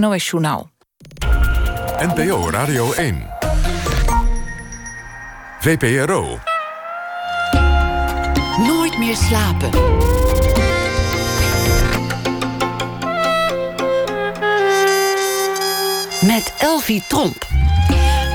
NOS 0.00 0.30
Journaal. 0.30 0.70
NPO 1.98 2.50
Radio 2.50 2.92
1. 2.92 3.26
VPRO. 5.60 6.38
Nooit 8.58 8.98
meer 8.98 9.16
slapen. 9.16 9.70
Met 16.26 16.54
Elvie 16.58 17.04
Tromp. 17.08 17.46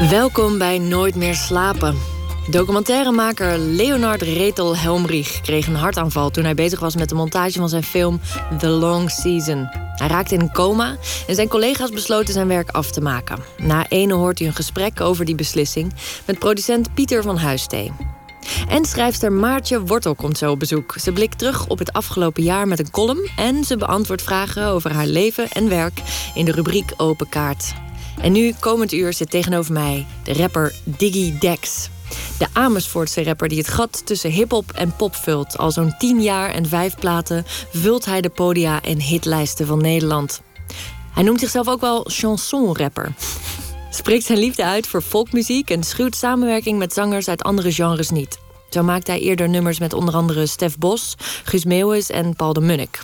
Welkom 0.10 0.58
bij 0.58 0.78
Nooit 0.78 1.16
meer 1.16 1.36
slapen. 1.36 2.09
Documentairemaker 2.50 3.58
Leonard 3.58 4.22
Retel 4.22 4.78
Helmrich 4.78 5.42
kreeg 5.42 5.68
een 5.68 5.76
hartaanval 5.76 6.30
toen 6.30 6.44
hij 6.44 6.54
bezig 6.54 6.80
was 6.80 6.96
met 6.96 7.10
de 7.10 7.16
montage 7.16 7.60
van 7.60 7.70
zijn 7.70 7.84
film 7.84 8.20
The 8.60 8.68
Long 8.68 9.10
Season. 9.12 9.68
Hij 9.72 10.08
raakte 10.08 10.36
in 10.36 10.42
een 10.42 10.52
coma 10.52 10.98
en 11.28 11.36
zijn 11.36 11.48
collega's 11.48 11.90
besloten 11.90 12.34
zijn 12.34 12.48
werk 12.48 12.70
af 12.70 12.92
te 12.92 13.02
maken. 13.02 13.40
Na 13.58 13.88
ene 13.88 14.14
hoort 14.14 14.40
u 14.40 14.46
een 14.46 14.54
gesprek 14.54 15.02
over 15.02 15.26
die 15.26 15.36
beslissing 15.36 15.94
met 16.26 16.40
producent 16.40 16.94
Pieter 16.94 17.24
van 17.24 17.38
Huistee. 17.38 17.92
En 18.70 18.86
schrijfster 18.86 19.32
Maartje 19.32 19.82
Wortel 19.82 20.16
komt 20.16 20.38
zo 20.38 20.52
op 20.52 20.60
bezoek. 20.60 20.96
Ze 21.00 21.12
blikt 21.12 21.38
terug 21.38 21.68
op 21.68 21.80
het 21.80 21.94
afgelopen 21.94 22.44
jaar 22.44 22.68
met 22.68 22.80
een 22.80 22.92
column 22.92 23.30
en 23.36 23.64
ze 23.64 23.78
beantwoordt 23.78 24.24
vragen 24.24 24.68
over 24.68 24.92
haar 24.92 25.08
leven 25.08 25.52
en 25.52 25.70
werk 25.70 26.02
in 26.34 26.46
de 26.46 26.52
rubriek 26.52 26.94
Open 26.98 27.30
Kaart. 27.30 27.74
En 28.22 28.32
nu, 28.32 28.54
komend 28.60 28.94
uur, 28.94 29.14
zit 29.14 29.30
tegenover 29.30 29.74
mij 29.74 30.06
de 30.24 30.34
rapper 30.34 30.74
Diggy 30.84 31.38
Dex. 31.38 31.90
De 32.38 32.48
Amersfoortse 32.54 33.24
rapper 33.24 33.48
die 33.48 33.58
het 33.58 33.68
gat 33.68 34.06
tussen 34.06 34.32
hip-hop 34.32 34.72
en 34.72 34.96
pop 34.96 35.16
vult. 35.16 35.58
Al 35.58 35.72
zo'n 35.72 35.96
tien 35.98 36.22
jaar 36.22 36.50
en 36.50 36.66
vijf 36.66 36.96
platen 36.96 37.44
vult 37.74 38.06
hij 38.06 38.22
de 38.22 38.30
podia 38.30 38.82
en 38.82 39.02
hitlijsten 39.02 39.68
van 39.68 39.82
Nederland. 39.82 40.42
Hij 41.14 41.24
noemt 41.24 41.40
zichzelf 41.40 41.68
ook 41.68 41.82
wel 41.82 42.06
chansonrapper. 42.10 43.14
Spreekt 43.90 44.26
zijn 44.26 44.40
liefde 44.40 44.64
uit 44.64 44.88
voor 44.88 45.02
folkmuziek 45.02 45.70
en 45.70 45.84
schuwt 45.84 46.16
samenwerking 46.16 46.78
met 46.78 46.94
zangers 46.94 47.28
uit 47.28 47.44
andere 47.44 47.72
genres 47.72 48.10
niet. 48.10 48.40
Zo 48.70 48.84
maakte 48.84 49.12
hij 49.12 49.20
eerder 49.20 49.50
nummers 49.50 49.80
met 49.80 49.94
onder 49.94 50.14
andere 50.14 50.46
Stef 50.46 50.78
Bos, 50.78 51.16
Guus 51.44 51.66
Meeuwis 51.66 52.10
en 52.10 52.36
Paul 52.36 52.54
de 52.54 52.62
Munnik. 52.62 53.02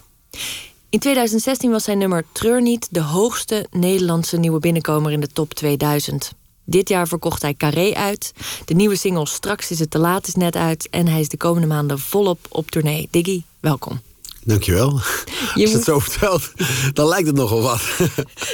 In 0.89 0.99
2016 0.99 1.71
was 1.71 1.83
zijn 1.83 1.97
nummer 1.97 2.25
Treur 2.31 2.61
niet 2.61 2.87
de 2.91 3.01
hoogste 3.01 3.65
Nederlandse 3.71 4.37
nieuwe 4.37 4.59
binnenkomer 4.59 5.11
in 5.11 5.19
de 5.19 5.27
top 5.27 5.53
2000. 5.53 6.31
Dit 6.65 6.89
jaar 6.89 7.07
verkocht 7.07 7.41
hij 7.41 7.53
Carré 7.53 7.93
uit. 7.93 8.31
De 8.65 8.73
nieuwe 8.73 8.95
single 8.95 9.27
Straks 9.27 9.71
is 9.71 9.79
het 9.79 9.91
te 9.91 9.99
laat 9.99 10.27
is 10.27 10.35
net 10.35 10.55
uit. 10.55 10.89
En 10.89 11.07
hij 11.07 11.19
is 11.19 11.29
de 11.29 11.37
komende 11.37 11.67
maanden 11.67 11.99
volop 11.99 12.39
op 12.49 12.71
tournee. 12.71 13.07
Diggy, 13.11 13.43
welkom. 13.59 13.99
Dankjewel. 14.45 14.99
Je 15.55 15.61
Als 15.61 15.71
je 15.71 15.75
het 15.75 15.83
zo 15.83 15.99
vertelt, 15.99 16.51
dan 16.93 17.07
lijkt 17.07 17.27
het 17.27 17.35
nogal 17.35 17.61
wat. 17.61 17.81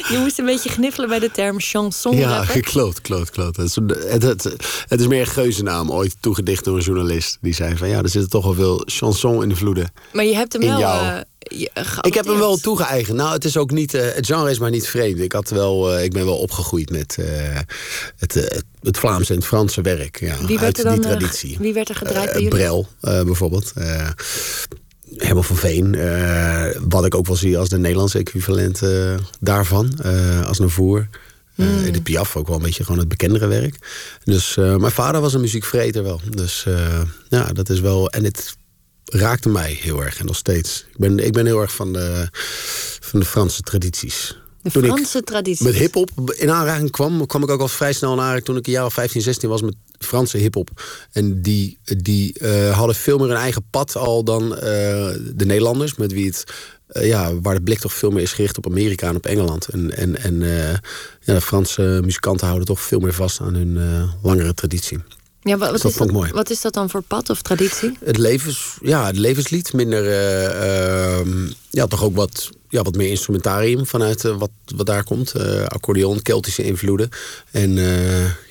Je 0.10 0.18
moest 0.20 0.40
een 0.40 0.46
beetje 0.46 0.70
gniffelen 0.70 1.10
bij 1.10 1.20
de 1.20 1.32
term 1.32 1.60
chanson. 1.60 2.16
Ja, 2.16 2.46
kloot, 2.72 3.02
kloot, 3.02 3.30
kloot. 3.30 3.56
Het 3.56 3.66
is, 3.66 3.76
het, 4.10 4.24
het, 4.24 4.44
het 4.88 5.00
is 5.00 5.08
meer 5.08 5.20
een 5.20 5.28
geuzennaam, 5.28 5.92
ooit 5.92 6.16
toegedicht 6.20 6.64
door 6.64 6.78
een 6.78 6.84
journalist. 6.84 7.38
Die 7.42 7.54
zei 7.54 7.78
van 7.78 7.90
ja, 7.90 8.02
er 8.02 8.10
zitten 8.10 8.30
toch 8.30 8.44
wel 8.44 8.54
veel 8.54 8.84
chanson-invloeden. 8.86 9.94
Maar 10.14 10.26
je 10.26 10.36
hebt 10.36 10.54
hem 10.54 10.62
wel. 10.62 10.80
Uh, 10.80 11.18
ik 12.02 12.14
heb 12.14 12.26
hem 12.26 12.38
wel 12.38 12.58
toegeëigend. 12.58 13.18
Nou, 13.18 13.34
het 13.34 13.46
is 13.46 13.58
ook 13.58 13.72
niet. 13.72 13.94
Uh, 13.94 14.02
het 14.14 14.26
genre 14.26 14.50
is 14.50 14.60
maar 14.60 14.70
niet 14.70 14.88
vreemd. 14.88 15.20
Ik, 15.20 15.32
had 15.32 15.50
wel, 15.50 15.98
uh, 15.98 16.04
ik 16.04 16.12
ben 16.12 16.26
wel 16.26 16.38
opgegroeid 16.38 16.90
met 16.90 17.18
het, 18.18 18.64
het 18.82 18.98
Vlaamse 18.98 19.32
en 19.32 19.40
het 19.40 19.48
Franse 19.48 19.82
werk. 19.82 20.20
Ja, 20.20 20.38
wie 20.38 20.60
werd 20.60 20.62
uit 20.64 20.78
er 20.78 20.84
dan, 20.84 20.94
die 20.94 21.02
traditie. 21.02 21.58
wie 21.60 21.74
werd 21.74 21.90
er 21.90 21.96
gedraaid 21.96 22.32
bij 22.32 22.42
jullie? 22.42 22.50
Brel, 22.50 22.88
bijvoorbeeld. 23.02 23.74
Helemaal 25.16 25.44
van 25.44 25.56
Veen. 25.56 25.94
Uh, 25.94 26.66
wat 26.90 27.06
ik 27.06 27.16
ook 27.16 27.28
wel 27.28 27.36
zie 27.36 27.58
als 27.58 27.70
de 27.70 27.78
Nederlandse 27.78 28.18
equivalent 28.18 28.84
uh, 28.84 29.14
daarvan. 29.40 30.00
Uh, 30.06 30.48
als 30.48 30.60
Navour. 30.60 31.08
Mm. 31.56 31.92
De 31.92 32.02
Piaf 32.02 32.36
ook 32.36 32.48
wel 32.48 32.56
een 32.56 32.62
beetje 32.62 32.84
gewoon 32.84 33.00
het 33.00 33.08
bekendere 33.08 33.48
werk. 33.48 33.76
Dus 34.24 34.56
mijn 34.56 34.92
vader 34.92 35.22
was 35.22 35.34
een 35.34 35.42
muziekvreter 35.42 36.04
wel. 36.04 36.22
Dus 36.30 36.66
ja, 37.30 37.46
dat 37.54 37.70
is 37.70 37.80
wel... 37.80 38.10
En 38.10 38.24
het 38.24 38.56
raakte 39.06 39.50
mij 39.50 39.78
heel 39.82 40.04
erg 40.04 40.20
en 40.20 40.26
nog 40.26 40.36
steeds. 40.36 40.86
Ik 40.90 40.98
ben, 40.98 41.20
ik 41.20 41.34
ben 41.34 41.46
heel 41.46 41.62
erg 41.62 41.72
van 41.72 41.94
de, 41.94 42.28
van 43.00 43.20
de 43.20 43.26
Franse 43.26 43.62
tradities. 43.62 44.41
De 44.62 44.72
Franse 44.72 45.24
tradities. 45.24 45.66
Met 45.66 45.76
hip-hop 45.76 46.10
in 46.38 46.52
aanraking 46.52 46.92
kwam, 46.92 47.26
kwam 47.26 47.44
ik 47.44 47.50
ook 47.50 47.62
al 47.62 47.68
vrij 47.68 47.94
snel 47.94 48.16
naar 48.16 48.42
toen 48.42 48.58
ik 48.58 48.68
een 48.68 48.74
jaar 48.74 48.86
of 48.86 48.94
15, 48.94 49.22
16 49.22 49.50
was 49.50 49.62
met 49.62 49.76
Franse 50.00 50.38
hip-hop. 50.38 50.70
En 51.12 51.42
die, 51.42 51.78
die 51.84 52.36
uh, 52.42 52.78
hadden 52.78 52.96
veel 52.96 53.18
meer 53.18 53.30
een 53.30 53.36
eigen 53.36 53.64
pad 53.70 53.96
al 53.96 54.24
dan 54.24 54.44
uh, 54.44 54.60
de 54.62 55.46
Nederlanders, 55.46 55.96
met 55.96 56.12
wie 56.12 56.26
het. 56.26 56.44
Uh, 56.94 57.08
ja, 57.08 57.40
waar 57.40 57.56
de 57.56 57.62
blik 57.62 57.80
toch 57.80 57.94
veel 57.94 58.12
meer 58.12 58.22
is 58.22 58.34
gericht 58.34 58.58
op 58.58 58.66
Amerika 58.66 59.08
en 59.08 59.16
op 59.16 59.26
Engeland. 59.26 59.68
En, 59.68 59.98
en, 59.98 60.22
en 60.22 60.40
ja, 61.22 61.34
de 61.34 61.42
Franse 61.42 62.00
muzikanten 62.04 62.46
houden 62.48 62.68
toch 62.68 62.82
veel 62.82 63.00
meer 63.00 63.14
vast 63.14 63.42
aan 63.42 63.54
hun 63.54 63.80
langere 64.22 64.54
traditie. 64.54 65.00
Ja, 65.42 65.58
wat, 65.58 65.72
wat, 65.72 65.92
is 65.92 65.98
dat, 65.98 66.12
mooi. 66.12 66.32
wat 66.32 66.50
is 66.50 66.62
dat 66.62 66.74
dan 66.74 66.90
voor 66.90 67.02
pad 67.02 67.30
of 67.30 67.42
traditie? 67.42 67.98
Het, 68.04 68.18
levens, 68.18 68.78
ja, 68.82 69.06
het 69.06 69.18
levenslied. 69.18 69.74
Minder, 69.74 70.06
uh, 70.06 71.50
ja, 71.70 71.88
toch 71.88 72.04
ook 72.04 72.16
wat, 72.16 72.50
ja, 72.72 72.82
wat 72.82 72.96
meer 72.96 73.10
instrumentarium 73.10 73.86
vanuit 73.86 74.24
uh, 74.24 74.38
wat, 74.38 74.52
wat 74.76 74.86
daar 74.86 75.04
komt. 75.04 75.34
Uh, 75.38 75.66
accordeon, 75.66 76.22
Keltische 76.22 76.64
invloeden. 76.64 77.10
En 77.52 77.76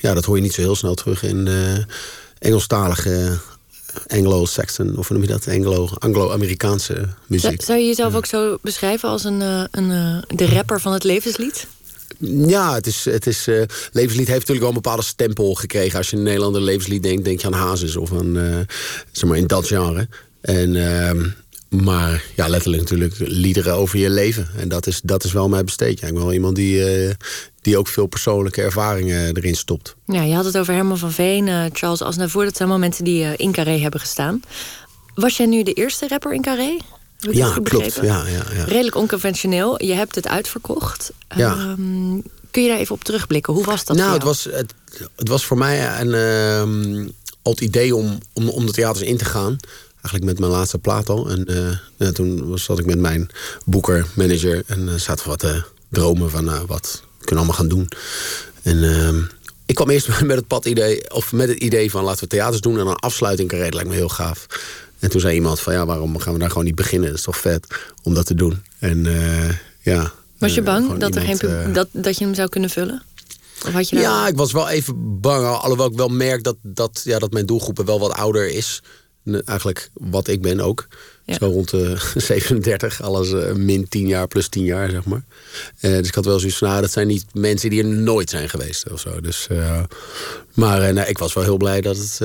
ja, 0.00 0.14
dat 0.14 0.24
hoor 0.24 0.36
je 0.36 0.42
niet 0.42 0.54
zo 0.54 0.60
heel 0.60 0.76
snel 0.76 0.94
terug 0.94 1.22
in 1.22 1.48
Engelstalige 2.38 3.38
Anglo-Saxon, 4.06 4.96
of 4.96 5.08
hoe 5.08 5.16
noem 5.16 5.26
je 5.26 5.32
dat? 5.32 5.48
Anglo, 5.48 5.88
Anglo-Amerikaanse 5.98 7.08
muziek. 7.26 7.62
Zou 7.62 7.78
je 7.78 7.86
jezelf 7.86 8.14
ook 8.14 8.26
zo 8.26 8.58
beschrijven 8.62 9.08
als 9.08 9.24
een, 9.24 9.40
een, 9.70 10.24
de 10.34 10.46
rapper 10.46 10.80
van 10.80 10.92
het 10.92 11.04
levenslied? 11.04 11.66
Ja, 12.46 12.74
het 12.74 12.86
is, 12.86 13.04
het 13.04 13.26
is, 13.26 13.48
uh, 13.48 13.62
levenslied 13.92 14.26
heeft 14.26 14.40
natuurlijk 14.40 14.58
wel 14.58 14.68
een 14.68 14.82
bepaalde 14.82 15.02
stempel 15.02 15.54
gekregen. 15.54 15.98
Als 15.98 16.10
je 16.10 16.16
in 16.16 16.22
Nederland 16.22 16.54
een 16.56 16.62
levenslied 16.62 17.02
denkt, 17.02 17.24
denk 17.24 17.40
je 17.40 17.46
aan 17.46 17.52
Hazes 17.52 17.96
of 17.96 18.12
aan, 18.12 18.36
uh, 18.36 18.58
zeg 19.12 19.28
maar, 19.28 19.38
in 19.38 19.46
dat 19.46 19.66
genre. 19.66 20.08
En, 20.40 20.74
uh, 20.74 21.10
maar 21.70 22.24
ja, 22.36 22.48
letterlijk 22.48 22.82
natuurlijk 22.82 23.14
liederen 23.18 23.74
over 23.74 23.98
je 23.98 24.10
leven. 24.10 24.48
En 24.56 24.68
dat 24.68 24.86
is, 24.86 25.00
dat 25.04 25.24
is 25.24 25.32
wel 25.32 25.48
mijn 25.48 25.64
besteedje. 25.64 26.06
Ik 26.06 26.12
ben 26.12 26.22
wel 26.22 26.32
iemand 26.32 26.56
die, 26.56 27.04
uh, 27.06 27.10
die 27.62 27.78
ook 27.78 27.88
veel 27.88 28.06
persoonlijke 28.06 28.62
ervaringen 28.62 29.36
erin 29.36 29.54
stopt. 29.54 29.94
Ja, 30.06 30.22
je 30.22 30.34
had 30.34 30.44
het 30.44 30.58
over 30.58 30.74
Herman 30.74 30.98
van 30.98 31.12
Veen, 31.12 31.70
Charles 31.72 32.02
Aznavour. 32.02 32.44
Dat 32.44 32.56
zijn 32.56 32.68
allemaal 32.68 32.88
mensen 32.88 33.04
die 33.04 33.36
in 33.36 33.52
Carré 33.52 33.78
hebben 33.78 34.00
gestaan. 34.00 34.42
Was 35.14 35.36
jij 35.36 35.46
nu 35.46 35.62
de 35.62 35.72
eerste 35.72 36.08
rapper 36.08 36.34
in 36.34 36.42
Carré? 36.42 36.76
Ja, 37.18 37.58
klopt. 37.62 37.94
Ja, 37.94 38.26
ja, 38.26 38.44
ja. 38.54 38.64
Redelijk 38.64 38.96
onconventioneel. 38.96 39.84
Je 39.84 39.92
hebt 39.92 40.14
het 40.14 40.28
uitverkocht. 40.28 41.12
Ja. 41.36 41.76
Um, 41.78 42.22
kun 42.50 42.62
je 42.62 42.68
daar 42.68 42.78
even 42.78 42.94
op 42.94 43.04
terugblikken? 43.04 43.52
Hoe 43.52 43.64
was 43.64 43.84
dat? 43.84 43.96
Nou, 43.96 44.12
het 44.12 44.22
was, 44.22 44.44
het, 44.44 44.74
het, 45.16 45.28
was 45.28 45.44
voor 45.44 45.58
mij 45.58 46.00
een, 46.00 46.08
uh, 47.04 47.08
al 47.42 47.52
het 47.52 47.60
idee 47.60 47.96
om, 47.96 48.18
om, 48.32 48.48
om 48.48 48.66
de 48.66 48.72
theaters 48.72 49.04
in 49.04 49.16
te 49.16 49.24
gaan. 49.24 49.56
Eigenlijk 50.02 50.24
met 50.24 50.38
mijn 50.38 50.52
laatste 50.52 50.78
plaat 50.78 51.08
al. 51.08 51.30
En 51.30 51.50
uh, 51.50 51.76
ja, 51.96 52.12
toen 52.12 52.58
zat 52.58 52.78
ik 52.78 52.86
met 52.86 52.98
mijn 52.98 53.30
boeker, 53.64 54.06
manager. 54.14 54.62
En 54.66 54.80
uh, 54.80 54.94
zaten 54.94 55.24
we 55.24 55.30
wat 55.30 55.38
te 55.38 55.62
dromen 55.88 56.30
van 56.30 56.44
uh, 56.48 56.60
wat 56.66 57.02
we 57.18 57.24
kunnen 57.24 57.44
allemaal 57.44 57.60
gaan 57.60 57.68
doen. 57.68 57.88
En 58.62 58.84
ehm, 58.84 59.22
ik 59.66 59.74
kwam 59.74 59.90
eerst 59.90 60.20
met 60.22 60.36
het 60.36 60.46
pad 60.46 60.64
idee, 60.64 61.10
of 61.12 61.32
met 61.32 61.48
het 61.48 61.58
idee 61.58 61.90
van 61.90 62.04
laten 62.04 62.22
we 62.22 62.28
theaters 62.28 62.60
doen 62.60 62.78
en 62.78 62.84
dan 62.84 62.96
afsluiting 62.96 63.48
carré. 63.48 63.68
lijkt 63.68 63.88
me 63.88 63.94
heel 63.94 64.08
gaaf. 64.08 64.46
En 65.00 65.10
toen 65.10 65.20
zei 65.20 65.34
iemand 65.34 65.60
van 65.60 65.72
ja, 65.72 65.86
waarom 65.86 66.18
gaan 66.18 66.32
we 66.32 66.38
daar 66.38 66.48
gewoon 66.48 66.64
niet 66.64 66.74
beginnen? 66.74 67.08
Dat 67.08 67.18
is 67.18 67.24
toch 67.24 67.38
vet 67.38 67.66
om 68.02 68.14
dat 68.14 68.26
te 68.26 68.34
doen. 68.34 68.62
En 68.78 69.04
uh, 69.04 69.48
ja. 69.80 70.12
Was 70.38 70.54
je 70.54 70.60
eh, 70.60 70.66
bang 70.66 70.98
dat, 70.98 71.14
er 71.14 71.22
geen, 71.22 71.38
uh, 71.42 71.74
dat, 71.74 71.88
dat 71.92 72.18
je 72.18 72.24
hem 72.24 72.34
zou 72.34 72.48
kunnen 72.48 72.70
vullen? 72.70 73.02
Of 73.66 73.72
had 73.72 73.88
je 73.88 73.96
daar... 73.96 74.04
Ja, 74.04 74.28
ik 74.28 74.36
was 74.36 74.52
wel 74.52 74.68
even 74.68 75.20
bang. 75.20 75.46
Alhoewel 75.46 75.86
ik 75.86 75.96
wel 75.96 76.08
merk 76.08 76.42
dat, 76.42 76.56
dat, 76.62 77.00
ja, 77.04 77.18
dat 77.18 77.32
mijn 77.32 77.46
doelgroep 77.46 77.82
wel 77.86 78.00
wat 78.00 78.12
ouder 78.12 78.48
is. 78.48 78.82
Eigenlijk 79.24 79.90
wat 79.92 80.28
ik 80.28 80.42
ben 80.42 80.60
ook. 80.60 80.86
Zo 81.38 81.46
rond 81.46 81.70
de 81.76 81.96
37, 82.14 83.02
alles 83.02 83.30
uh, 83.30 83.52
min 83.52 83.88
10 83.88 84.06
jaar 84.06 84.28
plus 84.28 84.48
10 84.48 84.64
jaar, 84.64 84.90
zeg 84.90 85.04
maar. 85.04 85.22
Uh, 85.80 85.96
dus 85.96 86.08
ik 86.08 86.14
had 86.14 86.24
wel 86.24 86.38
zoiets 86.38 86.58
van, 86.58 86.68
nou, 86.68 86.80
dat 86.80 86.90
zijn 86.90 87.06
niet 87.06 87.24
mensen 87.32 87.70
die 87.70 87.82
er 87.82 87.88
nooit 87.88 88.30
zijn 88.30 88.48
geweest 88.48 88.90
of 88.90 89.00
zo. 89.00 89.20
Dus, 89.20 89.46
uh, 89.52 89.82
maar 90.54 90.92
nou, 90.92 91.08
ik 91.08 91.18
was 91.18 91.32
wel 91.32 91.44
heel 91.44 91.56
blij 91.56 91.80
dat 91.80 91.96
het 91.96 92.20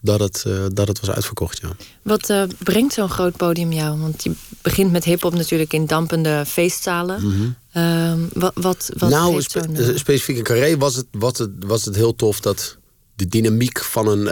dat 0.00 0.20
het, 0.20 0.46
dat 0.72 0.88
het 0.88 1.00
was 1.00 1.10
uitverkocht. 1.10 1.60
Ja. 1.62 1.68
Wat 2.02 2.32
brengt 2.58 2.92
zo'n 2.92 3.08
groot 3.08 3.36
podium 3.36 3.72
jou? 3.72 4.00
Want 4.00 4.24
je 4.24 4.32
begint 4.62 4.92
met 4.92 5.04
hip-hop 5.04 5.34
natuurlijk 5.34 5.72
in 5.72 5.86
dampende 5.86 6.44
feestzalen. 6.46 7.22
Mm 7.22 7.30
-hmm. 7.30 7.56
uh, 7.82 8.26
wat, 8.32 8.52
wat, 8.54 8.90
wat 8.98 9.10
nou, 9.10 9.42
spe 9.42 9.92
specifiek 9.94 10.36
in 10.36 10.42
Carré 10.42 10.76
was 10.76 10.96
het, 10.96 11.06
was, 11.10 11.38
het, 11.38 11.50
was 11.58 11.84
het 11.84 11.96
heel 11.96 12.14
tof 12.14 12.40
dat 12.40 12.76
de 13.16 13.26
dynamiek 13.26 13.84
van 13.84 14.08
een, 14.08 14.26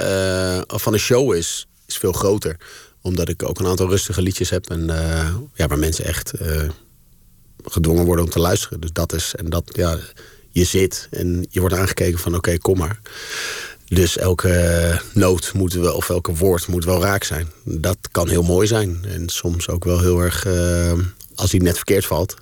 van 0.67 0.93
een 0.93 0.99
show 0.99 1.35
is, 1.35 1.67
is 1.87 1.97
veel 1.97 2.13
groter. 2.13 2.57
Omdat 3.01 3.29
ik 3.29 3.43
ook 3.43 3.59
een 3.59 3.67
aantal 3.67 3.89
rustige 3.89 4.23
liedjes 4.23 4.51
heb 4.51 4.71
en 4.71 4.87
ja, 5.55 5.67
waar 5.67 5.79
mensen 5.79 6.05
echt 6.05 6.33
gedwongen 7.65 8.05
worden 8.05 8.25
om 8.25 8.31
te 8.31 8.39
luisteren. 8.39 8.81
Dus 8.81 8.93
dat 8.93 9.13
is, 9.13 9.35
en 9.35 9.51
dat, 9.51 9.71
ja, 9.73 9.99
je 10.51 10.65
zit 10.65 11.09
en 11.11 11.47
je 11.51 11.61
wordt 11.61 11.75
aangekeken 11.75 12.19
van 12.19 12.35
oké, 12.35 12.59
kom 12.59 12.79
maar. 12.79 13.01
Dus 13.85 14.17
elke 14.17 15.01
noot 15.13 15.53
moet 15.53 15.73
wel, 15.73 15.95
of 15.95 16.11
elke 16.11 16.35
woord 16.35 16.67
moet 16.67 16.85
wel 16.85 17.03
raak 17.03 17.25
zijn. 17.25 17.51
Dat 17.65 17.99
kan 18.11 18.29
heel 18.29 18.43
mooi 18.43 18.67
zijn. 18.67 19.05
En 19.09 19.29
soms 19.29 19.69
ook 19.69 19.85
wel 19.85 20.01
heel 20.01 20.21
erg, 20.21 20.47
als 21.35 21.51
hij 21.51 21.61
net 21.61 21.77
verkeerd 21.77 22.07
valt, 22.07 22.35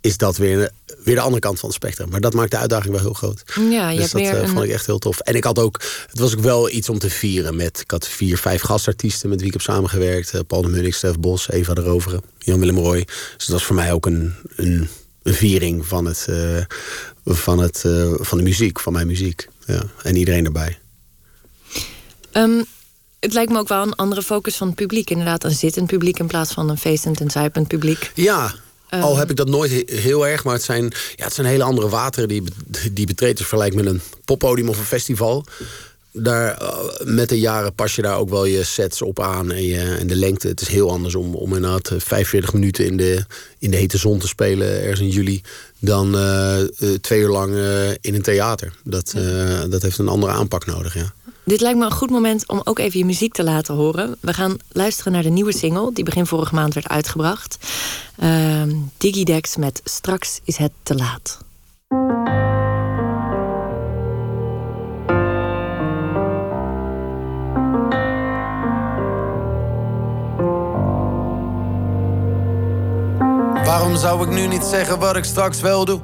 is 0.00 0.16
dat 0.16 0.36
weer, 0.36 0.70
weer 1.04 1.14
de 1.14 1.20
andere 1.20 1.40
kant 1.40 1.60
van 1.60 1.68
het 1.68 1.78
spectrum. 1.78 2.08
Maar 2.08 2.20
dat 2.20 2.34
maakt 2.34 2.50
de 2.50 2.56
uitdaging 2.56 2.92
wel 2.92 3.02
heel 3.02 3.12
groot. 3.12 3.42
Ja, 3.70 3.90
je 3.90 3.98
dus 3.98 4.12
hebt 4.12 4.24
dat 4.24 4.32
meer 4.32 4.42
eh, 4.42 4.48
vond 4.48 4.64
ik 4.64 4.70
echt 4.70 4.86
heel 4.86 4.98
tof. 4.98 5.20
En 5.20 5.34
ik 5.34 5.44
had 5.44 5.58
ook, 5.58 5.82
het 6.10 6.18
was 6.18 6.36
ook 6.36 6.42
wel 6.42 6.70
iets 6.70 6.88
om 6.88 6.98
te 6.98 7.10
vieren 7.10 7.56
met. 7.56 7.80
Ik 7.80 7.90
had 7.90 8.08
vier, 8.08 8.38
vijf 8.38 8.62
gastartiesten 8.62 9.28
met 9.28 9.38
wie 9.38 9.46
ik 9.46 9.52
heb 9.52 9.62
samengewerkt. 9.62 10.34
Eh, 10.34 10.40
Paul 10.46 10.62
de 10.62 10.68
Munnik, 10.68 10.94
Stef 10.94 11.18
Bos, 11.18 11.50
Eva 11.50 11.74
de 11.74 11.80
Roveren, 11.80 12.22
Jan-Willem 12.38 12.78
Roy. 12.78 13.04
Dus 13.36 13.46
dat 13.46 13.48
was 13.48 13.64
voor 13.64 13.76
mij 13.76 13.92
ook 13.92 14.06
een, 14.06 14.34
een, 14.56 14.88
een 15.22 15.34
viering 15.34 15.86
van, 15.86 16.04
het, 16.04 16.26
eh, 16.28 16.64
van, 17.24 17.58
het, 17.58 17.80
van 18.20 18.38
de 18.38 18.44
muziek, 18.44 18.80
van 18.80 18.92
mijn 18.92 19.06
muziek. 19.06 19.48
Ja. 19.66 19.82
En 20.02 20.16
iedereen 20.16 20.44
erbij. 20.44 20.78
Ehm, 22.32 22.62
het 23.20 23.32
lijkt 23.32 23.52
me 23.52 23.58
ook 23.58 23.68
wel 23.68 23.82
een 23.82 23.94
andere 23.94 24.22
focus 24.22 24.56
van 24.56 24.66
het 24.66 24.76
publiek. 24.76 25.10
Inderdaad, 25.10 25.44
een 25.44 25.50
zittend 25.50 25.86
publiek 25.86 26.18
in 26.18 26.26
plaats 26.26 26.52
van 26.52 26.68
een 26.68 26.78
feestend 26.78 27.20
en 27.20 27.30
zuipend 27.30 27.68
publiek. 27.68 28.10
Ja, 28.14 28.54
Ehm. 28.90 29.02
al 29.02 29.16
heb 29.16 29.30
ik 29.30 29.36
dat 29.36 29.48
nooit 29.48 29.70
he- 29.70 29.96
heel 30.00 30.26
erg, 30.26 30.44
maar 30.44 30.54
het 30.54 30.62
zijn, 30.62 30.92
ja, 31.16 31.24
het 31.24 31.34
zijn 31.34 31.46
hele 31.46 31.62
andere 31.62 31.88
wateren 31.88 32.28
die, 32.28 32.42
die 32.92 33.06
betreedt. 33.06 33.38
Dus 33.38 33.46
vergelijk 33.46 33.74
met 33.74 33.86
een 33.86 34.00
poppodium 34.24 34.68
of 34.68 34.78
een 34.78 34.84
festival. 34.84 35.44
Daar, 36.12 36.58
eh, 36.58 36.78
met 37.04 37.28
de 37.28 37.40
jaren 37.40 37.74
pas 37.74 37.94
je 37.94 38.02
daar 38.02 38.16
ook 38.18 38.28
wel 38.30 38.44
je 38.44 38.64
sets 38.64 39.02
op 39.02 39.20
aan 39.20 39.52
en, 39.52 39.62
je, 39.62 39.78
en 39.80 40.06
de 40.06 40.14
lengte. 40.16 40.48
Het 40.48 40.60
is 40.60 40.68
heel 40.68 40.90
anders 40.90 41.14
om, 41.14 41.34
om 41.34 41.54
inderdaad 41.54 41.88
eh, 41.90 41.98
45 41.98 42.52
minuten 42.52 42.84
in 42.84 42.96
de, 42.96 43.24
in 43.58 43.70
de 43.70 43.76
hete 43.76 43.98
zon 43.98 44.18
te 44.18 44.28
spelen, 44.28 44.80
ergens 44.82 45.00
in 45.00 45.08
juli, 45.08 45.42
dan 45.78 46.14
eh, 46.16 46.60
eh, 46.60 46.68
twee 47.00 47.20
uur 47.20 47.28
lang 47.28 47.54
eh, 47.56 47.90
in 47.90 48.14
een 48.14 48.22
theater. 48.22 48.72
Dat, 48.84 49.12
eh, 49.16 49.60
dat 49.68 49.82
heeft 49.82 49.98
een 49.98 50.08
andere 50.08 50.32
aanpak 50.32 50.66
nodig, 50.66 50.94
ja. 50.94 51.12
Dit 51.50 51.60
lijkt 51.60 51.78
me 51.78 51.84
een 51.84 51.90
goed 51.90 52.10
moment 52.10 52.48
om 52.48 52.60
ook 52.64 52.78
even 52.78 52.98
je 52.98 53.04
muziek 53.04 53.32
te 53.32 53.44
laten 53.44 53.74
horen. 53.74 54.16
We 54.20 54.34
gaan 54.34 54.56
luisteren 54.72 55.12
naar 55.12 55.22
de 55.22 55.28
nieuwe 55.28 55.52
single 55.52 55.92
die 55.92 56.04
begin 56.04 56.26
vorige 56.26 56.54
maand 56.54 56.74
werd 56.74 56.88
uitgebracht. 56.88 57.58
Ehm 58.16 58.70
Digidex 58.96 59.56
met 59.56 59.80
Straks 59.84 60.40
is 60.44 60.56
het 60.56 60.72
te 60.82 60.94
laat. 60.94 61.38
Waarom 73.64 73.96
zou 73.96 74.22
ik 74.22 74.34
nu 74.34 74.46
niet 74.46 74.64
zeggen 74.64 74.98
wat 74.98 75.16
ik 75.16 75.24
straks 75.24 75.60
wel 75.60 75.84
doe? 75.84 76.00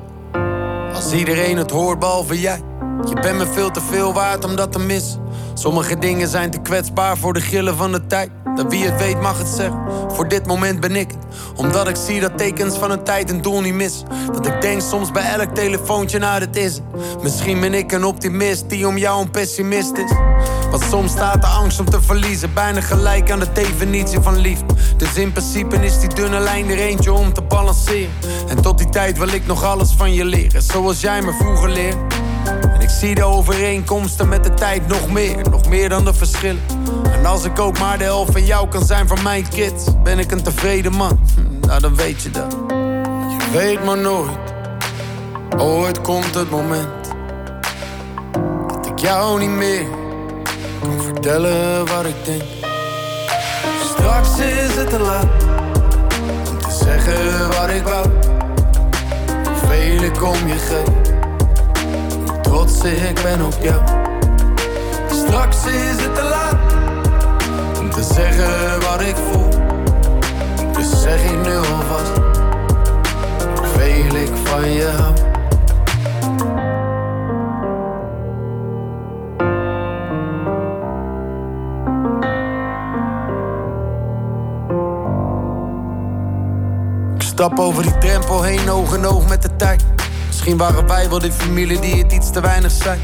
Als 0.92 1.12
iedereen 1.12 1.56
het 1.56 1.70
hoort, 1.70 1.98
behalve 1.98 2.40
jij. 2.40 2.75
Je 3.04 3.20
bent 3.20 3.38
me 3.38 3.46
veel 3.52 3.70
te 3.70 3.80
veel 3.80 4.12
waard 4.12 4.44
om 4.44 4.56
dat 4.56 4.72
te 4.72 4.78
missen. 4.78 5.20
Sommige 5.54 5.98
dingen 5.98 6.28
zijn 6.28 6.50
te 6.50 6.58
kwetsbaar 6.58 7.16
voor 7.16 7.32
de 7.32 7.40
grillen 7.40 7.76
van 7.76 7.92
de 7.92 8.06
tijd. 8.06 8.30
Dat 8.56 8.66
wie 8.68 8.84
het 8.84 9.00
weet 9.00 9.20
mag 9.20 9.38
het 9.38 9.48
zeggen. 9.48 9.80
Voor 10.08 10.28
dit 10.28 10.46
moment 10.46 10.80
ben 10.80 10.96
ik 10.96 11.10
het. 11.10 11.36
Omdat 11.56 11.88
ik 11.88 11.96
zie 11.96 12.20
dat 12.20 12.38
tekens 12.38 12.76
van 12.76 12.90
een 12.90 13.02
tijd 13.02 13.30
een 13.30 13.42
doel 13.42 13.60
niet 13.60 13.74
mis. 13.74 14.02
Dat 14.32 14.46
ik 14.46 14.60
denk 14.60 14.80
soms 14.80 15.10
bij 15.10 15.22
elk 15.22 15.54
telefoontje, 15.54 16.18
nou 16.18 16.38
dit 16.38 16.56
is 16.56 16.74
het. 16.74 17.22
Misschien 17.22 17.60
ben 17.60 17.74
ik 17.74 17.92
een 17.92 18.04
optimist 18.04 18.70
die 18.70 18.86
om 18.86 18.98
jou 18.98 19.22
een 19.22 19.30
pessimist 19.30 19.96
is. 19.96 20.12
Want 20.70 20.82
soms 20.82 21.12
staat 21.12 21.40
de 21.40 21.46
angst 21.46 21.80
om 21.80 21.90
te 21.90 22.02
verliezen 22.02 22.54
bijna 22.54 22.80
gelijk 22.80 23.30
aan 23.30 23.40
de 23.40 23.52
definitie 23.52 24.20
van 24.20 24.36
liefde. 24.36 24.74
Dus 24.96 25.14
in 25.14 25.32
principe 25.32 25.76
is 25.76 26.00
die 26.00 26.14
dunne 26.14 26.38
lijn 26.38 26.70
er 26.70 26.78
eentje 26.78 27.12
om 27.12 27.32
te 27.32 27.42
balanceren. 27.42 28.10
En 28.48 28.62
tot 28.62 28.78
die 28.78 28.88
tijd 28.88 29.18
wil 29.18 29.28
ik 29.28 29.46
nog 29.46 29.64
alles 29.64 29.92
van 29.96 30.14
je 30.14 30.24
leren, 30.24 30.62
zoals 30.62 31.00
jij 31.00 31.22
me 31.22 31.32
vroeger 31.32 31.68
leerde. 31.70 32.25
En 32.46 32.80
ik 32.80 32.88
zie 32.88 33.14
de 33.14 33.24
overeenkomsten 33.24 34.28
met 34.28 34.44
de 34.44 34.54
tijd 34.54 34.86
nog 34.86 35.10
meer, 35.10 35.50
nog 35.50 35.68
meer 35.68 35.88
dan 35.88 36.04
de 36.04 36.14
verschillen. 36.14 36.62
En 37.12 37.26
als 37.26 37.44
ik 37.44 37.58
ook 37.58 37.78
maar 37.78 37.98
de 37.98 38.04
helft 38.04 38.32
van 38.32 38.44
jou 38.44 38.68
kan 38.68 38.84
zijn 38.84 39.08
van 39.08 39.22
mijn 39.22 39.48
kids, 39.48 39.84
ben 40.02 40.18
ik 40.18 40.30
een 40.30 40.42
tevreden 40.42 40.92
man. 40.92 41.20
Hm, 41.34 41.66
Nou, 41.66 41.80
dan 41.80 41.96
weet 41.96 42.22
je 42.22 42.30
dat. 42.30 42.56
Je 43.28 43.50
weet 43.52 43.84
maar 43.84 43.98
nooit, 43.98 44.38
ooit 45.58 46.00
komt 46.00 46.34
het 46.34 46.50
moment 46.50 47.14
dat 48.68 48.86
ik 48.86 48.98
jou 48.98 49.38
niet 49.38 49.50
meer 49.50 49.84
kan 50.82 51.02
vertellen 51.02 51.86
wat 51.86 52.04
ik 52.04 52.24
denk. 52.24 52.42
Straks 53.84 54.38
is 54.38 54.74
het 54.74 54.90
te 54.90 54.98
laat 54.98 55.44
om 56.50 56.58
te 56.58 56.84
zeggen 56.84 57.48
wat 57.48 57.68
ik 57.68 57.82
wou. 57.82 58.06
Hoeveel 59.44 60.02
ik 60.02 60.22
om 60.22 60.48
je 60.48 60.84
hoe 60.84 61.15
trots 62.56 62.84
ik 62.84 63.20
ben 63.22 63.44
op 63.44 63.56
jou. 63.60 63.82
Straks 65.10 65.56
is 65.66 66.02
het 66.04 66.14
te 66.14 66.22
laat 66.22 66.74
om 67.80 67.90
te 67.90 68.02
zeggen 68.02 68.80
wat 68.80 69.00
ik 69.00 69.16
voel. 69.16 69.48
Dus 70.72 71.02
zeg 71.02 71.24
ik 71.24 71.46
nu 71.46 71.56
alvast 71.56 72.12
hoeveel 73.56 74.14
ik 74.14 74.30
van 74.44 74.70
je 74.70 74.86
hou. 74.86 75.14
Ik 87.14 87.22
stap 87.22 87.58
over 87.58 87.82
die 87.82 87.98
drempel 87.98 88.42
heen, 88.42 88.70
oog 88.70 88.94
oog 89.06 89.28
met 89.28 89.42
de 89.42 89.56
tijd. 89.56 89.95
Misschien 90.46 90.66
waren 90.74 90.86
wij 90.88 91.08
wel 91.08 91.18
die 91.18 91.32
familie 91.32 91.80
die 91.80 91.94
het 91.94 92.12
iets 92.12 92.30
te 92.30 92.40
weinig 92.40 92.70
zijn. 92.70 93.00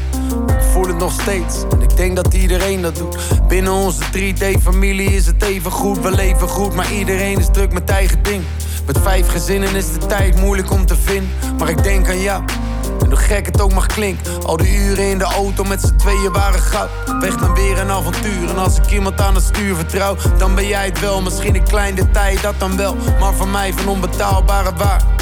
Ik 0.47 0.61
voel 0.71 0.87
het 0.87 0.97
nog 0.97 1.11
steeds 1.21 1.63
en 1.71 1.81
ik 1.81 1.97
denk 1.97 2.15
dat 2.15 2.33
iedereen 2.33 2.81
dat 2.81 2.95
doet. 2.95 3.17
Binnen 3.47 3.73
onze 3.73 4.01
3D-familie 4.17 5.09
is 5.09 5.25
het 5.25 5.43
even 5.43 5.71
goed, 5.71 5.99
we 5.99 6.11
leven 6.11 6.47
goed, 6.47 6.75
maar 6.75 6.91
iedereen 6.91 7.39
is 7.39 7.47
druk 7.51 7.73
met 7.73 7.89
eigen 7.89 8.23
ding. 8.23 8.43
Met 8.85 8.97
vijf 8.97 9.27
gezinnen 9.27 9.75
is 9.75 9.91
de 9.91 10.05
tijd 10.05 10.39
moeilijk 10.39 10.71
om 10.71 10.85
te 10.85 10.95
vinden, 10.95 11.29
maar 11.57 11.69
ik 11.69 11.83
denk 11.83 12.09
aan 12.09 12.21
jou. 12.21 12.43
En 12.99 13.07
hoe 13.07 13.15
gek 13.15 13.45
het 13.45 13.61
ook 13.61 13.73
mag 13.73 13.85
klinken, 13.85 14.43
al 14.45 14.57
die 14.57 14.77
uren 14.77 15.09
in 15.09 15.17
de 15.17 15.23
auto 15.23 15.63
met 15.63 15.81
z'n 15.81 15.95
tweeën 15.95 16.31
waren 16.31 16.59
goud. 16.59 16.89
Weg 17.19 17.39
naar 17.39 17.53
weer 17.53 17.79
een 17.79 17.91
avontuur, 17.91 18.49
en 18.49 18.57
als 18.57 18.77
ik 18.77 18.91
iemand 18.91 19.21
aan 19.21 19.35
het 19.35 19.43
stuur 19.43 19.75
vertrouw, 19.75 20.15
dan 20.37 20.55
ben 20.55 20.67
jij 20.67 20.85
het 20.85 20.99
wel. 20.99 21.21
Misschien 21.21 21.55
een 21.55 21.63
klein 21.63 21.95
detail, 21.95 22.37
dat 22.41 22.55
dan 22.57 22.77
wel, 22.77 22.95
maar 23.19 23.33
voor 23.33 23.47
mij 23.47 23.73
van 23.73 23.87
onbetaalbare 23.87 24.71
waar. 24.77 25.12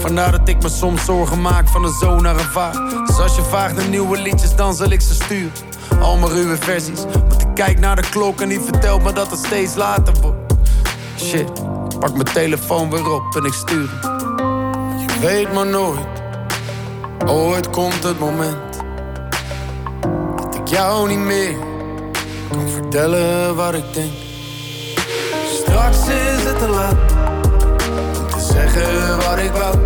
Vandaar 0.00 0.30
dat 0.30 0.48
ik 0.48 0.62
me 0.62 0.68
soms 0.68 1.04
zorgen 1.04 1.40
maak 1.40 1.68
van 1.68 1.84
een 1.84 1.92
zoon 2.00 2.22
naar 2.22 2.34
een 2.38 2.50
vaar. 2.52 2.72
Dus 3.06 3.18
als 3.18 3.36
je 3.36 3.42
vraagt 3.42 3.74
naar 3.74 3.88
nieuwe 3.88 4.18
liedjes, 4.18 4.56
dan 4.56 4.74
zal 4.74 4.90
ik 4.90 5.00
ze 5.00 5.14
sturen. 5.14 5.52
Al 6.00 6.16
mijn 6.16 6.32
ruwe 6.32 6.56
versies. 6.56 7.04
Want 7.28 7.42
ik 7.42 7.48
kijk 7.54 7.78
naar 7.78 7.96
de 7.96 8.08
klok 8.10 8.40
en 8.40 8.48
die 8.48 8.60
vertelt 8.60 9.02
me 9.02 9.12
dat 9.12 9.30
het 9.30 9.38
steeds 9.38 9.74
later 9.74 10.14
wordt. 10.20 10.54
Shit, 11.16 11.52
pak 11.98 12.12
mijn 12.12 12.24
telefoon 12.24 12.90
weer 12.90 13.10
op 13.10 13.36
en 13.36 13.44
ik 13.44 13.52
stuur. 13.52 13.88
Je 14.98 15.18
weet 15.20 15.52
maar 15.52 15.66
nooit, 15.66 16.22
ooit 17.26 17.70
komt 17.70 18.02
het 18.02 18.18
moment. 18.18 18.82
Dat 20.36 20.54
ik 20.54 20.68
jou 20.68 21.08
niet 21.08 21.18
meer 21.18 21.54
kan 22.50 22.68
vertellen 22.68 23.56
wat 23.56 23.74
ik 23.74 23.94
denk. 23.94 24.12
Straks 25.46 25.98
is 25.98 26.44
het 26.44 26.58
te 26.58 26.68
laat 26.68 27.19
zeggen 28.80 29.16
wat 29.16 29.38
ik 29.38 29.52
wou. 29.52 29.76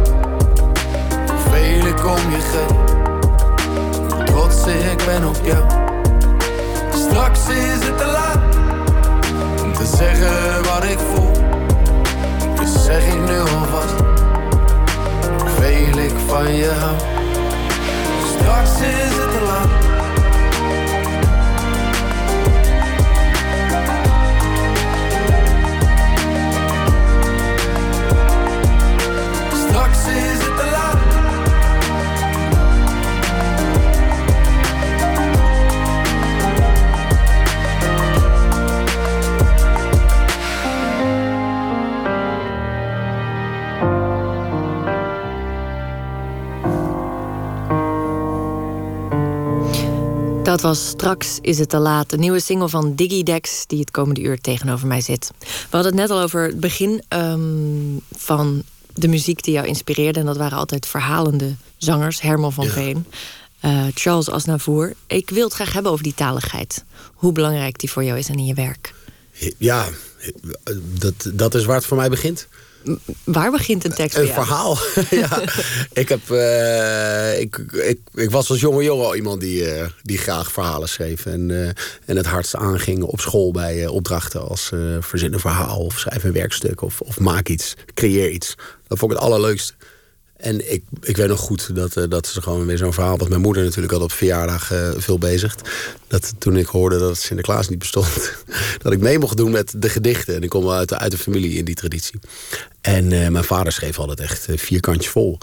Hoeveel 1.30 1.86
ik 1.86 2.06
om 2.06 2.30
je 2.30 2.40
geef, 2.50 2.76
hoe 4.14 4.24
trots 4.24 4.66
ik 4.66 5.02
ben 5.06 5.28
op 5.28 5.38
jou. 5.42 5.64
Straks 6.92 7.48
is 7.48 7.86
het 7.86 7.98
te 7.98 8.06
laat 8.06 8.56
om 9.62 9.72
te 9.72 9.86
zeggen 9.96 10.64
wat 10.64 10.84
ik 10.84 10.98
voel. 10.98 11.32
Dus 12.54 12.84
zeg 12.84 13.06
ik 13.06 13.20
nu 13.20 13.38
alvast 13.38 13.94
hoeveel 15.38 15.98
ik 15.98 16.14
van 16.26 16.54
je 16.54 16.70
hou. 16.70 16.96
Straks 18.36 18.70
is 18.70 19.16
het 19.16 19.32
te 19.32 19.44
laat. 19.46 19.83
Dat 50.54 50.62
was 50.62 50.88
Straks 50.88 51.38
is 51.40 51.58
het 51.58 51.68
te 51.68 51.78
laat. 51.78 52.10
De 52.10 52.18
nieuwe 52.18 52.40
single 52.40 52.68
van 52.68 52.94
Digidex 52.94 53.64
die 53.66 53.80
het 53.80 53.90
komende 53.90 54.20
uur 54.20 54.40
tegenover 54.40 54.86
mij 54.86 55.00
zit. 55.00 55.30
We 55.38 55.46
hadden 55.70 55.92
het 55.92 56.00
net 56.00 56.10
al 56.10 56.20
over 56.20 56.42
het 56.42 56.60
begin 56.60 57.02
ehm, 57.08 57.40
van 58.16 58.62
de 58.92 59.08
muziek 59.08 59.42
die 59.42 59.54
jou 59.54 59.66
inspireerde. 59.66 60.20
En 60.20 60.26
dat 60.26 60.36
waren 60.36 60.58
altijd 60.58 60.86
verhalende 60.86 61.54
zangers. 61.76 62.20
Herman 62.20 62.52
van 62.52 62.64
Ja. 62.64 62.70
Veen, 62.70 63.06
eh, 63.60 63.84
Charles 63.94 64.30
Aznavour. 64.30 64.94
Ik 65.06 65.30
wil 65.30 65.44
het 65.44 65.54
graag 65.54 65.72
hebben 65.72 65.92
over 65.92 66.04
die 66.04 66.14
taligheid. 66.14 66.84
Hoe 67.14 67.32
belangrijk 67.32 67.78
die 67.78 67.90
voor 67.90 68.04
jou 68.04 68.18
is 68.18 68.28
en 68.28 68.38
in 68.38 68.46
je 68.46 68.54
werk. 68.54 68.94
Ja, 69.58 69.88
dat, 70.98 71.30
dat 71.32 71.54
is 71.54 71.64
waar 71.64 71.76
het 71.76 71.86
voor 71.86 71.96
mij 71.96 72.08
begint. 72.08 72.48
Waar 73.24 73.50
begint 73.50 73.84
een 73.84 73.94
tekst 73.94 74.18
Een 74.18 74.26
verhaal. 74.26 74.78
ja. 75.10 75.42
ik, 75.92 76.08
heb, 76.08 76.30
eh, 76.30 77.40
ik, 77.40 77.56
ik, 77.72 77.98
ik 78.14 78.30
was 78.30 78.50
als 78.50 78.60
jonge 78.60 78.82
jongen 78.82 79.06
al 79.06 79.16
iemand 79.16 79.40
die, 79.40 79.70
eh, 79.70 79.86
die 80.02 80.18
graag 80.18 80.52
verhalen 80.52 80.88
schreef. 80.88 81.26
En, 81.26 81.50
eh, 81.50 81.68
en 82.04 82.16
het 82.16 82.26
hardst 82.26 82.56
aanging 82.56 83.02
op 83.02 83.20
school 83.20 83.50
bij 83.50 83.86
opdrachten 83.86 84.48
als 84.48 84.70
verzin 85.00 85.32
een 85.32 85.40
verhaal 85.40 85.78
of 85.78 85.98
schrijf 85.98 86.24
een 86.24 86.32
werkstuk 86.32 86.82
of, 86.82 87.00
of 87.00 87.20
maak 87.20 87.48
iets, 87.48 87.74
creëer 87.94 88.30
iets. 88.30 88.54
Dat 88.86 88.98
vond 88.98 89.12
ik 89.12 89.18
het 89.18 89.26
allerleukste. 89.26 89.72
En 90.36 90.72
ik, 90.72 90.82
ik 91.00 91.16
weet 91.16 91.28
nog 91.28 91.40
goed 91.40 91.74
dat, 91.74 91.96
eh, 91.96 92.04
dat 92.08 92.26
ze 92.26 92.42
gewoon 92.42 92.66
weer 92.66 92.78
zo'n 92.78 92.92
verhaal... 92.92 93.18
wat 93.18 93.28
mijn 93.28 93.40
moeder 93.40 93.64
natuurlijk 93.64 93.92
al 93.92 94.00
op 94.00 94.12
verjaardag 94.12 94.72
eh, 94.72 94.90
veel 94.96 95.18
bezigt. 95.18 95.70
Dat 96.06 96.34
toen 96.38 96.56
ik 96.56 96.66
hoorde 96.66 96.98
dat 96.98 97.18
Sinterklaas 97.18 97.68
niet 97.68 97.78
bestond... 97.78 98.32
dat 98.82 98.92
ik 98.92 99.00
mee 99.00 99.18
mocht 99.18 99.36
doen 99.36 99.50
met 99.50 99.74
de 99.76 99.88
gedichten. 99.88 100.34
En 100.34 100.42
ik 100.42 100.48
kom 100.48 100.64
wel 100.64 100.74
uit, 100.74 100.94
uit 100.94 101.10
de 101.10 101.18
familie 101.18 101.58
in 101.58 101.64
die 101.64 101.74
traditie. 101.74 102.20
En 102.80 103.12
eh, 103.12 103.28
mijn 103.28 103.44
vader 103.44 103.72
schreef 103.72 103.98
altijd 103.98 104.20
echt 104.20 104.48
eh, 104.48 104.58
vier 104.58 104.80
kantjes 104.80 105.12
vol. 105.12 105.38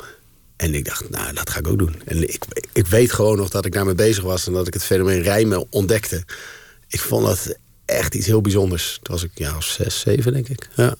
En 0.55 0.75
ik 0.75 0.85
dacht, 0.85 1.09
nou, 1.09 1.33
dat 1.33 1.49
ga 1.49 1.59
ik 1.59 1.67
ook 1.67 1.79
doen. 1.79 2.01
En 2.05 2.23
ik, 2.29 2.43
ik 2.73 2.87
weet 2.87 3.11
gewoon 3.11 3.37
nog 3.37 3.49
dat 3.49 3.65
ik 3.65 3.73
daarmee 3.73 3.95
bezig 3.95 4.23
was... 4.23 4.47
en 4.47 4.53
dat 4.53 4.67
ik 4.67 4.73
het 4.73 4.83
fenomeen 4.83 5.21
rijmen 5.21 5.65
ontdekte. 5.69 6.23
Ik 6.87 6.99
vond 6.99 7.25
dat 7.25 7.57
echt 7.85 8.15
iets 8.15 8.25
heel 8.25 8.41
bijzonders. 8.41 8.99
Toen 9.01 9.15
was 9.15 9.23
ik 9.23 9.31
ja, 9.33 9.61
zes, 9.61 9.99
zeven, 9.99 10.33
denk 10.33 10.49
ik. 10.49 10.67
Ja 10.75 10.95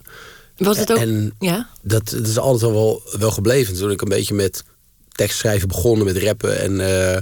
Was 0.66 0.78
het 0.78 0.92
ook... 0.92 0.98
En- 0.98 1.34
ja? 1.40 1.70
dat, 1.82 2.10
dat 2.10 2.28
is 2.28 2.38
altijd 2.38 2.72
wel, 2.72 3.02
wel 3.20 3.32
gebleven. 3.32 3.76
Toen 3.76 3.92
ik 3.92 4.02
een 4.02 4.10
beetje 4.10 4.34
met 4.34 4.64
tekstschrijven 5.12 5.68
begonnen, 5.68 6.06
met 6.06 6.18
rappen. 6.18 6.60
En 6.60 6.80
eh, 6.80 7.18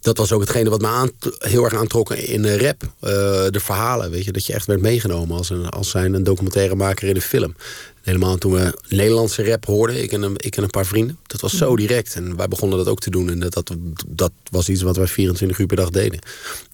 dat 0.00 0.16
was 0.16 0.32
ook 0.32 0.40
hetgene 0.40 0.70
wat 0.70 0.80
me 0.80 0.86
aan, 0.86 1.10
heel 1.38 1.64
erg 1.64 1.74
aantrok 1.74 2.12
in 2.14 2.44
eh, 2.44 2.56
rap. 2.56 2.82
Eh, 2.82 3.10
de 3.50 3.60
verhalen, 3.60 4.10
weet 4.10 4.24
je. 4.24 4.32
Dat 4.32 4.46
je 4.46 4.52
echt 4.52 4.66
werd 4.66 4.80
meegenomen 4.80 5.36
als, 5.36 5.50
een, 5.50 5.68
als 5.68 5.90
zijn 5.90 6.14
een 6.14 6.24
documentairemaker 6.24 7.08
in 7.08 7.14
een 7.14 7.22
film. 7.22 7.54
Helemaal 8.02 8.38
toen 8.38 8.52
we 8.52 8.78
Nederlandse 8.88 9.44
rap 9.44 9.66
hoorden, 9.66 10.02
ik 10.02 10.12
en, 10.12 10.22
een, 10.22 10.34
ik 10.36 10.56
en 10.56 10.62
een 10.62 10.70
paar 10.70 10.86
vrienden. 10.86 11.18
Dat 11.26 11.40
was 11.40 11.56
zo 11.56 11.76
direct. 11.76 12.14
En 12.14 12.36
wij 12.36 12.48
begonnen 12.48 12.78
dat 12.78 12.88
ook 12.88 13.00
te 13.00 13.10
doen. 13.10 13.30
En 13.30 13.40
dat, 13.40 13.52
dat, 13.52 13.72
dat 14.06 14.32
was 14.50 14.68
iets 14.68 14.82
wat 14.82 14.96
wij 14.96 15.06
24 15.06 15.58
uur 15.58 15.66
per 15.66 15.76
dag 15.76 15.90
deden. 15.90 16.18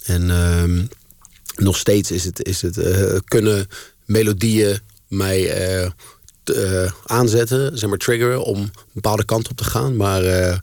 En 0.05 0.31
ehm, 0.31 0.85
nog 1.57 1.77
steeds 1.77 2.11
is 2.11 2.25
het, 2.25 2.45
is 2.45 2.63
het 2.63 2.79
kunnen 3.25 3.67
melodieën 4.05 4.79
mij 5.09 5.51
eh, 5.51 5.91
eh, 6.45 6.93
aanzetten, 7.07 7.79
zeg 7.79 7.89
maar 7.89 7.99
triggeren 7.99 8.45
om 8.45 8.59
een 8.59 8.71
bepaalde 8.93 9.25
kant 9.25 9.49
op 9.49 9.57
te 9.57 9.65
gaan. 9.65 9.97
Maar 9.97 10.25
eh, 10.25 10.59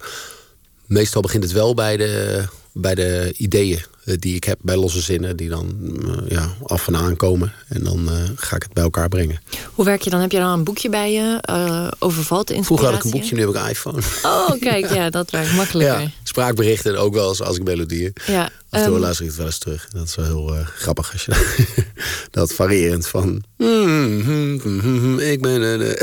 meestal 0.85 1.21
begint 1.21 1.43
het 1.43 1.53
wel 1.53 1.73
bij 1.73 1.97
de, 1.97 2.43
bij 2.73 2.95
de 2.95 3.33
ideeën 3.37 3.81
eh, 4.05 4.15
die 4.19 4.35
ik 4.35 4.43
heb, 4.43 4.59
bij 4.61 4.75
losse 4.75 5.01
zinnen, 5.01 5.37
die 5.37 5.49
dan 5.49 5.75
eh, 6.05 6.29
ja, 6.29 6.53
af 6.63 6.87
en 6.87 6.95
aan 6.95 7.15
komen. 7.15 7.53
En 7.67 7.83
dan 7.83 8.09
eh, 8.09 8.15
ga 8.35 8.55
ik 8.55 8.63
het 8.63 8.73
bij 8.73 8.83
elkaar 8.83 9.09
brengen. 9.09 9.41
Hoe 9.73 9.85
werk 9.85 10.01
je 10.01 10.09
dan? 10.09 10.19
Heb 10.19 10.31
je 10.31 10.37
dan 10.37 10.49
een 10.49 10.63
boekje 10.63 10.89
bij 10.89 11.11
je? 11.13 11.37
eh 11.41 11.87
overvalt 11.99 12.49
inspiratie? 12.49 12.65
Vroeger 12.65 12.87
had 12.87 12.97
ik 12.97 13.03
een 13.03 13.19
boekje, 13.19 13.35
nu 13.35 13.41
heb 13.41 13.49
ik 13.49 13.55
een 13.55 13.69
iPhone. 13.69 14.01
Oh, 14.23 14.59
kijk, 14.59 14.93
ja, 14.93 15.09
dat 15.09 15.31
werkt 15.31 15.53
makkelijker. 15.61 15.99
Ja, 15.99 16.09
spraakberichten 16.23 16.91
en 16.91 16.97
ook 16.97 17.13
wel 17.13 17.29
eens 17.29 17.41
als 17.41 17.57
ik 17.57 17.63
melodieën. 17.63 18.13
Ja, 18.25 18.43
Af 18.43 18.79
en 18.79 18.85
toe 18.85 18.93
ehm, 18.93 19.01
luister 19.01 19.23
ik 19.25 19.29
het 19.29 19.39
wel 19.39 19.47
eens 19.47 19.57
terug. 19.57 19.87
Dat 19.89 20.07
is 20.07 20.15
wel 20.15 20.25
heel 20.25 20.65
grappig 20.75 21.11
als 21.11 21.25
je 21.25 21.63
dat 22.31 22.53
variërend 22.53 23.07
van. 23.07 23.43
hmm, 23.57 24.21
hmm, 24.21 24.59
hmm, 24.79 25.19
ik 25.19 25.41
ben 25.41 25.61
een. 25.61 25.97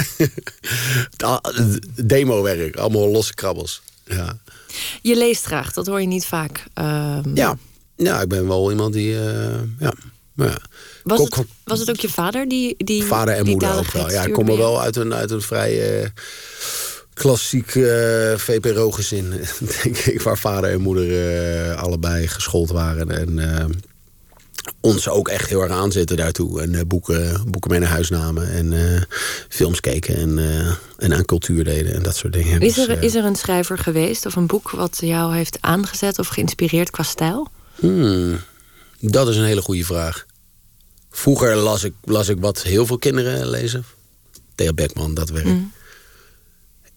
Demo-werk, 2.06 2.76
allemaal 2.76 3.08
losse 3.08 3.34
krabbels. 3.34 3.82
Ja. 4.04 4.38
Je 5.02 5.16
leest 5.16 5.44
graag, 5.44 5.72
dat 5.72 5.86
hoor 5.86 6.00
je 6.00 6.06
niet 6.06 6.26
vaak. 6.26 6.64
Ehm, 6.74 7.36
ja. 7.36 7.56
Ja, 7.96 8.20
ik 8.20 8.28
ben 8.28 8.48
wel 8.48 8.70
iemand 8.70 8.92
die. 8.92 9.14
eh, 9.18 9.60
ja. 9.78 9.92
Was, 11.02 11.18
Kok- 11.18 11.34
het, 11.34 11.46
was 11.64 11.78
het 11.78 11.90
ook 11.90 12.00
je 12.00 12.08
vader 12.08 12.48
die. 12.48 12.74
die 12.84 13.04
Vader 13.04 13.34
en 13.34 13.42
die 13.44 13.50
moeder 13.52 13.76
ook 13.78 13.90
wel. 13.92 14.10
Ja, 14.10 14.24
ik 14.24 14.32
kom 14.32 14.48
er 14.48 14.56
wel 14.56 14.80
uit 14.82 14.96
een, 14.96 15.14
uit 15.14 15.30
een 15.30 15.42
vrij 15.42 16.00
eh, 16.00 16.08
klassiek 17.14 17.74
eh, 17.74 18.36
VPRO-gezin, 18.36 19.30
denk 19.82 19.96
ik. 19.96 20.20
Waar 20.22 20.38
vader 20.38 20.70
en 20.70 20.80
moeder 20.80 21.74
allebei 21.74 22.28
geschoold 22.28 22.70
waren. 22.70 23.10
En 23.10 23.38
ons 24.80 25.08
ook 25.08 25.28
echt 25.28 25.48
heel 25.48 25.62
erg 25.62 25.72
aanzetten 25.72 26.16
daartoe. 26.16 26.60
En 26.60 26.74
eh, 26.74 26.80
boeken, 26.86 27.50
boeken 27.50 27.70
mee 27.70 27.80
naar 27.80 27.88
huis 27.88 28.10
namen. 28.10 28.50
En 28.50 28.72
eh, 28.72 29.02
films 29.48 29.80
keken. 29.80 30.16
En, 30.16 30.38
eh, 30.38 30.72
en 30.96 31.14
aan 31.14 31.24
cultuur 31.24 31.64
deden. 31.64 31.94
En 31.94 32.02
dat 32.02 32.16
soort 32.16 32.32
dingen. 32.32 32.60
Is 32.60 32.74
Dus, 32.74 32.88
er, 32.88 33.02
is 33.02 33.14
er 33.14 33.24
een 33.24 33.36
schrijver 33.36 33.78
geweest 33.78 34.26
of 34.26 34.36
een 34.36 34.46
boek 34.46 34.70
wat 34.70 34.98
jou 35.00 35.34
heeft 35.34 35.58
aangezet 35.60 36.18
of 36.18 36.28
geïnspireerd 36.28 36.90
qua 36.90 37.02
stijl? 37.02 37.48
Hmm, 37.74 38.40
dat 39.00 39.28
is 39.28 39.36
een 39.36 39.44
hele 39.44 39.62
goede 39.62 39.84
vraag. 39.84 40.26
Vroeger 41.10 41.56
las 41.56 41.84
ik, 41.84 41.94
las 42.04 42.28
ik 42.28 42.40
wat 42.40 42.62
heel 42.62 42.86
veel 42.86 42.98
kinderen 42.98 43.48
lezen. 43.48 43.84
Theo 44.54 44.72
Beckman, 44.72 45.14
dat 45.14 45.30
werk. 45.30 45.58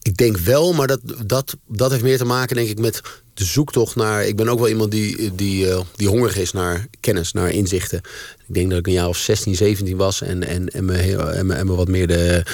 Ik 0.01 0.17
denk 0.17 0.37
wel, 0.37 0.73
maar 0.73 0.87
dat, 0.87 0.99
dat, 1.25 1.57
dat 1.67 1.91
heeft 1.91 2.03
meer 2.03 2.17
te 2.17 2.25
maken 2.25 2.55
denk 2.55 2.69
ik 2.69 2.79
met 2.79 3.01
de 3.33 3.43
zoektocht 3.43 3.95
naar... 3.95 4.25
Ik 4.25 4.35
ben 4.35 4.49
ook 4.49 4.59
wel 4.59 4.69
iemand 4.69 4.91
die, 4.91 5.35
die, 5.35 5.69
eh, 5.69 5.81
die 5.95 6.07
hongerig 6.07 6.37
is 6.37 6.51
naar 6.51 6.87
kennis, 6.99 7.31
naar 7.31 7.49
inzichten. 7.49 8.01
Ik 8.47 8.53
denk 8.53 8.69
dat 8.69 8.79
ik 8.79 8.87
een 8.87 8.93
jaar 8.93 9.07
of 9.07 9.17
16, 9.17 9.55
17 9.55 9.97
was 9.97 10.21
en, 10.21 10.43
en, 10.43 10.69
en, 10.69 10.85
me, 10.85 10.93
heel- 10.93 11.31
en, 11.31 11.45
me, 11.45 11.53
en 11.53 11.65
me 11.65 11.75
wat 11.75 11.87
meer 11.87 12.07
de, 12.07 12.45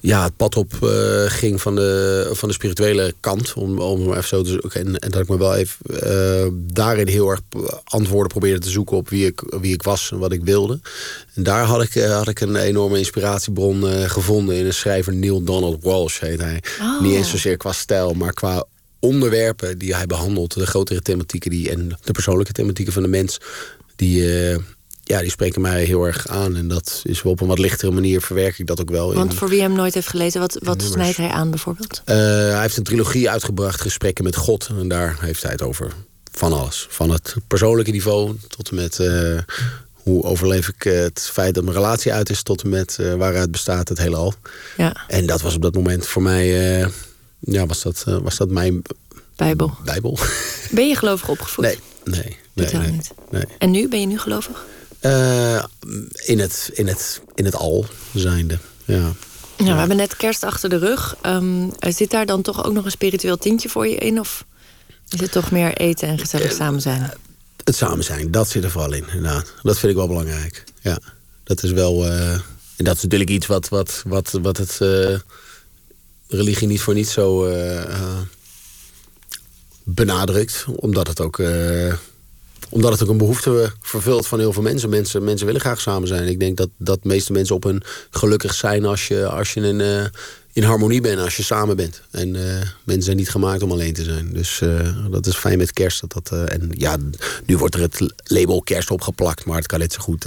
ja, 0.00 0.22
het 0.22 0.36
pad 0.36 0.56
op 0.56 0.72
eh, 0.82 1.24
ging 1.26 1.60
van 1.60 1.74
de, 1.74 2.30
van 2.32 2.48
de 2.48 2.54
spirituele 2.54 3.14
kant. 3.20 3.52
Om, 3.54 3.78
om 3.78 4.10
even 4.10 4.28
zo 4.28 4.42
te 4.42 4.50
zoeken. 4.50 4.86
En, 4.86 4.98
en 4.98 5.10
dat 5.10 5.22
ik 5.22 5.28
me 5.28 5.38
wel 5.38 5.54
even 5.54 5.76
eh, 6.00 6.46
daarin 6.52 7.08
heel 7.08 7.30
erg 7.30 7.40
antwoorden 7.84 8.28
probeerde 8.28 8.60
te 8.60 8.70
zoeken 8.70 8.96
op 8.96 9.08
wie 9.08 9.26
ik, 9.26 9.42
wie 9.60 9.72
ik 9.72 9.82
was 9.82 10.10
en 10.12 10.18
wat 10.18 10.32
ik 10.32 10.44
wilde. 10.44 10.80
En 11.34 11.42
daar 11.42 11.64
had 11.64 11.82
ik, 11.82 11.94
had 11.94 12.28
ik 12.28 12.40
een 12.40 12.56
enorme 12.56 12.98
inspiratiebron 12.98 13.84
gevonden 14.08 14.56
in 14.56 14.66
een 14.66 14.74
schrijver 14.74 15.14
Neil 15.14 15.42
Donald 15.42 15.82
Walsh 15.82 16.20
heet 16.20 16.40
hij. 16.40 16.62
Oh. 16.80 17.00
Niet 17.00 17.14
eens 17.14 17.30
zozeer 17.30 17.56
qua 17.56 17.72
stijl, 17.72 18.12
maar 18.12 18.32
qua 18.32 18.66
onderwerpen 19.00 19.78
die 19.78 19.94
hij 19.94 20.06
behandelt. 20.06 20.54
De 20.54 20.66
grotere 20.66 21.00
thematieken 21.02 21.50
die, 21.50 21.70
en 21.70 21.98
de 22.04 22.12
persoonlijke 22.12 22.52
thematieken 22.52 22.92
van 22.92 23.02
de 23.02 23.08
mens. 23.08 23.38
Die, 23.96 24.40
eh, 24.50 24.58
ja, 25.02 25.20
die 25.20 25.30
spreken 25.30 25.60
mij 25.60 25.84
heel 25.84 26.04
erg 26.04 26.28
aan. 26.28 26.56
En 26.56 26.68
dat 26.68 27.00
is 27.04 27.22
wel 27.22 27.32
op 27.32 27.40
een 27.40 27.46
wat 27.46 27.58
lichtere 27.58 27.92
manier 27.92 28.20
verwerk 28.20 28.58
ik 28.58 28.66
dat 28.66 28.80
ook 28.80 28.90
wel. 28.90 29.14
Want 29.14 29.32
in, 29.32 29.36
voor 29.38 29.48
wie 29.48 29.60
hem 29.60 29.72
nooit 29.72 29.94
heeft 29.94 30.08
gelezen, 30.08 30.40
wat, 30.40 30.58
wat 30.62 30.82
snijdt 30.82 31.16
hij 31.16 31.28
aan 31.28 31.50
bijvoorbeeld? 31.50 32.02
eh, 32.04 32.16
hij 32.16 32.60
heeft 32.60 32.76
een 32.76 32.82
trilogie 32.82 33.30
uitgebracht, 33.30 33.80
Gesprekken 33.80 34.24
met 34.24 34.36
God. 34.36 34.68
En 34.78 34.88
daar 34.88 35.16
heeft 35.20 35.42
hij 35.42 35.52
het 35.52 35.62
over 35.62 35.92
van 36.32 36.52
alles. 36.52 36.86
Van 36.90 37.10
het 37.10 37.34
persoonlijke 37.46 37.90
niveau 37.90 38.36
tot 38.48 38.68
en 38.68 38.74
met 38.74 38.98
eh, 38.98 39.38
hoe 39.92 40.22
overleef 40.22 40.68
ik 40.68 40.82
het 40.82 41.28
feit 41.32 41.54
dat 41.54 41.64
mijn 41.64 41.76
relatie 41.76 42.12
uit 42.12 42.30
is... 42.30 42.42
tot 42.42 42.62
en 42.62 42.68
met 42.68 42.98
waaruit 43.16 43.50
bestaat 43.50 43.88
het 43.88 43.98
heelal. 43.98 44.34
Ja, 44.76 45.04
En 45.08 45.26
dat 45.26 45.40
was 45.42 45.54
op 45.54 45.62
dat 45.62 45.74
moment 45.74 46.06
voor 46.06 46.22
mij... 46.22 46.84
ja, 47.46 47.66
was 47.66 47.82
dat, 47.82 48.04
eh, 48.06 48.16
was 48.18 48.36
dat 48.36 48.48
mijn 48.48 48.82
Bijbel. 49.36 49.74
bijbel? 49.84 50.18
Ben 50.70 50.88
je 50.88 50.94
gelovig 50.96 51.28
opgevoed? 51.28 51.64
Nee, 51.64 51.78
nee, 52.04 52.36
nee. 52.52 52.90
Niet. 52.90 53.10
nee. 53.30 53.44
En 53.58 53.70
nu? 53.70 53.88
Ben 53.88 54.00
je 54.00 54.06
nu 54.06 54.18
gelovig? 54.18 54.64
Eh, 55.00 55.64
in, 56.14 56.38
het, 56.38 56.70
in, 56.74 56.86
het, 56.86 57.20
in 57.34 57.44
het 57.44 57.54
al 57.54 57.86
zijnde, 58.14 58.58
ja. 58.84 59.12
Nou, 59.56 59.70
we 59.72 59.78
hebben 59.78 59.96
net 59.96 60.16
kerst 60.16 60.42
achter 60.42 60.68
de 60.68 60.78
rug. 60.78 61.16
Ehm, 61.22 61.68
zit 61.78 62.10
daar 62.10 62.26
dan 62.26 62.42
toch 62.42 62.64
ook 62.64 62.72
nog 62.72 62.84
een 62.84 62.90
spiritueel 62.90 63.36
tintje 63.38 63.68
voor 63.68 63.86
je 63.86 63.96
in? 63.96 64.20
Of 64.20 64.44
is 65.08 65.20
het 65.20 65.32
toch 65.32 65.50
meer 65.50 65.72
eten 65.76 66.08
en 66.08 66.18
gezellig 66.18 66.50
Eh, 66.50 66.56
samen 66.56 66.80
zijn? 66.80 67.12
Het 67.64 67.76
samen 67.76 68.04
zijn, 68.04 68.30
dat 68.30 68.48
zit 68.48 68.64
er 68.64 68.70
vooral 68.70 68.92
in, 68.92 69.04
inderdaad. 69.12 69.52
Dat 69.62 69.78
vind 69.78 69.92
ik 69.92 69.98
wel 69.98 70.08
belangrijk, 70.08 70.64
ja. 70.80 70.98
Dat 71.44 71.62
is 71.62 71.70
wel... 71.70 72.04
eh, 72.06 72.32
en 72.76 72.84
dat 72.84 72.96
is 72.96 73.02
natuurlijk 73.02 73.30
iets 73.30 73.46
wat, 73.46 73.68
wat, 73.68 74.02
wat, 74.06 74.30
wat 74.42 74.56
het... 74.56 74.78
religie 76.28 76.66
niet 76.66 76.80
voor 76.80 76.94
niet 76.94 77.08
zo 77.08 77.44
eh, 77.46 77.82
eh, 77.82 78.18
benadrukt. 79.82 80.64
Omdat 80.76 81.06
het 81.06 81.20
ook... 81.20 81.38
eh, 81.38 81.94
omdat 82.68 82.92
het 82.92 83.02
ook 83.02 83.08
een 83.08 83.16
behoefte 83.16 83.72
vervult 83.80 84.26
van 84.26 84.38
heel 84.38 84.52
veel 84.52 84.62
mensen. 84.62 84.88
mensen. 84.88 85.24
Mensen 85.24 85.46
willen 85.46 85.60
graag 85.60 85.80
samen 85.80 86.08
zijn. 86.08 86.28
Ik 86.28 86.40
denk 86.40 86.56
dat, 86.56 86.68
dat 86.76 87.02
de 87.02 87.08
meeste 87.08 87.32
mensen 87.32 87.54
op 87.54 87.62
hun 87.62 87.82
gelukkig 88.10 88.54
zijn 88.54 88.84
als 88.84 89.08
je, 89.08 89.26
als 89.26 89.54
je 89.54 89.60
in, 89.60 90.10
in 90.52 90.62
harmonie 90.62 91.00
bent, 91.00 91.20
als 91.20 91.36
je 91.36 91.42
samen 91.42 91.76
bent. 91.76 92.02
En 92.10 92.30
mensen 92.84 93.02
zijn 93.02 93.16
niet 93.16 93.30
gemaakt 93.30 93.62
om 93.62 93.72
alleen 93.72 93.94
te 93.94 94.04
zijn. 94.04 94.32
Dus 94.32 94.60
dat 95.10 95.26
is 95.26 95.36
fijn 95.36 95.58
met 95.58 95.72
kerst. 95.72 96.00
Dat 96.00 96.12
dat, 96.12 96.48
en 96.48 96.70
ja, 96.72 96.96
nu 97.44 97.56
wordt 97.56 97.74
er 97.74 97.80
het 97.80 98.14
label 98.24 98.62
kerst 98.62 98.90
opgeplakt, 98.90 99.44
maar 99.44 99.56
het 99.56 99.66
kan 99.66 99.78
net 99.78 99.92
zo 99.92 100.00
goed. 100.00 100.26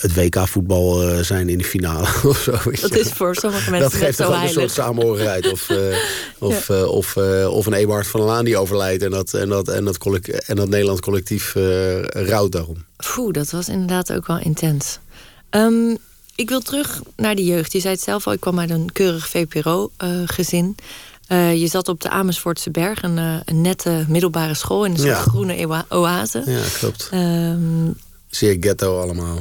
Het 0.00 0.14
WK 0.14 0.48
voetbal 0.48 1.02
eh, 1.02 1.18
zijn 1.18 1.48
in 1.48 1.58
de 1.58 1.64
finale 1.64 2.06
of 2.28 2.38
zo. 2.38 2.58
Dat 2.80 2.96
is 2.96 3.08
voor 3.08 3.34
sommige 3.34 3.70
mensen 3.70 3.90
Dat 3.90 4.00
geeft 4.00 4.16
toch 4.16 4.26
ook 4.26 4.42
een 4.42 4.48
soort 4.48 4.70
samenhorigheid. 4.70 5.52
Of, 5.52 5.68
eh, 5.68 5.96
of, 6.38 6.68
eh, 6.68 6.88
of, 6.88 7.16
of 7.46 7.66
een 7.66 7.72
Eberhard 7.72 8.06
van 8.06 8.20
der 8.20 8.28
Laan 8.28 8.44
die 8.44 8.56
overlijdt. 8.56 9.02
En 9.02 9.10
dat, 9.10 9.34
en 9.34 9.48
dat, 9.48 9.68
en 9.68 9.84
dat, 9.84 9.98
en 10.26 10.56
dat 10.56 10.68
Nederland 10.68 11.00
collectief 11.00 11.52
rouwt 12.08 12.52
daarom. 12.52 12.84
Poeh, 13.14 13.32
dat 13.32 13.50
was 13.50 13.68
inderdaad 13.68 14.12
ook 14.12 14.26
wel 14.26 14.38
intens. 14.38 14.98
Ehm, 15.50 15.96
ik 16.34 16.48
wil 16.48 16.60
terug 16.60 17.00
naar 17.16 17.34
de 17.34 17.44
jeugd. 17.44 17.72
Je 17.72 17.80
zei 17.80 17.94
het 17.94 18.02
zelf 18.02 18.26
al, 18.26 18.32
ik 18.32 18.40
kwam 18.40 18.58
uit 18.58 18.70
een 18.70 18.92
keurig 18.92 19.28
VPRO-gezin. 19.28 20.76
Je 21.54 21.66
zat 21.70 21.88
op 21.88 22.00
de 22.00 22.08
Amersfoortse 22.08 22.70
Berg, 22.70 23.02
een, 23.02 23.16
een 23.44 23.60
nette 23.60 24.04
middelbare 24.08 24.54
school... 24.54 24.84
in 24.84 24.90
een 24.90 24.96
soort 24.96 25.08
Ja. 25.08 25.20
groene 25.20 25.84
oase. 25.88 26.42
Ja, 26.46 26.60
klopt. 26.78 27.08
Ehm, 27.10 27.90
Zeer 28.34 28.56
ghetto 28.60 29.00
allemaal. 29.00 29.38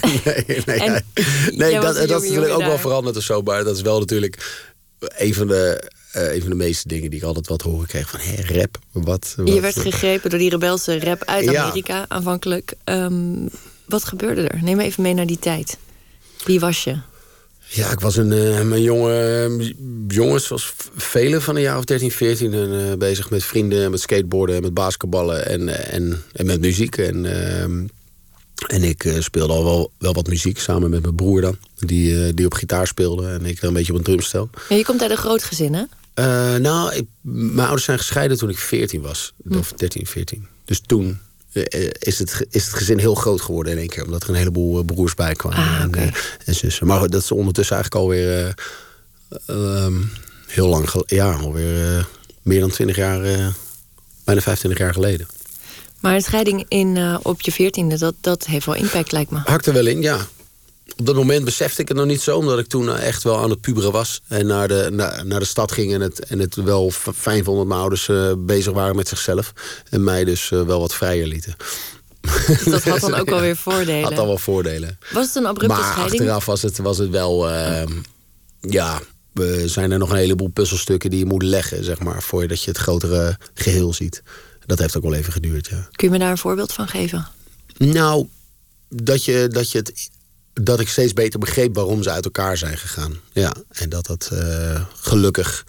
nee, 0.66 1.02
nee, 1.56 1.74
En 1.74 1.80
dat, 1.80 1.96
een 1.96 2.06
dat 2.06 2.22
is 2.22 2.28
natuurlijk 2.28 2.52
ook 2.54 2.64
wel 2.64 2.78
veranderd 2.78 3.16
of 3.16 3.22
zo. 3.22 3.42
Maar 3.42 3.64
dat 3.64 3.76
is 3.76 3.82
wel 3.82 3.98
natuurlijk 3.98 4.64
een 4.98 5.34
van 5.34 5.46
de, 5.46 5.90
eh, 6.12 6.34
een 6.34 6.40
van 6.40 6.50
de 6.50 6.56
meeste 6.56 6.88
dingen 6.88 7.10
die 7.10 7.18
ik 7.18 7.24
altijd 7.24 7.48
wat 7.48 7.62
horen 7.62 7.86
kreeg. 7.86 8.10
Van, 8.10 8.20
hé, 8.20 8.58
rap, 8.58 8.78
wat? 8.92 9.34
Je 9.36 9.42
wat- 9.52 9.60
werd 9.60 9.78
gegrepen 9.78 10.30
door 10.30 10.38
die 10.38 10.50
rebelse 10.50 11.00
rap 11.00 11.24
uit 11.24 11.44
Ja. 11.44 11.62
Amerika 11.62 12.04
aanvankelijk. 12.08 12.72
Ehm, 12.84 13.46
wat 13.86 14.04
gebeurde 14.04 14.48
er? 14.48 14.62
Neem 14.62 14.76
me 14.76 14.82
even 14.84 15.02
mee 15.02 15.14
naar 15.14 15.26
die 15.26 15.38
tijd. 15.38 15.76
Wie 16.44 16.60
was 16.60 16.84
je? 16.84 16.96
Ja, 17.68 17.90
ik 17.90 18.00
was 18.00 18.16
een, 18.16 18.32
eh, 18.32 18.60
mijn 18.62 18.82
jonge 18.82 19.12
eh, 19.60 19.72
jongens, 20.08 20.46
zoals 20.46 20.72
vele 20.96 21.40
van 21.40 21.56
een 21.56 21.62
jaar 21.62 21.78
of 21.78 21.84
13, 21.84 22.10
14... 22.10 22.52
En, 22.54 22.90
eh, 22.90 22.96
bezig 22.96 23.30
met 23.30 23.44
vrienden, 23.44 23.90
met 23.90 24.00
skateboarden, 24.00 24.56
en 24.56 24.62
met 24.62 24.74
basketballen 24.74 25.46
en, 25.46 25.68
eh, 25.68 25.94
en, 25.94 26.22
en 26.32 26.46
met 26.46 26.60
muziek. 26.60 26.96
En, 26.96 27.24
ehm, 27.26 27.86
en 28.66 28.82
ik 28.82 29.04
eh, 29.04 29.20
speelde 29.20 29.52
al 29.52 29.64
wel, 29.64 29.92
wel 29.98 30.12
wat 30.12 30.26
muziek 30.26 30.58
samen 30.58 30.90
met 30.90 31.02
mijn 31.02 31.14
broer 31.14 31.40
dan. 31.40 31.56
Die, 31.76 32.24
eh, 32.24 32.32
die 32.34 32.46
op 32.46 32.54
gitaar 32.54 32.86
speelde 32.86 33.28
en 33.28 33.46
ik 33.46 33.60
dan 33.60 33.68
een 33.68 33.74
beetje 33.74 33.92
op 33.92 33.98
een 33.98 34.04
drumstel. 34.04 34.50
Ja, 34.68 34.76
je 34.76 34.84
komt 34.84 35.02
uit 35.02 35.10
een 35.10 35.16
groot 35.16 35.42
gezin, 35.42 35.74
hè? 35.74 35.82
Eh, 36.14 36.60
nou, 36.60 36.94
ik, 36.94 37.06
mijn 37.20 37.58
ouders 37.58 37.84
zijn 37.84 37.98
gescheiden 37.98 38.38
toen 38.38 38.48
ik 38.48 38.58
14 38.58 39.00
was. 39.00 39.32
Of 39.48 39.72
13, 39.72 40.06
14. 40.06 40.46
Dus 40.64 40.80
toen 40.86 41.18
is, 41.98 42.18
het, 42.18 42.46
is 42.50 42.64
het 42.64 42.74
gezin 42.74 42.98
heel 42.98 43.14
groot 43.14 43.40
geworden 43.40 43.72
in 43.72 43.78
één 43.78 43.88
keer. 43.88 44.04
Omdat 44.04 44.22
er 44.22 44.28
een 44.28 44.34
heleboel 44.34 44.82
broers 44.82 45.14
bij 45.14 45.34
kwamen. 45.34 45.58
Ah, 45.58 45.80
en, 45.80 46.12
en 46.44 46.54
zussen. 46.54 46.86
Maar 46.86 47.08
dat 47.08 47.22
is 47.22 47.32
ondertussen 47.32 47.76
eigenlijk 47.76 48.04
alweer 48.04 48.54
ehm, 49.46 50.00
heel 50.46 50.68
lang. 50.68 51.02
Ja, 51.06 51.32
alweer 51.32 52.06
meer 52.42 52.60
dan 52.60 52.70
20 52.70 52.96
jaar, 52.96 53.20
bijna 54.24 54.40
25 54.40 54.78
jaar 54.78 54.92
geleden. 54.92 55.26
Maar 56.02 56.14
een 56.14 56.22
scheiding 56.22 56.64
in, 56.68 56.96
eh, 56.96 57.18
op 57.22 57.40
je 57.40 57.52
veertiende, 57.52 57.98
dat, 57.98 58.14
dat 58.20 58.46
heeft 58.46 58.66
wel 58.66 58.74
impact, 58.74 59.12
lijkt 59.12 59.30
me. 59.30 59.40
Hakt 59.44 59.66
er 59.66 59.72
wel 59.72 59.86
in, 59.86 60.02
ja. 60.02 60.18
Op 60.96 61.06
dat 61.06 61.14
moment 61.14 61.44
besefte 61.44 61.82
ik 61.82 61.88
het 61.88 61.96
nog 61.96 62.06
niet 62.06 62.20
zo, 62.20 62.36
omdat 62.36 62.58
ik 62.58 62.66
toen 62.66 62.88
eh, 62.88 63.06
echt 63.06 63.22
wel 63.22 63.38
aan 63.38 63.50
het 63.50 63.60
puberen 63.60 63.92
was. 63.92 64.20
En 64.28 64.46
naar 64.46 64.68
de, 64.68 64.88
naar, 64.92 65.26
naar 65.26 65.40
de 65.40 65.46
stad 65.46 65.72
ging 65.72 65.94
en 65.94 66.00
het, 66.00 66.24
en 66.24 66.38
het 66.38 66.54
wel 66.54 66.90
fijn 67.14 67.44
vond 67.44 67.58
dat 67.58 67.66
mijn 67.66 67.80
ouders 67.80 68.08
eh, 68.08 68.32
bezig 68.38 68.72
waren 68.72 68.96
met 68.96 69.08
zichzelf. 69.08 69.52
En 69.90 70.04
mij 70.04 70.24
dus 70.24 70.48
wel 70.48 70.80
wat 70.80 70.94
vrijer 70.94 71.26
lieten. 71.26 71.56
Dat 72.64 72.84
had 72.84 73.00
dan 73.00 73.14
ook 73.14 73.30
wel 73.36 73.40
weer 73.40 73.56
voordelen. 73.56 74.02
Had 74.02 74.18
al 74.18 74.26
wel 74.26 74.38
voordelen. 74.38 74.98
Was 75.12 75.26
het 75.26 75.34
een 75.34 75.46
abrupte 75.46 75.76
maar 75.76 75.84
scheiding? 75.84 76.20
achteraf 76.20 76.46
was 76.46 76.62
het, 76.62 76.78
was 76.78 76.98
het 76.98 77.10
wel, 77.10 77.50
eh, 77.50 77.86
ja, 78.60 79.00
we 79.32 79.68
zijn 79.68 79.90
er 79.90 79.98
nog 79.98 80.10
een 80.10 80.16
heleboel 80.16 80.48
puzzelstukken 80.48 81.10
die 81.10 81.18
je 81.18 81.26
moet 81.26 81.42
leggen, 81.42 81.84
zeg 81.84 81.98
maar, 81.98 82.22
voordat 82.22 82.62
je 82.62 82.70
het 82.70 82.78
grotere 82.78 83.38
geheel 83.54 83.92
ziet. 83.92 84.22
Dat 84.66 84.78
heeft 84.78 84.96
ook 84.96 85.02
wel 85.02 85.14
even 85.14 85.32
geduurd, 85.32 85.66
ja. 85.66 85.88
Kun 85.92 86.06
je 86.06 86.12
me 86.12 86.18
daar 86.18 86.30
een 86.30 86.38
voorbeeld 86.38 86.72
van 86.72 86.88
geven? 86.88 87.26
Nou, 87.76 88.26
dat, 88.88 89.24
je, 89.24 89.48
dat, 89.50 89.70
je 89.70 89.78
het, 89.78 90.10
dat 90.52 90.80
ik 90.80 90.88
steeds 90.88 91.12
beter 91.12 91.38
begreep 91.38 91.74
waarom 91.74 92.02
ze 92.02 92.10
uit 92.10 92.24
elkaar 92.24 92.56
zijn 92.56 92.78
gegaan. 92.78 93.20
Ja, 93.32 93.54
en 93.68 93.88
dat 93.88 94.06
dat 94.06 94.30
eh, 94.32 94.84
gelukkig 94.94 95.64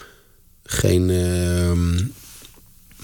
geen 0.63 1.09
ehm, 1.09 2.01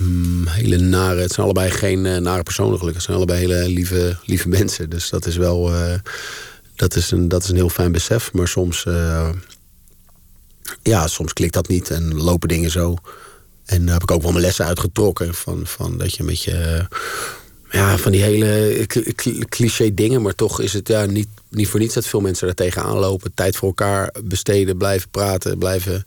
mm, 0.03 0.47
hele 0.47 0.77
nare... 0.77 1.21
Het 1.21 1.31
zijn 1.31 1.45
allebei 1.45 1.71
geen 1.71 2.05
eh, 2.05 2.17
nare 2.17 2.43
personen 2.43 2.77
gelukkig. 2.77 2.95
Het 2.95 3.03
zijn 3.03 3.17
allebei 3.17 3.39
hele 3.39 3.69
lieve, 3.69 4.17
lieve 4.25 4.47
mensen. 4.47 4.89
Dus 4.89 5.09
dat 5.09 5.25
is 5.25 5.37
wel... 5.37 5.73
eh, 5.73 5.99
dat, 6.75 6.95
is 6.95 7.11
een, 7.11 7.27
dat 7.27 7.43
is 7.43 7.49
een 7.49 7.55
heel 7.55 7.69
fijn 7.69 7.91
besef. 7.91 8.33
Maar 8.33 8.47
soms... 8.47 8.85
ja, 10.83 11.07
soms 11.07 11.33
klikt 11.33 11.53
dat 11.53 11.67
niet 11.67 11.89
en 11.89 12.13
lopen 12.15 12.47
dingen 12.47 12.71
zo. 12.71 12.97
En 13.69 13.83
daar 13.85 13.93
heb 13.93 14.03
ik 14.03 14.11
ook 14.11 14.21
wel 14.21 14.31
mijn 14.31 14.43
lessen 14.43 14.65
uitgetrokken. 14.65 15.33
Van, 15.33 15.61
van 15.67 15.97
dat 15.97 16.13
je 16.13 16.23
met 16.23 16.43
je... 16.43 16.87
Ja, 17.71 17.97
van 17.97 18.11
die 18.11 18.21
hele 18.21 18.83
cl- 18.87 19.11
cl- 19.15 19.39
cliché 19.49 19.93
dingen. 19.93 20.21
Maar 20.21 20.35
toch 20.35 20.61
is 20.61 20.73
het 20.73 20.87
ja, 20.87 21.05
niet, 21.05 21.27
niet 21.49 21.67
voor 21.67 21.79
niets 21.79 21.93
dat 21.93 22.05
veel 22.07 22.19
mensen 22.21 22.45
daar 22.45 22.55
tegenaan 22.55 22.97
lopen. 22.97 23.31
Tijd 23.33 23.55
voor 23.55 23.67
elkaar 23.67 24.13
besteden, 24.23 24.77
blijven 24.77 25.09
praten, 25.09 25.57
blijven... 25.57 26.03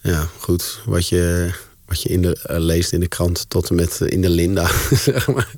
Ja, 0.00 0.28
goed. 0.38 0.80
Wat 0.84 1.08
je, 1.08 1.50
wat 1.86 2.02
je 2.02 2.08
in 2.08 2.22
de, 2.22 2.36
eh, 2.42 2.58
leest 2.58 2.92
in 2.92 3.00
de 3.00 3.08
krant 3.08 3.44
tot 3.48 3.68
en 3.68 3.74
met 3.74 4.00
eh, 4.00 4.10
in 4.10 4.20
de 4.22 4.28
Linda. 4.30 4.70
zeg 4.96 5.26
maar. 5.26 5.50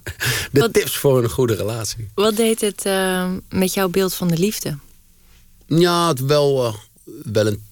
De 0.52 0.60
Wat- 0.60 0.72
tips 0.72 0.96
voor 0.96 1.22
een 1.22 1.30
goede 1.30 1.54
relatie. 1.54 2.08
Wat 2.14 2.36
deed 2.36 2.60
het 2.60 2.84
eh, 2.84 3.30
met 3.48 3.74
jouw 3.74 3.88
beeld 3.88 4.14
van 4.14 4.28
de 4.28 4.38
liefde? 4.38 4.78
Ja, 5.66 6.08
het 6.08 6.20
wel, 6.20 6.74
wel 7.24 7.46
een 7.46 7.62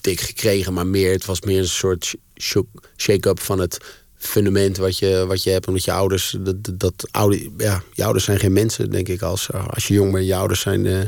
tik 0.00 0.20
gekregen, 0.20 0.72
maar 0.72 0.86
meer, 0.86 1.12
het 1.12 1.24
was 1.24 1.40
meer 1.40 1.58
een 1.58 1.68
soort 1.68 2.14
shake-up 2.96 3.40
van 3.40 3.58
het 3.58 3.78
fundament 4.16 4.76
wat 4.76 4.98
je, 4.98 5.24
wat 5.26 5.42
je 5.42 5.50
hebt. 5.50 5.66
Omdat 5.68 5.84
je 5.84 5.92
ouders, 5.92 6.36
dat, 6.40 6.56
dat- 6.72 7.08
oude, 7.10 7.50
ja, 7.58 7.82
je 7.92 8.04
ouders 8.04 8.24
zijn 8.24 8.38
geen 8.38 8.52
mensen, 8.52 8.90
denk 8.90 9.08
ik. 9.08 9.22
Als, 9.22 9.52
als 9.52 9.86
je 9.88 9.94
jong 9.94 10.12
bent, 10.12 10.26
je 10.26 10.34
ouders 10.36 10.60
zijn 10.60 10.86
eh, 10.86 10.98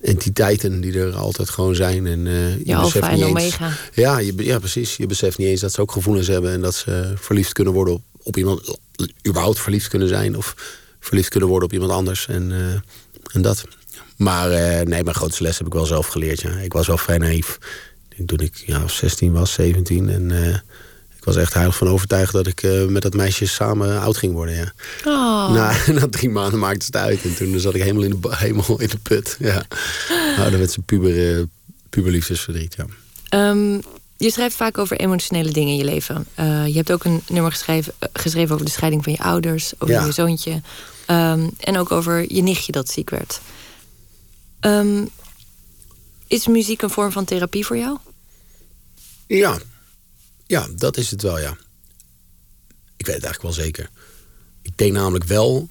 entiteiten 0.00 0.80
die 0.80 0.98
er 0.98 1.14
altijd 1.14 1.50
gewoon 1.50 1.74
zijn. 1.74 2.06
En, 2.06 2.26
eh, 2.26 2.58
Je 2.58 2.64
alfa 2.76 3.10
en 3.10 3.24
omega. 3.24 3.72
Ja, 3.94 4.18
je, 4.18 4.32
ja, 4.36 4.58
precies. 4.58 4.96
Je 4.96 5.06
beseft 5.06 5.38
niet 5.38 5.48
eens 5.48 5.60
dat 5.60 5.72
ze 5.72 5.80
ook 5.80 5.92
gevoelens 5.92 6.26
hebben 6.26 6.52
en 6.52 6.60
dat 6.60 6.74
ze 6.74 7.12
verliefd 7.16 7.52
kunnen 7.52 7.72
worden 7.72 7.94
op, 7.94 8.02
op 8.22 8.36
iemand, 8.36 8.78
überhaupt 9.28 9.60
verliefd 9.60 9.88
kunnen 9.88 10.08
zijn 10.08 10.36
of 10.36 10.54
verliefd 11.00 11.28
kunnen 11.28 11.48
worden 11.48 11.68
op 11.68 11.74
iemand 11.74 11.92
anders. 11.92 12.26
En, 12.28 12.52
eh, 12.52 12.80
en 13.34 13.42
dat. 13.42 13.64
Maar 14.16 14.50
eh, 14.50 14.86
nee, 14.86 15.02
mijn 15.04 15.14
grootste 15.16 15.42
les 15.42 15.58
heb 15.58 15.66
ik 15.66 15.72
wel 15.72 15.86
zelf 15.86 16.06
geleerd. 16.06 16.40
Ja. 16.40 16.50
Ik 16.50 16.72
was 16.72 16.86
wel 16.86 16.98
vrij 16.98 17.18
naïef. 17.18 17.58
Toen 18.26 18.38
ik 18.38 18.62
ja, 18.66 18.88
16 18.88 19.32
was, 19.32 19.52
17. 19.52 20.08
En 20.08 20.30
eh, 20.44 20.54
ik 21.18 21.24
was 21.24 21.36
echt 21.36 21.54
heilig 21.54 21.76
van 21.76 21.88
overtuigd 21.88 22.32
dat 22.32 22.46
ik 22.46 22.62
eh, 22.62 22.84
met 22.86 23.02
dat 23.02 23.14
meisje 23.14 23.46
samen 23.46 24.00
oud 24.00 24.16
ging 24.16 24.32
worden. 24.32 24.54
Ja. 24.54 24.72
Oh, 25.04 25.52
Na, 25.52 25.74
na 26.00 26.06
drie 26.10 26.30
maanden 26.30 26.58
maakte 26.58 26.86
het 26.86 26.96
uit. 26.96 27.22
En 27.22 27.34
toen 27.36 27.58
zat 27.60 27.74
ik 27.74 27.82
helemaal 27.82 28.02
in 28.02 28.18
de, 28.20 28.36
helemaal 28.36 28.80
in 28.80 28.88
de 28.88 28.98
put. 28.98 29.36
Ja. 29.38 29.64
Nou, 30.36 30.50
zijn 30.66 30.84
puber, 30.84 31.36
eh, 31.38 31.42
puberliefdesverdriet. 31.90 32.74
Ja. 32.76 32.84
Ehm, 33.28 33.80
je 34.16 34.30
schrijft 34.30 34.56
vaak 34.56 34.78
over 34.78 34.96
emotionele 34.96 35.50
dingen 35.50 35.70
in 35.72 35.78
je 35.78 35.84
leven. 35.84 36.26
Je 36.66 36.72
hebt 36.76 36.92
ook 36.92 37.04
een 37.04 37.22
nummer 37.28 37.50
geschreven, 37.52 37.92
geschreven 38.12 38.54
over 38.54 38.66
de 38.66 38.72
scheiding 38.72 39.04
van 39.04 39.12
je 39.12 39.18
ouders, 39.18 39.72
over 39.78 39.94
Ja. 39.94 40.04
je 40.04 40.12
zoontje. 40.12 40.60
ehm, 41.06 41.48
en 41.60 41.78
ook 41.78 41.92
over 41.92 42.32
je 42.34 42.42
nichtje 42.42 42.72
dat 42.72 42.90
ziek 42.90 43.10
werd. 43.10 43.40
Ehm, 44.60 45.04
is 46.26 46.46
muziek 46.46 46.82
een 46.82 46.90
vorm 46.90 47.12
van 47.12 47.24
therapie 47.24 47.66
voor 47.66 47.76
jou? 47.76 47.98
Ja. 49.26 49.58
ja, 50.46 50.68
dat 50.76 50.96
is 50.96 51.10
het 51.10 51.22
wel, 51.22 51.38
ja. 51.38 51.56
Ik 52.96 53.06
weet 53.06 53.14
het 53.14 53.24
eigenlijk 53.24 53.42
wel 53.42 53.64
zeker. 53.64 53.90
Ik 54.62 54.78
denk 54.78 54.92
namelijk 54.92 55.24
wel 55.24 55.68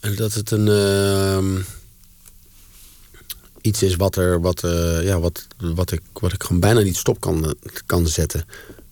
dat 0.00 0.32
het 0.32 0.50
een. 0.50 0.68
ehm, 0.68 1.62
iets 3.60 3.82
is 3.82 3.96
wat, 3.96 4.16
er, 4.16 4.40
wat, 4.40 4.64
eh, 4.64 5.02
ja, 5.02 5.20
wat, 5.20 5.46
wat, 5.56 5.92
ik, 5.92 6.00
wat 6.12 6.32
ik 6.32 6.42
gewoon 6.42 6.60
bijna 6.60 6.80
niet 6.80 6.96
stop 6.96 7.20
kan, 7.20 7.54
kan 7.86 8.06
zetten. 8.08 8.44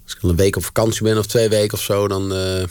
Als 0.05 0.15
ik 0.15 0.23
een 0.23 0.37
week 0.37 0.57
op 0.57 0.65
vakantie 0.65 1.03
ben 1.03 1.19
of 1.19 1.27
twee 1.27 1.49
weken 1.49 1.79
of 1.79 1.85
zo, 1.85 2.09
dan 2.09 2.35
eh, 2.35 2.65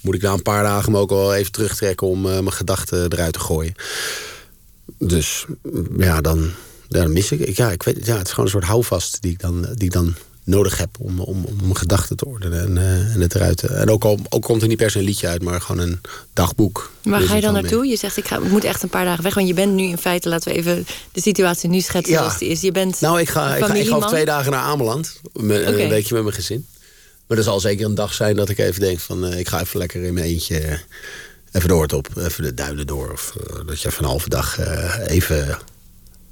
moet 0.00 0.14
ik 0.14 0.22
na 0.22 0.32
een 0.32 0.42
paar 0.42 0.62
dagen 0.62 0.92
me 0.92 0.98
ook 0.98 1.10
wel 1.10 1.34
even 1.34 1.52
terugtrekken 1.52 2.06
om 2.06 2.26
eh, 2.26 2.32
mijn 2.32 2.52
gedachten 2.52 3.12
eruit 3.12 3.32
te 3.32 3.40
gooien. 3.40 3.74
Dus 4.98 5.44
ja, 5.98 6.20
dan, 6.20 6.50
dan 6.88 7.12
mis 7.12 7.32
ik. 7.32 7.56
Ja, 7.56 7.70
ik 7.70 7.82
weet, 7.82 7.96
het, 7.96 8.06
ja, 8.06 8.16
het 8.16 8.26
is 8.26 8.30
gewoon 8.30 8.44
een 8.44 8.50
soort 8.52 8.64
houvast 8.64 9.22
die 9.22 9.32
ik 9.32 9.40
dan, 9.40 9.62
die 9.74 9.84
ik 9.84 9.92
dan 9.92 10.14
nodig 10.44 10.78
heb 10.78 10.88
om, 10.98 11.20
om, 11.20 11.44
om 11.44 11.56
mijn 11.62 11.76
gedachten 11.76 12.16
te 12.16 12.24
ordenen 12.26 12.60
en, 12.60 12.78
eh, 12.78 13.14
en 13.14 13.20
het 13.20 13.34
eruit 13.34 13.56
te. 13.56 13.66
En 13.68 13.90
ook, 13.90 14.04
al, 14.04 14.18
ook 14.28 14.42
komt 14.42 14.62
er 14.62 14.68
niet 14.68 14.76
per 14.76 14.90
se 14.90 14.98
een 14.98 15.04
liedje 15.04 15.28
uit, 15.28 15.42
maar 15.42 15.60
gewoon 15.60 15.82
een 15.88 16.00
dagboek. 16.32 16.90
Waar 17.02 17.18
Dus 17.18 17.28
ga 17.28 17.34
je 17.34 17.40
dan 17.40 17.52
mee. 17.52 17.62
naartoe? 17.62 17.86
Je 17.86 17.96
zegt, 17.96 18.16
ik, 18.16 18.26
ga, 18.26 18.36
ik 18.36 18.50
moet 18.50 18.64
echt 18.64 18.82
een 18.82 18.88
paar 18.88 19.04
dagen 19.04 19.22
weg. 19.22 19.34
Want 19.34 19.46
je 19.48 19.54
bent 19.54 19.72
nu 19.74 19.82
in 19.84 19.98
feite, 19.98 20.28
laten 20.28 20.52
we 20.52 20.58
even 20.58 20.86
de 21.12 21.20
situatie 21.20 21.68
nu 21.68 21.80
schetsen 21.80 22.12
Ja. 22.12 22.18
zoals 22.20 22.38
die 22.38 22.48
is. 22.48 22.60
Je 22.60 22.72
bent 22.72 23.00
Nou, 23.00 23.20
ik 23.20 23.28
ga, 23.28 23.42
ik 23.42 23.48
ga, 23.48 23.54
ik 23.56 23.60
ga 23.62 23.66
familieman. 23.68 23.96
over 23.96 24.08
twee 24.10 24.24
dagen 24.24 24.52
naar 24.52 24.60
Ameland. 24.62 25.20
Met. 25.32 25.66
Een 25.66 25.88
weekje 25.88 26.14
met 26.14 26.22
mijn 26.22 26.34
gezin. 26.34 26.66
Maar 27.26 27.38
er 27.38 27.44
zal 27.44 27.60
zeker 27.60 27.84
een 27.86 27.94
dag 27.94 28.14
zijn 28.14 28.36
dat 28.36 28.48
ik 28.48 28.58
even 28.58 28.80
denk 28.80 29.00
van... 29.00 29.24
eh, 29.26 29.38
ik 29.38 29.48
ga 29.48 29.60
even 29.60 29.78
lekker 29.78 30.02
in 30.02 30.14
mijn 30.14 30.26
eentje 30.26 30.58
eh, 30.58 30.78
even 31.54 31.68
door 31.68 31.82
het 31.82 31.92
op. 31.92 32.08
Even 32.16 32.42
de 32.42 32.54
duinen 32.54 32.86
door. 32.86 33.12
Of 33.12 33.34
eh, 33.50 33.56
dat 33.66 33.80
je 33.80 33.88
even 33.88 34.02
een 34.02 34.08
halve 34.08 34.28
dag 34.28 34.58
eh, 34.58 34.94
even, 35.06 35.58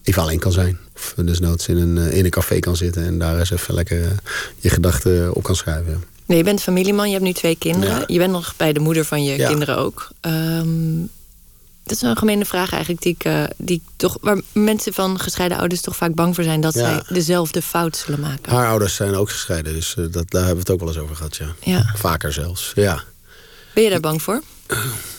even 0.03 0.23
alleen 0.23 0.39
kan 0.39 0.53
zijn. 0.53 0.79
Of 0.97 1.15
desnoods 1.17 1.69
in 1.69 1.77
een, 1.77 1.99
eh, 1.99 2.17
in 2.17 2.25
een 2.25 2.31
café 2.31 2.59
kan 2.59 2.77
zitten... 2.77 3.05
en 3.05 3.19
daar 3.19 3.39
eens 3.39 3.51
even 3.51 3.75
lekker 3.75 4.03
eh, 4.05 4.11
je 4.59 4.69
gedachten 4.71 5.35
op 5.35 5.43
kan 5.43 5.57
schrijven. 5.57 6.05
Nee, 6.27 6.39
je 6.39 6.45
bent 6.45 6.63
familieman, 6.63 7.07
je 7.07 7.13
hebt 7.13 7.25
nu 7.25 7.33
twee 7.33 7.57
kinderen. 7.57 7.99
Ja. 7.99 8.05
Je 8.07 8.19
bent 8.19 8.33
nog 8.33 8.55
bij 8.57 8.73
de 8.73 8.81
moeder 8.81 9.05
van 9.05 9.25
je 9.25 9.37
Ja. 9.37 9.49
kinderen 9.49 9.77
ook. 9.77 10.09
Ehm, 10.21 10.97
dat 11.85 11.97
is 11.97 12.03
een 12.03 12.17
gemene 12.17 12.45
vraag 12.45 12.73
eigenlijk, 12.73 13.03
die 13.03 13.13
ik, 13.13 13.25
eh, 13.25 13.45
die 13.57 13.77
ik 13.77 13.83
toch, 13.97 14.19
waar 14.21 14.41
mensen 14.53 14.93
van 14.95 15.19
gescheiden 15.21 15.59
ouders 15.59 15.81
toch 15.81 15.97
vaak 15.97 16.15
bang 16.15 16.35
voor 16.35 16.45
zijn 16.45 16.61
dat 16.61 16.75
Ja. 16.75 16.81
zij 16.81 17.03
dezelfde 17.09 17.63
fout 17.63 17.97
zullen 17.97 18.21
maken. 18.21 18.53
Haar 18.53 18.69
ouders 18.69 18.95
zijn 18.95 19.15
ook 19.15 19.31
gescheiden, 19.31 19.73
dus 19.73 19.95
eh, 19.97 20.05
dat, 20.11 20.31
daar 20.31 20.45
hebben 20.45 20.55
we 20.55 20.61
het 20.61 20.71
ook 20.71 20.79
wel 20.79 20.89
eens 20.89 20.99
over 20.99 21.17
gehad, 21.17 21.37
ja. 21.37 21.55
Ja. 21.61 21.93
Vaker 21.97 22.33
zelfs, 22.33 22.73
ja. 22.75 23.03
Ben 23.75 23.85
je 23.85 23.91
daar 23.91 24.01
bang 24.01 24.23
voor? 24.23 24.43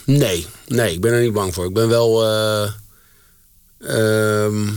Nee, 0.04 0.46
nee, 0.66 0.92
ik 0.92 1.00
ben 1.00 1.12
er 1.12 1.22
niet 1.22 1.32
bang 1.32 1.54
voor. 1.54 1.64
Ik 1.66 1.74
ben 1.74 1.88
wel 1.88 2.24
ehm, 3.78 4.68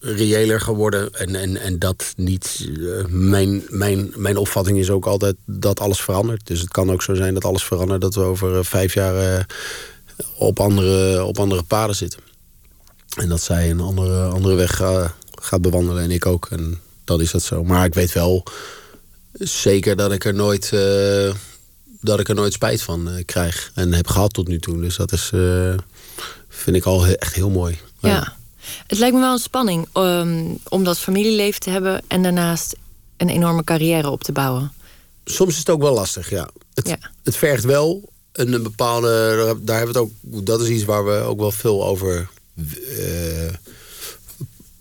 reëler 0.00 0.60
geworden. 0.60 1.14
En, 1.14 1.34
en, 1.34 1.56
en 1.56 1.78
dat 1.78 2.12
niet. 2.16 2.68
eh, 2.68 3.04
mijn, 3.08 3.64
mijn, 3.68 4.12
mijn 4.16 4.36
opvatting 4.36 4.78
is 4.78 4.90
ook 4.90 5.06
altijd 5.06 5.36
dat 5.44 5.80
alles 5.80 6.00
verandert. 6.00 6.46
Dus 6.46 6.60
het 6.60 6.70
kan 6.70 6.90
ook 6.90 7.02
zo 7.02 7.14
zijn 7.14 7.34
dat 7.34 7.44
alles 7.44 7.64
verandert. 7.64 8.00
Dat 8.00 8.14
we 8.14 8.20
over 8.20 8.58
eh, 8.58 8.64
vijf 8.64 8.94
jaar 8.94 9.46
op, 10.38 10.60
andere, 10.60 11.24
op 11.24 11.38
andere 11.38 11.62
paden 11.62 11.96
zitten. 11.96 12.20
En 13.16 13.28
dat 13.28 13.42
zij 13.42 13.70
een 13.70 13.80
andere, 13.80 14.24
andere 14.24 14.54
weg 14.54 14.80
gaat 15.34 15.60
bewandelen 15.62 16.02
en 16.02 16.10
ik 16.10 16.26
ook. 16.26 16.46
En 16.50 16.80
dat 17.04 17.20
is 17.20 17.30
dat 17.30 17.42
zo. 17.42 17.64
Maar 17.64 17.84
ik 17.84 17.94
weet 17.94 18.12
wel 18.12 18.44
zeker 19.32 19.96
dat 19.96 20.12
ik 20.12 20.24
er 20.24 20.34
nooit, 20.34 20.70
uh, 20.74 21.34
dat 22.04 22.20
ik 22.20 22.28
er 22.28 22.34
nooit 22.34 22.52
spijt 22.52 22.82
van 22.82 23.08
uh, 23.08 23.24
krijg. 23.24 23.70
En 23.74 23.92
heb 23.92 24.06
gehad 24.06 24.32
tot 24.32 24.48
nu 24.48 24.58
toe. 24.58 24.80
Dus 24.80 24.96
dat 24.96 25.12
is, 25.12 25.30
uh, 25.34 25.74
vind 26.48 26.76
ik 26.76 26.84
al 26.84 27.06
echt 27.06 27.34
heel 27.34 27.50
mooi. 27.50 27.78
Ja. 27.98 28.08
ja. 28.08 28.36
Het 28.86 28.98
lijkt 28.98 29.14
me 29.14 29.20
wel 29.20 29.32
een 29.32 29.38
spanning 29.38 29.88
um, 29.94 30.58
om 30.68 30.84
dat 30.84 30.98
familieleven 30.98 31.60
te 31.60 31.70
hebben... 31.70 32.02
en 32.08 32.22
daarnaast 32.22 32.76
een 33.16 33.28
enorme 33.28 33.64
carrière 33.64 34.10
op 34.10 34.24
te 34.24 34.32
bouwen. 34.32 34.72
Soms 35.24 35.52
is 35.52 35.58
het 35.58 35.70
ook 35.70 35.80
wel 35.80 35.94
lastig, 35.94 36.30
ja. 36.30 36.48
Het, 36.74 36.88
ja. 36.88 36.98
het 37.22 37.36
vergt 37.36 37.64
wel 37.64 38.08
een, 38.32 38.52
een 38.52 38.62
bepaalde... 38.62 39.08
Daar 39.60 39.76
hebben 39.76 39.94
we 39.94 40.00
het 40.00 40.10
ook, 40.32 40.46
dat 40.46 40.60
is 40.60 40.68
iets 40.68 40.84
waar 40.84 41.04
we 41.04 41.12
ook 41.12 41.38
wel 41.38 41.50
veel 41.50 41.84
over 41.84 42.28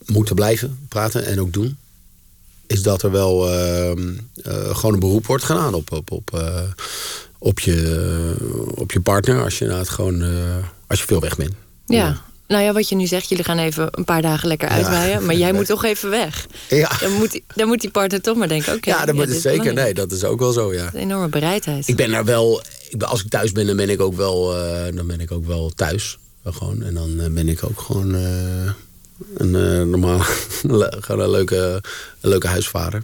moeten 0.06 0.36
blijven 0.36 0.86
praten 0.88 1.26
en 1.26 1.40
ook 1.40 1.54
doen 1.54 1.78
is 2.68 2.82
dat 2.82 3.02
er 3.02 3.12
wel 3.12 3.50
ehm, 3.50 4.14
eh, 4.44 4.76
gewoon 4.76 4.94
een 4.94 5.00
beroep 5.00 5.26
wordt 5.26 5.44
gedaan 5.44 5.74
op, 5.74 5.92
op, 5.92 6.12
op, 6.12 6.32
uh, 6.36 6.62
op, 7.38 7.60
je, 7.60 8.36
op 8.76 8.92
je 8.92 9.02
partner 9.02 9.44
als 9.44 9.58
je, 9.58 9.66
het 9.66 9.90
gewoon, 9.90 10.22
uh, 10.22 10.30
als 10.88 11.00
je 11.00 11.06
veel 11.06 11.20
weg 11.20 11.36
bent. 11.36 11.54
Ja. 11.86 12.22
Nou 12.48 12.64
ja, 12.64 12.74
wat 12.74 12.90
je 12.90 12.96
nu 12.96 13.06
zegt, 13.06 13.30
jullie 13.30 13.44
gaan 13.44 13.58
even 13.58 13.88
een 13.92 14.04
paar 14.04 14.22
dagen 14.22 14.48
lekker 14.48 14.70
uitwaaien. 14.70 15.26
Maar 15.26 15.36
jij 15.36 15.54
moet 15.58 15.66
toch 15.66 15.84
even 15.84 16.10
weg. 16.10 16.48
Ja. 16.70 16.92
Dan, 17.00 17.12
moet, 17.12 17.42
dan 17.56 17.68
moet 17.68 17.82
die 17.82 17.90
partner 17.90 18.22
toch 18.22 18.38
maar 18.38 18.48
denken, 18.48 18.74
oké. 18.74 18.90
ja, 18.90 19.06
dat 19.06 19.16
moet 19.16 19.30
het 19.30 19.42
zeker. 19.42 19.74
Nee, 19.74 19.94
dat 19.94 20.12
is 20.12 20.24
ook 20.24 20.40
wel 20.40 20.52
zo, 20.52 20.74
ja. 20.74 20.90
Een 20.94 21.00
enorme 21.00 21.28
bereidheid. 21.28 21.88
Ik 21.88 21.96
ben 21.96 22.12
daar 22.12 22.26
wel... 22.26 22.62
Ik 22.90 23.04
als 23.04 23.24
ik 23.24 23.30
thuis 23.30 23.52
ben, 23.52 23.68
dan 23.68 23.76
ben 23.76 23.90
ik 23.90 24.02
ook 24.02 24.16
wel, 24.16 24.54
dan 24.94 25.08
ben 25.08 25.20
ik 25.20 25.32
ook 25.32 25.46
wel 25.46 25.72
thuis. 25.76 26.18
Gewoon. 26.46 26.84
En 26.84 26.94
dan 26.94 27.34
ben 27.34 27.48
ik 27.48 27.64
ook 27.64 27.80
gewoon 27.82 28.16
een 29.34 29.54
uh, 29.56 29.82
normaal, 29.82 30.20
gewoon 31.06 31.20
een 31.20 31.30
leuke, 31.30 31.84
een 32.22 32.30
leuke 32.30 32.48
huisvader. 32.48 33.02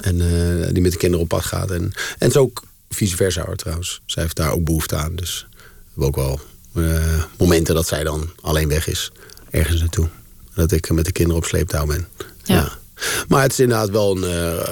En 0.00 0.20
uh, 0.20 0.66
die 0.72 0.82
met 0.82 0.92
de 0.92 0.98
kinderen 0.98 1.24
op 1.24 1.28
pad 1.28 1.44
gaat. 1.44 1.70
En, 1.70 1.82
en 1.82 1.92
het 2.18 2.30
is 2.30 2.36
ook 2.36 2.62
vice 2.88 3.16
versa 3.16 3.44
hoor, 3.44 3.56
trouwens. 3.56 4.00
Zij 4.06 4.22
heeft 4.22 4.36
daar 4.36 4.52
ook 4.52 4.64
behoefte 4.64 4.96
aan. 4.96 5.16
Dus 5.16 5.46
we 5.50 5.66
hebben 5.88 6.06
ook 6.06 6.16
wel 6.16 6.40
uh, 6.84 7.24
momenten 7.38 7.74
dat 7.74 7.86
zij 7.86 8.04
dan 8.04 8.30
alleen 8.40 8.68
weg 8.68 8.86
is. 8.88 9.12
Ergens 9.50 9.80
naartoe. 9.80 10.08
Dat 10.54 10.72
ik 10.72 10.90
met 10.90 11.04
de 11.04 11.12
kinderen 11.12 11.42
op 11.42 11.48
sleeptouw 11.48 11.86
ben. 11.86 12.08
Ja. 12.42 12.54
ja. 12.54 12.78
Maar 13.28 13.42
het 13.42 13.52
is 13.52 13.60
inderdaad 13.60 13.90
wel 13.90 14.24
een... 14.24 14.62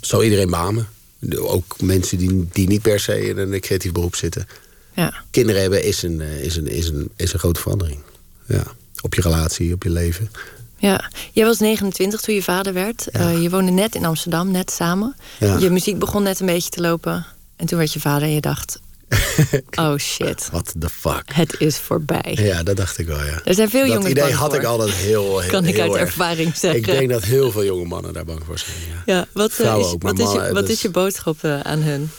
zou 0.00 0.24
iedereen 0.24 0.50
beamen. 0.50 0.88
Ook 1.36 1.80
mensen 1.80 2.18
die, 2.18 2.48
die 2.52 2.68
niet 2.68 2.82
per 2.82 3.00
se 3.00 3.28
in 3.28 3.38
een 3.38 3.60
creatief 3.60 3.92
beroep 3.92 4.16
zitten. 4.16 4.46
Ja. 4.94 5.24
Kinderen 5.30 5.60
hebben 5.60 5.84
is 5.84 6.02
een, 6.02 6.20
is, 6.20 6.56
een, 6.56 6.66
is, 6.66 6.88
een, 6.88 7.10
is 7.16 7.32
een 7.32 7.38
grote 7.38 7.60
verandering. 7.60 8.00
Ja 8.46 8.64
op 9.06 9.14
je 9.14 9.20
relatie, 9.20 9.72
op 9.72 9.82
je 9.82 9.90
leven. 9.90 10.30
Ja, 10.76 11.10
jij 11.32 11.44
was 11.44 11.58
29 11.58 12.20
toen 12.20 12.34
je 12.34 12.42
vader 12.42 12.72
werd. 12.72 13.06
Uh, 13.12 13.42
je 13.42 13.50
woonde 13.50 13.70
net 13.70 13.94
in 13.94 14.04
Amsterdam, 14.04 14.50
net 14.50 14.70
samen. 14.70 15.16
Ja. 15.38 15.58
Je 15.58 15.70
muziek 15.70 15.98
begon 15.98 16.22
net 16.22 16.40
een 16.40 16.46
beetje 16.46 16.70
te 16.70 16.80
lopen. 16.80 17.26
En 17.56 17.66
toen 17.66 17.78
werd 17.78 17.92
je 17.92 18.00
vader 18.00 18.28
en 18.28 18.34
je 18.34 18.40
dacht... 18.40 18.80
oh 19.80 19.96
shit. 19.96 20.48
What 20.50 20.74
the 20.78 20.88
fuck. 20.88 21.22
Het 21.32 21.60
is 21.60 21.76
voorbij. 21.76 22.38
Ja, 22.40 22.62
dat 22.62 22.76
dacht 22.76 22.98
ik 22.98 23.06
wel, 23.06 23.24
ja. 23.24 23.40
Er 23.44 23.54
zijn 23.54 23.70
veel 23.70 23.86
dat 23.86 24.08
idee 24.08 24.32
had 24.32 24.54
ik 24.54 24.64
altijd 24.64 24.90
heel, 24.90 25.38
heel 25.38 25.50
Kan 25.50 25.64
ik 25.64 25.78
uit 25.78 25.92
erg. 25.92 26.00
ervaring 26.00 26.56
zeggen. 26.56 26.80
Ik 26.80 26.86
denk 26.86 27.10
dat 27.10 27.24
heel 27.24 27.50
veel 27.50 27.64
jonge 27.64 27.84
mannen 27.84 28.12
daar 28.12 28.24
bang 28.24 28.40
voor 28.46 28.58
zijn, 28.58 28.76
ja. 28.88 29.14
ja 29.14 29.26
wat, 29.32 29.52
uh, 29.60 29.76
is, 29.78 29.84
ook, 29.84 30.02
wat, 30.02 30.18
is, 30.18 30.32
je, 30.32 30.50
wat 30.52 30.68
is 30.68 30.82
je 30.82 30.90
boodschap 30.90 31.36
uh, 31.42 31.60
aan 31.60 31.82
hun? 31.82 32.10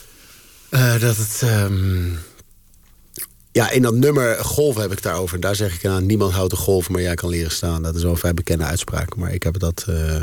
dat 0.99 1.17
het... 1.17 1.41
Um, 1.43 2.19
ja, 3.57 3.69
in 3.69 3.81
dat 3.81 3.93
nummer 3.93 4.35
Golf 4.35 4.75
heb 4.75 4.91
ik 4.91 5.01
daarover. 5.01 5.39
Daar 5.39 5.55
zeg 5.55 5.75
ik 5.75 5.85
aan, 5.85 6.05
niemand 6.05 6.33
houdt 6.33 6.51
de 6.51 6.57
golf, 6.57 6.89
maar 6.89 7.01
jij 7.01 7.15
kan 7.15 7.29
leren 7.29 7.51
staan. 7.51 7.83
Dat 7.83 7.95
is 7.95 8.01
wel 8.01 8.11
een 8.11 8.17
vrij 8.17 8.33
bekende 8.33 8.63
uitspraak. 8.63 9.15
Maar 9.15 9.33
ik 9.33 9.43
heb 9.43 9.59
dat 9.59 9.85
uh, 9.89 10.21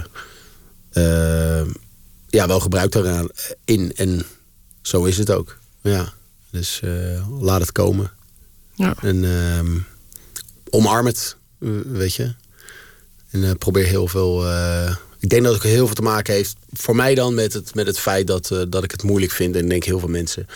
uh, 0.92 1.66
ja, 2.28 2.46
wel 2.46 2.60
gebruikt 2.60 2.92
daaraan 2.92 3.28
in. 3.64 3.92
En 3.96 4.26
zo 4.82 5.04
is 5.04 5.18
het 5.18 5.30
ook. 5.30 5.56
Ja, 5.80 6.12
dus 6.50 6.80
uh, 6.84 7.40
laat 7.40 7.60
het 7.60 7.72
komen. 7.72 8.10
Ja. 8.74 8.94
En 9.00 9.24
ehm, 9.24 9.78
omarm 10.70 11.06
het, 11.06 11.36
weet 11.92 12.14
je. 12.14 12.34
En 13.30 13.58
probeer 13.58 13.86
heel 13.86 14.08
veel... 14.08 14.46
ik 15.18 15.28
denk 15.28 15.44
dat 15.44 15.54
het 15.54 15.62
heel 15.62 15.86
veel 15.86 15.94
te 15.94 16.02
maken 16.02 16.34
heeft, 16.34 16.56
voor 16.72 16.96
mij 16.96 17.14
dan, 17.14 17.34
met 17.34 17.52
het, 17.52 17.74
met 17.74 17.86
het 17.86 17.98
feit 17.98 18.26
dat, 18.26 18.50
dat 18.68 18.84
ik 18.84 18.90
het 18.90 19.02
moeilijk 19.02 19.32
vind. 19.32 19.54
En 19.54 19.62
ik 19.62 19.68
denk 19.68 19.84
heel 19.84 19.98
veel 19.98 20.08
mensen 20.08 20.46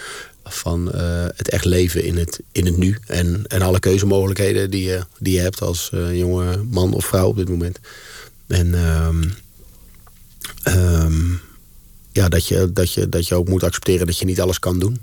van 0.49 0.91
uh, 0.95 1.27
het 1.37 1.49
echt 1.49 1.65
leven 1.65 2.05
in 2.05 2.17
het, 2.17 2.41
in 2.53 2.67
het 2.67 2.77
nu. 2.77 2.99
En, 3.07 3.45
en 3.47 3.63
alle 3.63 3.81
keuzemogelijkheden 3.81 4.71
die 4.71 4.85
je, 4.85 5.05
die 5.19 5.35
je 5.35 5.41
hebt 5.41 5.61
als 5.61 5.91
uh, 5.95 6.19
jonge 6.19 6.57
man 6.57 6.95
of 6.95 7.05
vrouw 7.05 7.29
op 7.29 7.37
dit 7.37 7.49
moment. 7.49 7.79
En 8.47 8.75
um, 8.75 9.35
um, 10.65 11.41
ja, 12.13 12.29
dat 12.29 12.47
je, 12.47 12.73
dat, 12.73 12.93
je, 12.93 13.09
dat 13.09 13.29
je 13.29 13.35
ook 13.35 13.49
moet 13.49 13.63
accepteren 13.63 14.07
dat 14.07 14.19
je 14.19 14.25
niet 14.25 14.41
alles 14.41 14.59
kan 14.59 14.79
doen. 14.79 15.01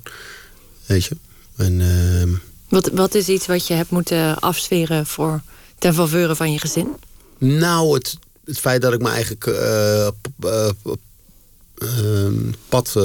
Weet 0.86 1.06
je? 1.06 1.18
En, 1.56 1.80
uh, 1.80 2.38
wat, 2.70 2.90
wat 2.94 3.16
is 3.16 3.28
iets 3.28 3.46
wat 3.46 3.68
je 3.68 3.74
hebt 3.74 3.90
moeten 3.90 4.40
afsferen 4.40 5.06
voor 5.06 5.42
ten 5.80 5.94
faveur 5.94 6.36
van 6.36 6.52
je 6.52 6.60
gezin? 6.60 6.88
Nou, 7.38 7.94
het, 7.94 8.18
het 8.46 8.60
feit 8.60 8.82
dat 8.82 8.94
ik 8.94 9.02
me 9.02 9.10
eigenlijk 9.10 9.46
uh, 9.46 10.08
pad 12.70 12.96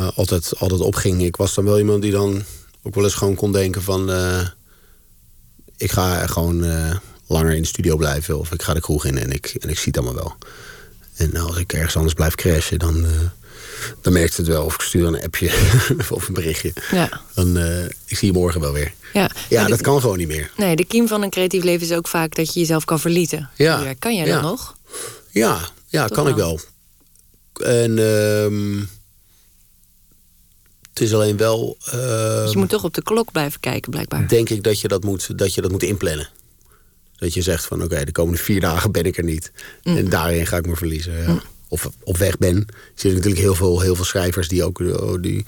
uh, 0.00 0.08
altijd, 0.14 0.58
altijd 0.58 0.80
opging. 0.80 1.22
Ik 1.22 1.36
was 1.36 1.54
dan 1.54 1.64
wel 1.64 1.78
iemand 1.78 2.02
die 2.02 2.12
dan 2.12 2.44
ook 2.82 2.94
wel 2.94 3.04
eens 3.04 3.14
gewoon 3.14 3.34
kon 3.34 3.52
denken 3.52 3.82
van... 3.82 4.10
Uh, 4.10 4.40
ik 5.76 5.90
ga 5.90 6.26
gewoon 6.26 6.64
uh, 6.64 6.96
langer 7.26 7.54
in 7.54 7.62
de 7.62 7.68
studio 7.68 7.96
blijven 7.96 8.38
of 8.38 8.52
ik 8.52 8.62
ga 8.62 8.74
de 8.74 8.80
kroeg 8.80 9.04
in 9.04 9.18
en 9.18 9.30
ik, 9.30 9.56
en 9.60 9.68
ik 9.68 9.78
zie 9.78 9.92
het 9.92 9.96
allemaal 9.96 10.22
wel. 10.22 10.36
En 11.16 11.36
als 11.36 11.56
ik 11.56 11.72
ergens 11.72 11.96
anders 11.96 12.14
blijf 12.14 12.34
crashen, 12.34 12.78
dan, 12.78 13.06
dan 14.02 14.12
merkt 14.12 14.36
het 14.36 14.46
wel. 14.46 14.64
Of 14.64 14.74
ik 14.74 14.80
stuur 14.80 15.06
een 15.06 15.22
appje 15.22 15.50
of 16.10 16.28
een 16.28 16.34
berichtje. 16.34 16.72
Ja. 16.90 17.20
Dan, 17.34 17.56
ik 18.06 18.16
zie 18.16 18.32
je 18.32 18.38
morgen 18.38 18.60
wel 18.60 18.72
weer. 18.72 18.92
Ja, 19.12 19.30
ja 19.48 19.66
dat 19.66 19.80
kan 19.80 20.00
gewoon 20.00 20.18
niet 20.18 20.28
meer. 20.28 20.50
Nee, 20.56 20.76
de 20.76 20.84
kiem 20.84 21.08
van 21.08 21.22
een 21.22 21.30
creatief 21.30 21.62
leven 21.62 21.86
is 21.86 21.96
ook 21.96 22.08
vaak 22.08 22.34
dat 22.34 22.54
je 22.54 22.60
jezelf 22.60 22.84
kan 22.84 23.00
verliezen. 23.00 23.50
Ja. 23.56 23.94
Kan 23.98 24.16
jij 24.16 24.26
dat 24.26 24.42
nog? 24.42 24.76
Ja, 25.30 25.68
ja 25.88 26.06
kan 26.06 26.28
ik 26.28 26.34
wel. 26.34 26.60
En... 27.62 27.98
Uh, 27.98 28.82
het 30.94 31.02
is 31.02 31.14
alleen 31.14 31.36
wel. 31.36 31.76
Uh, 31.86 31.94
je 32.50 32.54
moet 32.54 32.68
toch 32.68 32.84
op 32.84 32.94
de 32.94 33.02
klok 33.02 33.32
blijven 33.32 33.60
kijken, 33.60 33.90
blijkbaar. 33.90 34.28
Denk 34.28 34.48
ik 34.50 34.62
dat 34.62 34.80
je 34.80 34.88
dat 34.88 35.04
moet, 35.04 35.38
dat 35.38 35.54
je 35.54 35.60
dat 35.60 35.70
moet 35.70 35.82
inplannen. 35.82 36.28
Dat 37.16 37.34
je 37.34 37.42
zegt 37.42 37.64
van 37.64 37.82
oké, 37.82 38.04
de 38.04 38.12
komende 38.12 38.40
vier 38.40 38.60
dagen 38.60 38.92
ben 38.92 39.04
ik 39.04 39.16
er 39.16 39.24
niet. 39.24 39.52
Mm. 39.82 39.96
En 39.96 40.08
daarin 40.08 40.46
ga 40.46 40.56
ik 40.56 40.66
me 40.66 40.76
verliezen. 40.76 41.22
Ja. 41.22 41.28
Mm. 41.28 41.40
Of 41.68 41.90
op 42.02 42.16
weg 42.16 42.38
ben. 42.38 42.56
Er 42.56 42.64
zitten 42.94 43.14
natuurlijk 43.14 43.40
heel 43.40 43.54
veel, 43.54 43.80
heel 43.80 43.94
veel 43.94 44.04
schrijvers 44.04 44.48
die 44.48 44.64
ook 44.64 44.78
oh, 44.78 45.22
die, 45.22 45.44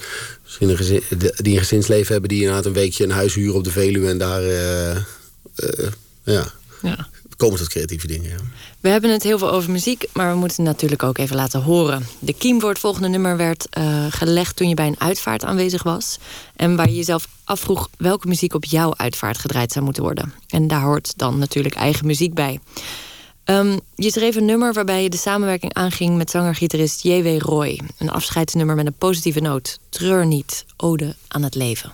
een 0.58 0.76
gezin, 0.76 1.02
die 1.36 1.52
een 1.52 1.58
gezinsleven 1.58 2.12
hebben, 2.12 2.28
die 2.28 2.40
inderdaad 2.40 2.66
een 2.66 2.72
weekje 2.72 3.04
een 3.04 3.10
huis 3.10 3.34
huren 3.34 3.54
op 3.54 3.64
de 3.64 3.70
Veluwe 3.70 4.08
en 4.08 4.18
daar 4.18 4.42
uh, 4.42 4.96
uh, 5.56 5.88
ja. 6.22 6.52
ja 6.82 7.08
komen 7.36 7.58
tot 7.58 7.68
creatieve 7.68 8.06
dingen. 8.06 8.28
Ja. 8.28 8.36
We 8.80 8.88
hebben 8.88 9.10
het 9.10 9.22
heel 9.22 9.38
veel 9.38 9.50
over 9.50 9.70
muziek, 9.70 10.04
maar 10.12 10.32
we 10.32 10.38
moeten 10.38 10.56
het 10.56 10.72
natuurlijk 10.72 11.02
ook 11.02 11.18
even 11.18 11.36
laten 11.36 11.62
horen. 11.62 12.06
De 12.18 12.34
kiem 12.34 12.60
voor 12.60 12.68
het 12.68 12.78
volgende 12.78 13.08
nummer 13.08 13.36
werd 13.36 13.66
uh, 13.78 14.06
gelegd 14.10 14.56
toen 14.56 14.68
je 14.68 14.74
bij 14.74 14.86
een 14.86 15.00
uitvaart 15.00 15.44
aanwezig 15.44 15.82
was. 15.82 16.18
En 16.56 16.76
waar 16.76 16.88
je 16.88 16.96
jezelf 16.96 17.28
afvroeg 17.44 17.88
welke 17.98 18.28
muziek 18.28 18.54
op 18.54 18.64
jouw 18.64 18.94
uitvaart 18.96 19.38
gedraaid 19.38 19.72
zou 19.72 19.84
moeten 19.84 20.02
worden. 20.02 20.32
En 20.48 20.66
daar 20.66 20.82
hoort 20.82 21.18
dan 21.18 21.38
natuurlijk 21.38 21.74
eigen 21.74 22.06
muziek 22.06 22.34
bij. 22.34 22.60
Um, 23.44 23.80
je 23.94 24.10
schreef 24.10 24.36
een 24.36 24.44
nummer 24.44 24.72
waarbij 24.72 25.02
je 25.02 25.08
de 25.08 25.16
samenwerking 25.16 25.74
aanging 25.74 26.16
met 26.16 26.30
zanger-gitarist 26.30 27.02
J.W. 27.02 27.38
Roy. 27.38 27.80
Een 27.98 28.10
afscheidsnummer 28.10 28.76
met 28.76 28.86
een 28.86 28.98
positieve 28.98 29.40
noot. 29.40 29.78
Treur 29.88 30.26
niet, 30.26 30.64
ode 30.76 31.14
aan 31.28 31.42
het 31.42 31.54
leven. 31.54 31.92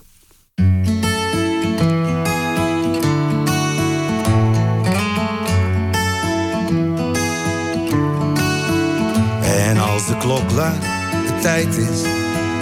Als 10.03 10.11
de 10.11 10.17
klok 10.17 10.51
luidt, 10.51 10.81
de 11.27 11.39
tijd 11.41 11.77
is. 11.77 12.01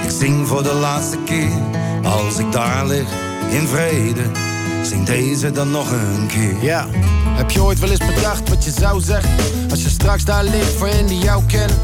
Ik 0.03 0.11
zing 0.11 0.49
voor 0.49 0.63
de 0.63 0.75
laatste 0.75 1.19
keer, 1.25 1.53
als 2.05 2.39
ik 2.39 2.53
daar 2.53 2.87
lig 2.87 3.09
in 3.51 3.67
vrede. 3.67 4.23
Zing 4.83 5.07
deze 5.07 5.51
dan 5.51 5.71
nog 5.71 5.91
een 5.91 6.27
keer. 6.27 6.55
Ja, 6.63 6.87
heb 7.37 7.51
je 7.51 7.63
ooit 7.63 7.79
wel 7.79 7.91
eens 7.91 8.15
bedacht 8.15 8.49
wat 8.49 8.65
je 8.65 8.71
zou 8.71 9.01
zeggen? 9.01 9.31
Als 9.71 9.83
je 9.83 9.89
straks 9.89 10.25
daar 10.25 10.45
ligt 10.45 10.73
voor 10.77 10.89
hen 10.89 11.07
die 11.07 11.19
jou 11.19 11.43
kennen. 11.47 11.77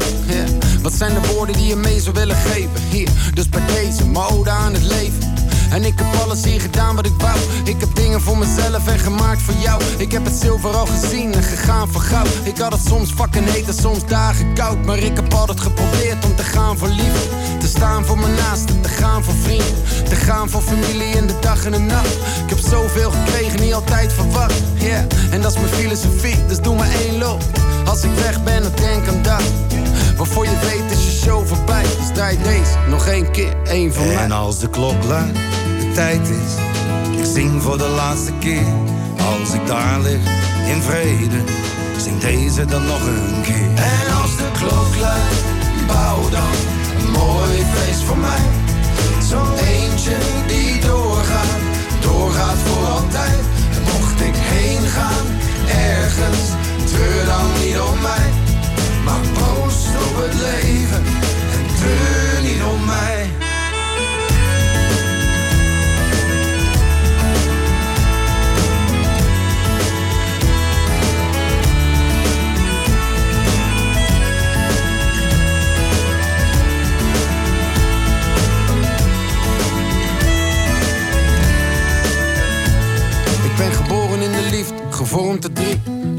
Wat 0.81 0.93
zijn 0.93 1.13
de 1.13 1.27
woorden 1.33 1.55
die 1.55 1.67
je 1.67 1.75
mee 1.75 1.99
zou 1.99 2.15
willen 2.15 2.35
geven? 2.35 2.81
Hier, 2.89 3.09
dus 3.33 3.49
bij 3.49 3.65
deze, 3.65 4.05
mode 4.05 4.49
aan 4.49 4.73
het 4.73 4.83
leven. 4.83 5.46
En 5.69 5.83
ik 5.83 5.99
heb 5.99 6.21
alles 6.21 6.43
hier 6.43 6.61
gedaan 6.61 6.95
wat 6.95 7.05
ik 7.05 7.13
wou. 7.17 7.39
Ik 7.63 7.79
heb 7.79 7.95
dingen 7.95 8.21
voor 8.21 8.37
mezelf 8.37 8.87
en 8.87 8.99
gemaakt 8.99 9.41
voor 9.41 9.53
jou. 9.53 9.81
Ik 9.97 10.11
heb 10.11 10.25
het 10.25 10.35
zilver 10.35 10.75
al 10.75 10.85
gezien 10.85 11.33
en 11.33 11.43
gegaan 11.43 11.87
voor 11.87 12.01
goud. 12.01 12.29
Ik 12.43 12.57
had 12.57 12.71
het 12.71 12.81
soms 12.87 13.11
fucking 13.11 13.49
heet 13.49 13.67
en 13.67 13.73
soms 13.73 14.05
dagen 14.05 14.53
koud. 14.53 14.85
Maar 14.85 14.97
ik 14.97 15.15
heb 15.15 15.33
altijd 15.33 15.59
geprobeerd 15.59 16.25
om 16.25 16.35
te 16.35 16.43
gaan 16.43 16.77
voor 16.77 16.87
liefde. 16.87 17.27
Te 17.59 17.67
staan 17.67 18.05
voor 18.05 18.19
mijn 18.19 18.33
naasten, 18.33 18.81
te 18.81 18.89
gaan 18.89 19.23
voor 19.23 19.35
vrienden. 19.41 19.83
Te 20.09 20.15
gaan 20.15 20.49
voor 20.49 20.61
familie 20.61 21.09
in 21.15 21.27
de 21.27 21.39
dag 21.39 21.65
en 21.65 21.71
de 21.71 21.79
nacht. 21.79 22.13
Ik 22.43 22.49
heb 22.49 22.59
zoveel 22.59 23.11
gekregen, 23.11 23.59
niet 23.59 23.73
altijd 23.73 24.13
verwacht. 24.13 24.61
Yeah, 24.73 25.03
en 25.31 25.41
dat 25.41 25.51
is 25.51 25.57
mijn 25.57 25.73
filosofie, 25.73 26.45
dus 26.47 26.59
doe 26.59 26.75
maar 26.75 26.89
één 27.05 27.17
loop. 27.17 27.43
Als 27.85 28.03
ik 28.03 28.11
weg 28.15 28.43
ben, 28.43 28.61
dan 28.61 28.71
denk 28.75 29.07
aan 29.07 29.21
dat. 29.21 29.41
Waarvoor 30.17 30.45
je 30.45 30.59
weet 30.59 30.91
is 30.91 31.05
je 31.05 31.11
show 31.11 31.47
voorbij. 31.47 31.83
Dus 31.83 32.11
draai 32.13 32.37
deze 32.43 32.77
nog 32.89 33.07
één 33.07 33.31
keer, 33.31 33.55
één 33.63 33.93
van 33.93 34.07
mij. 34.07 34.15
En 34.15 34.31
als 34.31 34.59
de 34.59 34.69
klok 34.69 35.03
luidt, 35.03 35.37
de 35.79 35.91
tijd 35.93 36.29
is. 36.29 36.53
Ik 37.19 37.25
zing 37.33 37.61
voor 37.61 37.77
de 37.77 37.87
laatste 37.87 38.31
keer. 38.39 38.65
Als 39.39 39.53
ik 39.53 39.67
daar 39.67 39.99
lig, 39.99 40.19
in 40.67 40.81
vrede. 40.81 41.43
Zing 41.97 42.19
deze 42.19 42.65
dan 42.65 42.85
nog 42.85 43.01
een 43.01 43.41
keer. 43.41 43.69
En 43.75 44.15
als 44.21 44.37
de 44.37 44.49
klok 44.53 44.95
luidt, 45.01 45.43
bouw 45.87 46.29
dan 46.29 46.53
een 46.99 47.11
mooi 47.11 47.65
feest 47.73 48.01
voor 48.03 48.17
mij. 48.17 48.41
Zo'n 49.29 49.57
eentje 49.57 50.15
die 50.47 50.81
doorgaat, 50.81 51.59
doorgaat 52.01 52.57
voor 52.65 52.87
altijd. 52.87 53.39
En 53.75 53.81
mocht 53.81 54.21
ik 54.21 54.35
heen 54.35 54.87
gaan, 54.87 55.25
ergens, 55.67 56.49
treur 56.91 57.25
dan 57.25 57.45
niet 57.61 57.79
om 57.79 58.01
mij. 58.01 58.36
Proost 59.77 60.09
op 60.09 60.15
het 60.15 60.33
leven 60.33 61.05
en 61.51 61.75
treur 61.75 62.16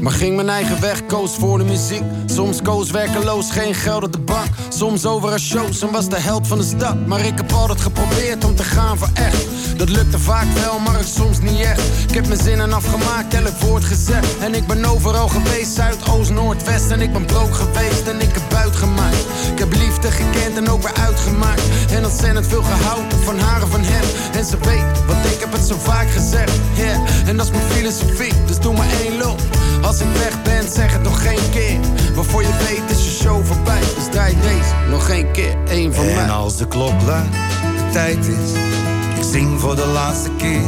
Maar 0.09 0.17
ging 0.17 0.35
mijn 0.35 0.49
eigen 0.49 0.81
weg, 0.81 1.05
koos 1.05 1.35
voor 1.35 1.57
de 1.57 1.63
muziek. 1.63 2.01
Soms 2.25 2.61
koos 2.61 2.91
werkeloos, 2.91 3.51
geen 3.51 3.75
geld 3.75 4.03
op 4.03 4.11
de 4.11 4.19
bank. 4.19 4.47
Soms 4.69 5.05
over 5.05 5.33
een 5.33 5.39
shows 5.39 5.81
en 5.81 5.91
was 5.91 6.09
de 6.09 6.19
held 6.19 6.47
van 6.47 6.57
de 6.57 6.63
stad. 6.63 7.07
Maar 7.07 7.25
ik 7.25 7.37
heb 7.37 7.51
altijd 7.51 7.81
geprobeerd 7.81 8.45
om 8.45 8.55
te 8.55 8.63
gaan 8.63 8.97
voor 8.97 9.09
echt. 9.13 9.45
Dat 9.77 9.89
lukte 9.89 10.19
vaak 10.19 10.45
wel, 10.53 10.79
maar 10.79 10.97
het 10.97 11.07
soms 11.07 11.39
niet 11.41 11.59
echt. 11.59 11.81
Ik 12.07 12.13
heb 12.13 12.27
mijn 12.27 12.39
zinnen 12.39 12.73
afgemaakt, 12.73 13.33
elk 13.33 13.59
woord 13.59 13.83
gezegd. 13.83 14.37
En 14.39 14.53
ik 14.53 14.67
ben 14.67 14.85
overal 14.85 15.27
geweest, 15.27 15.73
Zuid, 15.75 16.09
Oost, 16.09 16.31
Noord, 16.31 16.63
West. 16.63 16.91
En 16.91 17.01
ik 17.01 17.13
ben 17.13 17.25
broke 17.25 17.53
geweest 17.53 18.07
en 18.07 18.21
ik 18.21 18.33
heb 18.33 18.43
buit 18.49 18.75
gemaakt. 18.75 19.25
Ik 19.51 19.59
heb 19.59 19.73
liefde 19.73 20.11
gekend 20.11 20.57
en 20.57 20.69
ook 20.69 20.81
weer 20.81 21.03
uitgemaakt. 21.05 21.63
En 21.91 22.03
ontzettend 22.03 22.47
veel 22.47 22.63
gehouden 22.63 23.19
van 23.23 23.39
haar 23.39 23.61
en 23.61 23.67
van 23.67 23.83
hem. 23.83 24.05
En 24.33 24.45
ze 24.45 24.57
weet, 24.57 25.05
want 25.07 25.25
ik 25.25 25.39
heb 25.39 25.51
het 25.51 25.67
zo 25.67 25.75
vaak 25.79 26.09
gezegd. 26.09 26.51
Yeah. 26.73 27.27
En 27.27 27.37
dat 27.37 27.45
is 27.45 27.51
mijn 27.51 27.69
filosofie, 27.71 28.33
dus 28.45 28.59
doe 28.59 28.73
maar 28.73 28.89
één 29.01 29.17
loop. 29.17 29.58
Als 29.81 29.99
ik 29.99 30.07
weg 30.17 30.41
ben, 30.41 30.69
zeg 30.69 30.93
het 30.93 31.01
nog 31.01 31.21
geen 31.21 31.49
keer. 31.51 31.79
Waarvoor 32.15 32.41
je 32.41 32.53
weet 32.67 32.97
is 32.97 33.05
je 33.05 33.11
show 33.23 33.45
voorbij. 33.45 33.79
Dus 33.95 34.07
draai 34.11 34.35
deze 34.41 34.73
nog 34.89 35.09
één 35.09 35.31
keer, 35.31 35.57
één 35.67 35.93
van 35.93 36.05
mij. 36.05 36.15
En 36.15 36.29
als 36.29 36.57
de 36.57 36.67
klok 36.67 37.01
luidt, 37.05 37.31
de 37.77 37.89
tijd 37.91 38.27
is. 38.27 38.51
Ik 39.17 39.23
zing 39.31 39.59
voor 39.59 39.75
de 39.75 39.85
laatste 39.85 40.29
keer. 40.37 40.61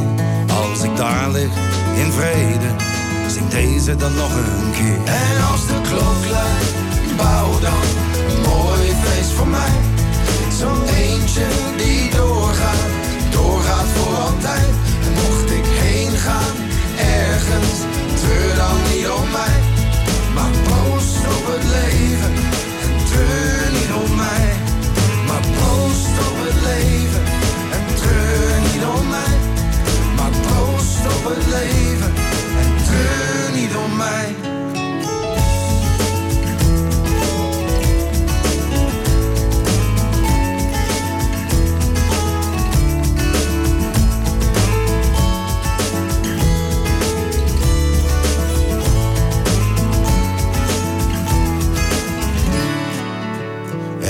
Als 0.47 0.84
ik 0.84 0.95
daar 0.95 1.30
lig, 1.30 1.52
in 1.95 2.12
vrede. 2.12 2.69
Zing 3.28 3.47
deze 3.47 3.95
dan 3.95 4.13
nog 4.15 4.32
een 4.36 4.71
keer. 4.71 5.13
En 5.13 5.43
als 5.52 5.67
de 5.67 5.82
klok 5.82 6.32
luidt, 6.32 7.17
bouw 7.17 7.60
dan 7.60 7.84
een 8.30 8.41
mooi 8.50 8.93
feest 9.04 9.32
voor 9.32 9.47
mij. 9.47 9.74
Zo'n 10.60 10.84
eentje 10.84 11.45
die 11.78 12.10
doorgaat, 12.15 12.86
doorgaat 13.32 13.88
voor 13.95 14.15
altijd. 14.15 14.67
En 15.06 15.13
mocht 15.13 15.52
ik 15.52 15.65
heen 15.65 16.17
gaan, 16.17 16.56
ergens, 16.97 17.80
treur 18.22 18.56
dan 18.56 18.78
niet 18.92 19.10
om 19.10 19.28
mij. 19.32 19.58
Maar 20.36 20.52
proost 20.64 21.18
op 21.38 21.46
het 21.54 21.66
leven 21.78 22.34
en 22.84 22.94
treur 23.12 23.66
niet 23.78 23.94
om 24.04 24.16
mij. 24.16 24.48
Maar 25.28 25.44
proost 25.58 26.16
op 26.30 26.38
het 26.46 26.60
leven 26.70 27.24
en 27.76 27.86
treur 28.02 28.54
niet 28.68 28.86
om 28.96 29.08
mij. 29.16 29.36
Maar 30.18 30.34
proost 30.46 31.04
op 31.16 31.24
het 31.30 31.46
leven 31.54 31.81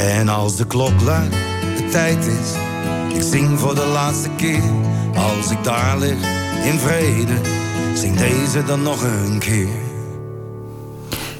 En 0.01 0.29
als 0.29 0.55
de 0.55 0.67
klok 0.67 1.01
luidt, 1.01 1.35
de 1.77 1.87
tijd 1.91 2.25
is. 2.25 2.51
Ik 3.15 3.21
zing 3.21 3.59
voor 3.59 3.75
de 3.75 3.85
laatste 3.85 4.29
keer. 4.29 4.63
Als 5.15 5.51
ik 5.51 5.63
daar 5.63 5.97
lig, 5.99 6.17
in 6.63 6.79
vrede. 6.79 7.41
Zing 7.95 8.17
deze 8.17 8.63
dan 8.63 8.81
nog 8.81 9.03
een 9.03 9.39
keer. 9.39 9.67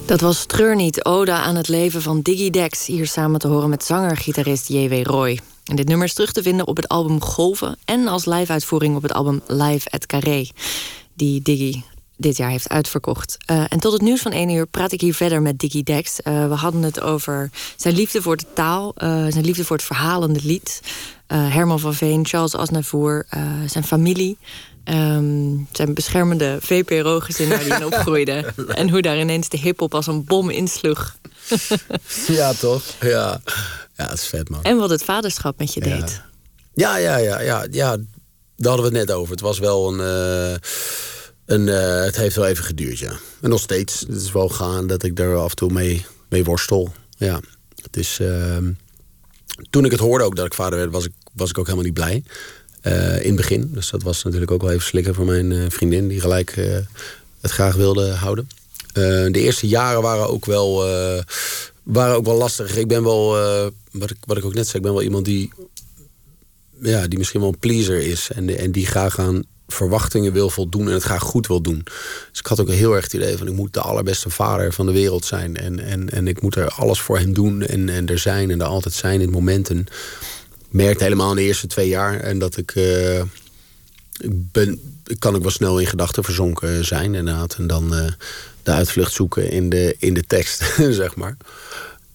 Dat 0.06 0.22
was 0.22 0.46
Treur 0.46 0.76
niet, 0.76 1.06
Oda 1.06 1.42
aan 1.42 1.56
het 1.56 1.68
leven 1.68 2.02
van 2.02 2.22
Diggy 2.22 2.50
Dex. 2.50 2.86
Hier 2.86 3.08
samen 3.08 3.40
te 3.40 3.48
horen 3.48 3.70
met 3.70 3.84
zanger-gitarist 3.84 4.68
J.W. 4.68 5.04
Roy. 5.04 5.40
En 5.66 5.76
dit 5.76 5.88
nummer 5.88 6.08
is 6.08 6.14
terug 6.14 6.32
te 6.32 6.42
vinden 6.42 6.68
op 6.68 6.76
het 6.76 6.88
album 6.88 7.22
Golven... 7.22 7.78
en 7.86 8.08
als 8.08 8.26
live-uitvoering 8.26 8.96
op 8.96 9.02
het 9.02 9.14
album 9.14 9.42
Live 9.48 9.90
at 9.90 10.06
Carré... 10.06 10.50
die 11.14 11.42
Diggy 11.42 11.82
dit 12.22 12.38
jaar 12.38 12.50
heeft 12.50 12.70
uitverkocht. 12.70 13.38
Uh, 13.52 13.64
en 13.70 13.80
tot 13.80 13.94
het 13.94 14.02
nieuws 14.02 14.22
van 14.22 14.32
1 14.32 14.50
uur 14.50 14.68
praat 14.68 14.92
ik 14.92 15.02
hier 15.02 15.14
verder 15.14 15.42
met 15.42 15.60
Diggy 15.60 15.84
Dex. 15.84 16.20
Uh, 16.24 16.48
we 16.48 16.54
hadden 16.54 16.82
het 16.82 17.02
over 17.02 17.50
zijn 17.76 17.96
liefde 17.96 18.22
voor 18.22 18.38
de 18.38 18.46
taal... 18.54 18.94
Uh, 18.98 19.26
zijn 19.30 19.46
liefde 19.46 19.66
voor 19.66 19.76
het 19.76 19.86
verhalende 19.86 20.40
lied... 20.44 20.82
Herman 21.28 21.80
van 21.80 21.94
Veen, 21.94 22.26
Charles 22.26 22.56
Aznavour, 22.56 23.26
zijn 23.66 23.84
familie... 23.84 24.38
Um, 24.86 25.68
zijn 25.72 25.94
beschermende 25.94 26.58
VPRO-gezin 26.62 27.50
waar 27.50 27.66
hij 27.66 27.78
in 27.78 27.86
opgroeide. 27.94 28.54
en 28.68 28.90
hoe 28.90 29.02
daar 29.02 29.20
ineens 29.20 29.50
de 29.50 29.58
hip-hop 29.58 29.94
als 29.94 30.08
een 30.08 30.24
bom 30.24 30.50
insloeg. 30.50 31.16
ja, 32.28 32.54
toch? 32.54 32.84
Ja. 33.00 33.42
ja, 33.96 34.08
het 34.08 34.14
is 34.14 34.28
vet, 34.28 34.50
man. 34.50 34.64
En 34.64 34.78
wat 34.78 34.90
het 34.90 35.04
vaderschap 35.04 35.58
met 35.58 35.74
je 35.74 35.86
ja. 35.86 35.98
deed. 35.98 36.22
Ja, 36.74 36.98
ja, 36.98 37.18
ja, 37.18 37.40
ja, 37.40 37.66
ja. 37.72 37.98
Daar 38.58 38.72
hadden 38.72 38.92
we 38.92 38.98
het 38.98 39.08
net 39.08 39.12
over. 39.12 39.32
Het 39.32 39.42
was 39.42 39.60
wel 39.60 39.94
een. 39.94 40.60
Een 41.52 41.68
uh, 41.68 42.04
het 42.04 42.16
heeft 42.16 42.36
wel 42.36 42.46
even 42.46 42.64
geduurd, 42.64 43.00
ja. 43.00 43.12
En 43.42 43.50
nog 43.50 43.60
steeds. 43.60 44.00
Het 44.00 44.22
is 44.22 44.32
wel 44.32 44.50
gaan 44.50 44.88
dat 44.88 45.04
ik 45.04 45.16
daar 45.16 45.36
af 45.36 45.50
en 45.50 45.56
toe 45.56 45.72
mee, 45.72 46.06
mee 46.30 46.44
worstel. 46.44 46.94
Ja. 47.18 47.40
Het 47.82 47.98
is. 47.98 48.20
Uh, 48.22 48.58
toen 49.70 49.86
ik 49.86 49.92
het 49.92 50.00
hoorde 50.00 50.24
ook 50.24 50.36
dat 50.36 50.46
ik 50.46 50.54
vader 50.54 50.80
werd, 50.80 50.92
was 50.92 51.06
ik, 51.06 51.12
was 51.34 51.50
ik 51.50 51.58
ook 51.58 51.66
helemaal 51.66 51.86
niet 51.86 51.94
blij. 51.94 52.24
Uh, 52.84 53.20
in 53.22 53.28
het 53.28 53.36
begin. 53.36 53.70
Dus 53.74 53.90
dat 53.90 54.04
was 54.04 54.24
natuurlijk 54.24 54.52
ook 54.52 54.62
wel 54.62 54.72
even 54.72 54.84
slikken 54.84 55.16
voor 55.16 55.26
mijn 55.26 55.52
uh, 55.52 55.66
vriendin, 55.70 56.08
die 56.08 56.22
gelijk 56.22 56.56
het 57.42 57.52
graag 57.52 57.76
wilde 57.76 58.12
houden. 58.12 58.48
de 58.94 59.32
eerste 59.34 59.68
jaren 59.68 60.02
waren 60.02 60.30
ook 60.30 60.46
wel, 60.46 60.86
waren 61.84 62.16
ook 62.16 62.26
wel 62.26 62.38
lastig. 62.38 62.78
Ik 62.78 62.88
ben 62.88 63.04
wel, 63.04 63.30
wat, 63.92 64.10
ik, 64.10 64.18
wat 64.26 64.38
ik 64.38 64.46
ook 64.46 64.54
net 64.54 64.66
zei, 64.66 64.78
ik 64.78 64.84
ben 64.84 64.94
wel 64.94 65.04
iemand 65.04 65.26
die, 65.26 65.54
ja, 66.82 67.08
die 67.08 67.18
misschien 67.18 67.40
wel 67.40 67.50
een 67.50 67.60
pleaser 67.60 68.00
is. 68.00 68.30
En, 68.32 68.58
en 68.58 68.72
die 68.72 68.86
graag 68.86 69.20
aan 69.20 69.44
verwachtingen 69.74 70.34
wil 70.34 70.50
voldoen 70.50 70.88
en 70.88 70.94
het 70.94 71.04
graag 71.04 71.22
goed 71.22 71.48
wil 71.48 71.62
doen. 71.62 71.82
Dus 72.30 72.40
ik 72.40 72.46
had 72.46 72.60
ook 72.60 72.70
heel 72.70 72.96
erg 72.96 73.04
het 73.04 73.14
idee 73.14 73.38
van 73.38 73.48
ik 73.48 73.54
moet 73.54 73.74
de 73.74 73.82
allerbeste 73.82 74.30
vader 74.30 74.74
van 74.74 74.86
de 74.86 74.92
wereld 74.92 75.26
zijn. 75.26 75.56
En, 75.56 75.80
en, 75.80 76.10
en 76.10 76.28
ik 76.28 76.42
moet 76.42 76.56
er 76.56 76.70
alles 76.70 77.00
voor 77.00 77.18
hem 77.18 77.34
doen 77.34 77.62
en, 77.62 77.90
en 77.90 78.08
er 78.08 78.20
zijn 78.20 78.52
en 78.52 78.62
er 78.62 78.68
altijd 78.68 78.94
zijn 78.94 79.14
in 79.14 79.22
het 79.22 79.32
moment. 79.32 79.70
En, 79.70 79.88
merkte 80.72 81.04
helemaal 81.04 81.30
in 81.30 81.36
de 81.36 81.42
eerste 81.42 81.68
twee 81.68 81.88
jaar. 81.88 82.20
En 82.20 82.40
dat 82.40 82.58
ik. 82.58 82.76
Uh, 82.76 83.22
ik 84.18 84.52
ben, 84.52 84.82
ik 85.06 85.20
kan 85.20 85.36
ook 85.36 85.42
wel 85.42 85.52
snel 85.52 85.80
in 85.80 85.88
gedachten 85.88 86.24
verzonken 86.24 86.86
zijn, 86.86 87.16
inderdaad. 87.16 87.56
En 87.56 87.68
dan 87.68 87.94
uh, 87.94 88.06
de 88.64 88.72
uitvlucht 88.72 89.14
zoeken 89.14 89.50
in 89.50 89.70
de, 89.70 89.96
in 90.00 90.14
de 90.14 90.24
tekst, 90.28 90.64
zeg 91.02 91.16
maar. 91.16 91.38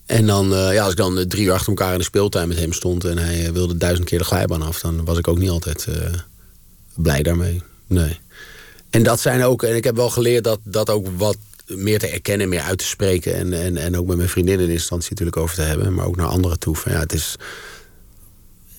En 0.07 0.27
dan, 0.27 0.53
uh, 0.53 0.73
ja, 0.73 0.83
als 0.83 0.91
ik 0.91 0.97
dan 0.97 1.25
drie 1.29 1.45
uur 1.45 1.53
achter 1.53 1.69
elkaar 1.69 1.93
in 1.93 1.99
de 1.99 2.05
speeltuin 2.05 2.49
met 2.49 2.59
hem 2.59 2.73
stond 2.73 3.05
en 3.05 3.19
hij 3.19 3.53
wilde 3.53 3.77
duizend 3.77 4.09
keer 4.09 4.19
de 4.19 4.25
glijbaan 4.25 4.63
af, 4.63 4.81
dan 4.81 5.05
was 5.05 5.19
ik 5.19 5.29
ook 5.29 5.39
niet 5.39 5.51
altijd 5.51 5.87
blij 6.97 7.23
daarmee. 7.23 7.63
Nee. 7.87 8.19
En 8.91 9.03
dat 9.03 9.21
zijn 9.21 9.43
ook, 9.43 9.63
en 9.63 9.77
ik 9.77 9.85
heb 9.85 9.97
wel 9.97 10.11
geleerd 10.11 10.45
dat 10.45 10.61
dat 10.63 10.91
ook 10.91 11.07
wat 11.17 11.37
meer 11.67 11.99
te 11.99 12.07
erkennen, 12.07 12.49
meer 12.49 12.61
uit 12.61 12.79
te 12.79 12.85
spreken. 12.85 13.35
En, 13.35 13.53
en, 13.53 13.77
en 13.77 13.97
ook 13.97 14.07
met 14.07 14.17
mijn 14.17 14.29
vriendin 14.29 14.61
in 14.61 14.71
instantie 14.71 15.11
natuurlijk 15.11 15.37
over 15.37 15.55
te 15.55 15.63
hebben, 15.63 15.95
maar 15.95 16.07
ook 16.07 16.17
naar 16.17 16.27
anderen 16.27 16.59
toe. 16.59 16.77
Van, 16.77 16.93
ja, 16.93 16.99
het 16.99 17.13
is 17.13 17.37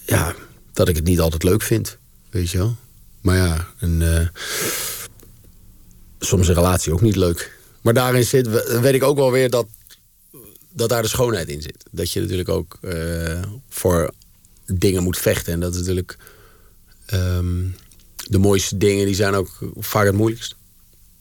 ja, 0.06 0.36
dat 0.74 0.88
ik 0.88 0.96
het 0.96 1.06
niet 1.06 1.20
altijd 1.20 1.44
leuk 1.44 1.62
vind. 1.62 1.98
Weet 2.30 2.50
je 2.50 2.58
wel? 2.58 2.76
Maar 3.22 3.38
ja, 3.38 3.68
uh, 3.80 4.28
soms 6.20 6.48
een 6.48 6.54
relatie 6.54 6.94
ook 6.94 7.02
niet 7.02 7.16
leuk. 7.16 7.60
Maar 7.82 7.94
daarin 7.94 8.24
zit, 8.24 8.80
weet 8.82 8.94
ik 8.94 9.04
ook 9.04 9.18
wel 9.18 9.32
weer 9.32 9.50
dat, 9.50 9.68
dat 10.70 10.90
daar 10.90 11.02
de 11.02 11.08
schoonheid 11.08 11.48
in 11.48 11.62
zit. 11.62 11.84
Dat 11.92 12.12
je 12.12 12.22
natuurlijk 12.22 12.50
ook 12.50 12.78
uh, 12.82 13.42
voor 13.70 14.12
dingen 14.66 15.04
moet 15.04 15.18
vechten. 15.18 15.54
En 15.54 15.60
dat 15.60 15.74
is 15.74 15.80
natuurlijk... 15.80 16.18
Um, 17.14 17.76
de 18.30 18.38
mooiste 18.38 18.78
dingen 18.78 19.06
die 19.06 19.16
zijn 19.16 19.34
ook 19.34 19.50
vaak 19.78 20.06
het 20.06 20.16
moeilijkst. 20.16 20.56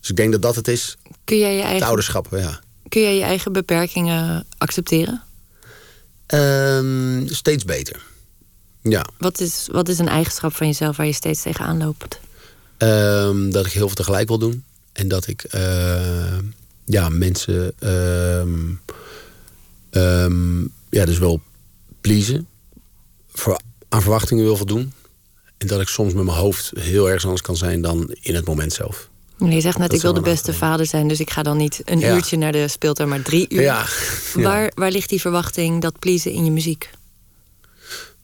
Dus 0.01 0.11
ik 0.11 0.17
denk 0.17 0.33
dat 0.33 0.43
dat 0.43 0.55
het 0.55 0.69
is. 0.69 0.97
Kun 1.25 1.39
jij 1.39 1.55
je 1.55 1.61
eigen, 1.61 1.79
het 1.79 1.87
ouderschap, 1.87 2.29
ja. 2.31 2.61
Kun 2.89 3.03
jij 3.03 3.17
je 3.17 3.23
eigen 3.23 3.53
beperkingen 3.53 4.47
accepteren? 4.59 5.23
Um, 6.27 7.29
steeds 7.29 7.65
beter. 7.65 8.03
Ja. 8.83 9.05
Wat 9.19 9.41
is, 9.41 9.69
wat 9.73 9.89
is 9.89 9.99
een 9.99 10.09
eigenschap 10.09 10.55
van 10.55 10.67
jezelf 10.67 10.97
waar 10.97 11.07
je 11.07 11.13
steeds 11.13 11.43
tegenaan 11.43 11.79
loopt? 11.79 12.21
Um, 12.79 13.51
dat 13.51 13.67
ik 13.67 13.73
heel 13.73 13.87
veel 13.87 13.97
tegelijk 13.97 14.29
wil 14.29 14.39
doen. 14.39 14.65
En 14.93 15.09
dat 15.09 15.27
ik 15.27 15.55
uh, 15.55 16.39
ja, 16.85 17.09
mensen 17.09 17.73
um, 17.81 18.81
ja, 20.91 21.05
dus 21.05 21.19
wel 21.19 21.41
pleasen. 22.01 22.49
Voor, 23.33 23.61
aan 23.89 24.03
verwachtingen 24.03 24.45
wil 24.45 24.57
voldoen. 24.57 24.93
En 25.59 25.67
dat 25.67 25.81
ik 25.81 25.89
soms 25.89 26.15
met 26.15 26.25
mijn 26.25 26.37
hoofd 26.37 26.73
heel 26.79 27.11
erg 27.11 27.25
anders 27.25 27.43
kan 27.43 27.57
zijn 27.57 27.83
dan 27.83 28.17
in 28.21 28.35
het 28.35 28.47
moment 28.47 28.73
zelf. 28.73 29.09
Je 29.39 29.61
zegt 29.61 29.79
net, 29.79 29.93
ik 29.93 30.01
wil 30.01 30.13
de 30.13 30.21
beste 30.21 30.55
vader 30.55 30.87
zijn, 30.87 31.09
dus 31.09 31.21
ik 31.21 31.31
ga 31.31 31.43
dan 31.43 31.57
niet 31.57 31.83
een 31.85 32.03
uurtje 32.03 32.37
naar 32.37 32.53
de 32.53 32.69
speeltuin, 32.69 33.09
maar 33.09 33.23
drie 33.23 33.47
uur. 33.49 33.63
Ja. 33.71 33.87
Waar, 34.35 34.73
waar 34.75 34.91
ligt 34.91 35.09
die 35.09 35.21
verwachting, 35.21 35.83
dat 35.83 35.99
pleasen 35.99 36.33
in 36.33 36.45
je 36.45 36.51
muziek? 36.51 36.91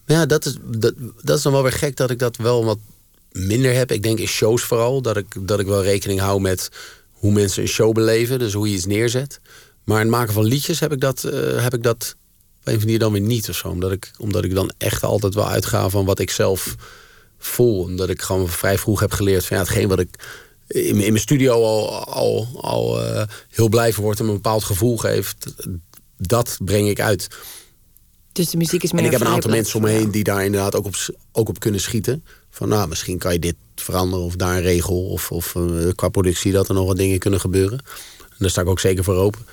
Ja, 0.06 0.26
dat 0.26 0.46
is, 0.46 0.56
dat, 0.62 0.94
dat 1.22 1.36
is 1.36 1.42
dan 1.42 1.52
wel 1.52 1.62
weer 1.62 1.72
gek 1.72 1.96
dat 1.96 2.10
ik 2.10 2.18
dat 2.18 2.36
wel 2.36 2.64
wat 2.64 2.78
minder 3.32 3.74
heb. 3.74 3.92
Ik 3.92 4.02
denk 4.02 4.18
in 4.18 4.26
shows 4.26 4.62
vooral, 4.62 5.02
dat 5.02 5.16
ik, 5.16 5.26
dat 5.40 5.60
ik 5.60 5.66
wel 5.66 5.82
rekening 5.82 6.20
hou 6.20 6.40
met 6.40 6.68
hoe 7.12 7.32
mensen 7.32 7.62
een 7.62 7.68
show 7.68 7.92
beleven, 7.92 8.38
dus 8.38 8.52
hoe 8.52 8.68
je 8.68 8.74
iets 8.74 8.86
neerzet. 8.86 9.40
Maar 9.84 9.96
in 9.96 10.06
het 10.06 10.16
maken 10.16 10.32
van 10.32 10.44
liedjes 10.44 10.80
heb 10.80 10.92
ik 10.92 11.00
dat, 11.00 11.24
uh, 11.26 11.62
heb 11.62 11.74
ik 11.74 11.82
dat 11.82 12.16
op 12.60 12.66
een 12.66 12.74
of 12.74 12.80
andere 12.80 12.98
dan 12.98 13.12
weer 13.12 13.20
niet 13.20 13.48
of 13.48 13.56
zo. 13.56 13.68
Omdat 13.68 13.92
ik, 13.92 14.10
omdat 14.18 14.44
ik 14.44 14.54
dan 14.54 14.72
echt 14.78 15.02
altijd 15.02 15.34
wel 15.34 15.48
uitga 15.48 15.88
van 15.88 16.04
wat 16.04 16.18
ik 16.18 16.30
zelf 16.30 16.74
voel. 17.46 17.80
Omdat 17.80 18.08
ik 18.08 18.22
gewoon 18.22 18.48
vrij 18.48 18.78
vroeg 18.78 19.00
heb 19.00 19.12
geleerd 19.12 19.44
van 19.44 19.56
ja, 19.56 19.62
hetgeen 19.62 19.88
wat 19.88 19.98
ik 19.98 20.08
in, 20.66 21.00
in 21.00 21.12
mijn 21.12 21.18
studio 21.18 21.52
al, 21.52 22.04
al, 22.04 22.48
al 22.60 23.04
uh, 23.04 23.22
heel 23.48 23.68
blij 23.68 23.94
word 23.94 24.20
en 24.20 24.26
een 24.26 24.32
bepaald 24.32 24.64
gevoel 24.64 24.96
geeft, 24.96 25.54
dat 26.16 26.58
breng 26.64 26.88
ik 26.88 27.00
uit. 27.00 27.28
Dus 28.32 28.50
de 28.50 28.56
muziek 28.56 28.82
is 28.82 28.92
meer 28.92 29.00
En 29.00 29.06
ik 29.06 29.12
heb 29.12 29.20
een 29.20 29.34
aantal 29.34 29.50
mensen 29.50 29.76
om 29.76 29.82
me 29.82 29.90
heen 29.90 30.10
die 30.10 30.24
daar 30.24 30.44
inderdaad 30.44 30.74
ook 30.74 30.86
op, 30.86 30.96
ook 31.32 31.48
op 31.48 31.60
kunnen 31.60 31.80
schieten. 31.80 32.24
Van 32.50 32.68
nou, 32.68 32.88
misschien 32.88 33.18
kan 33.18 33.32
je 33.32 33.38
dit 33.38 33.56
veranderen 33.74 34.24
of 34.24 34.36
daar 34.36 34.56
een 34.56 34.62
regel. 34.62 35.06
Of, 35.06 35.30
of 35.30 35.54
uh, 35.54 35.90
qua 35.94 36.08
productie 36.08 36.52
dat 36.52 36.68
er 36.68 36.74
nog 36.74 36.86
wat 36.86 36.96
dingen 36.96 37.18
kunnen 37.18 37.40
gebeuren. 37.40 37.78
En 38.18 38.36
daar 38.38 38.50
sta 38.50 38.60
ik 38.60 38.68
ook 38.68 38.80
zeker 38.80 39.04
voor 39.04 39.14
open. 39.14 39.46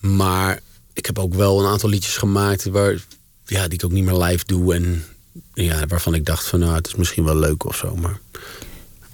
Maar 0.00 0.60
ik 0.92 1.06
heb 1.06 1.18
ook 1.18 1.34
wel 1.34 1.60
een 1.60 1.66
aantal 1.66 1.88
liedjes 1.88 2.16
gemaakt 2.16 2.64
waar, 2.64 3.04
ja, 3.44 3.64
die 3.64 3.78
ik 3.78 3.84
ook 3.84 3.92
niet 3.92 4.04
meer 4.04 4.22
live 4.22 4.44
doe. 4.44 4.74
En 4.74 5.04
ja, 5.64 5.86
waarvan 5.86 6.14
ik 6.14 6.24
dacht 6.24 6.46
van 6.46 6.58
nou, 6.58 6.74
het 6.74 6.86
is 6.86 6.94
misschien 6.94 7.24
wel 7.24 7.36
leuk 7.36 7.64
of 7.64 7.76
zo. 7.76 7.96
Maar, 7.96 8.18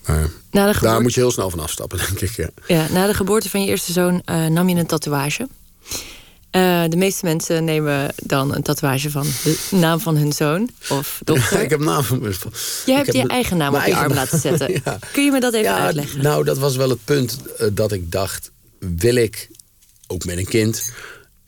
maar 0.06 0.28
geboorte... 0.50 0.80
daar 0.80 1.00
moet 1.00 1.14
je 1.14 1.20
heel 1.20 1.30
snel 1.30 1.50
van 1.50 1.60
afstappen, 1.60 1.98
denk 2.06 2.20
ik. 2.20 2.36
Ja. 2.36 2.48
ja 2.66 2.86
na 2.92 3.06
de 3.06 3.14
geboorte 3.14 3.50
van 3.50 3.62
je 3.62 3.70
eerste 3.70 3.92
zoon 3.92 4.22
uh, 4.24 4.46
nam 4.46 4.68
je 4.68 4.76
een 4.76 4.86
tatoeage. 4.86 5.48
Uh, 6.52 6.84
de 6.88 6.96
meeste 6.96 7.24
mensen 7.24 7.64
nemen 7.64 8.14
dan 8.22 8.54
een 8.54 8.62
tatoeage 8.62 9.10
van 9.10 9.26
de 9.44 9.58
naam 9.70 10.00
van 10.00 10.16
hun 10.16 10.32
zoon 10.32 10.70
of 10.88 11.20
dochter. 11.24 11.60
ik 11.60 11.70
heb 11.70 11.80
naam 11.80 12.02
van 12.02 12.20
mijn 12.20 12.34
Je 12.86 12.92
hebt 12.92 13.12
je 13.12 13.26
eigen 13.26 13.56
naam 13.56 13.74
op 13.74 13.84
je 13.86 13.96
arm 13.96 14.12
laten 14.12 14.38
zetten. 14.38 14.72
ja. 14.84 14.98
Kun 15.12 15.24
je 15.24 15.30
me 15.30 15.40
dat 15.40 15.52
even 15.52 15.70
ja, 15.70 15.78
uitleggen? 15.78 16.22
Nou, 16.22 16.44
dat 16.44 16.58
was 16.58 16.76
wel 16.76 16.88
het 16.88 17.04
punt 17.04 17.38
uh, 17.60 17.68
dat 17.72 17.92
ik 17.92 18.12
dacht... 18.12 18.50
wil 18.78 19.14
ik, 19.14 19.48
ook 20.06 20.24
met 20.24 20.38
een 20.38 20.48
kind, 20.48 20.92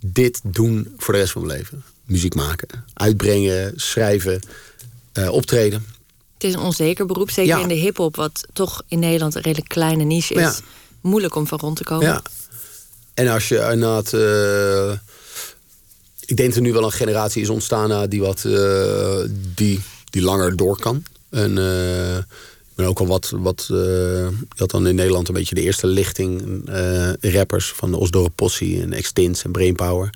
dit 0.01 0.41
doen 0.43 0.95
voor 0.97 1.15
de 1.15 1.21
rest 1.21 1.33
van 1.33 1.47
mijn 1.47 1.59
leven? 1.59 1.83
Muziek 2.05 2.35
maken, 2.35 2.85
uitbrengen, 2.95 3.73
schrijven, 3.77 4.41
optreden. 5.29 5.85
Het 6.41 6.49
is 6.49 6.55
een 6.55 6.61
onzeker 6.61 7.07
beroep, 7.07 7.31
zeker 7.31 7.57
ja. 7.57 7.63
in 7.63 7.69
de 7.69 7.75
hip-hop, 7.75 8.17
wat 8.17 8.47
toch 8.53 8.83
in 8.89 8.99
Nederland 8.99 9.35
een 9.35 9.43
redelijk 9.43 9.69
kleine 9.69 10.05
niche 10.05 10.35
is. 10.35 10.41
Ja. 10.41 10.55
Moeilijk 11.01 11.35
om 11.35 11.47
van 11.47 11.59
rond 11.59 11.77
te 11.77 11.85
komen. 11.85 12.07
Ja. 12.07 12.23
En 13.15 13.29
als 13.29 13.49
je 13.49 13.69
inderdaad. 13.73 14.13
Uh, 14.13 14.93
ik 16.25 16.37
denk 16.37 16.49
dat 16.49 16.57
er 16.57 16.63
nu 16.63 16.73
wel 16.73 16.85
een 16.85 16.93
generatie 16.93 17.43
is 17.43 17.49
ontstaan 17.49 17.91
uh, 17.91 18.03
die, 18.09 18.21
wat, 18.21 18.45
uh, 18.47 19.19
die, 19.55 19.81
die 20.11 20.23
langer 20.23 20.57
door 20.57 20.79
kan. 20.79 21.03
En 21.31 21.51
ik 22.71 22.77
ben 22.77 22.87
ook 22.87 23.01
al 23.01 23.07
wat. 23.07 23.33
wat 23.37 23.65
je 23.69 24.31
had 24.57 24.71
dan 24.71 24.87
in 24.87 24.95
Nederland 24.95 25.29
een 25.29 25.35
beetje 25.35 25.55
de 25.55 25.63
eerste 25.63 25.87
lichting 25.87 26.63
rappers 27.21 27.73
van 27.73 27.91
de 27.91 27.97
Osdorp 27.97 28.33
Possie 28.35 28.83
en 28.83 28.93
Extins 28.93 29.45
en 29.45 29.53
Brainpower. 29.53 30.11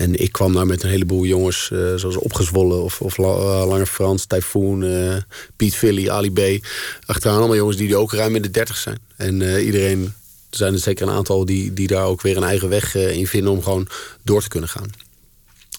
En 0.00 0.16
ik 0.16 0.32
kwam 0.32 0.52
daar 0.52 0.66
met 0.66 0.82
een 0.82 0.90
heleboel 0.90 1.24
jongens, 1.24 1.70
uh, 1.72 1.94
zoals 1.94 2.16
Opgezwollen 2.16 2.82
of, 2.82 3.00
of 3.00 3.18
uh, 3.18 3.64
Lange 3.66 3.86
Frans, 3.86 4.24
Typhoon, 4.24 4.82
uh, 4.82 5.16
Piet 5.56 5.74
Philly, 5.74 6.08
Ali 6.08 6.32
B. 6.32 6.66
Achteraan 7.06 7.38
allemaal 7.38 7.56
jongens 7.56 7.76
die 7.76 7.96
ook 7.96 8.12
ruim 8.12 8.34
in 8.34 8.42
de 8.42 8.50
dertig 8.50 8.76
zijn. 8.76 8.98
En 9.16 9.64
iedereen, 9.64 10.02
er 10.50 10.56
zijn 10.56 10.72
er 10.72 10.78
zeker 10.78 11.08
een 11.08 11.14
aantal 11.14 11.44
die, 11.44 11.72
die 11.72 11.86
daar 11.86 12.04
ook 12.04 12.20
weer 12.22 12.36
een 12.36 12.42
eigen 12.42 12.68
weg 12.68 12.94
in 12.94 13.26
vinden 13.26 13.52
om 13.52 13.62
gewoon 13.62 13.88
door 14.22 14.42
te 14.42 14.48
kunnen 14.48 14.68
gaan. 14.68 14.90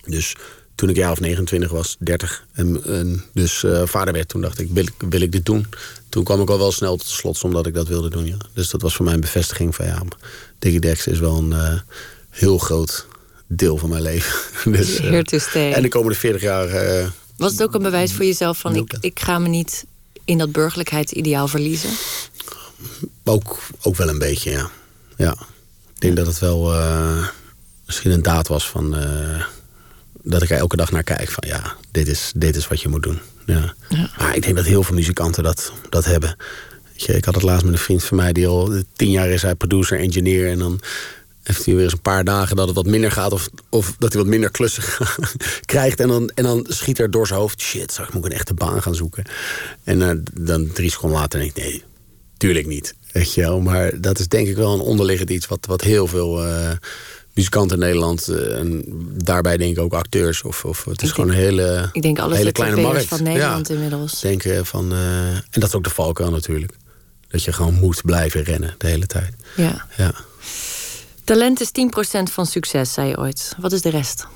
Dus 0.06 0.36
toen 0.76 0.90
ik 0.90 0.96
jaar 0.96 1.12
of 1.12 1.20
29 1.20 1.72
was, 1.72 1.96
30, 2.00 2.46
en, 2.52 2.84
en 2.84 3.24
dus 3.34 3.64
vader 3.84 4.14
werd, 4.14 4.28
toen 4.28 4.42
dacht 4.42 4.60
ik 4.60 4.70
wil, 5.10 5.22
ik 5.22 5.32
dit 5.32 5.46
doen? 5.46 5.68
Toen 6.10 6.24
kwam 6.24 6.42
ik 6.42 6.50
al 6.50 6.58
wel 6.58 6.72
snel 6.72 6.98
tot 6.98 7.08
slot, 7.08 7.44
omdat 7.44 7.68
ik 7.68 7.74
dat 7.74 7.88
wilde 7.88 8.10
doen. 8.10 8.26
Ja. 8.26 8.38
Dus 8.54 8.70
dat 8.70 8.82
was 8.82 8.96
voor 8.96 9.06
mij 9.06 9.14
een 9.14 9.22
bevestiging 9.22 9.76
van 9.76 9.86
ja, 9.86 10.04
Dex 10.80 11.08
is 11.08 11.20
wel 11.20 11.38
een 11.38 11.82
heel 12.30 12.58
groot 12.58 13.10
deel 13.58 13.78
van 13.78 13.90
mijn 13.90 14.02
leven. 14.02 14.40
dus, 14.78 15.00
uh, 15.00 15.10
Here 15.10 15.24
to 15.24 15.38
stay. 15.38 15.72
En 15.72 15.82
de 15.82 15.88
komende 15.88 16.18
40 16.18 16.42
jaar. 16.42 17.00
Uh, 17.00 17.08
Was 17.38 17.52
het 17.52 17.64
ook 17.64 17.74
een 17.74 17.82
bewijs 17.82 18.14
voor 18.14 18.26
jezelf 18.26 18.58
van 18.58 18.76
ik, 18.76 18.98
ik 19.00 19.20
ga 19.20 19.40
me 19.40 19.48
niet 19.48 19.86
in 20.26 20.38
dat 20.38 20.52
burgerlijkheidsideaal 20.52 21.48
verliezen? 21.48 21.90
Ook, 23.24 23.60
ook 23.82 23.96
wel 23.96 24.10
een 24.10 24.20
beetje, 24.20 24.52
ja. 24.52 24.70
ja. 25.18 25.32
Ik 25.96 26.02
denk 26.02 26.16
dat 26.16 26.28
het 26.28 26.40
wel 26.40 26.74
uh, 26.74 27.28
misschien 27.86 28.12
een 28.12 28.22
daad 28.22 28.48
was 28.48 28.70
van 28.70 28.96
dat 30.24 30.42
ik 30.42 30.50
er 30.50 30.58
elke 30.58 30.76
dag 30.76 30.92
naar 30.92 31.04
kijk 31.04 31.30
van 31.30 31.44
ja, 31.48 31.76
dit 31.92 32.08
is, 32.08 32.32
dit 32.36 32.56
is 32.56 32.68
wat 32.68 32.82
je 32.82 32.88
moet 32.88 33.04
doen. 33.04 33.20
Ja. 33.46 33.74
ja. 33.90 34.10
Maar 34.18 34.36
ik 34.36 34.44
denk 34.44 34.56
dat 34.56 34.66
heel 34.66 34.84
veel 34.84 34.96
muzikanten 34.96 35.44
dat, 35.44 35.72
dat 35.90 36.06
hebben. 36.06 36.36
Je, 36.94 37.16
ik 37.16 37.26
had 37.26 37.36
het 37.36 37.44
laatst 37.44 37.66
met 37.66 37.74
een 37.74 37.80
vriend 37.80 38.04
van 38.04 38.18
mij 38.18 38.34
die 38.34 38.48
al 38.48 38.82
tien 38.96 39.12
jaar 39.12 39.30
is 39.30 39.42
hij 39.42 39.56
producer, 39.56 40.00
engineer 40.00 40.50
en 40.50 40.60
dan 40.60 40.80
heeft 41.44 41.66
hij 41.66 41.76
weer 41.76 41.84
eens 41.84 41.94
een 41.94 42.02
paar 42.02 42.24
dagen 42.24 42.56
dat 42.56 42.68
het 42.68 42.76
wat 42.76 42.86
minder 42.86 43.12
gaat... 43.12 43.32
of, 43.32 43.50
of 43.70 43.96
dat 43.98 44.14
hij 44.14 44.22
wat 44.22 44.32
minder 44.32 44.52
klussen 44.52 44.84
krijgt. 45.66 46.00
En 46.00 46.08
dan, 46.08 46.32
en 46.36 46.44
dan 46.44 46.66
schiet 46.70 47.00
er 47.00 47.12
door 47.12 47.28
zijn 47.28 47.40
hoofd... 47.40 47.62
shit, 47.62 47.92
straks 47.92 48.12
moet 48.12 48.26
ik 48.26 48.32
een 48.32 48.38
echte 48.38 48.54
baan 48.54 48.82
gaan 48.82 48.96
zoeken. 48.96 49.24
En 49.84 50.00
uh, 50.00 50.12
dan 50.34 50.72
drie 50.72 50.92
seconden 50.92 51.20
later 51.20 51.40
denk 51.40 51.58
ik... 51.58 51.64
nee, 51.64 51.84
tuurlijk 52.38 52.68
niet. 52.68 52.96
Weet 53.12 53.34
je 53.34 53.42
wel. 53.42 53.60
Maar 53.60 54.02
dat 54.02 54.20
is 54.20 54.28
denk 54.28 54.48
ik 54.48 54.56
wel 54.56 54.74
een 54.74 54.80
onderliggend 54.80 55.30
iets... 55.30 55.48
wat, 55.48 55.66
wat 55.66 55.82
heel 55.82 56.08
veel 56.08 56.46
uh, 56.46 56.72
muzikanten 57.34 57.78
in 57.78 57.84
Nederland... 57.84 58.30
Uh, 58.30 58.58
en 58.58 58.84
daarbij 59.24 59.58
denk 59.58 59.78
ik 59.78 59.84
ook 59.84 59.94
acteurs... 59.94 60.42
of, 60.42 60.66
of 60.66 60.86
het 60.86 61.02
is 61.02 61.10
ik 61.10 61.16
gewoon 61.16 61.30
denk, 61.30 61.40
een 61.40 61.46
hele, 61.46 61.90
ik 61.92 62.02
denk 62.02 62.20
alle 62.20 62.36
hele 62.36 62.52
kleine 62.52 62.82
markt. 62.82 63.06
van 63.06 63.24
Nederland 63.24 63.68
ja, 63.68 63.74
inmiddels. 63.74 64.20
Denken 64.20 64.66
van, 64.66 64.94
en 64.94 65.60
dat 65.60 65.70
is 65.70 65.76
ook 65.76 65.84
de 65.84 65.90
valkuil 65.90 66.32
natuurlijk. 66.32 66.74
Dat 67.28 67.44
je 67.44 67.54
gewoon 67.54 67.74
moet 67.74 68.02
blijven 68.06 68.44
rennen 68.44 68.76
de 68.78 68.88
hele 68.88 69.06
tijd. 69.06 69.34
Ja. 69.56 69.86
ja. 69.98 70.14
Talent 71.32 71.62
is 71.62 71.70
10% 71.70 72.24
van 72.32 72.46
succes, 72.46 72.94
zei 72.94 73.08
je 73.08 73.18
ooit. 73.18 73.54
Wat 73.58 73.72
is 73.72 73.82
de 73.82 73.90
rest? 73.90 74.28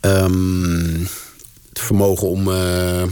Um, 0.00 1.08
het 1.68 1.78
vermogen 1.78 2.28
om. 2.28 2.48
Uh, 2.48 3.02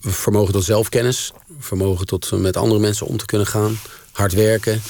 vermogen 0.00 0.52
tot 0.52 0.64
zelfkennis. 0.64 1.32
Vermogen 1.58 2.06
tot 2.06 2.30
met 2.30 2.56
andere 2.56 2.80
mensen 2.80 3.06
om 3.06 3.16
te 3.16 3.24
kunnen 3.26 3.46
gaan. 3.46 3.78
Hard 4.12 4.32
werken. 4.32 4.82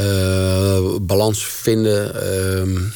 Uh, 0.00 0.96
balans 1.00 1.46
vinden. 1.46 2.28
Um, 2.58 2.92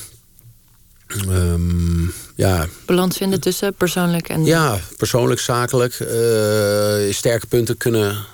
um, 1.28 2.12
ja. 2.34 2.68
Balans 2.86 3.16
vinden 3.16 3.40
tussen 3.40 3.74
persoonlijk 3.74 4.28
en. 4.28 4.44
Ja, 4.44 4.80
persoonlijk, 4.96 5.40
zakelijk. 5.40 6.00
Uh, 6.00 7.12
sterke 7.12 7.46
punten 7.48 7.76
kunnen, 7.76 8.24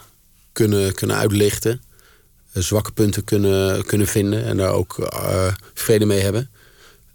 kunnen, 0.52 0.94
kunnen 0.94 1.16
uitlichten 1.16 1.80
zwakke 2.62 2.92
punten 2.92 3.24
kunnen, 3.24 3.84
kunnen 3.84 4.06
vinden 4.06 4.44
en 4.44 4.56
daar 4.56 4.72
ook 4.72 4.96
uh, 4.98 5.52
vrede 5.74 6.04
mee 6.04 6.20
hebben. 6.20 6.50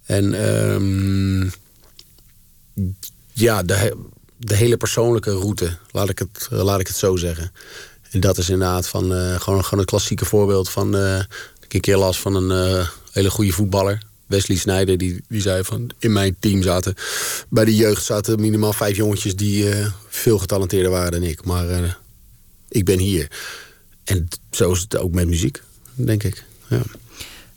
En 0.05 0.47
um, 0.73 1.51
ja, 3.31 3.63
de, 3.63 3.97
de 4.37 4.55
hele 4.55 4.77
persoonlijke 4.77 5.31
route, 5.31 5.77
laat 5.91 6.09
ik 6.09 6.19
het, 6.19 6.47
laat 6.49 6.79
ik 6.79 6.87
het 6.87 6.95
zo 6.95 7.15
zeggen. 7.15 7.51
En 8.11 8.19
dat 8.19 8.37
is 8.37 8.49
inderdaad 8.49 8.87
van, 8.87 9.03
gewoon, 9.39 9.63
gewoon 9.63 9.79
een 9.79 9.85
klassieke 9.85 10.25
voorbeeld 10.25 10.69
van... 10.69 10.95
Ik 11.61 11.73
een 11.73 11.81
keer 11.81 11.97
las 11.97 12.19
van 12.19 12.35
een 12.35 12.85
hele 13.11 13.29
goede 13.29 13.51
voetballer. 13.51 14.01
Wesley 14.27 14.57
Snijder, 14.57 14.97
die, 14.97 15.23
die 15.27 15.41
zei 15.41 15.63
van... 15.63 15.89
in 15.99 16.13
mijn 16.13 16.35
team 16.39 16.61
zaten... 16.61 16.93
bij 17.49 17.65
de 17.65 17.75
jeugd 17.75 18.05
zaten 18.05 18.41
minimaal 18.41 18.73
vijf 18.73 18.95
jongetjes... 18.95 19.35
die 19.35 19.73
veel 20.09 20.37
getalenteerder 20.37 20.91
waren 20.91 21.11
dan 21.11 21.23
ik. 21.23 21.45
Maar 21.45 21.99
ik 22.69 22.85
ben 22.85 22.99
hier. 22.99 23.27
En 24.03 24.27
zo 24.51 24.71
is 24.71 24.79
het 24.79 24.97
ook 24.97 25.13
met 25.13 25.27
muziek, 25.27 25.61
denk 25.93 26.23
ik. 26.23 26.43
Ja. 26.67 26.81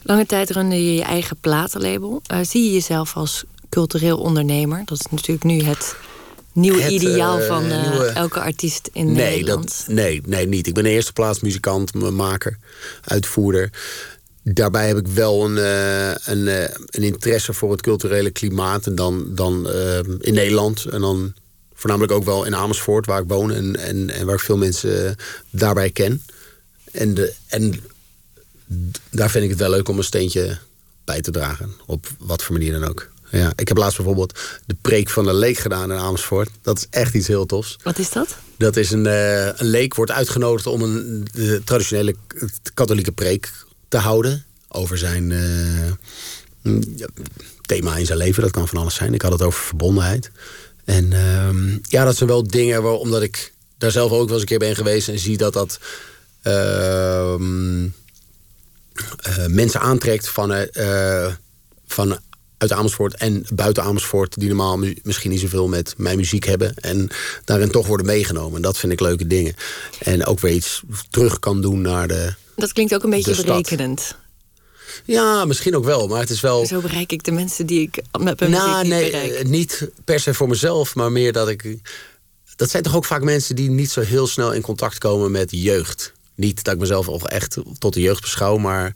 Lange 0.03 0.27
tijd 0.27 0.51
runde 0.51 0.75
je 0.75 0.95
je 0.95 1.03
eigen 1.03 1.37
platenlabel. 1.41 2.23
Uh, 2.33 2.39
zie 2.43 2.65
je 2.65 2.73
jezelf 2.73 3.17
als 3.17 3.45
cultureel 3.69 4.19
ondernemer? 4.19 4.83
Dat 4.85 4.99
is 4.99 5.07
natuurlijk 5.11 5.45
nu 5.45 5.63
het 5.63 5.97
nieuwe 6.53 6.83
het, 6.83 6.93
ideaal 6.93 7.41
van 7.41 7.67
nieuwe... 7.67 8.07
elke 8.07 8.41
artiest 8.41 8.91
in 8.93 9.07
nee, 9.07 9.15
Nederland. 9.15 9.85
Dat, 9.87 9.95
nee, 9.95 10.23
nee, 10.27 10.47
niet. 10.47 10.67
Ik 10.67 10.75
ben 10.75 10.85
in 10.85 10.89
de 10.89 10.95
eerste 10.97 11.13
plaats 11.13 11.41
muzikant, 11.41 11.95
maker, 11.95 12.59
uitvoerder 13.05 13.71
daarbij 14.45 14.87
heb 14.87 14.97
ik 14.97 15.07
wel 15.07 15.45
een, 15.45 15.57
een, 16.25 16.47
een, 16.91 17.03
interesse 17.03 17.53
voor 17.53 17.71
het 17.71 17.81
culturele 17.81 18.31
klimaat. 18.31 18.87
En 18.87 18.95
dan, 18.95 19.27
dan 19.35 19.69
in 20.21 20.35
Nederland. 20.35 20.85
En 20.85 21.01
dan 21.01 21.35
voornamelijk 21.75 22.13
ook 22.13 22.25
wel 22.25 22.45
in 22.45 22.57
Amersfoort, 22.57 23.07
waar 23.07 23.21
ik 23.21 23.29
woon. 23.29 23.53
En, 23.53 23.77
en, 23.77 24.11
en 24.11 24.27
waar 24.27 24.35
ik 24.35 24.41
veel 24.41 24.57
mensen 24.57 25.17
daarbij 25.51 25.91
ken. 25.91 26.23
En, 26.95 27.15
de, 27.15 27.35
en 27.47 27.83
daar 29.11 29.31
vind 29.31 29.45
ik 29.45 29.51
het 29.51 29.59
wel 29.59 29.71
leuk 29.71 29.89
om 29.89 29.99
een 29.99 30.05
steentje 30.05 30.59
bij 31.05 31.21
te 31.21 31.31
dragen. 31.31 31.73
Op 31.87 32.07
wat 32.19 32.43
voor 32.43 32.53
manier 32.55 32.73
dan 32.73 32.89
ook. 32.89 33.13
Ja, 33.31 33.53
ik 33.57 33.69
heb 33.69 33.77
laatst 33.77 33.97
bijvoorbeeld 33.97 34.39
de 34.67 34.77
preek 34.81 35.11
van 35.11 35.25
de 35.25 35.35
leek 35.35 35.59
gedaan 35.59 35.93
in 35.93 35.99
Amersfoort. 35.99 36.49
Dat 36.63 36.79
is 36.79 36.87
echt 36.91 37.15
iets 37.15 37.27
heel 37.27 37.47
tofs. 37.47 37.77
Wat 37.83 37.99
is 37.99 38.11
dat? 38.11 38.37
Dat 38.59 38.77
is 38.77 38.91
een, 38.91 39.05
een 39.05 39.67
leek, 39.67 39.95
wordt 39.95 40.11
uitgenodigd 40.11 40.67
om 40.67 40.83
een 40.83 41.27
de 41.33 41.63
traditionele 41.65 42.15
katholieke 42.75 43.13
preek 43.13 43.53
te 43.89 43.97
houden 43.97 44.45
over 44.69 44.99
zijn 44.99 45.31
uh, 45.31 45.93
thema 47.61 47.97
in 47.97 48.07
zijn 48.07 48.19
leven. 48.19 48.43
Dat 48.43 48.51
kan 48.51 48.69
van 48.69 48.79
alles 48.79 48.95
zijn. 48.95 49.15
Ik 49.15 49.23
had 49.23 49.33
het 49.33 49.43
over 49.43 49.63
verbondenheid. 49.63 50.31
En 50.85 51.11
uh, 51.11 51.77
ja, 51.83 52.05
dat 52.05 52.17
zijn 52.17 52.29
wel 52.29 52.43
dingen 52.47 52.83
waar, 52.83 52.93
omdat 52.93 53.23
ik 53.23 53.53
daar 53.79 53.91
zelf 53.91 54.11
ook 54.11 54.25
wel 54.25 54.33
eens 54.33 54.41
een 54.41 54.47
keer 54.47 54.59
ben 54.59 54.77
geweest 54.77 55.09
en 55.09 55.19
zie 55.19 55.37
dat 55.37 55.53
dat 55.53 55.79
uh, 55.81 55.87
mensen 59.49 59.81
aantrekt 59.81 60.29
van, 60.29 60.53
uh, 60.53 61.33
van 61.87 62.19
uit 62.59 62.73
Amersfoort 62.73 63.17
en 63.17 63.47
buiten 63.55 63.83
Amersfoort... 63.83 64.39
die 64.39 64.49
normaal 64.49 64.79
misschien 65.03 65.31
niet 65.31 65.41
zoveel 65.41 65.69
met 65.69 65.95
mijn 65.97 66.17
muziek 66.17 66.45
hebben... 66.45 66.75
en 66.75 67.09
daarin 67.45 67.71
toch 67.71 67.87
worden 67.87 68.07
meegenomen. 68.07 68.57
En 68.57 68.63
dat 68.63 68.79
vind 68.79 68.93
ik 68.93 69.01
leuke 69.01 69.27
dingen. 69.27 69.55
En 69.99 70.27
ook 70.27 70.41
weer 70.41 70.53
iets 70.53 70.83
terug 71.11 71.39
kan 71.39 71.61
doen 71.61 71.81
naar 71.81 72.09
de 72.09 72.35
Dat 72.57 72.73
klinkt 72.73 72.95
ook 72.95 73.03
een 73.03 73.11
beetje 73.11 73.43
berekenend. 73.45 74.17
Ja, 75.05 75.45
misschien 75.45 75.77
ook 75.77 75.85
wel, 75.85 76.09
maar 76.09 76.21
het 76.21 76.31
is 76.31 76.41
wel... 76.41 76.67
Zo 76.67 76.81
bereik 76.81 77.13
ik 77.13 77.25
de 77.25 77.33
mensen 77.33 77.67
die 77.67 77.81
ik 77.81 78.03
met 78.21 78.41
mijn 78.41 78.51
nou, 78.51 78.77
muziek 78.77 78.89
nee, 78.89 79.11
bereik. 79.11 79.49
niet 79.49 79.91
per 80.05 80.21
se 80.21 80.35
voor 80.35 80.49
mezelf, 80.49 80.95
maar 80.95 81.13
meer 81.13 81.33
dat 81.33 81.49
ik... 81.49 81.79
Dat 82.57 82.71
zijn 82.71 82.83
toch 82.83 82.97
ook 82.97 83.05
vaak 83.05 83.23
mensen 83.23 83.57
die 83.57 83.71
niet 83.71 83.91
zo 83.91 84.01
heel 84.01 84.27
snel 84.27 84.53
in 84.53 84.61
contact 84.61 84.99
komen 84.99 85.31
met 85.31 85.49
jeugd. 85.51 86.13
Niet 86.35 86.65
dat 86.65 86.75
ik 86.75 86.81
mezelf 86.81 87.09
al 87.09 87.29
echt 87.29 87.57
tot 87.79 87.95
de 87.95 88.01
jeugd 88.01 88.21
beschouw, 88.21 88.57
maar 88.57 88.93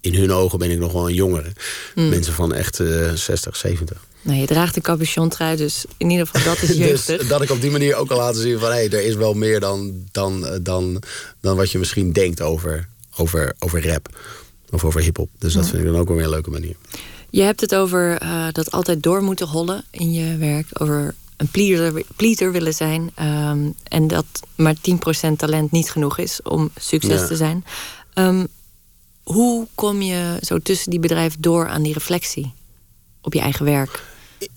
in 0.00 0.14
hun 0.14 0.32
ogen 0.32 0.58
ben 0.58 0.70
ik 0.70 0.78
nog 0.78 0.92
wel 0.92 1.08
een 1.08 1.14
jongere. 1.14 1.52
Hmm. 1.94 2.08
Mensen 2.08 2.32
van 2.32 2.54
echt 2.54 2.78
uh, 2.78 3.12
60, 3.12 3.56
70. 3.56 4.04
Nou, 4.22 4.38
je 4.38 4.46
draagt 4.46 4.76
een 4.76 4.82
capuchon 4.82 5.28
trui, 5.28 5.56
dus 5.56 5.84
in 5.96 6.10
ieder 6.10 6.26
geval 6.26 6.54
dat 6.54 6.62
is 6.62 6.76
jeugdig. 6.86 7.18
dus 7.18 7.28
dat 7.28 7.42
ik 7.42 7.50
op 7.50 7.60
die 7.60 7.70
manier 7.70 7.94
ook 7.94 8.10
al 8.10 8.16
laten 8.16 8.40
zien 8.40 8.58
van... 8.58 8.68
hé, 8.68 8.74
hey, 8.74 8.90
er 8.90 9.04
is 9.04 9.14
wel 9.14 9.34
meer 9.34 9.60
dan, 9.60 10.04
dan, 10.12 10.58
dan, 10.62 11.02
dan 11.40 11.56
wat 11.56 11.70
je 11.70 11.78
misschien 11.78 12.12
denkt 12.12 12.40
over, 12.40 12.88
over, 13.16 13.54
over 13.58 13.86
rap. 13.86 14.18
Of 14.70 14.84
over 14.84 15.00
hip-hop. 15.00 15.28
Dus 15.38 15.52
dat 15.52 15.64
Ja. 15.64 15.70
vind 15.70 15.82
ik 15.82 15.90
dan 15.90 16.00
ook 16.00 16.06
wel 16.06 16.16
weer 16.16 16.24
een 16.24 16.30
leuke 16.30 16.50
manier. 16.50 16.74
Je 17.30 17.42
hebt 17.42 17.60
het 17.60 17.74
over 17.74 18.18
eh, 18.18 18.46
dat 18.52 18.70
altijd 18.70 19.02
door 19.02 19.22
moeten 19.22 19.46
hollen 19.46 19.84
in 19.90 20.12
je 20.12 20.36
werk. 20.36 20.66
Over 20.72 21.14
een 21.40 21.48
pleaser, 22.16 22.52
willen 22.52 22.74
zijn. 22.74 23.10
ehm, 23.14 23.68
en 23.82 24.06
dat 24.08 24.24
maar 24.54 24.74
10% 24.80 25.38
talent 25.38 25.70
niet 25.70 25.90
genoeg 25.90 26.18
is 26.18 26.42
om 26.42 26.70
succes 26.80 27.20
Ja. 27.20 27.26
te 27.26 27.36
zijn. 27.36 27.64
Ehm, 28.14 28.46
hoe 29.22 29.66
kom 29.74 30.02
je 30.02 30.38
zo 30.42 30.58
tussen 30.58 30.90
die 30.90 31.00
bedrijven 31.00 31.40
door 31.40 31.68
aan 31.68 31.82
die 31.82 31.92
reflectie 31.92 32.52
op 33.22 33.32
je 33.34 33.40
eigen 33.40 33.64
werk? 33.64 34.02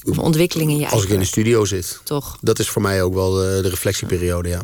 Of 0.04 0.18
ontwikkeling 0.18 0.70
in 0.70 0.76
je 0.76 0.82
eigen 0.82 0.98
Als 0.98 1.08
ik 1.08 1.14
in 1.14 1.20
de 1.20 1.26
studio 1.26 1.66
zit. 1.66 2.02
Toch? 2.04 2.38
Dat 2.42 2.60
is 2.60 2.70
voor 2.70 2.82
mij 2.82 3.04
ook 3.04 3.14
wel 3.14 3.32
de, 3.32 3.60
de 3.62 3.70
reflectieperiode, 3.70 4.50
ja. 4.50 4.62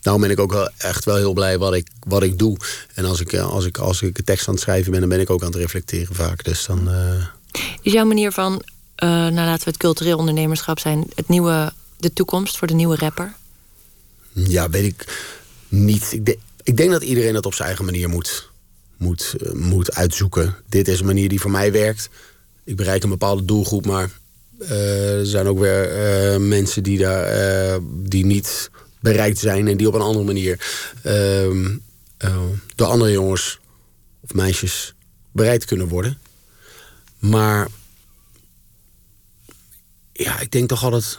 Daarom 0.00 0.22
ben 0.22 0.30
ik 0.30 0.38
ook 0.40 0.52
wel 0.52 0.70
echt 0.76 1.04
wel 1.04 1.16
heel 1.16 1.32
blij 1.32 1.58
wat 1.58 1.74
ik, 1.74 1.88
wat 2.06 2.22
ik 2.22 2.38
doe. 2.38 2.56
En 2.94 3.04
als 3.04 3.20
ik, 3.20 3.32
eh, 3.32 3.50
als, 3.50 3.64
ik, 3.64 3.78
als 3.78 4.02
ik 4.02 4.18
een 4.18 4.24
tekst 4.24 4.48
aan 4.48 4.54
het 4.54 4.62
schrijven 4.62 4.90
ben, 4.90 5.00
dan 5.00 5.08
ben 5.08 5.20
ik 5.20 5.30
ook 5.30 5.40
aan 5.40 5.46
het 5.50 5.56
reflecteren 5.56 6.14
vaak. 6.14 6.44
Dus 6.44 6.66
dan... 6.66 6.90
eh, 6.90 7.26
Is 7.82 7.92
jouw 7.92 8.04
manier 8.04 8.32
van, 8.32 8.62
eh, 9.02 9.08
nou 9.08 9.34
laten 9.34 9.64
we 9.64 9.70
het 9.70 9.76
cultureel 9.76 10.18
ondernemerschap 10.18 10.78
zijn, 10.78 11.06
het 11.14 11.28
nieuwe, 11.28 11.72
de 11.96 12.12
toekomst 12.12 12.58
voor 12.58 12.68
de 12.68 12.74
nieuwe 12.74 12.96
rapper? 12.96 13.34
Ja, 14.32 14.70
weet 14.70 14.84
ik 14.84 15.28
niet. 15.68 16.12
Ik, 16.12 16.38
ik 16.62 16.76
denk 16.76 16.90
dat 16.90 17.02
iedereen 17.02 17.32
dat 17.32 17.46
op 17.46 17.54
zijn 17.54 17.68
eigen 17.68 17.84
manier 17.84 18.08
moet, 18.08 18.50
moet, 18.96 19.34
eh, 19.40 19.52
moet 19.52 19.94
uitzoeken. 19.94 20.56
Dit 20.68 20.88
is 20.88 21.00
een 21.00 21.06
manier 21.06 21.28
die 21.28 21.40
voor 21.40 21.50
mij 21.50 21.72
werkt. 21.72 22.08
Ik 22.64 22.76
bereik 22.76 23.02
een 23.02 23.08
bepaalde 23.08 23.44
doelgroep, 23.44 23.86
maar 23.86 24.10
eh, 24.58 25.18
er 25.18 25.26
zijn 25.26 25.46
ook 25.46 25.58
weer 25.58 26.40
mensen 26.40 26.82
die, 26.82 26.98
daar, 26.98 27.78
die 27.86 28.24
niet 28.24 28.70
bereikt 29.00 29.38
zijn 29.38 29.68
en 29.68 29.76
die 29.76 29.88
op 29.88 29.94
een 29.94 30.00
andere 30.00 30.24
manier 30.24 30.58
ehm, 31.02 31.76
eh, 32.16 32.42
door 32.74 32.86
andere 32.86 33.12
jongens 33.12 33.58
of 34.20 34.34
meisjes 34.34 34.94
bereikt 35.32 35.64
kunnen 35.64 35.88
worden. 35.88 36.18
Maar 37.18 37.68
ja, 40.24 40.40
ik 40.40 40.50
denk 40.50 40.68
toch 40.68 40.84
altijd 40.84 41.18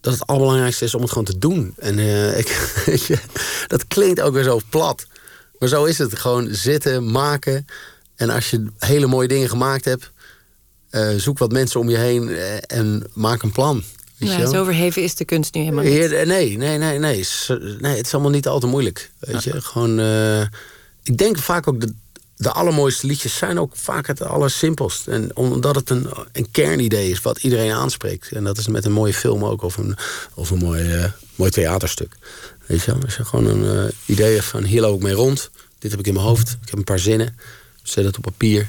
dat 0.00 0.12
het 0.12 0.26
allerbelangrijkste 0.26 0.84
is 0.84 0.94
om 0.94 1.00
het 1.00 1.10
gewoon 1.10 1.24
te 1.24 1.38
doen. 1.38 1.74
En 1.78 1.98
eh, 1.98 2.38
ik, 2.42 3.18
dat 3.66 3.86
klinkt 3.86 4.20
ook 4.20 4.34
weer 4.34 4.42
zo 4.42 4.60
plat. 4.68 5.06
Maar 5.58 5.68
zo 5.68 5.84
is 5.84 5.98
het. 5.98 6.18
Gewoon 6.18 6.48
zitten, 6.50 7.10
maken. 7.10 7.66
En 8.16 8.30
als 8.30 8.50
je 8.50 8.66
hele 8.78 9.06
mooie 9.06 9.28
dingen 9.28 9.48
gemaakt 9.48 9.84
hebt... 9.84 10.10
eh, 10.90 11.14
zoek 11.16 11.38
wat 11.38 11.52
mensen 11.52 11.80
om 11.80 11.88
je 11.90 11.96
heen 11.96 12.28
eh, 12.28 12.78
en 12.78 13.06
maak 13.12 13.42
een 13.42 13.52
plan. 13.52 13.82
Nou, 14.18 14.38
wel? 14.42 14.50
zo 14.50 14.64
verheven 14.64 15.02
is 15.02 15.14
de 15.14 15.24
kunst 15.24 15.54
nu 15.54 15.60
helemaal 15.60 15.84
niet. 15.84 15.92
Heer- 15.92 16.26
nee, 16.26 16.56
nee, 16.56 16.78
nee, 16.78 16.98
nee. 16.98 17.24
Nee. 17.80 17.96
Het 17.96 18.06
is 18.06 18.12
allemaal 18.12 18.30
niet 18.30 18.48
al 18.48 18.60
te 18.60 18.66
moeilijk. 18.66 19.10
Weet 19.18 19.44
je, 19.44 19.60
gewoon. 19.60 19.98
ik 21.02 21.16
denk 21.18 21.38
vaak 21.38 21.68
ook 21.68 21.80
de, 21.80 21.94
de 22.36 22.52
allermooiste 22.52 23.06
liedjes 23.06 23.36
zijn 23.36 23.58
ook 23.58 23.76
vaak 23.76 24.06
het 24.06 24.22
allersimpelst. 24.22 25.06
En 25.06 25.36
omdat 25.36 25.74
het 25.74 25.90
een, 25.90 26.08
een 26.32 26.50
kernidee 26.50 27.10
is 27.10 27.20
wat 27.20 27.38
iedereen 27.38 27.72
aanspreekt. 27.72 28.32
En 28.32 28.44
dat 28.44 28.58
is 28.58 28.66
met 28.66 28.84
een 28.84 28.92
mooie 28.92 29.14
film 29.14 29.44
ook, 29.44 29.62
of 29.62 29.76
een, 29.76 29.96
of 30.34 30.50
een 30.50 30.58
mooi, 30.58 30.92
eh, 30.92 31.10
mooi 31.34 31.50
theaterstuk. 31.50 32.16
Weet 32.66 32.82
je, 32.82 32.92
wel? 32.92 33.02
als 33.02 33.16
je 33.16 33.24
gewoon 33.24 33.46
een 33.46 33.86
eh, 33.86 33.92
idee 34.06 34.42
van 34.42 34.64
hier 34.64 34.80
loop 34.80 34.96
ik 34.96 35.02
mee 35.02 35.14
rond. 35.14 35.50
Dit 35.78 35.90
heb 35.90 36.00
ik 36.00 36.06
in 36.06 36.14
mijn 36.14 36.26
hoofd. 36.26 36.48
Ik 36.62 36.68
heb 36.68 36.78
een 36.78 36.84
paar 36.84 36.98
zinnen. 36.98 37.38
Zet 37.82 38.04
het 38.04 38.16
op 38.16 38.22
papier. 38.22 38.68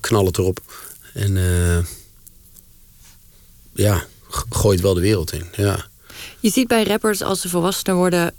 Knal 0.00 0.26
het 0.26 0.38
erop. 0.38 0.60
En 1.14 1.36
eh, 1.36 1.84
ja, 3.72 4.04
gooi 4.50 4.74
het 4.74 4.84
wel 4.84 4.94
de 4.94 5.00
wereld 5.00 5.32
in. 5.32 5.46
Ja. 5.56 5.88
Je 6.40 6.50
ziet 6.50 6.68
bij 6.68 6.84
rappers 6.84 7.22
als 7.22 7.40
ze 7.40 7.48
volwassener 7.48 7.94
worden 7.94 8.34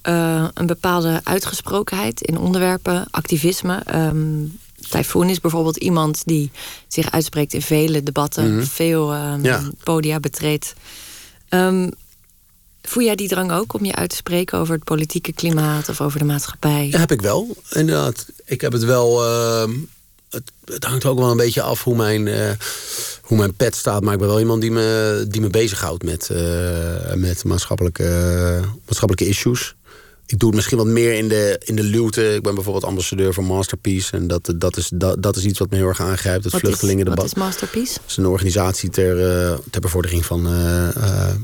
een 0.53 0.65
bepaalde 0.65 1.21
uitgesprokenheid 1.23 2.21
in 2.21 2.37
onderwerpen, 2.37 3.07
activisme. 3.11 3.81
Ehm 3.85 4.43
Typhoon 4.91 5.29
is 5.29 5.39
bijvoorbeeld 5.39 5.77
iemand 5.77 6.21
die 6.25 6.51
zich 6.87 7.11
uitspreekt 7.11 7.53
in 7.53 7.61
vele 7.61 8.03
debatten, 8.03 8.55
Mhm. 8.55 8.65
veel 8.65 9.13
Ja. 9.41 9.61
podia 9.83 10.19
betreedt. 10.19 10.73
Ehm, 11.49 11.89
voel 12.81 13.03
jij 13.03 13.15
die 13.15 13.27
drang 13.27 13.51
ook 13.51 13.73
om 13.73 13.85
je 13.85 13.95
uit 13.95 14.09
te 14.09 14.15
spreken 14.15 14.57
over 14.59 14.73
het 14.73 14.83
politieke 14.83 15.33
klimaat 15.33 15.89
of 15.89 16.01
over 16.01 16.19
de 16.19 16.25
maatschappij? 16.25 16.87
Ja, 16.91 16.99
heb 16.99 17.11
ik 17.11 17.21
wel, 17.21 17.55
inderdaad. 17.69 18.25
Ik 18.45 18.61
heb 18.61 18.71
het 18.71 18.83
wel. 18.83 19.23
ehm, 19.25 19.71
het, 20.29 20.51
het 20.65 20.83
hangt 20.83 21.05
ook 21.05 21.19
wel 21.19 21.31
een 21.31 21.37
beetje 21.37 21.61
af 21.61 21.83
hoe 21.83 21.95
mijn, 21.95 22.27
eh, 22.27 22.51
hoe 23.21 23.37
mijn 23.37 23.53
pet 23.53 23.75
staat. 23.75 24.03
Maar 24.03 24.13
ik 24.13 24.19
ben 24.19 24.27
wel 24.27 24.39
iemand 24.39 24.61
die 24.61 24.71
me, 24.71 25.25
die 25.29 25.41
me 25.41 25.49
bezighoudt 25.49 26.03
met, 26.03 26.29
eh, 26.29 27.13
met 27.15 27.43
maatschappelijke, 27.43 28.03
maatschappelijke 28.85 29.27
issues. 29.27 29.75
Ik 30.31 30.39
doe 30.39 30.47
het 30.47 30.55
misschien 30.55 30.77
wat 30.77 30.87
meer 30.87 31.13
in 31.13 31.27
de, 31.27 31.61
in 31.63 31.75
de 31.75 31.83
luwte. 31.83 32.33
Ik 32.33 32.41
ben 32.41 32.53
bijvoorbeeld 32.55 32.85
ambassadeur 32.85 33.33
van 33.33 33.43
Masterpiece. 33.43 34.11
En 34.17 34.27
dat, 34.27 34.53
dat, 34.55 34.77
is, 34.77 34.89
dat, 34.93 35.23
dat 35.23 35.35
is 35.35 35.45
iets 35.45 35.59
wat 35.59 35.69
me 35.69 35.75
heel 35.77 35.87
erg 35.87 36.01
aangrijpt. 36.01 36.43
Het 36.43 36.53
wat, 36.53 36.61
is, 36.61 36.67
vluchtelingendebat. 36.67 37.21
wat 37.21 37.31
is 37.31 37.33
Masterpiece? 37.33 37.93
Het 37.93 38.09
is 38.09 38.17
een 38.17 38.25
organisatie 38.25 38.89
ter, 38.89 39.29
eh, 39.29 39.57
ter 39.69 39.81
bevordering 39.81 40.25
van 40.25 40.47
eh, 40.47 40.95
eh, 40.95 41.35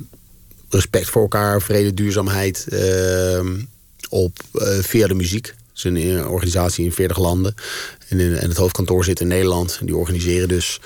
respect 0.69 1.09
voor 1.09 1.21
elkaar, 1.21 1.61
vrede, 1.61 1.93
duurzaamheid 1.93 2.67
op, 4.09 4.39
via 4.81 5.07
de 5.07 5.13
muziek. 5.13 5.45
Het 5.45 5.57
is 5.73 5.83
een 5.83 6.27
organisatie 6.27 6.85
in 6.85 6.91
40 6.93 7.17
landen. 7.17 7.55
En, 8.07 8.19
in- 8.19 8.35
en 8.35 8.49
het 8.49 8.57
hoofdkantoor 8.57 9.03
zit 9.03 9.19
in 9.19 9.27
Nederland. 9.27 9.77
En 9.79 9.85
die 9.85 9.95
organiseren 9.95 10.47
dus 10.47 10.79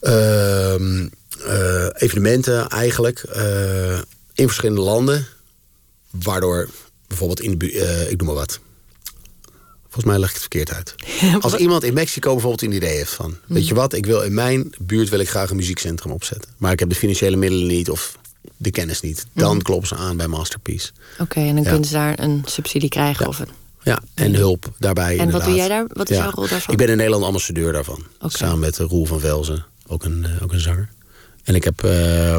ehm, 0.00 1.08
eh, 1.44 1.86
evenementen 1.92 2.68
eigenlijk 2.68 3.20
in 4.34 4.46
verschillende 4.46 4.82
landen. 4.82 5.26
Waardoor 6.10 6.68
bijvoorbeeld 7.06 7.40
in 7.40 7.58
de 7.58 7.72
eh, 7.72 8.10
ik 8.10 8.16
noem 8.18 8.26
maar 8.26 8.36
wat. 8.36 8.60
Volgens 9.82 10.04
mij 10.04 10.18
leg 10.18 10.28
ik 10.28 10.32
het 10.34 10.40
verkeerd 10.52 10.72
uit. 10.72 10.94
Als 11.44 11.54
iemand 11.54 11.84
in 11.84 11.94
Mexico 11.94 12.32
bijvoorbeeld 12.32 12.62
een 12.62 12.72
idee 12.72 12.96
heeft 12.96 13.12
van... 13.12 13.36
weet 13.46 13.68
je 13.68 13.74
wat, 13.74 13.92
ik 13.92 14.06
wil 14.06 14.22
in 14.22 14.34
mijn 14.34 14.74
buurt 14.80 15.08
wil 15.08 15.18
ik 15.18 15.28
graag 15.28 15.50
een 15.50 15.56
muziekcentrum 15.56 16.12
opzetten. 16.12 16.50
Maar 16.56 16.72
ik 16.72 16.78
heb 16.78 16.88
de 16.88 16.94
financiële 16.94 17.36
middelen 17.36 17.66
niet 17.66 17.90
of 17.90 18.18
de 18.56 18.70
kennis 18.70 19.00
niet. 19.00 19.26
Dan 19.34 19.62
kloppen 19.62 19.88
ze 19.88 19.94
aan 19.94 20.16
bij 20.16 20.26
Masterpiece. 20.26 20.90
Oké, 21.18 21.40
en 21.40 21.54
dan 21.54 21.62
Ja. 21.64 21.70
kunnen 21.70 21.88
ze 21.88 21.92
daar 21.92 22.18
een 22.18 22.42
subsidie 22.44 22.88
krijgen 22.88 23.22
Ja. 23.24 23.28
of 23.28 23.38
een... 23.38 23.48
Ja, 23.82 24.02
en 24.14 24.34
hulp 24.34 24.72
daarbij 24.78 25.18
En 25.18 25.30
wat 25.30 25.44
doe 25.44 25.54
jij 25.54 25.68
daar? 25.68 25.84
Wat 25.88 26.10
is 26.10 26.16
jouw 26.16 26.30
rol 26.30 26.48
daarvan? 26.48 26.72
Ik 26.72 26.78
ben 26.78 26.88
in 26.88 26.96
Nederland 26.96 27.24
ambassadeur 27.24 27.72
daarvan. 27.72 28.04
Samen 28.20 28.58
met 28.58 28.76
Roel 28.78 29.04
van 29.04 29.20
Velzen, 29.20 29.66
ook 29.86 30.04
een, 30.04 30.24
eh, 30.24 30.42
ook 30.42 30.52
een 30.52 30.60
zanger. 30.60 30.88
En 31.46 31.54
ik 31.54 31.64
heb, 31.64 31.84
eh, 31.84 32.38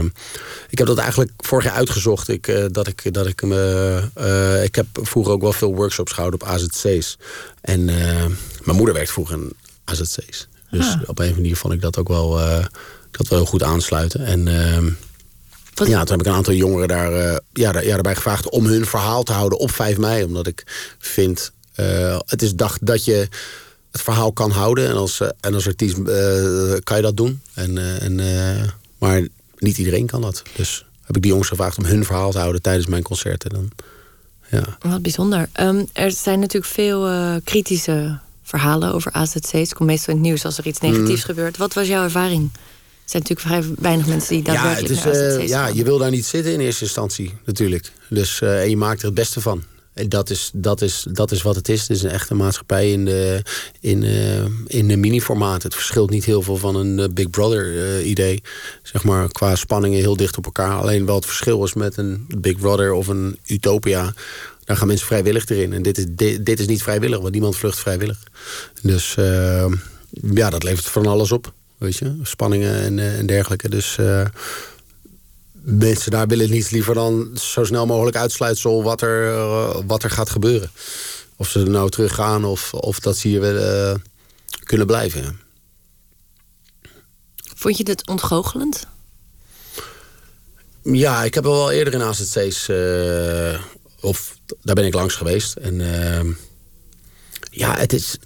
ik 0.69 0.77
heb 0.77 0.87
dat 0.87 0.97
eigenlijk 0.97 1.31
vorig 1.37 1.65
jaar 1.65 1.73
uitgezocht. 1.73 2.27
Ik, 2.27 2.47
eh, 2.47 2.65
dat 2.71 2.87
ik, 2.87 3.13
dat 3.13 3.27
ik, 3.27 3.41
me, 3.41 4.01
eh, 4.13 4.63
ik 4.63 4.75
heb 4.75 4.87
vroeger 4.93 5.33
ook 5.33 5.41
wel 5.41 5.53
veel 5.53 5.75
workshops 5.75 6.11
gehouden 6.11 6.41
op 6.41 6.47
AZC's. 6.47 7.17
En 7.61 7.85
mijn 8.63 8.77
moeder 8.77 8.93
werkt 8.93 9.11
vroeger 9.11 9.35
in 9.37 9.53
AZC's. 9.85 10.47
Dus 10.71 10.85
Ah. 10.87 11.01
op 11.05 11.19
een 11.19 11.33
manier 11.33 11.55
vond 11.57 11.73
ik 11.73 11.81
dat 11.81 11.97
ook 11.97 12.07
wel, 12.07 12.29
dat 13.11 13.27
wel 13.27 13.39
heel 13.39 13.47
goed 13.47 13.63
aansluiten. 13.63 14.25
En 14.25 14.47
ehm, 14.47 14.89
Wat- 15.73 15.87
ja, 15.87 15.99
toen 16.03 16.17
heb 16.17 16.19
ik 16.19 16.31
een 16.31 16.37
aantal 16.37 16.53
jongeren 16.53 16.87
daar, 16.87 17.11
ja, 17.53 17.71
daar, 17.71 17.85
ja, 17.85 17.93
daarbij 17.93 18.15
gevraagd 18.15 18.49
om 18.49 18.65
hun 18.65 18.85
verhaal 18.85 19.23
te 19.23 19.31
houden 19.33 19.59
op 19.59 19.71
5 19.71 19.97
mei. 19.97 20.23
Omdat 20.23 20.47
ik 20.47 20.63
vind, 20.99 21.51
het 22.25 22.41
is 22.41 22.55
dag 22.55 22.77
dat 22.81 23.05
je 23.05 23.27
het 23.91 24.01
verhaal 24.01 24.31
kan 24.31 24.51
houden. 24.51 24.87
En 24.87 24.95
als, 24.95 25.21
en 25.39 25.53
als 25.53 25.67
artiest 25.67 25.95
kan 26.83 26.95
je 26.95 27.01
dat 27.01 27.17
doen. 27.17 27.41
En, 27.53 27.99
en, 28.01 28.19
maar 28.97 29.27
niet 29.57 29.77
iedereen 29.77 30.05
kan 30.05 30.21
dat. 30.21 30.43
Dus 30.55 30.85
heb 31.03 31.15
ik 31.15 31.21
die 31.21 31.31
jongens 31.31 31.49
gevraagd 31.49 31.77
om 31.77 31.85
hun 31.85 32.05
verhaal 32.05 32.31
te 32.31 32.37
houden 32.39 32.61
tijdens 32.61 32.85
mijn 32.87 33.03
concerten. 33.03 33.49
Dan, 33.49 33.69
ja. 34.51 34.77
Wat 34.79 35.01
bijzonder. 35.01 35.49
Ehm, 35.51 35.83
er 35.93 36.11
zijn 36.11 36.39
natuurlijk 36.39 36.73
veel 36.73 37.07
eh, 37.07 37.35
kritische 37.43 38.19
verhalen 38.43 38.93
over 38.93 39.11
AZC's. 39.11 39.51
Het 39.51 39.73
komt 39.73 39.89
meestal 39.89 40.13
in 40.13 40.19
het 40.19 40.27
nieuws 40.29 40.45
als 40.45 40.57
er 40.57 40.67
iets 40.67 40.79
negatiefs 40.79 41.21
Mm. 41.21 41.27
gebeurt. 41.27 41.57
Wat 41.57 41.73
was 41.73 41.87
jouw 41.87 42.03
ervaring? 42.03 42.49
Er 42.53 43.13
zijn 43.13 43.23
natuurlijk 43.23 43.47
vrij 43.47 43.75
weinig 43.79 44.07
mensen 44.07 44.29
die 44.29 44.45
Ja, 44.45 44.51
het 44.51 44.61
daadwerkelijk 44.61 44.99
is, 44.99 45.03
naar 45.03 45.39
eh, 45.39 45.47
ja, 45.47 45.67
je 45.67 45.83
wil 45.83 45.97
daar 45.97 46.09
niet 46.11 46.25
zitten 46.25 46.53
in 46.53 46.59
eerste 46.59 46.83
instantie, 46.83 47.33
natuurlijk. 47.45 47.91
Dus, 48.09 48.41
eh, 48.41 48.61
en 48.61 48.69
je 48.69 48.77
maakt 48.77 48.99
er 48.99 49.05
het 49.05 49.15
beste 49.15 49.41
van. 49.41 49.63
Dat 50.07 50.29
is, 50.29 50.51
dat, 50.53 50.81
is, 50.81 51.05
dat 51.09 51.31
is 51.31 51.41
wat 51.41 51.55
het 51.55 51.69
is. 51.69 51.81
Het 51.81 51.89
is 51.89 52.03
een 52.03 52.09
echte 52.09 52.35
maatschappij 52.35 52.91
in 52.91 53.05
de, 53.05 53.41
in, 53.79 54.03
eh, 54.03 54.45
in 54.67 54.87
de 54.87 54.97
mini-formaat. 54.97 55.63
Het 55.63 55.75
verschilt 55.75 56.09
niet 56.09 56.25
heel 56.25 56.41
veel 56.41 56.57
van 56.57 56.75
een 56.75 56.99
eh, 56.99 57.09
Big 57.13 57.29
Brother-idee. 57.29 58.43
zeg 58.83 59.03
maar 59.03 59.31
qua 59.31 59.55
spanningen 59.55 59.99
heel 59.99 60.17
dicht 60.17 60.37
op 60.37 60.45
elkaar. 60.45 60.79
Alleen 60.79 61.05
wel 61.05 61.15
het 61.15 61.25
verschil 61.25 61.63
is 61.63 61.73
met 61.73 61.97
een 61.97 62.25
Big 62.37 62.57
Brother 62.57 62.93
of 62.93 63.07
een 63.07 63.39
Utopia. 63.45 64.13
Daar 64.67 64.77
gaan 64.77 64.87
mensen 64.87 65.07
vrijwillig 65.07 65.49
erin. 65.49 65.73
En 65.73 65.81
dit 65.81 65.97
is, 65.97 66.05
dit, 66.41 66.59
is 66.59 66.67
niet 66.67 66.83
vrijwillig, 66.83 67.19
want 67.19 67.31
niemand 67.31 67.55
vlucht 67.55 67.79
vrijwillig. 67.79 68.23
Dus 68.81 69.15
eh, 69.17 69.65
ja, 70.33 70.49
dat 70.49 70.63
levert 70.63 70.85
van 70.85 71.05
alles 71.05 71.31
op. 71.31 71.53
Weet 71.77 71.97
je, 71.97 72.15
spanningen 72.23 72.81
en, 72.81 72.99
eh, 72.99 73.17
en 73.17 73.25
dergelijke. 73.25 73.69
Dus 73.69 73.97
eh, 73.97 74.25
mensen 75.69 76.11
daar 76.11 76.27
willen 76.27 76.49
niets 76.49 76.69
liever 76.69 76.93
dan 76.93 77.37
zo 77.41 77.63
snel 77.63 77.85
mogelijk 77.85 78.17
uitsluitsel 78.17 78.83
wat 78.83 79.01
er, 79.01 79.33
eh, 79.33 79.79
wat 79.85 80.03
er 80.03 80.09
gaat 80.09 80.29
gebeuren. 80.29 80.71
Of 81.35 81.49
ze 81.49 81.59
er 81.59 81.69
nou 81.69 81.89
teruggaan 81.89 82.45
of, 82.45 82.73
of 82.73 82.99
dat 82.99 83.17
ze 83.17 83.27
hier 83.27 83.41
willen, 83.41 83.93
eh, 83.93 83.99
kunnen 84.63 84.87
blijven. 84.87 85.21
ja. 85.21 85.31
Vond 87.55 87.77
je 87.77 87.83
dit 87.83 88.07
ontgoochelend? 88.07 88.87
Ja, 90.83 91.23
ik 91.23 91.33
heb 91.33 91.43
er 91.43 91.51
wel 91.51 91.71
eerder 91.71 91.93
in 91.93 92.01
AZC's, 92.01 92.67
eh, 92.67 93.61
of 94.01 94.37
daar 94.61 94.75
ben 94.75 94.85
ik 94.85 94.93
langs 94.93 95.15
geweest. 95.15 95.55
En 95.55 95.81
ehm, 95.81 96.31
ja, 97.51 97.77
het 97.77 97.93
is, 97.93 98.17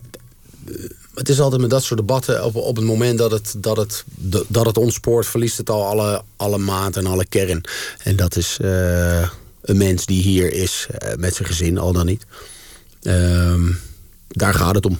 het 1.21 1.29
is 1.29 1.39
altijd 1.39 1.61
met 1.61 1.69
dat 1.69 1.83
soort 1.83 1.99
debatten, 1.99 2.43
op, 2.43 2.55
op 2.55 2.75
het 2.75 2.85
moment 2.85 3.17
dat 3.17 3.31
het, 3.31 3.53
dat, 3.57 3.77
het, 3.77 4.03
dat 4.47 4.65
het 4.65 4.77
ontspoort, 4.77 5.25
verliest 5.25 5.57
het 5.57 5.69
al 5.69 5.85
alle, 5.85 6.23
alle 6.35 6.57
maat 6.57 6.97
en 6.97 7.05
alle 7.05 7.25
kern. 7.25 7.63
En 8.03 8.15
dat 8.15 8.35
is 8.35 8.57
eh, 8.61 9.29
een 9.61 9.77
mens 9.77 10.05
die 10.05 10.21
hier 10.21 10.53
is 10.53 10.87
eh, 10.89 11.15
met 11.15 11.35
zijn 11.35 11.47
gezin, 11.47 11.77
al 11.77 11.93
dan 11.93 12.05
niet. 12.05 12.25
Ehm, 13.01 13.71
daar 14.27 14.53
gaat 14.53 14.75
het 14.75 14.85
om, 14.85 14.99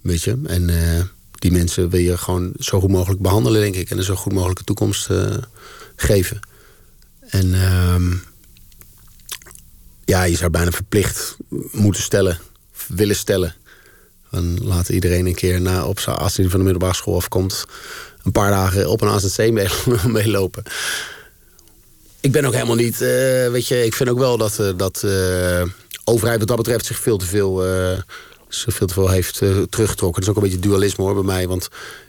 weet 0.00 0.22
je. 0.22 0.40
En 0.46 0.70
eh, 0.70 1.02
die 1.32 1.52
mensen 1.52 1.88
wil 1.88 2.00
je 2.00 2.18
gewoon 2.18 2.52
zo 2.58 2.80
goed 2.80 2.90
mogelijk 2.90 3.20
behandelen, 3.20 3.60
denk 3.60 3.74
ik. 3.74 3.90
En 3.90 3.98
een 3.98 4.04
zo 4.04 4.14
goed 4.14 4.32
mogelijke 4.32 4.64
toekomst 4.64 5.08
geven. 5.96 6.40
En 7.20 7.54
ehm, 7.54 8.14
ja, 10.04 10.22
je 10.22 10.36
zou 10.36 10.50
bijna 10.50 10.70
verplicht 10.70 11.36
moeten 11.72 12.02
stellen, 12.02 12.38
willen 12.88 13.16
stellen. 13.16 13.54
En 14.36 14.58
laat 14.62 14.88
iedereen 14.88 15.26
een 15.26 15.34
keer 15.34 15.60
na, 15.60 15.86
op, 15.86 16.00
z'n- 16.00 16.10
als 16.10 16.34
van 16.34 16.48
de 16.50 16.58
middelbare 16.58 16.94
school 16.94 17.16
afkomt, 17.16 17.64
een 18.22 18.32
paar 18.32 18.50
dagen 18.50 18.90
op 18.90 19.00
een 19.00 19.08
AZC 19.08 19.50
mee- 19.50 19.68
meelopen. 20.22 20.62
Ik 22.20 22.32
ben 22.32 22.44
ook 22.44 22.52
helemaal 22.52 22.76
niet, 22.76 23.00
eh, 23.00 23.08
weet 23.50 23.66
je, 23.66 23.84
ik 23.84 23.94
vind 23.94 24.08
ook 24.08 24.18
wel 24.18 24.36
dat, 24.36 24.58
eh, 24.58 24.70
dat 24.76 25.02
eh, 25.02 25.62
overheid 26.04 26.38
wat 26.38 26.48
dat 26.48 26.56
betreft 26.56 26.86
zich 26.86 26.98
veel 26.98 27.16
te 27.18 27.26
veel, 27.26 27.62
zich 28.48 28.74
veel, 28.74 28.86
te 28.86 28.94
veel 28.94 29.08
heeft 29.08 29.38
teruggetrokken. 29.70 30.20
Dat 30.20 30.22
is 30.22 30.28
ook 30.28 30.36
een 30.36 30.50
beetje 30.50 30.68
dualisme 30.68 31.04
hoor 31.04 31.14
bij 31.14 31.22
mij, 31.22 31.48
want 31.48 31.68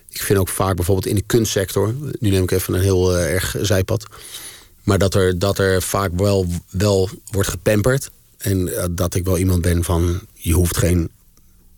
ik 0.09 0.21
vind 0.21 0.39
ook 0.39 0.49
vaak 0.49 0.75
bijvoorbeeld 0.75 1.07
in 1.07 1.15
de 1.15 1.23
kunstsector, 1.25 1.93
nu 2.19 2.29
neem 2.29 2.43
ik 2.43 2.51
even 2.51 2.73
een 2.73 2.81
heel 2.81 3.17
erg 3.17 3.55
zijpad, 3.61 4.05
maar 4.83 4.97
dat 4.97 5.13
er, 5.13 5.39
dat 5.39 5.59
er 5.59 5.81
vaak 5.81 6.11
wel, 6.15 6.47
wel 6.69 7.09
wordt 7.31 7.49
gepamperd. 7.49 8.09
En 8.37 8.71
dat 8.91 9.15
ik 9.15 9.23
wel 9.25 9.37
iemand 9.37 9.61
ben 9.61 9.83
van, 9.83 10.21
je 10.33 10.53
hoeft 10.53 10.77
geen 10.77 11.09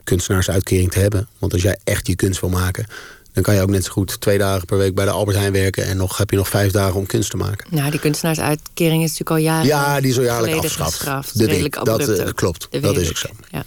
kunstenaarsuitkering 0.10 0.92
te 0.92 1.00
hebben. 1.00 1.28
Want 1.38 1.54
als 1.54 1.62
jij 1.62 1.78
echt 1.84 2.08
je 2.08 2.16
kunst 2.16 2.42
wil 2.42 2.50
maken... 2.50 2.86
dan 3.34 3.44
kan 3.44 3.56
je 3.56 3.62
ook 3.62 3.70
net 3.70 3.86
zo 3.86 3.92
goed 3.92 4.22
twee 4.22 4.38
dagen 4.38 4.66
per 4.66 4.78
week 4.78 4.96
bij 4.96 5.06
de 5.06 5.12
Albert 5.12 5.38
Heijn 5.38 5.52
werken... 5.52 5.86
en 5.86 5.98
nog 5.98 6.18
heb 6.18 6.30
je 6.30 6.36
nog 6.36 6.48
vijf 6.48 6.72
dagen 6.72 6.96
om 6.96 7.06
kunst 7.06 7.30
te 7.30 7.38
maken. 7.38 7.68
Nou, 7.70 7.92
die 7.92 8.00
kunstenaarsuitkering 8.00 9.04
is 9.04 9.10
natuurlijk 9.10 9.30
al 9.30 9.38
jaren 9.38 9.66
Ja, 9.66 10.02
die 10.02 10.12
is 10.12 10.18
al 10.18 10.24
jaarlijk 10.24 10.54
geleden 10.54 10.70
afgeschaft. 10.70 10.96
gestraft. 10.96 11.28
Dat 11.28 11.38
weet 11.38 11.48
Redelijk. 11.48 11.86
Dat, 11.86 12.08
eh, 12.08 12.34
klopt. 12.34 12.68
Dat 12.82 12.98
is 12.98 13.10
ook 13.10 13.18
zo. 13.18 13.30
Ja. 13.52 13.66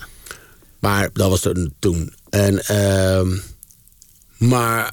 Maar 0.78 1.11
dat 1.12 1.30
was 1.30 1.49
toen. 1.78 2.14
En, 2.30 2.66
ehm, 2.66 3.38
maar 4.36 4.84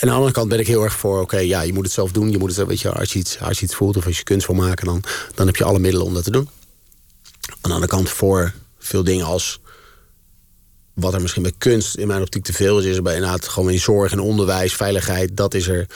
aan 0.00 0.08
de 0.08 0.10
andere 0.10 0.32
kant 0.32 0.48
ben 0.48 0.58
ik 0.58 0.66
heel 0.66 0.82
erg 0.82 0.94
voor... 0.94 1.20
oké, 1.20 1.38
ja, 1.38 1.60
je 1.62 1.72
moet 1.72 1.84
het 1.84 1.92
zelf 1.92 2.12
doen. 2.12 2.30
Je 2.30 2.38
moet 2.38 2.56
het, 2.56 2.66
weet 2.66 2.80
je, 2.80 2.92
als, 2.92 3.12
je 3.12 3.18
iets, 3.18 3.40
als 3.40 3.58
je 3.58 3.64
iets 3.64 3.74
voelt 3.74 3.96
of 3.96 4.06
als 4.06 4.18
je 4.18 4.24
kunst 4.24 4.46
wil 4.46 4.56
maken... 4.56 4.86
Dan, 4.86 5.02
dan 5.34 5.46
heb 5.46 5.56
je 5.56 5.64
alle 5.64 5.78
middelen 5.78 6.06
om 6.06 6.14
dat 6.14 6.24
te 6.24 6.30
doen. 6.30 6.48
Aan 7.48 7.58
de 7.60 7.68
andere 7.68 7.86
kant 7.86 8.10
voor 8.10 8.52
veel 8.78 9.04
dingen 9.04 9.26
als... 9.26 9.60
wat 10.94 11.14
er 11.14 11.20
misschien 11.20 11.42
bij 11.42 11.52
kunst 11.58 11.96
in 11.96 12.06
mijn 12.06 12.22
optiek 12.22 12.44
te 12.44 12.52
veel 12.52 12.78
is... 12.78 12.84
is 12.84 12.96
er 12.96 13.02
bij 13.02 13.14
inderdaad 13.14 13.48
gewoon 13.48 13.70
in 13.70 13.80
zorg 13.80 14.12
en 14.12 14.20
onderwijs, 14.20 14.74
veiligheid... 14.74 15.36
dat 15.36 15.54
is 15.54 15.68
er 15.68 15.86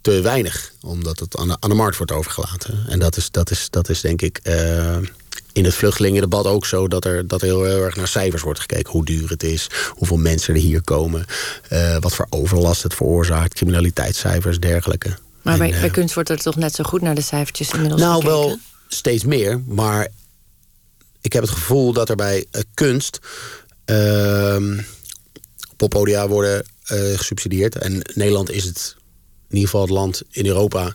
te 0.00 0.20
weinig, 0.20 0.72
omdat 0.80 1.18
het 1.18 1.36
aan 1.36 1.48
de, 1.48 1.56
aan 1.60 1.70
de 1.70 1.76
markt 1.76 1.96
wordt 1.96 2.12
overgelaten. 2.12 2.84
En 2.88 2.98
dat 2.98 3.16
is, 3.16 3.30
dat 3.30 3.50
is, 3.50 3.70
dat 3.70 3.88
is 3.88 4.00
denk 4.00 4.22
ik 4.22 4.40
eh, 4.42 4.96
in 5.52 5.64
het 5.64 5.74
vluchtelingendebat 5.74 6.46
ook 6.46 6.66
zo... 6.66 6.88
Dat 6.88 7.04
er, 7.04 7.26
dat 7.26 7.40
er 7.40 7.46
heel, 7.46 7.64
heel 7.64 7.84
erg 7.84 7.96
naar 7.96 8.08
cijfers 8.08 8.42
wordt 8.42 8.60
gekeken. 8.60 8.92
Hoe 8.92 9.04
duur 9.04 9.30
het 9.30 9.42
is, 9.42 9.70
hoeveel 9.88 10.16
mensen 10.16 10.54
er 10.54 10.60
hier 10.60 10.82
komen... 10.82 11.24
eh, 11.68 11.96
wat 12.00 12.14
voor 12.14 12.26
overlast 12.28 12.82
het 12.82 12.94
veroorzaakt, 12.94 13.54
criminaliteitscijfers, 13.54 14.60
dergelijke. 14.60 15.16
Maar 15.42 15.52
En, 15.52 15.58
bij, 15.58 15.72
eh, 15.72 15.80
bij 15.80 15.90
kunst 15.90 16.14
wordt 16.14 16.30
er 16.30 16.38
toch 16.38 16.56
net 16.56 16.74
zo 16.74 16.84
goed 16.84 17.00
naar 17.00 17.14
de 17.14 17.20
cijfertjes 17.20 17.70
inmiddels 17.70 18.00
nou, 18.00 18.14
gekeken? 18.14 18.38
wel 18.38 18.58
steeds 18.88 19.24
meer. 19.24 19.60
Maar 19.66 20.08
ik 21.20 21.32
heb 21.32 21.42
het 21.42 21.52
gevoel 21.52 21.92
dat 21.92 22.08
er 22.08 22.16
bij 22.16 22.46
kunst... 22.74 23.18
ehm, 23.84 24.80
poppodia 25.76 26.28
worden 26.28 26.64
eh, 26.84 26.98
gesubsidieerd. 27.16 27.76
En 27.76 28.02
Nederland 28.14 28.50
is 28.50 28.64
het 28.64 28.96
in 29.48 29.56
ieder 29.56 29.70
geval 29.70 29.80
het 29.80 29.90
land 29.90 30.22
in 30.30 30.46
Europa... 30.46 30.94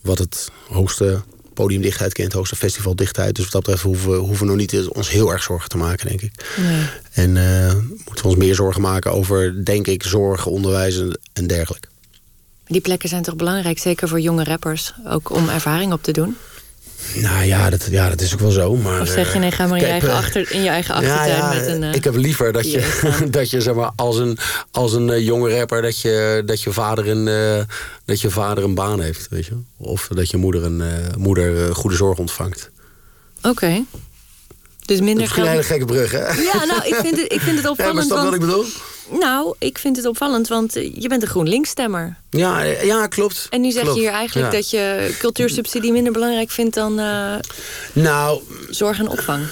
wat 0.00 0.18
het 0.18 0.48
hoogste 0.68 1.22
podiumdichtheid 1.54 2.12
kent, 2.12 2.26
het 2.26 2.36
hoogste 2.36 2.56
festivaldichtheid. 2.56 3.34
Dus 3.34 3.44
wat 3.44 3.52
dat 3.52 3.62
betreft 3.62 3.82
hoeven 3.82 4.10
we, 4.10 4.16
hoeven 4.16 4.46
we 4.46 4.52
nog 4.52 4.56
niet 4.56 4.88
ons 4.88 5.10
heel 5.10 5.32
erg 5.32 5.42
zorgen 5.42 5.68
te 5.68 5.76
maken, 5.76 6.08
denk 6.08 6.20
ik. 6.20 6.54
Nee. 6.56 6.86
En 7.12 7.36
eh, 7.36 7.74
moeten 7.74 8.24
we 8.24 8.28
ons 8.28 8.36
meer 8.36 8.54
zorgen 8.54 8.82
maken 8.82 9.12
over, 9.12 9.64
denk 9.64 9.86
ik, 9.86 10.02
zorg, 10.02 10.46
onderwijs 10.46 10.98
en, 10.98 11.20
en 11.32 11.46
dergelijke. 11.46 11.88
Die 12.66 12.80
plekken 12.80 13.08
zijn 13.08 13.22
toch 13.22 13.36
belangrijk, 13.36 13.78
zeker 13.78 14.08
voor 14.08 14.20
jonge 14.20 14.44
rappers, 14.44 14.92
ook 15.06 15.30
om 15.30 15.48
ervaring 15.48 15.92
op 15.92 16.02
te 16.02 16.12
doen? 16.12 16.36
Nou 17.14 17.44
ja, 17.44 17.70
dat, 17.70 17.88
ja, 17.90 18.08
dat 18.08 18.20
is 18.20 18.32
ook 18.34 18.40
wel 18.40 18.50
zo. 18.50 18.76
Maar, 18.76 19.00
Of 19.00 19.08
zeg 19.08 19.32
je 19.32 19.38
nee, 19.38 19.50
ga 19.50 19.66
maar 19.66 19.78
in 19.78 19.84
je 19.84 19.90
eigen, 19.90 20.08
eh, 20.08 20.16
achter, 20.16 20.52
in 20.52 20.62
je 20.62 20.68
eigen 20.68 20.94
achtertuin 20.94 21.58
met 21.58 21.66
een... 21.66 21.82
eh, 21.82 21.94
ik 21.94 22.04
heb 22.04 22.14
liever 22.16 22.52
dat 22.52 22.70
je, 22.70 23.00
dat 23.30 23.50
je 23.50 23.60
zeg 23.60 23.74
maar, 23.74 23.90
als 23.96 24.18
een, 24.18 24.38
als 24.70 24.92
een 24.92 25.10
eh, 25.10 25.24
jonge 25.24 25.58
rapper... 25.58 25.82
Dat 25.82 26.00
je, 26.00 26.42
dat, 26.46 26.62
je 26.62 26.72
vader 26.72 27.08
een, 27.08 27.24
dat 28.04 28.20
je 28.20 28.30
vader 28.30 28.64
een 28.64 28.74
baan 28.74 29.00
heeft, 29.00 29.26
weet 29.30 29.46
je. 29.46 29.52
Of 29.76 30.08
dat 30.14 30.30
je 30.30 30.36
moeder, 30.36 30.64
een, 30.64 30.82
moeder 31.18 31.74
goede 31.74 31.96
zorg 31.96 32.18
ontvangt. 32.18 32.70
Oké. 33.42 33.84
Dus 34.86 34.96
Dat 34.96 35.06
minder 35.06 35.24
is 35.24 35.28
misschien 35.36 35.56
een 35.56 35.62
geld... 35.64 35.66
hele 35.66 35.78
gekke 35.80 35.92
brug, 35.92 36.10
hè? 36.36 36.42
Ja, 36.42 36.64
nou, 36.64 36.86
ik 36.88 36.94
vind 36.94 37.20
het, 37.20 37.32
ik 37.32 37.40
vind 37.40 37.56
het 37.56 37.64
Ja, 37.64 37.70
maar 37.70 37.70
opvallend. 37.70 38.06
snap 38.06 38.18
je 38.18 38.24
wat 38.24 38.34
ik 38.34 38.40
bedoel? 38.40 38.64
nou, 39.20 39.54
ik 39.58 39.78
vind 39.78 39.96
het 39.96 40.06
opvallend, 40.06 40.48
want 40.48 40.76
eh, 40.76 40.94
je 40.94 41.08
bent 41.08 41.22
een 41.22 41.28
GroenLinks-stemmer. 41.28 42.16
Ja, 42.30 42.64
eh, 42.64 42.84
ja 42.84 43.06
klopt. 43.06 43.46
En 43.50 43.60
nu 43.60 43.70
zeg 43.70 43.82
Klopt. 43.82 43.96
je 43.96 44.02
hier 44.02 44.12
eigenlijk 44.12 44.52
Ja. 44.52 44.58
dat 44.58 44.70
je 44.70 45.14
cultuursubsidie 45.18 45.92
minder 45.92 46.12
belangrijk 46.12 46.50
vindt 46.50 46.74
dan 46.74 46.98
eh, 46.98 47.34
Nou, 47.92 48.40
zorg 48.70 48.98
en 48.98 49.08
opvang. 49.08 49.44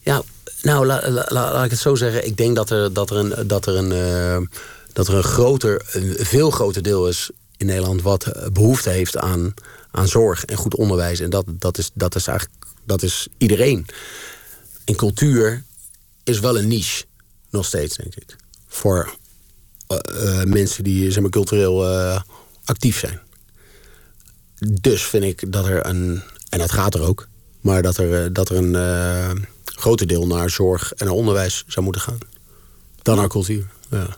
Ja, 0.00 0.22
Nou, 0.62 0.86
la- 0.86 1.00
la- 1.08 1.26
la- 1.28 1.52
laat 1.52 1.64
ik 1.64 1.70
het 1.70 1.80
zo 1.80 1.94
zeggen. 1.94 2.26
Ik 2.26 2.36
denk 2.36 2.56
dat 2.56 2.70
er, 2.70 2.92
dat 2.92 3.10
er 3.10 3.16
een, 3.16 3.46
dat 3.48 3.66
er 3.66 3.76
een, 3.76 4.48
dat 4.92 5.08
er 5.08 5.14
een 5.14 5.22
groter, 5.24 5.82
een 5.92 6.16
veel 6.18 6.50
groter 6.50 6.82
deel 6.82 7.08
is 7.08 7.30
in 7.56 7.66
Nederland 7.66 8.02
wat 8.02 8.24
eh, 8.26 8.46
behoefte 8.52 8.90
heeft 8.90 9.16
aan, 9.16 9.54
aan 9.90 10.08
zorg 10.08 10.44
en 10.44 10.56
goed 10.56 10.76
onderwijs. 10.76 11.20
En 11.20 11.30
dat, 11.30 11.44
dat, 11.48 11.78
is, 11.78 11.90
dat 11.94 12.14
is 12.14 12.26
eigenlijk 12.26 12.58
dat 12.86 13.02
is 13.02 13.26
iedereen. 13.38 13.86
En 14.84 14.96
cultuur 14.96 15.64
is 16.24 16.40
wel 16.40 16.58
een 16.58 16.68
niche, 16.68 17.04
nog 17.50 17.66
steeds, 17.66 17.96
denk 17.96 18.14
ik. 18.14 18.36
Voor 18.66 19.16
eh, 19.86 20.40
eh, 20.40 20.46
mensen 20.46 20.84
die 20.84 21.10
zeg 21.10 21.22
maar, 21.22 21.30
cultureel 21.30 21.88
eh, 21.88 22.20
actief 22.64 22.98
zijn. 22.98 23.20
Dus 24.80 25.02
vind 25.02 25.24
ik 25.24 25.52
dat 25.52 25.66
er 25.66 25.86
een, 25.86 26.22
en 26.48 26.58
dat 26.58 26.72
gaat 26.72 26.94
er 26.94 27.02
ook, 27.02 27.28
maar 27.60 27.82
dat 27.82 27.96
er, 27.96 28.32
dat 28.32 28.48
er 28.48 28.56
een 28.56 28.74
eh, 28.74 29.30
groter 29.64 30.06
deel 30.06 30.26
naar 30.26 30.50
zorg 30.50 30.92
en 30.92 31.06
naar 31.06 31.14
onderwijs 31.14 31.64
zou 31.66 31.84
moeten 31.84 32.02
gaan. 32.02 32.18
Dan 33.02 33.16
naar 33.16 33.28
cultuur. 33.28 33.66
Ja. 33.90 34.16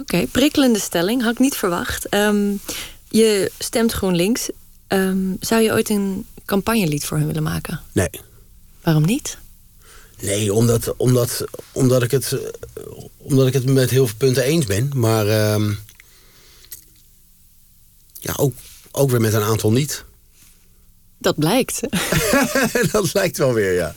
Oké, 0.00 0.26
prikkelende 0.26 0.78
stelling, 0.78 1.22
had 1.22 1.32
ik 1.32 1.38
niet 1.38 1.56
verwacht. 1.56 2.08
Ehm, 2.08 2.52
je 3.08 3.52
stemt 3.58 3.92
GroenLinks. 3.92 4.50
Ehm, 4.86 5.34
zou 5.40 5.62
je 5.62 5.72
ooit 5.72 5.88
een 5.88 6.26
campagnelied 6.44 7.04
voor 7.04 7.16
hen 7.16 7.26
willen 7.26 7.42
maken? 7.42 7.80
Nee. 7.92 8.10
Waarom 8.82 9.04
niet? 9.04 9.38
Nee, 10.24 10.52
omdat, 10.52 10.94
omdat, 10.96 11.44
omdat, 11.72 12.02
ik 12.02 12.10
het, 12.10 12.36
omdat 13.16 13.46
ik 13.46 13.52
het 13.52 13.64
met 13.64 13.90
heel 13.90 14.06
veel 14.06 14.16
punten 14.16 14.42
eens 14.42 14.66
ben. 14.66 14.90
Maar 14.94 15.28
ehm, 15.28 15.72
ja, 18.20 18.34
ook, 18.36 18.54
ook 18.90 19.10
weer 19.10 19.20
met 19.20 19.34
een 19.34 19.42
aantal 19.42 19.72
niet. 19.72 20.04
Dat 21.18 21.38
blijkt. 21.38 21.80
dat 22.92 23.14
lijkt 23.14 23.36
wel 23.38 23.52
weer, 23.52 23.72
ja. 23.74 23.94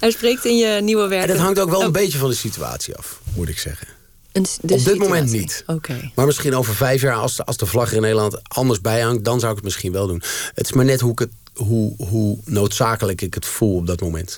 Er 0.00 0.12
spreekt 0.12 0.44
in 0.44 0.56
je 0.56 0.80
nieuwe 0.82 1.08
werk. 1.08 1.22
En 1.22 1.28
dat 1.28 1.38
hangt 1.38 1.58
ook 1.58 1.70
wel 1.70 1.78
Oh, 1.78 1.84
een 1.84 1.92
beetje 1.92 2.18
van 2.18 2.28
de 2.30 2.34
situatie 2.36 2.96
af, 2.96 3.20
moet 3.34 3.48
ik 3.48 3.58
zeggen. 3.58 3.86
een- 4.32 4.46
Op 4.60 4.84
dit 4.84 4.98
moment 4.98 5.30
niet. 5.30 5.62
Oké. 5.66 6.10
Maar 6.14 6.26
misschien 6.26 6.54
over 6.56 6.74
vijf 6.74 7.00
jaar, 7.00 7.14
als 7.16 7.36
de, 7.36 7.44
als 7.44 7.56
de 7.56 7.66
vlag 7.66 7.90
er 7.90 7.96
in 7.96 8.02
Nederland 8.02 8.48
anders 8.48 8.80
bij 8.80 9.00
hangt, 9.00 9.24
dan 9.24 9.38
zou 9.38 9.50
ik 9.50 9.56
het 9.56 9.64
misschien 9.66 9.92
wel 9.92 10.06
doen. 10.06 10.22
Het 10.54 10.64
is 10.66 10.72
maar 10.72 10.84
net 10.84 11.00
hoe, 11.00 11.12
ik 11.12 11.18
het, 11.18 11.30
hoe, 11.54 11.94
hoe 12.08 12.38
noodzakelijk 12.44 13.20
ik 13.22 13.34
het 13.34 13.46
voel 13.46 13.76
op 13.76 13.86
dat 13.86 14.00
moment. 14.00 14.36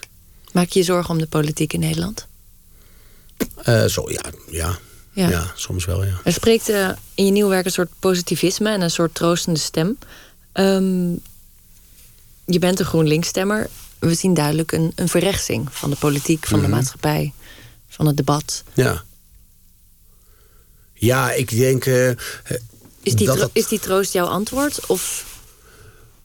Maak 0.52 0.68
je 0.68 0.78
je 0.78 0.84
zorgen 0.84 1.10
om 1.10 1.18
de 1.18 1.26
politiek 1.26 1.72
in 1.72 1.80
Nederland? 1.80 2.26
Eh, 3.62 3.84
zo, 3.84 4.10
ja, 4.10 4.22
ja, 4.50 4.78
Ja. 5.12 5.28
ja. 5.28 5.52
soms 5.56 5.84
wel, 5.84 6.04
ja. 6.04 6.20
Er 6.24 6.32
spreekt 6.32 6.68
eh, 6.68 6.90
in 7.14 7.24
je 7.24 7.30
nieuwe 7.30 7.50
werk 7.50 7.64
een 7.64 7.70
soort 7.70 7.90
positivisme 7.98 8.70
en 8.70 8.80
een 8.80 8.90
soort 8.90 9.14
troostende 9.14 9.58
stem. 9.60 9.98
Ehm, 10.52 11.10
je 12.44 12.58
bent 12.58 12.80
een 12.80 12.86
GroenLinks-stemmer. 12.86 13.68
We 13.98 14.14
zien 14.14 14.34
duidelijk 14.34 14.72
een, 14.72 14.92
een 14.94 15.08
verrechtsing 15.08 15.68
van 15.70 15.90
de 15.90 15.96
politiek, 15.96 16.46
van 16.46 16.58
Mhm. 16.58 16.68
de 16.68 16.74
maatschappij, 16.74 17.32
van 17.88 18.06
het 18.06 18.16
debat. 18.16 18.62
Ja, 18.74 19.02
ja 20.94 21.32
ik 21.32 21.50
denk... 21.50 21.86
eh, 21.86 22.08
Is 23.02 23.14
die, 23.14 23.26
dat 23.26 23.50
is 23.52 23.68
die 23.68 23.78
troost 23.80 24.12
jouw 24.12 24.26
antwoord? 24.26 24.86
Of 24.86 25.24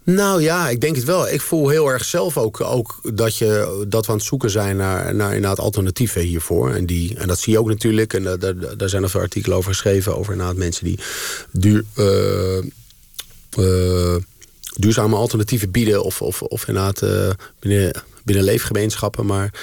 Nou 0.06 0.41
ja, 0.41 0.70
ik 0.70 0.82
denk 0.82 0.95
het 0.95 1.06
wel. 1.06 1.30
Ik 1.30 1.41
voel 1.41 1.70
heel 1.70 1.88
erg 1.88 2.06
zelf 2.06 2.38
ook, 2.38 2.62
ook 2.62 2.99
dat, 3.14 3.38
je, 3.38 3.86
dat 3.88 4.06
we 4.06 4.12
aan 4.12 4.18
het 4.18 4.28
zoeken 4.28 4.49
zijn 4.49 4.78
naar, 4.78 5.16
naar 5.16 5.36
inderdaad 5.36 5.60
alternatieven 5.60 6.22
hiervoor. 6.22 6.74
En, 6.74 6.86
die, 6.86 7.18
en 7.18 7.28
dat 7.28 7.39
zie 7.39 7.53
je 7.53 7.60
ook 7.60 7.68
natuurlijk. 7.68 8.14
En 8.14 8.24
daar- 8.24 8.78
daar, 8.78 8.89
zijn 8.89 9.03
er 9.03 9.10
veel 9.10 9.20
artikelen 9.20 9.58
over 9.58 9.72
geschreven. 9.72 10.18
Over 10.18 10.56
mensen 10.56 10.86
die 10.86 10.99
duur, 11.51 11.84
eh, 11.95 12.58
eh, 13.49 14.22
duurzame 14.74 15.16
alternatieven 15.16 15.72
bieden. 15.72 16.03
Of, 16.03 16.22
of, 16.22 16.41
of 16.41 16.68
inderdaad 16.68 17.01
eh, 17.01 17.30
binnen, 17.60 18.03
binnen 18.24 18.45
leefgemeenschappen. 18.45 19.26
Maar 19.26 19.53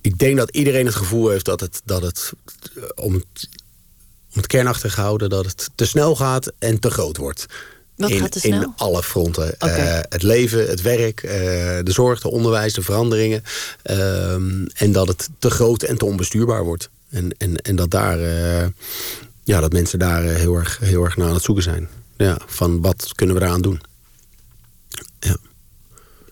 ik 0.00 0.18
denk 0.18 0.36
dat 0.36 0.50
iedereen 0.50 0.86
het 0.86 0.94
gevoel 0.94 1.28
heeft 1.28 1.44
dat 1.44 1.60
het, 1.60 1.80
dat 1.84 2.02
het 2.02 2.32
om, 2.94 3.14
het 3.14 3.48
om 4.32 4.42
het 4.42 4.46
kernachtig 4.46 4.94
te 4.94 5.00
houden, 5.00 5.30
dat 5.30 5.46
het 5.46 5.70
te 5.74 5.86
snel 5.86 6.16
gaat 6.16 6.52
en 6.58 6.80
te 6.80 6.90
groot 6.90 7.16
wordt. 7.16 7.46
Wat 7.96 8.10
in, 8.10 8.18
gaat 8.18 8.32
te 8.32 8.38
snel? 8.38 8.62
In 8.62 8.72
alle 8.76 9.02
fronten. 9.02 9.58
Eh, 9.58 9.98
het 10.08 10.22
leven, 10.22 10.68
het 10.68 10.82
werk, 10.82 11.22
eh, 11.22 11.32
de 11.82 11.92
zorg, 11.92 12.20
de 12.20 12.30
onderwijs, 12.30 12.74
de 12.74 12.82
veranderingen. 12.82 13.42
Ehm, 13.82 14.66
en 14.74 14.92
dat 14.92 15.08
het 15.08 15.28
te 15.38 15.50
groot 15.50 15.82
en 15.82 15.98
te 15.98 16.04
onbestuurbaar 16.04 16.64
wordt. 16.64 16.90
En, 17.10 17.34
en, 17.38 17.56
en 17.56 17.76
dat, 17.76 17.90
daar, 17.90 18.20
eh, 18.20 18.66
ja, 19.44 19.60
dat 19.60 19.72
mensen 19.72 19.98
daar 19.98 20.22
heel, 20.22 20.54
erg, 20.54 20.78
heel 20.78 21.04
erg 21.04 21.16
naar 21.16 21.28
aan 21.28 21.34
het 21.34 21.42
zoeken 21.42 21.64
zijn. 21.64 21.88
Ja, 22.16 22.38
van 22.46 22.80
wat 22.80 23.12
kunnen 23.14 23.36
we 23.36 23.42
eraan 23.42 23.62
doen? 23.62 23.80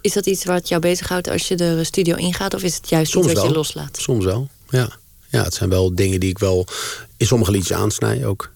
is 0.00 0.12
dat 0.12 0.26
iets 0.26 0.44
wat 0.44 0.68
jou 0.68 0.80
bezighoudt 0.80 1.28
als 1.28 1.48
je 1.48 1.56
de 1.56 1.84
studio 1.84 2.16
ingaat? 2.16 2.54
Of 2.54 2.62
is 2.62 2.74
het 2.74 2.88
juist 2.88 3.10
Soms 3.10 3.24
iets 3.24 3.34
wat 3.34 3.42
wel. 3.42 3.52
je 3.52 3.58
loslaat? 3.58 3.98
Soms 4.00 4.24
wel, 4.24 4.48
ja. 4.68 4.88
Ja, 5.28 5.42
het 5.42 5.54
zijn 5.54 5.70
wel 5.70 5.94
dingen 5.94 6.20
die 6.20 6.30
ik 6.30 6.38
wel 6.38 6.66
in 7.16 7.26
sommige 7.26 7.50
liedjes 7.50 7.76
aansnij 7.76 8.26
ook. 8.26 8.52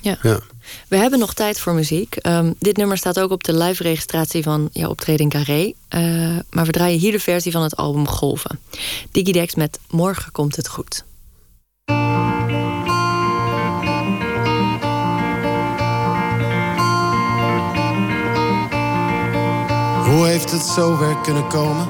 Ja. 0.00 0.18
Ja. 0.22 0.40
We 0.88 0.96
hebben 0.96 1.18
nog 1.18 1.34
tijd 1.34 1.60
voor 1.60 1.72
muziek. 1.72 2.16
Ehm, 2.16 2.52
dit 2.58 2.76
nummer 2.76 2.96
staat 2.96 3.20
ook 3.20 3.30
op 3.30 3.44
de 3.44 3.56
live-registratie 3.56 4.42
van 4.42 4.68
jouw 4.72 4.90
optreden 4.90 5.20
in 5.20 5.28
Carré. 5.28 5.72
Eh, 5.88 6.00
maar 6.50 6.66
we 6.66 6.72
draaien 6.72 6.98
hier 6.98 7.12
de 7.12 7.20
versie 7.20 7.52
van 7.52 7.62
het 7.62 7.76
album 7.76 8.08
Golven. 8.08 8.60
Digidex 9.10 9.54
met 9.54 9.78
Morgen 9.90 10.32
komt 10.32 10.56
het 10.56 10.68
goed. 10.68 11.04
Hoe 20.10 20.26
heeft 20.26 20.50
het 20.50 20.62
zover 20.62 21.20
kunnen 21.20 21.48
komen? 21.48 21.86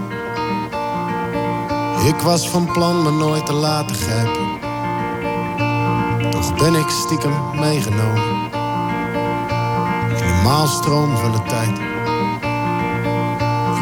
Ik 2.06 2.16
was 2.16 2.48
van 2.48 2.72
plan 2.72 3.02
me 3.02 3.10
nooit 3.10 3.46
te 3.46 3.52
laten 3.52 3.96
grijpen. 3.96 4.58
Toch 6.30 6.54
ben 6.54 6.74
ik 6.74 6.88
stiekem 6.88 7.58
meegenomen. 7.60 8.49
In 10.10 10.16
de 10.16 10.40
maalstroom 10.44 11.16
van 11.16 11.32
de 11.32 11.42
tijd. 11.42 11.78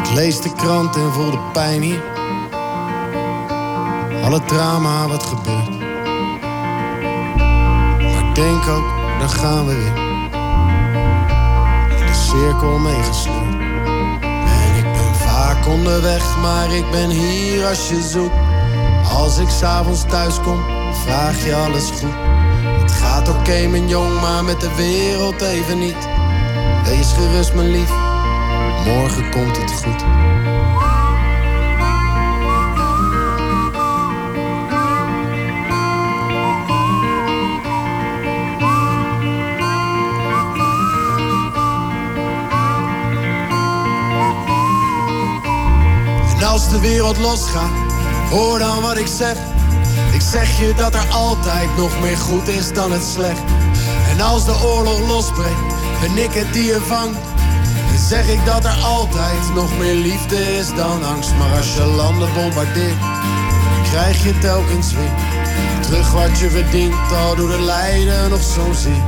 Ik 0.03 0.15
lees 0.15 0.41
de 0.41 0.53
krant 0.53 0.95
en 0.95 1.13
voel 1.13 1.31
de 1.31 1.39
pijn 1.53 1.81
hier. 1.81 2.01
Alle 4.23 4.41
drama 4.45 5.07
wat 5.07 5.23
gebeurt. 5.23 5.79
Maar 7.99 8.27
ik 8.27 8.35
denk 8.35 8.67
ook, 8.67 8.87
daar 9.19 9.29
gaan 9.29 9.65
we 9.65 9.75
weer. 9.75 9.97
In 11.99 12.05
de 12.05 12.13
cirkel 12.13 12.77
meegesleurd. 12.77 13.53
En 14.21 14.75
ik 14.77 14.91
ben 14.93 15.15
vaak 15.15 15.67
onderweg, 15.67 16.37
maar 16.41 16.71
ik 16.71 16.91
ben 16.91 17.09
hier 17.09 17.67
als 17.67 17.89
je 17.89 18.01
zoekt. 18.01 18.35
Als 19.13 19.37
ik 19.37 19.49
s'avonds 19.49 20.03
thuis 20.07 20.41
kom, 20.41 20.63
vraag 21.05 21.45
je 21.45 21.55
alles 21.55 21.89
goed. 21.89 22.13
Het 22.81 22.91
gaat 22.91 23.29
oké, 23.29 23.67
mijn 23.67 23.87
jong, 23.87 24.21
maar 24.21 24.43
met 24.43 24.59
de 24.59 24.75
wereld 24.75 25.41
even 25.41 25.79
niet. 25.79 26.07
Wees 26.89 27.11
gerust, 27.11 27.53
mijn 27.53 27.71
lief, 27.71 27.89
morgen 28.85 29.31
komt 29.31 29.57
het 29.57 29.71
goed. 29.71 30.01
En 46.37 46.47
als 46.47 46.69
de 46.69 46.79
wereld 46.79 47.17
losgaat, 47.17 47.69
hoor 48.29 48.59
dan 48.59 48.81
wat 48.81 48.97
ik 48.97 49.07
zeg. 49.07 49.37
Ik 50.13 50.21
zeg 50.21 50.59
je 50.59 50.73
dat 50.73 50.93
er 50.93 51.07
altijd 51.11 51.77
nog 51.77 52.01
meer 52.01 52.17
goed 52.17 52.47
is 52.47 52.73
dan 52.73 52.91
het 52.91 53.03
slecht. 53.03 53.41
En 54.09 54.21
als 54.21 54.45
de 54.45 54.61
oorlog 54.63 55.07
losbreekt, 55.07 55.78
ben 56.01 56.17
ik 56.17 56.33
het 56.33 56.53
die 56.53 56.63
je 56.63 56.79
vangt. 56.87 57.19
Dan 57.89 57.97
zeg 58.07 58.27
ik 58.27 58.45
dat 58.45 58.65
er 58.65 58.77
altijd 58.83 59.53
nog 59.55 59.77
meer 59.77 59.95
liefde 59.95 60.57
is 60.57 60.73
dan 60.75 61.03
angst. 61.03 61.33
Maar 61.37 61.57
als 61.57 61.73
je 61.73 61.85
landen 61.85 62.33
bombardeert, 62.33 63.03
krijg 63.89 64.23
je 64.23 64.39
telkens 64.39 64.93
weer 64.93 65.11
terug 65.81 66.11
wat 66.11 66.39
je 66.39 66.49
verdient. 66.49 66.95
Al 67.15 67.35
door 67.35 67.49
de 67.49 67.61
lijden 67.61 68.29
nog 68.29 68.43
zo 68.43 68.71
zeer. 68.73 69.03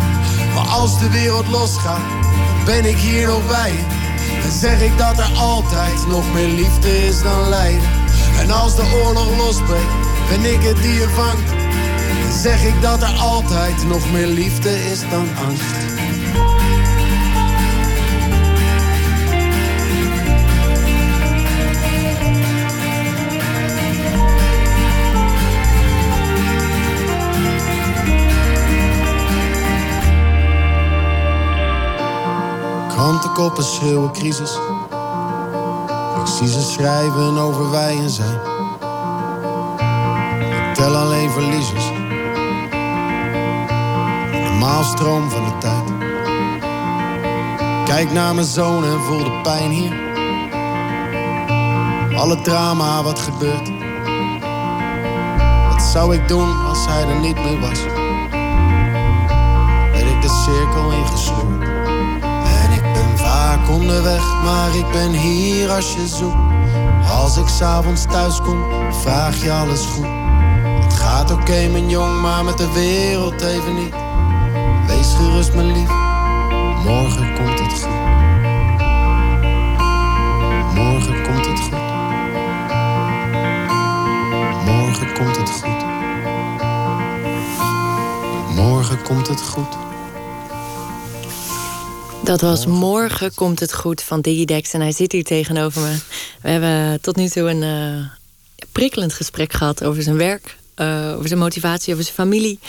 Maar 0.54 0.68
als 0.68 1.00
de 1.00 1.10
wereld 1.10 1.48
losgaat, 1.48 2.02
ben 2.66 2.86
ik 2.86 2.98
hier 2.98 3.28
nog 3.28 3.48
bij. 3.48 3.74
Dan 4.42 4.52
zeg 4.52 4.82
ik 4.82 4.98
dat 4.98 5.18
er 5.18 5.32
altijd 5.38 6.08
nog 6.08 6.34
meer 6.34 6.48
liefde 6.48 7.06
is 7.08 7.22
dan 7.22 7.50
lijden. 7.50 7.90
En 8.40 8.52
als 8.52 8.76
de 8.76 9.02
oorlog 9.04 9.38
losbreekt, 9.38 9.94
ben 10.30 10.54
ik 10.54 10.62
het 10.62 10.82
die 10.82 10.94
je 10.94 11.10
vangt. 11.16 11.50
Zeg 12.42 12.64
ik 12.64 12.82
dat 12.82 13.02
er 13.02 13.20
altijd 13.20 13.88
nog 13.88 14.12
meer 14.12 14.28
liefde 14.28 14.92
is 14.92 15.00
dan 15.00 15.28
angst. 15.48 16.01
Krantenkoppen 33.02 33.64
schreeuwen 33.64 34.12
crisis. 34.12 34.60
Ik 36.20 36.28
zie 36.28 36.48
ze 36.48 36.62
schrijven 36.62 37.38
over 37.38 37.72
wij 37.72 37.98
en 37.98 38.10
zij. 38.10 38.40
tel 40.74 40.96
alleen 40.96 41.30
verliezers. 41.30 41.90
In 44.32 44.44
de 44.44 44.58
maalstroom 44.60 45.30
van 45.30 45.44
de 45.46 45.58
tijd. 45.58 45.92
Kijk 47.86 48.12
naar 48.12 48.34
mijn 48.34 48.48
zoon 48.48 48.84
en 48.84 49.02
voel 49.02 49.24
de 49.24 49.40
pijn 49.44 49.72
hier. 49.72 49.94
Alle 52.18 52.42
drama 52.42 53.04
wat 53.04 53.20
gebeurt. 53.20 53.72
Wat 55.70 55.82
zou 55.82 56.16
ik 56.16 56.28
doen 56.28 56.66
als 56.66 56.86
hij 56.86 57.08
er 57.08 57.20
niet 57.20 57.36
meer 57.36 57.60
was? 57.60 57.84
Ben 59.92 60.08
ik 60.08 60.22
de 60.22 60.42
cirkel 60.46 60.92
ingesleurd. 60.92 61.61
Onderweg, 63.72 64.42
maar 64.44 64.76
ik 64.76 64.92
ben 64.92 65.12
hier 65.12 65.70
als 65.72 65.94
je 65.94 66.08
zoekt. 66.08 66.36
Als 67.12 67.38
ik 67.38 67.48
s'avonds 67.48 68.06
thuis 68.06 68.42
kom, 68.42 68.64
vraag 68.92 69.44
je 69.44 69.52
alles 69.52 69.86
goed. 69.86 70.08
Het 70.84 70.94
gaat 70.94 71.32
oké, 71.32 71.68
mijn 71.68 71.90
jong, 71.90 72.22
maar 72.22 72.44
met 72.44 72.58
de 72.58 72.72
wereld 72.72 73.42
even 73.42 73.76
niet. 73.76 73.94
Wees 74.88 75.14
gerust, 75.14 75.54
mijn 75.54 75.72
lief, 75.72 75.90
morgen 76.86 77.36
komt 77.36 77.60
het 77.60 77.74
goed. 77.74 78.00
Morgen 80.74 81.24
komt 81.24 81.46
het 81.46 81.60
goed. 81.60 81.80
Morgen 84.66 85.14
komt 85.14 85.38
het 85.38 85.52
goed. 85.52 85.86
Morgen 88.56 89.02
komt 89.04 89.28
het 89.28 89.42
goed. 89.42 89.81
Dat 92.32 92.42
was 92.42 92.66
Morgen 92.66 93.34
komt 93.34 93.60
het 93.60 93.74
goed 93.74 94.02
van 94.02 94.22
Digidex 94.22 94.74
en 94.74 94.82
hij 94.82 94.92
zit 94.92 95.12
hier 95.12 95.24
tegenover 95.24 95.82
me. 95.82 95.98
We 96.42 96.50
hebben 96.50 97.02
tot 97.02 97.16
nu 97.16 97.28
toe 97.28 97.50
een 97.50 97.62
uh, 97.62 98.06
prikkelend 98.72 99.14
gesprek 99.14 99.54
gehad 99.54 99.84
over 99.84 100.04
zijn 100.04 100.18
werk, 100.18 100.58
uh, 100.76 101.14
over 101.16 101.28
zijn 101.28 101.40
motivatie, 101.40 101.94
over 101.94 102.04
zijn 102.04 102.16
familie, 102.16 102.60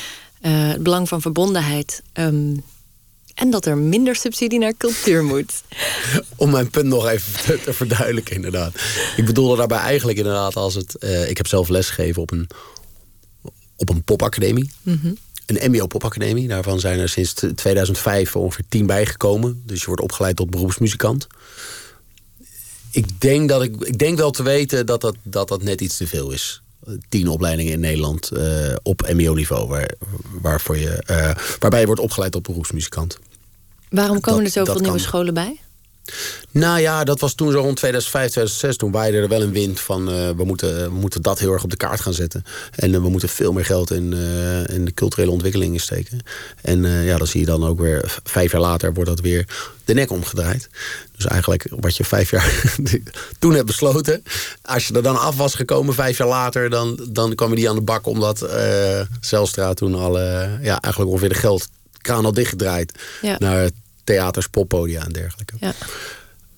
uh, 0.41 0.69
het 0.69 0.83
belang 0.83 1.09
van 1.09 1.21
verbondenheid. 1.21 2.03
Um, 2.13 2.65
en 3.35 3.51
dat 3.51 3.67
er 3.67 3.79
minder 3.79 4.17
subsidie 4.17 4.59
naar 4.59 4.77
cultuur 4.77 5.25
moet. 5.25 5.63
Om 6.37 6.51
mijn 6.51 6.71
punt 6.71 6.87
nog 6.87 7.07
even 7.07 7.61
te, 7.63 7.73
verduidelijken, 7.73 8.35
inderdaad. 8.35 8.75
Ik 9.17 9.27
bedoelde 9.27 9.57
daarbij 9.57 9.79
eigenlijk 9.79 10.19
inderdaad 10.19 10.57
als 10.57 10.75
het. 10.75 10.97
ik 11.29 11.37
heb 11.37 11.47
zelf 11.47 11.69
lesgegeven 11.69 12.23
op 12.23 12.31
een, 12.31 12.49
op 13.77 13.89
een 13.89 14.03
popacademie. 14.03 14.71
Mm 14.83 14.99
-hmm 15.03 15.17
een 15.61 15.71
MBO-popacademie. 15.71 16.49
Daarvan 16.49 16.81
zijn 16.81 16.99
er 16.99 17.09
sinds 17.09 17.35
2005 17.55 18.37
ongeveer 18.37 18.65
tien 18.69 18.87
bijgekomen. 18.87 19.63
Dus 19.67 19.81
je 19.81 19.87
wordt 19.87 20.03
opgeleid 20.03 20.37
tot 20.37 20.51
beroepsmuzikant. 20.51 21.27
Ik 22.91 23.21
denk, 23.21 23.49
dat 23.49 23.63
ik, 23.63 23.77
ik 23.81 23.99
denk 23.99 24.19
wel 24.19 24.31
te 24.31 24.43
weten 24.43 24.87
dat 24.87 25.01
dat, 25.01 25.17
dat 25.23 25.49
dat 25.49 25.63
net 25.63 25.81
iets 25.81 25.97
te 25.97 26.07
veel 26.07 26.31
is. 26.31 26.63
Tien 27.09 27.29
opleidingen 27.29 27.73
in 27.73 27.81
Nederland 27.81 28.31
uh, 28.33 28.75
op 28.83 29.09
MBO-niveau, 29.13 29.69
waar, 29.69 29.91
waarvoor 30.41 30.79
je, 30.79 31.05
uh, 31.11 31.31
waarbij 31.59 31.81
je 31.81 31.87
wordt 31.87 32.01
opgeleid 32.01 32.33
tot 32.33 32.43
beroepsmuzikant. 32.43 33.19
Waarom 33.91 34.21
komen 34.21 34.45
dat, 34.45 34.55
er 34.55 34.65
zoveel 34.65 34.81
nieuwe 34.81 34.97
kan. 34.97 35.07
scholen 35.07 35.35
bij? 35.35 35.61
Nou 36.51 36.81
ja, 36.81 37.05
dat 37.05 37.21
was 37.21 37.35
toen 37.35 37.53
zo 37.53 37.59
rond 37.59 37.77
2005, 37.77 38.31
2006. 38.31 38.77
Toen 38.77 38.91
waaide 38.91 39.17
er 39.17 39.29
wel 39.29 39.43
een 39.43 39.53
wind 39.53 39.81
van 39.81 40.09
uh, 40.09 40.31
we, 40.31 40.45
moeten, 40.45 40.85
we 40.85 40.99
moeten 40.99 41.23
dat 41.23 41.39
heel 41.39 41.53
erg 41.53 41.65
op 41.65 41.71
de 41.71 41.77
kaart 41.77 42.01
gaan 42.01 42.13
zetten. 42.13 42.45
En 42.75 42.91
uh, 42.91 43.01
we 43.01 43.09
moeten 43.09 43.29
veel 43.29 43.53
meer 43.53 43.65
geld 43.65 43.91
in, 43.91 44.13
uh, 44.13 44.69
in 44.69 44.85
de 44.85 44.95
culturele 44.95 45.31
ontwikkeling 45.31 45.81
steken. 45.81 46.21
En 46.63 46.85
ja, 46.85 47.17
dan 47.17 47.27
zie 47.27 47.41
je 47.41 47.47
dan 47.47 47.67
ook 47.67 47.81
weer, 47.81 48.21
vijf 48.25 48.53
jaar 48.53 48.61
later 48.61 48.93
wordt 48.93 49.11
dat 49.11 49.21
weer 49.21 49.47
de 49.85 49.95
nek 49.95 50.11
omgedraaid. 50.11 50.69
Dus 51.17 51.27
eigenlijk 51.27 51.67
wat 51.71 51.97
je 51.97 52.05
vijf 52.05 52.31
jaar 52.31 52.75
toen 53.39 53.55
hebt 53.55 53.67
besloten. 53.67 54.23
Als 54.63 54.87
je 54.87 54.95
er 54.95 55.03
dan 55.03 55.21
af 55.21 55.37
was 55.37 55.55
gekomen 55.55 55.95
vijf 55.95 56.19
jaar 56.19 56.29
later, 56.29 56.71
dan, 56.71 57.07
dan 57.11 57.35
kwam 57.35 57.51
je 57.51 57.57
die 57.57 57.69
aan 57.69 57.75
de 57.75 57.83
bak. 57.83 58.07
Omdat 58.07 58.49
Zelstra 59.21 59.75
toen 59.75 59.95
al 59.95 60.19
ja, 60.19 60.81
eigenlijk 60.81 61.11
ongeveer 61.11 61.29
de 61.29 61.35
geldkraan 61.35 62.25
al 62.25 62.33
dichtgedraaid. 62.33 62.93
Ja. 63.23 63.37
Naar 63.39 63.71
theaters, 64.05 64.49
poppodia 64.49 65.05
en 65.05 65.13
dergelijke. 65.13 65.55
Ja. 65.61 65.75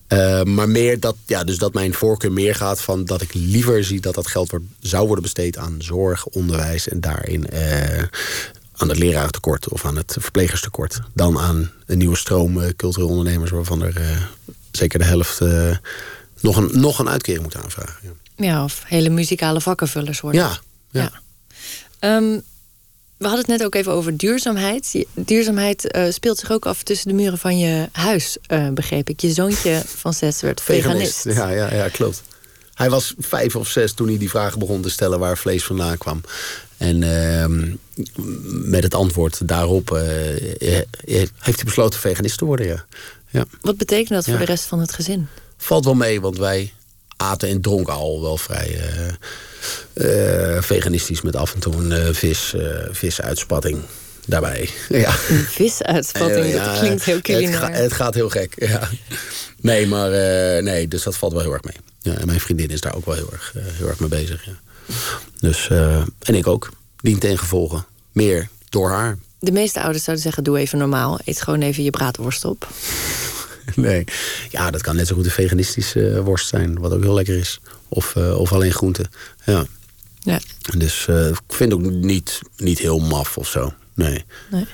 Uh, 0.08 0.42
maar 0.42 0.68
meer 0.68 1.00
dat, 1.00 1.16
ja, 1.26 1.44
dus 1.44 1.58
dat 1.58 1.74
mijn 1.74 1.94
voorkeur 1.94 2.32
meer 2.32 2.54
gaat 2.54 2.80
van 2.80 3.04
dat 3.04 3.22
ik 3.22 3.34
liever 3.34 3.84
zie 3.84 4.00
dat 4.00 4.14
dat 4.14 4.26
geld 4.26 4.50
wordt, 4.50 4.66
zou 4.80 5.06
worden 5.06 5.22
besteed 5.22 5.58
aan 5.58 5.76
zorg, 5.78 6.26
onderwijs 6.26 6.88
en 6.88 7.00
daarin 7.00 7.46
uh, 7.52 8.02
aan 8.72 8.88
het 8.88 8.98
leraartekort 8.98 9.68
of 9.68 9.84
aan 9.84 9.96
het 9.96 10.16
verplegerstekort. 10.20 11.00
Dan 11.12 11.38
aan 11.38 11.70
een 11.86 11.98
nieuwe 11.98 12.16
stroom 12.16 12.58
uh, 12.58 12.68
culturele 12.76 13.10
ondernemers 13.10 13.50
waarvan 13.50 13.82
er 13.82 14.28
zeker 14.70 14.98
de 14.98 15.04
helft 15.04 15.40
nog, 16.40 16.56
een, 16.56 16.70
nog 16.72 16.98
een 16.98 17.08
uitkering 17.08 17.42
moet 17.42 17.56
aanvragen. 17.56 17.96
Ja. 18.02 18.44
ja. 18.46 18.64
of 18.64 18.82
hele 18.86 19.08
muzikale 19.08 19.60
vakkenvullers 19.60 20.20
worden. 20.20 20.40
Ja, 20.40 20.58
ja. 20.90 21.10
ja. 22.00 22.16
Um, 22.16 22.42
we 23.24 23.30
hadden 23.30 23.50
het 23.50 23.58
net 23.58 23.66
ook 23.66 23.74
even 23.74 23.92
over 23.92 24.16
duurzaamheid. 24.16 25.04
Duurzaamheid 25.14 25.96
uh, 25.96 26.10
speelt 26.10 26.38
zich 26.38 26.50
ook 26.50 26.66
af 26.66 26.82
tussen 26.82 27.08
de 27.08 27.14
muren 27.14 27.38
van 27.38 27.58
je 27.58 27.88
huis, 27.92 28.36
uh, 28.48 28.68
begreep 28.68 29.08
ik. 29.08 29.20
Je 29.20 29.32
zoontje 29.32 29.82
van 29.86 30.14
zes 30.14 30.40
werd 30.40 30.60
veganist. 30.60 31.20
veganist. 31.20 31.38
Ja, 31.38 31.50
ja, 31.50 31.74
ja, 31.74 31.88
klopt. 31.88 32.22
Hij 32.74 32.90
was 32.90 33.14
vijf 33.18 33.56
of 33.56 33.68
zes 33.68 33.92
toen 33.92 34.08
hij 34.08 34.18
die 34.18 34.30
vragen 34.30 34.58
begon 34.58 34.82
te 34.82 34.90
stellen 34.90 35.18
waar 35.18 35.38
vlees 35.38 35.64
vandaan 35.64 35.98
kwam. 35.98 36.20
En 36.76 37.02
uh, 37.02 37.68
met 38.70 38.82
het 38.82 38.94
antwoord 38.94 39.48
daarop 39.48 39.90
uh, 39.90 40.00
heeft 40.58 41.30
hij 41.38 41.64
besloten 41.64 42.00
veganist 42.00 42.38
te 42.38 42.44
worden. 42.44 42.66
Ja. 42.66 42.84
Ja. 43.30 43.44
Wat 43.60 43.76
betekent 43.76 44.08
dat 44.08 44.24
voor 44.24 44.38
de 44.38 44.44
rest 44.44 44.64
van 44.64 44.80
het 44.80 44.92
gezin? 44.92 45.28
Valt 45.56 45.84
wel 45.84 45.94
mee, 45.94 46.20
want 46.20 46.38
wij 46.38 46.72
aten 47.16 47.48
en 47.48 47.60
dronken 47.60 47.92
al 47.92 48.22
wel 48.22 48.36
vrij 48.36 48.80
uh, 49.94 50.62
veganistisch 50.62 51.22
met 51.22 51.36
af 51.36 51.54
en 51.54 51.60
toe 51.60 51.74
een 51.74 51.90
uh, 51.90 52.14
vis, 52.14 52.54
visuitspatting 52.90 53.82
daarbij. 54.26 54.70
Ja. 54.88 55.14
Een 55.28 55.44
visuitspatting, 55.44 56.52
ja, 56.52 56.64
dat 56.64 56.78
klinkt 56.78 57.04
heel 57.04 57.20
culinair. 57.20 57.60
Het, 57.60 57.74
ga, 57.74 57.82
het, 57.82 57.92
gaat 57.92 58.14
heel 58.14 58.28
gek, 58.28 58.52
ja. 58.56 58.88
Nee, 59.60 59.86
maar 59.86 60.10
nee, 60.62 60.88
dus 60.88 61.02
dat 61.02 61.16
valt 61.16 61.32
wel 61.32 61.42
heel 61.42 61.52
erg 61.52 61.64
mee. 61.64 61.76
Ja, 62.00 62.14
en 62.14 62.26
mijn 62.26 62.40
vriendin 62.40 62.68
is 62.68 62.80
daar 62.80 62.94
ook 62.94 63.04
wel 63.04 63.14
heel 63.14 63.32
erg, 63.32 63.54
heel 63.56 63.88
erg 63.88 63.98
mee 63.98 64.08
bezig. 64.08 64.44
Ja. 64.44 64.52
Dus, 65.40 65.68
en 66.18 66.34
ik 66.34 66.46
ook. 66.46 66.70
Dient 67.00 67.20
ten 67.20 67.38
gevolge. 67.38 67.84
Meer 68.12 68.48
door 68.68 68.90
haar. 68.90 69.18
De 69.44 69.52
meeste 69.52 69.80
ouders 69.80 70.04
zouden 70.04 70.24
zeggen, 70.24 70.44
doe 70.44 70.58
even 70.58 70.78
normaal. 70.78 71.18
Eet 71.24 71.42
gewoon 71.42 71.60
even 71.60 71.82
je 71.82 71.90
braadworst 71.90 72.44
op. 72.44 72.68
nee. 73.88 74.04
Ja, 74.50 74.70
dat 74.70 74.82
kan 74.82 74.96
net 74.96 75.06
zo 75.06 75.14
goed 75.14 75.24
een 75.24 75.30
veganistische 75.30 76.22
worst 76.22 76.48
zijn. 76.48 76.78
Wat 76.78 76.92
ook 76.92 77.02
heel 77.02 77.14
lekker 77.14 77.38
is. 77.38 77.60
Of, 77.88 78.14
uh, 78.14 78.38
of 78.38 78.52
alleen 78.52 78.72
groenten. 78.72 79.10
Ja. 79.44 79.66
ja. 80.20 80.40
Dus 80.76 81.06
uh, 81.10 81.28
ik 81.28 81.40
vind 81.48 81.72
het 81.72 81.80
ook 81.80 81.90
niet, 81.90 82.40
niet 82.56 82.78
heel 82.78 82.98
maf 82.98 83.38
of 83.38 83.48
zo. 83.48 83.72
Nee. 83.94 84.24
nee. 84.50 84.66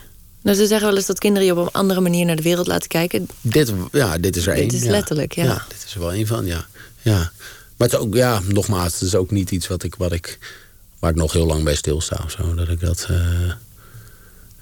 Nou, 0.42 0.56
ze 0.56 0.66
zeggen 0.66 0.88
wel 0.88 0.96
eens 0.96 1.06
dat 1.06 1.18
kinderen 1.18 1.46
je 1.46 1.56
op 1.56 1.66
een 1.66 1.72
andere 1.72 2.00
manier 2.00 2.26
naar 2.26 2.36
de 2.36 2.42
wereld 2.42 2.66
laten 2.66 2.88
kijken. 2.88 3.28
Dit, 3.40 3.72
ja, 3.92 4.18
dit 4.18 4.36
is 4.36 4.46
er 4.46 4.54
één. 4.54 4.68
Dit 4.68 4.82
is 4.82 4.88
letterlijk, 4.88 5.34
ja. 5.34 5.44
ja. 5.44 5.64
Dit 5.68 5.84
is 5.86 5.94
er 5.94 6.00
wel 6.00 6.12
één 6.12 6.26
van, 6.26 6.46
ja. 6.46 6.66
ja. 7.02 7.32
Maar 7.76 7.88
het 7.88 7.92
is 7.92 7.98
ook, 7.98 8.14
ja, 8.14 8.40
nogmaals, 8.48 8.92
het 8.92 9.02
is 9.02 9.14
ook 9.14 9.30
niet 9.30 9.50
iets 9.50 9.66
wat 9.66 9.82
ik, 9.82 9.94
wat 9.94 10.12
ik, 10.12 10.38
waar 10.98 11.10
ik 11.10 11.16
nog 11.16 11.32
heel 11.32 11.46
lang 11.46 11.64
bij 11.64 11.74
stilsta 11.74 12.20
of 12.24 12.30
zo. 12.30 12.54
Dat 12.54 12.68
ik 12.68 12.80
dat, 12.80 13.06
uh, 13.10 13.52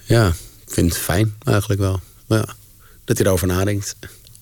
ja, 0.05 0.33
vind 0.67 0.93
het 0.93 1.03
fijn 1.03 1.35
eigenlijk 1.45 1.81
wel. 1.81 2.01
Ja. 2.27 2.45
Dat 3.05 3.19
hij 3.19 3.27
erover 3.27 3.47
nadenkt. 3.47 3.97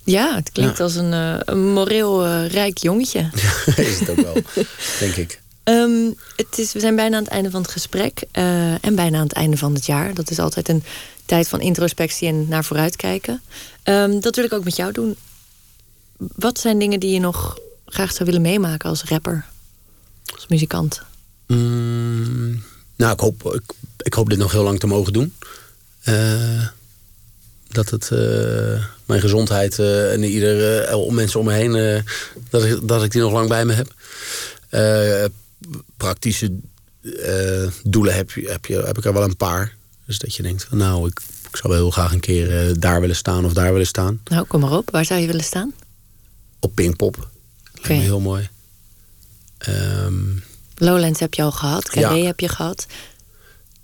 Ja, 0.07 0.35
het 0.35 0.53
klinkt 0.53 0.81
als 0.81 0.95
een, 0.95 1.13
uh, 1.13 1.37
een 1.45 1.73
moreel 1.73 2.27
uh, 2.27 2.49
rijk 2.49 2.79
jongetje. 2.79 3.21
Ja, 3.67 3.77
is 3.77 4.01
het 4.01 4.11
ook 4.11 4.21
wel, 4.21 4.35
denk 5.01 5.17
ik. 5.17 5.41
Um, 5.65 6.17
het 6.37 6.59
is, 6.59 6.73
we 6.73 6.81
zijn 6.81 6.97
bijna 6.97 7.17
aan 7.17 7.23
het 7.23 7.33
einde 7.33 7.51
van 7.51 7.63
het 7.63 7.71
gesprek. 7.71 8.25
Uh, 8.33 8.85
en 8.85 8.95
bijna 8.95 9.17
aan 9.17 9.23
het 9.23 9.33
einde 9.33 9.57
van 9.57 9.75
het 9.75 9.87
jaar. 9.87 10.15
Dat 10.15 10.31
is 10.31 10.39
altijd 10.39 10.69
een 10.69 10.85
tijd 11.25 11.49
van 11.49 11.61
introspectie 11.61 12.29
en 12.29 12.49
naar 12.49 12.65
vooruit 12.65 12.97
kijken. 12.97 13.43
Um, 13.85 14.21
dat 14.21 14.37
wil 14.37 14.45
ik 14.45 14.53
ook 14.53 14.65
met 14.65 14.77
jou 14.77 14.93
doen. 14.93 15.17
Wat 16.17 16.59
zijn 16.59 16.79
dingen 16.79 17.01
die 17.01 17.13
je 17.13 17.21
nog 17.21 17.59
graag 17.87 18.13
zou 18.13 18.25
willen 18.25 18.43
meemaken 18.43 18.89
als 18.89 19.05
rapper? 19.05 19.45
Als 20.35 20.47
muzikant? 20.47 21.03
Mm, 21.47 22.63
nou, 22.97 23.13
ik 23.13 23.21
hoop, 23.21 23.55
ik, 23.55 23.73
ik, 24.03 24.15
hoop 24.15 24.29
dit 24.29 24.39
nog 24.39 24.53
heel 24.53 24.63
lang 24.63 24.81
te 24.81 24.87
mogen 24.87 25.13
doen. 25.13 25.35
Dat 27.77 27.91
het 27.91 28.11
mijn 29.05 29.21
gezondheid 29.21 29.79
uh, 29.79 30.13
en 30.13 30.25
ieder 30.25 30.91
uh, 30.91 31.09
mensen 31.09 31.41
om 31.41 31.47
me 31.47 31.53
heen, 31.53 32.03
dat, 32.51 32.65
ik, 32.65 32.89
dat 32.89 33.05
ik 33.05 33.11
die 33.11 33.21
nog 33.21 33.33
lang 33.33 33.49
bij 33.49 33.65
me 33.65 33.73
heb. 33.73 33.93
praktische 35.97 36.53
doelen 37.85 38.15
heb, 38.15 38.31
heb, 38.35 38.67
je, 38.67 38.83
heb 38.83 38.99
ik 38.99 39.05
er 39.05 39.13
wel 39.13 39.23
een 39.23 39.37
paar. 39.37 39.77
Dus 40.07 40.19
dat 40.19 40.35
je 40.35 40.43
denkt, 40.43 40.67
nou, 40.71 41.09
ik, 41.09 41.21
ik 41.51 41.57
zou 41.57 41.73
wel 41.73 41.83
heel 41.83 41.91
graag 41.91 42.13
een 42.13 42.21
keer 42.21 42.81
daar 42.81 43.01
willen 43.01 43.17
staan 43.17 43.45
of 43.45 43.53
daar 43.53 43.73
willen 43.73 43.87
staan. 43.87 44.21
Nou, 44.25 44.47
kom 44.47 44.61
maar 44.61 44.77
op. 44.77 44.91
Waar 44.91 45.05
zou 45.05 45.21
je 45.21 45.27
willen 45.27 45.45
staan? 45.45 45.75
Op 46.61 46.75
Pinkpop. 46.75 47.29
Okay. 47.79 47.99
Heel 47.99 48.21
mooi. 48.21 48.49
Um, 49.69 50.45
Lowlands 50.75 51.21
heb 51.21 51.35
je 51.35 51.43
al 51.43 51.53
gehad. 51.53 51.89
Carré 51.89 52.15
ja. 52.15 52.27
heb 52.27 52.41
je 52.41 52.49
gehad. 52.49 52.87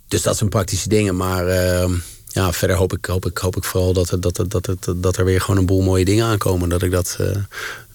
Dus 0.08 0.22
dat 0.22 0.36
zijn 0.36 0.50
praktische 0.50 0.88
dingen. 0.88 1.16
Maar 1.16 1.46
ehm, 1.46 1.94
ja, 2.32 2.52
verder 2.52 2.76
hoop 2.76 2.92
ik, 2.92 3.04
hoop 3.04 3.26
ik, 3.26 3.38
hoop 3.38 3.56
ik 3.56 3.64
vooral 3.64 3.92
dat, 3.92 4.16
dat, 4.20 4.36
dat, 4.36 4.50
dat, 4.50 4.94
dat 4.96 5.16
er 5.16 5.24
weer 5.24 5.40
gewoon 5.40 5.56
een 5.56 5.66
boel 5.66 5.80
mooie 5.80 6.04
dingen 6.04 6.26
aankomen. 6.26 6.68
Dat 6.68 6.82
ik 6.82 6.90
dat 6.90 7.16
uh, 7.20 7.28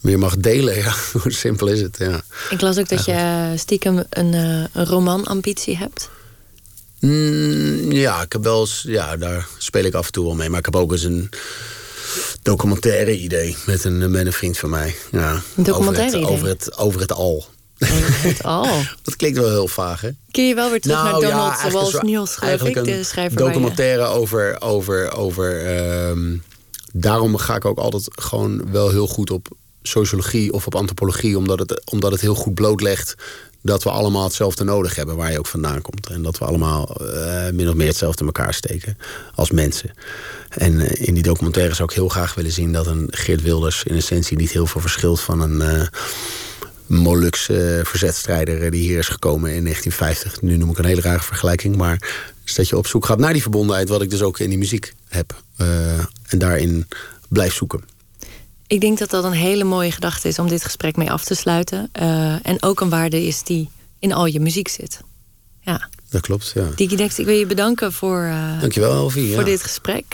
meer 0.02 0.20
mag 0.20 0.38
delen. 0.38 0.76
Ja. 0.76 0.94
Hoe 1.22 1.32
simpel 1.32 1.68
is 1.68 1.82
het? 1.82 1.98
Ja. 1.98 2.22
Ik 2.50 2.62
las 2.62 2.78
ook 2.78 2.90
dat 2.90 3.06
je 3.06 3.54
stiekem 3.56 4.04
een, 4.10 4.34
uh, 4.34 4.64
een 4.74 4.86
romanambitie 4.86 5.78
hebt. 5.78 6.10
Mm, 7.00 7.92
ja, 7.92 8.22
ik 8.22 8.32
heb 8.32 8.44
wel 8.44 8.60
eens, 8.60 8.84
ja, 8.88 9.18
daar 9.18 9.48
speel 9.58 9.84
ik 9.84 9.94
af 9.94 10.06
en 10.06 10.12
toe 10.12 10.26
wel 10.26 10.36
mee. 10.36 10.50
Maar 10.50 10.60
ik 10.60 10.66
heb 10.66 10.76
ook 10.76 10.92
eens 10.92 11.04
een 11.04 11.30
documentaire 12.42 13.20
idee 13.20 13.56
met 13.66 13.84
een, 13.84 14.12
met 14.12 14.26
een 14.26 14.34
vriend 14.34 14.58
van 14.58 14.70
mij. 14.70 14.96
Ja, 15.12 15.42
een 15.56 15.64
documentaire 15.64 16.18
over 16.18 16.32
het, 16.32 16.32
idee? 16.32 16.38
Over 16.38 16.48
het, 16.48 16.78
over 16.78 17.02
het 17.02 17.12
al. 17.12 17.46
Het 17.78 18.44
al. 18.44 18.68
dat 19.04 19.16
klinkt 19.16 19.38
wel 19.38 19.50
heel 19.50 19.68
vaag, 19.68 20.02
hè? 20.02 20.10
Kun 20.32 20.48
je 20.48 20.56
wel 20.56 20.70
weer 20.70 20.82
terug 20.82 20.98
Nou, 20.98 21.12
naar 21.12 21.22
ja, 21.22 21.30
Donald 21.30 21.74
Walls 21.74 21.92
zo- 21.92 22.02
Niels, 22.02 22.36
geloof 22.36 22.62
ik, 22.64 22.84
de 22.84 23.04
schrijver 23.04 23.38
je- 23.40 23.46
documentaire 23.46 24.04
over... 24.06 24.62
over, 24.62 25.12
over 25.12 25.66
ehm, 25.66 26.36
daarom 26.94 27.38
ga 27.38 27.56
ik 27.56 27.66
ook 27.66 27.78
altijd 27.78 28.08
gewoon 28.12 28.72
wel 28.72 28.90
heel 28.90 29.08
goed 29.08 29.32
op 29.32 29.48
sociologie 29.82 30.54
of 30.54 30.66
op 30.66 30.76
antropologie... 30.76 31.38
omdat 31.38 31.60
het, 31.60 31.82
omdat 31.92 32.12
het 32.12 32.22
heel 32.22 32.36
goed 32.36 32.54
blootlegt 32.54 33.16
dat 33.62 33.84
we 33.84 33.90
allemaal 33.90 34.24
hetzelfde 34.24 34.64
nodig 34.64 34.96
hebben... 34.96 35.16
waar 35.16 35.32
je 35.32 35.40
ook 35.40 35.46
vandaan 35.48 35.82
komt. 35.82 36.08
En 36.08 36.22
dat 36.22 36.38
we 36.38 36.46
allemaal 36.46 36.96
eh, 36.96 37.50
min 37.54 37.68
of 37.70 37.74
meer 37.76 37.88
hetzelfde 37.88 38.20
in 38.20 38.26
elkaar 38.26 38.54
steken 38.54 38.98
als 39.36 39.52
mensen. 39.52 39.92
En 40.50 40.80
eh, 40.80 41.08
in 41.08 41.14
die 41.14 41.24
documentaire 41.24 41.74
zou 41.76 41.90
ik 41.90 41.96
heel 41.96 42.08
graag 42.10 42.34
willen 42.34 42.52
zien... 42.52 42.74
dat 42.74 42.88
een 42.88 43.08
Geert 43.12 43.42
Wilders 43.42 43.84
in 43.84 43.96
essentie 43.96 44.38
niet 44.38 44.52
heel 44.52 44.68
veel 44.68 44.82
verschilt 44.82 45.20
van 45.22 45.42
een... 45.42 45.62
eh, 45.62 45.88
Molukse 46.88 47.82
verzetstrijder 47.84 48.64
eh, 48.64 48.72
die 48.72 48.82
hier 48.82 48.98
is 48.98 49.08
gekomen 49.08 49.54
in 49.54 49.64
1950. 49.64 50.42
Nu 50.42 50.58
noem 50.58 50.70
ik 50.70 50.78
een 50.78 50.86
hele 50.86 51.02
rare 51.02 51.22
vergelijking. 51.22 51.76
Maar 51.76 52.26
is 52.46 52.56
dat 52.56 52.70
je 52.70 52.78
op 52.78 52.88
zoek 52.88 53.06
gaat 53.06 53.20
naar 53.20 53.34
die 53.34 53.42
verbondenheid... 53.42 53.90
wat 53.90 54.02
ik 54.02 54.10
dus 54.10 54.22
ook 54.22 54.40
in 54.40 54.50
die 54.50 54.58
muziek 54.58 54.94
heb. 55.08 55.42
eh, 55.58 56.00
en 56.28 56.38
daarin 56.38 56.88
blijf 57.30 57.54
zoeken. 57.54 57.84
Ik 58.68 58.82
denk 58.82 58.98
dat 58.98 59.10
dat 59.10 59.24
een 59.24 59.32
hele 59.32 59.64
mooie 59.64 59.92
gedachte 59.92 60.28
is 60.28 60.40
om 60.40 60.48
dit 60.48 60.64
gesprek 60.64 60.96
mee 60.96 61.12
af 61.12 61.24
te 61.24 61.36
sluiten. 61.36 61.90
Eh, 61.92 62.48
en 62.48 62.64
ook 62.64 62.82
een 62.82 62.90
waarde 62.90 63.26
is 63.26 63.44
die 63.44 63.70
in 64.00 64.14
al 64.14 64.26
je 64.26 64.40
muziek 64.40 64.68
zit. 64.68 65.00
Ja, 65.62 65.90
Dat 66.10 66.22
klopt, 66.22 66.52
ja. 66.56 66.68
Ik 66.76 67.12
wil 67.26 67.36
je 67.36 67.46
bedanken 67.46 67.94
voor, 67.94 68.22
eh, 68.24 68.60
Dankjewel, 68.60 69.10
voor 69.10 69.22
Ja. 69.22 69.44
dit 69.44 69.62
gesprek. 69.64 70.06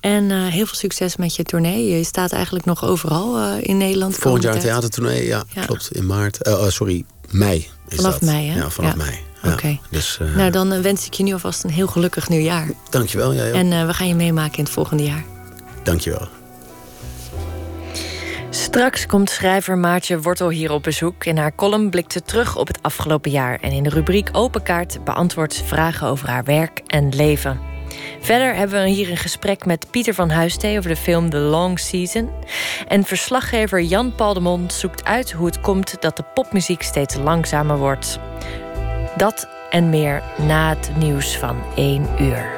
En 0.00 0.30
eh, 0.30 0.46
heel 0.46 0.66
veel 0.66 0.76
succes 0.76 1.16
met 1.16 1.34
je 1.36 1.42
tournee. 1.42 1.88
Je 1.98 2.04
staat 2.04 2.32
eigenlijk 2.32 2.64
nog 2.64 2.84
overal 2.84 3.38
eh, 3.38 3.52
in 3.60 3.76
Nederland. 3.76 4.14
de 4.14 4.20
Volgend 4.20 4.42
jaar 4.42 4.58
theatertournee, 4.58 5.26
ja, 5.26 5.44
Ja. 5.54 5.64
klopt. 5.64 5.88
In 5.92 6.06
maart. 6.06 6.46
Oh, 6.46 6.68
sorry, 6.68 7.04
mei 7.30 7.66
is 7.88 7.96
Vanaf 7.96 8.12
dat. 8.12 8.20
mei, 8.22 8.48
hè? 8.48 8.58
Ja, 8.58 8.70
vanaf 8.70 8.90
Ja. 8.90 8.96
mei. 8.96 9.18
Ja. 9.42 9.52
Oké. 9.52 9.78
Dus 9.90 10.18
Nou, 10.36 10.50
dan 10.50 10.82
wens 10.82 11.06
ik 11.06 11.12
je 11.14 11.22
nu 11.22 11.32
alvast 11.32 11.64
een 11.64 11.70
heel 11.70 11.86
gelukkig 11.86 12.28
nieuwjaar. 12.28 12.68
dankjewel. 12.90 13.34
Jij 13.34 13.48
ook. 13.48 13.54
En 13.54 13.86
we 13.86 13.94
gaan 13.94 14.08
je 14.08 14.14
meemaken 14.14 14.58
in 14.58 14.64
het 14.64 14.72
volgende 14.72 15.02
jaar. 15.04 15.24
Dankjewel. 15.82 16.28
Straks 18.58 19.06
komt 19.06 19.30
schrijver 19.30 19.78
Maartje 19.78 20.20
Wortel 20.20 20.48
hier 20.48 20.72
op 20.72 20.82
bezoek. 20.82 21.24
In 21.24 21.36
haar 21.36 21.54
column 21.54 21.90
blikt 21.90 22.12
ze 22.12 22.22
terug 22.22 22.56
op 22.56 22.66
het 22.66 22.82
afgelopen 22.82 23.30
jaar. 23.30 23.58
En 23.60 23.72
in 23.72 23.82
de 23.82 23.88
rubriek 23.88 24.28
Open 24.32 24.62
Kaart 24.62 25.04
beantwoordt 25.04 25.54
ze 25.54 25.64
vragen 25.64 26.06
over 26.06 26.28
haar 26.28 26.44
werk 26.44 26.82
en 26.86 27.08
leven. 27.08 27.60
Verder 28.20 28.54
hebben 28.54 28.82
we 28.82 28.88
hier 28.88 29.10
een 29.10 29.16
gesprek 29.16 29.64
met 29.64 29.86
Pieter 29.90 30.14
van 30.14 30.30
Huistee 30.30 30.78
over 30.78 30.90
de 30.90 30.96
film 30.96 31.30
The 31.30 31.36
Long 31.36 31.78
Season. 31.78 32.30
En 32.88 33.04
verslaggever 33.04 33.82
Jan 33.82 34.14
Paul 34.14 34.60
zoekt 34.66 35.04
uit 35.04 35.32
hoe 35.32 35.46
het 35.46 35.60
komt 35.60 36.02
dat 36.02 36.16
de 36.16 36.24
popmuziek 36.34 36.82
steeds 36.82 37.16
langzamer 37.16 37.78
wordt. 37.78 38.18
Dat 39.16 39.48
en 39.70 39.88
meer 39.88 40.22
na 40.36 40.68
het 40.68 40.90
nieuws 40.96 41.36
van 41.36 41.56
1 41.74 42.06
uur. 42.20 42.57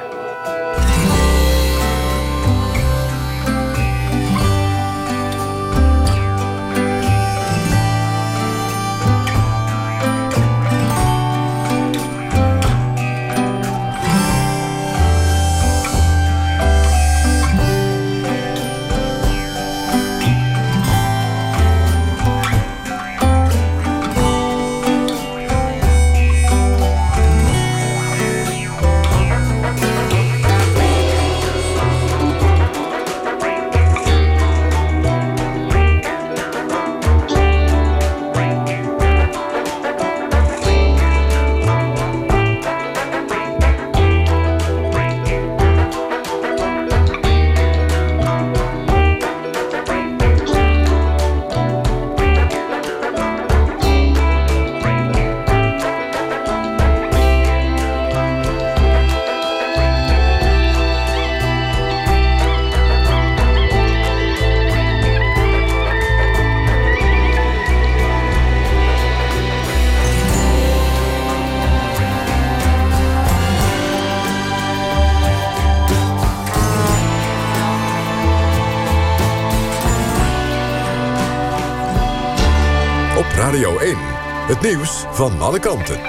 Het 84.50 84.60
nieuws 84.60 85.04
van 85.10 85.40
alle 85.40 85.58
kanten. 85.58 86.00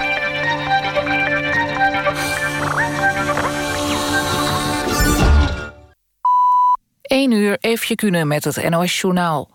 1 7.02 7.32
uur 7.32 7.56
Eefje 7.60 7.94
Kunnen 7.94 8.26
met 8.26 8.44
het 8.44 8.68
NOS 8.68 9.00
Journaal. 9.00 9.50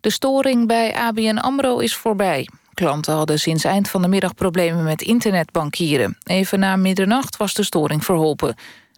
De 0.00 0.10
storing 0.10 0.66
bij 0.66 0.94
ABN 0.94 1.36
AMRO 1.36 1.78
is 1.78 1.96
voorbij. 1.96 2.48
Klanten 2.74 3.14
hadden 3.14 3.38
sinds 3.38 3.64
eind 3.64 3.88
van 3.88 4.02
de 4.02 4.08
middag 4.08 4.34
problemen 4.34 4.84
met 4.84 5.02
internetbankieren. 5.02 6.18
Even 6.24 6.58
na 6.58 6.76
middernacht 6.76 7.36
was 7.36 7.54
de 7.54 7.62
storing 7.62 8.04
verholpen. 8.04 8.54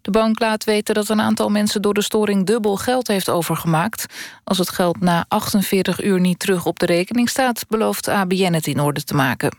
De 0.07 0.12
bank 0.12 0.38
laat 0.40 0.64
weten 0.64 0.94
dat 0.94 1.09
een 1.09 1.20
aantal 1.20 1.48
mensen 1.48 1.82
door 1.82 1.94
de 1.94 2.02
storing 2.02 2.46
dubbel 2.46 2.76
geld 2.76 3.07
heeft 3.07 3.28
overgemaakt. 3.28 4.07
Als 4.44 4.59
het 4.59 4.70
geld 4.70 5.00
na 5.00 5.24
48 5.28 6.02
uur 6.02 6.20
niet 6.20 6.38
terug 6.38 6.66
op 6.66 6.78
de 6.78 6.86
rekening 6.86 7.28
staat... 7.28 7.64
belooft 7.68 8.09
ABN 8.09 8.52
het 8.52 8.66
in 8.66 8.80
orde 8.80 9.04
te 9.04 9.14
maken. 9.14 9.59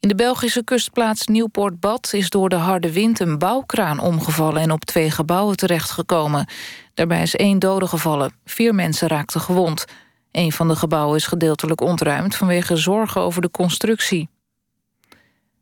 In 0.00 0.08
de 0.08 0.14
Belgische 0.14 0.64
kustplaats 0.64 1.26
Nieuwpoort-Bad 1.26 2.12
is 2.12 2.30
door 2.30 2.48
de 2.48 2.56
harde 2.56 2.92
wind 2.92 3.20
een 3.20 3.38
bouwkraan 3.38 3.98
omgevallen 4.00 4.62
en 4.62 4.70
op 4.70 4.84
twee 4.84 5.10
gebouwen 5.10 5.56
terechtgekomen. 5.56 6.46
Daarbij 6.94 7.22
is 7.22 7.36
één 7.36 7.58
dode 7.58 7.86
gevallen. 7.86 8.32
Vier 8.44 8.74
mensen 8.74 9.08
raakten 9.08 9.40
gewond. 9.40 9.84
Een 10.32 10.52
van 10.52 10.68
de 10.68 10.76
gebouwen 10.76 11.16
is 11.16 11.26
gedeeltelijk 11.26 11.80
ontruimd 11.80 12.36
vanwege 12.36 12.76
zorgen 12.76 13.20
over 13.20 13.42
de 13.42 13.50
constructie. 13.50 14.28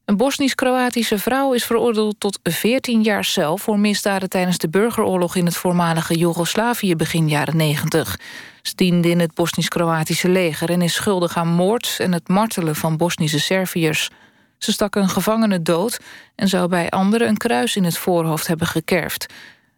Een 0.06 0.16
Bosnisch-Kroatische 0.16 1.18
vrouw 1.18 1.52
is 1.52 1.64
veroordeeld 1.64 2.20
tot 2.20 2.38
14 2.42 3.02
jaar 3.02 3.24
cel... 3.24 3.58
voor 3.58 3.78
misdaden 3.78 4.28
tijdens 4.28 4.58
de 4.58 4.68
burgeroorlog 4.68 5.36
in 5.36 5.44
het 5.44 5.56
voormalige 5.56 6.14
Joegoslavië 6.14 6.96
begin 6.96 7.28
jaren 7.28 7.56
90. 7.56 8.18
Ze 8.62 8.72
diende 8.74 9.08
in 9.08 9.20
het 9.20 9.34
Bosnisch-Kroatische 9.34 10.28
leger... 10.28 10.70
en 10.70 10.82
is 10.82 10.94
schuldig 10.94 11.36
aan 11.36 11.48
moord 11.48 11.96
en 11.98 12.12
het 12.12 12.28
martelen 12.28 12.76
van 12.76 12.96
Bosnische 12.96 13.40
Serviërs. 13.40 14.10
Ze 14.58 14.72
stak 14.72 14.94
een 14.94 15.08
gevangene 15.08 15.62
dood 15.62 16.00
en 16.34 16.48
zou 16.48 16.68
bij 16.68 16.90
anderen 16.90 17.28
een 17.28 17.36
kruis 17.36 17.76
in 17.76 17.84
het 17.84 17.98
voorhoofd 17.98 18.46
hebben 18.46 18.66
gekerfd. 18.66 19.32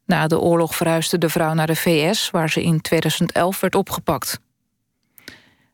Na 0.06 0.26
de 0.26 0.40
oorlog 0.40 0.76
verhuisde 0.76 1.18
de 1.18 1.28
vrouw 1.28 1.54
naar 1.54 1.66
de 1.66 1.76
VS, 1.76 2.30
waar 2.30 2.50
ze 2.50 2.62
in 2.62 2.80
2011 2.80 3.60
werd 3.60 3.74
opgepakt. 3.74 4.40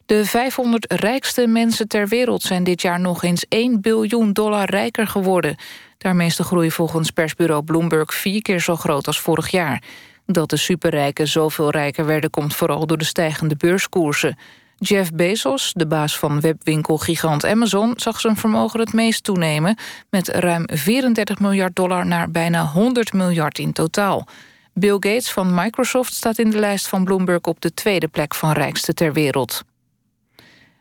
De 0.07 0.25
500 0.25 0.93
rijkste 0.93 1.47
mensen 1.47 1.89
ter 1.89 2.09
wereld 2.09 2.43
zijn 2.43 2.65
dit 2.65 2.83
jaar 2.83 3.01
nog 3.01 3.23
eens 3.23 3.45
1 3.49 3.81
biljoen 3.81 4.33
dollar 4.33 4.71
rijker 4.71 5.07
geworden. 5.07 5.57
Daarmee 5.99 6.27
is 6.27 6.37
de 6.37 6.43
groei 6.43 6.71
volgens 6.71 7.11
persbureau 7.11 7.65
Bloomberg 7.65 8.15
vier 8.15 8.43
keer 8.43 8.61
zo 8.61 8.77
groot 8.77 9.07
als 9.07 9.21
vorig 9.21 9.49
jaar. 9.49 9.83
Dat 10.27 10.51
de 10.51 10.57
superrijken 10.57 11.29
zoveel 11.29 11.71
rijker 11.71 12.07
werden 12.07 12.31
komt 12.31 12.55
vooral 12.55 12.87
door 12.87 12.99
de 12.99 13.05
stijgende 13.05 13.57
beurskoersen. 13.57 14.39
Jeff 14.77 15.13
Bezos, 15.13 15.73
de 15.73 15.87
baas 15.87 16.19
van 16.19 16.41
webwinkelgigant 16.41 17.45
Amazon, 17.45 17.93
zag 17.97 18.21
zijn 18.21 18.37
vermogen 18.37 18.81
het 18.81 18.93
meest 18.93 19.25
toenemen 19.25 19.79
met 20.11 20.29
ruim 20.29 20.65
34 20.73 21.39
miljard 21.39 21.77
dollar 21.77 22.07
naar 22.07 22.31
bijna 22.31 22.67
100 22.67 23.13
miljard 23.13 23.59
in 23.59 23.73
totaal. 23.73 24.27
Bill 24.75 24.93
Gates 24.93 25.31
van 25.31 25.55
Microsoft 25.55 26.15
staat 26.15 26.39
in 26.39 26.51
de 26.51 26.59
lijst 26.59 26.89
van 26.89 27.05
Bloomberg 27.05 27.41
op 27.41 27.61
de 27.61 27.75
tweede 27.75 28.09
plek 28.09 28.35
van 28.35 28.53
rijkste 28.53 28.95
ter 28.95 29.13
wereld. 29.13 29.65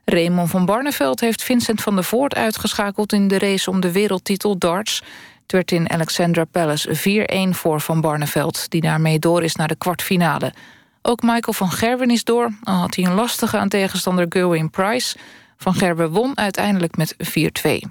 Raymond 0.06 0.50
van 0.50 0.66
Barneveld 0.66 1.20
heeft 1.20 1.44
Vincent 1.44 1.82
van 1.82 1.96
der 1.96 2.04
Voort 2.04 2.36
uitgeschakeld 2.36 3.14
in 3.14 3.28
de 3.28 3.38
race 3.38 3.70
om 3.70 3.80
de 3.80 3.92
wereldtitel 3.92 4.58
darts. 4.58 5.04
Het 5.42 5.52
werd 5.52 5.72
in 5.72 5.90
Alexandra 5.90 6.46
Palace 6.46 7.48
4-1 7.48 7.50
voor 7.50 7.82
Van 7.82 8.02
Barneveld, 8.02 8.70
die 8.70 8.82
daarmee 8.82 9.20
door 9.20 9.44
is 9.44 9.56
naar 9.56 9.68
de 9.68 9.76
kwartfinale. 9.76 10.54
Ook 11.02 11.22
Michael 11.22 11.54
van 11.54 11.72
Gerwen 11.72 12.10
is 12.10 12.24
door, 12.24 12.52
al 12.64 12.76
had 12.76 12.96
hij 12.96 13.06
een 13.06 13.14
lastige 13.14 13.58
aan 13.58 13.70
tegenstander 13.70 14.26
Gerwin 14.30 14.70
Price. 14.70 15.18
Van 15.58 15.74
Gerwen 15.74 16.12
won 16.12 16.38
uiteindelijk 16.38 16.98
met 16.98 17.16
4-2. 17.18 17.90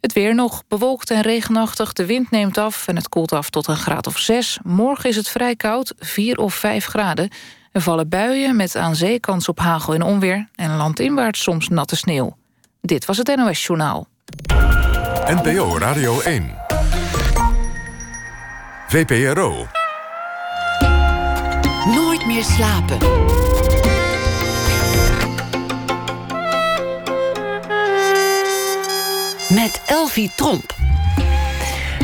Het 0.00 0.12
weer 0.12 0.34
nog 0.34 0.62
bewolkt 0.68 1.10
en 1.10 1.20
regenachtig. 1.20 1.92
De 1.92 2.06
wind 2.06 2.30
neemt 2.30 2.58
af 2.58 2.88
en 2.88 2.96
het 2.96 3.08
koelt 3.08 3.32
af 3.32 3.50
tot 3.50 3.66
een 3.66 3.76
graad 3.76 4.06
of 4.06 4.18
6. 4.18 4.58
Morgen 4.62 5.10
is 5.10 5.16
het 5.16 5.28
vrij 5.28 5.56
koud, 5.56 5.94
4 5.98 6.38
of 6.38 6.54
5 6.54 6.86
graden. 6.86 7.30
Er 7.74 7.80
vallen 7.80 8.08
buien 8.08 8.56
met 8.56 8.76
aan 8.76 8.96
zee 8.96 9.20
kans 9.20 9.48
op 9.48 9.58
hagel 9.58 9.94
en 9.94 10.02
onweer... 10.02 10.48
en 10.54 10.76
landinwaarts 10.76 11.42
soms 11.42 11.68
natte 11.68 11.96
sneeuw. 11.96 12.36
Dit 12.80 13.04
was 13.04 13.16
het 13.16 13.36
NOS 13.36 13.66
Journaal. 13.66 14.06
NPO 15.26 15.78
Radio 15.78 16.20
1. 16.20 16.54
VPRO. 18.88 19.66
Nooit 21.86 22.26
meer 22.26 22.44
slapen. 22.44 22.98
Met 29.48 29.82
Elvie 29.86 30.32
Tromp. 30.36 30.74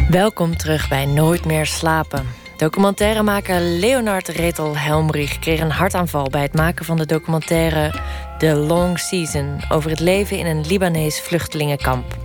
Welkom 0.09 0.57
terug 0.57 0.89
bij 0.89 1.07
Nooit 1.07 1.45
meer 1.45 1.67
slapen. 1.67 2.40
Documentairemaker 2.61 3.61
Leonard 3.61 4.29
Retel 4.29 4.77
Helmrich 4.77 5.39
kreeg 5.39 5.61
een 5.61 5.71
hartaanval 5.71 6.29
bij 6.31 6.43
het 6.43 6.55
maken 6.55 6.85
van 6.85 6.97
de 6.97 7.07
documentaire 7.07 8.01
The 8.39 8.55
Long 8.55 8.99
Season 8.99 9.61
over 9.69 9.91
het 9.91 10.01
leven 10.01 10.39
in 10.39 10.47
een 10.47 10.67
Libanees 10.67 11.21
vluchtelingenkamp. 11.21 12.17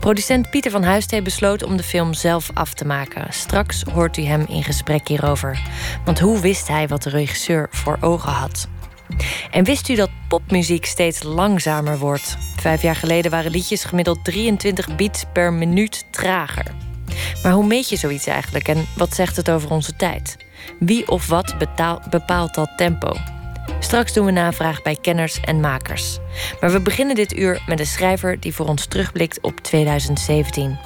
Producent 0.00 0.50
Pieter 0.50 0.70
van 0.70 0.82
Huistee 0.82 1.22
besloot 1.22 1.62
om 1.62 1.76
de 1.76 1.82
film 1.82 2.14
zelf 2.14 2.50
af 2.54 2.74
te 2.74 2.84
maken. 2.84 3.32
Straks 3.32 3.82
hoort 3.82 4.16
u 4.16 4.22
hem 4.22 4.44
in 4.48 4.64
gesprek 4.64 5.08
hierover. 5.08 5.62
Want 6.04 6.18
hoe 6.18 6.40
wist 6.40 6.68
hij 6.68 6.88
wat 6.88 7.02
de 7.02 7.10
regisseur 7.10 7.68
voor 7.70 7.96
ogen 8.00 8.32
had? 8.32 8.68
En 9.50 9.64
wist 9.64 9.88
u 9.88 9.94
dat 9.94 10.10
popmuziek 10.28 10.84
steeds 10.84 11.22
langzamer 11.22 11.98
wordt? 11.98 12.36
Vijf 12.56 12.82
jaar 12.82 12.96
geleden 12.96 13.30
waren 13.30 13.50
liedjes 13.50 13.84
gemiddeld 13.84 14.24
23 14.24 14.96
beats 14.96 15.24
per 15.32 15.52
minuut 15.52 16.04
trager. 16.10 16.91
Maar 17.42 17.52
hoe 17.52 17.66
meet 17.66 17.88
je 17.88 17.96
zoiets 17.96 18.26
eigenlijk 18.26 18.68
en 18.68 18.86
wat 18.96 19.14
zegt 19.14 19.36
het 19.36 19.50
over 19.50 19.70
onze 19.70 19.96
tijd? 19.96 20.36
Wie 20.78 21.08
of 21.08 21.26
wat 21.26 21.54
bepaalt 22.10 22.54
dat 22.54 22.70
tempo? 22.76 23.12
Straks 23.80 24.12
doen 24.12 24.24
we 24.24 24.30
navraag 24.30 24.82
bij 24.82 24.96
kenners 25.00 25.40
en 25.40 25.60
makers. 25.60 26.18
Maar 26.60 26.72
we 26.72 26.80
beginnen 26.80 27.14
dit 27.14 27.36
uur 27.36 27.62
met 27.66 27.80
een 27.80 27.86
schrijver 27.86 28.40
die 28.40 28.54
voor 28.54 28.66
ons 28.66 28.86
terugblikt 28.86 29.40
op 29.40 29.60
2017. 29.60 30.78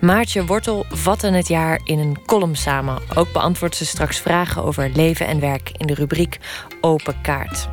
Maartje 0.00 0.46
Wortel 0.46 0.86
vatte 0.88 1.26
het 1.26 1.48
jaar 1.48 1.80
in 1.84 1.98
een 1.98 2.18
column 2.26 2.56
samen. 2.56 3.02
Ook 3.14 3.32
beantwoordt 3.32 3.76
ze 3.76 3.86
straks 3.86 4.18
vragen 4.18 4.64
over 4.64 4.90
leven 4.94 5.26
en 5.26 5.40
werk 5.40 5.70
in 5.76 5.86
de 5.86 5.94
rubriek 5.94 6.38
Open 6.80 7.20
Kaart. 7.22 7.68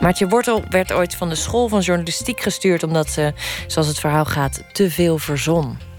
Maartje 0.00 0.28
Wortel 0.28 0.64
werd 0.68 0.92
ooit 0.92 1.14
van 1.14 1.28
de 1.28 1.34
school 1.34 1.68
van 1.68 1.80
journalistiek 1.80 2.40
gestuurd 2.40 2.82
omdat 2.82 3.10
ze, 3.10 3.32
zoals 3.66 3.88
het 3.88 3.98
verhaal 3.98 4.24
gaat, 4.24 4.62
te 4.72 4.90
veel 4.90 5.18
verzon. 5.18 5.89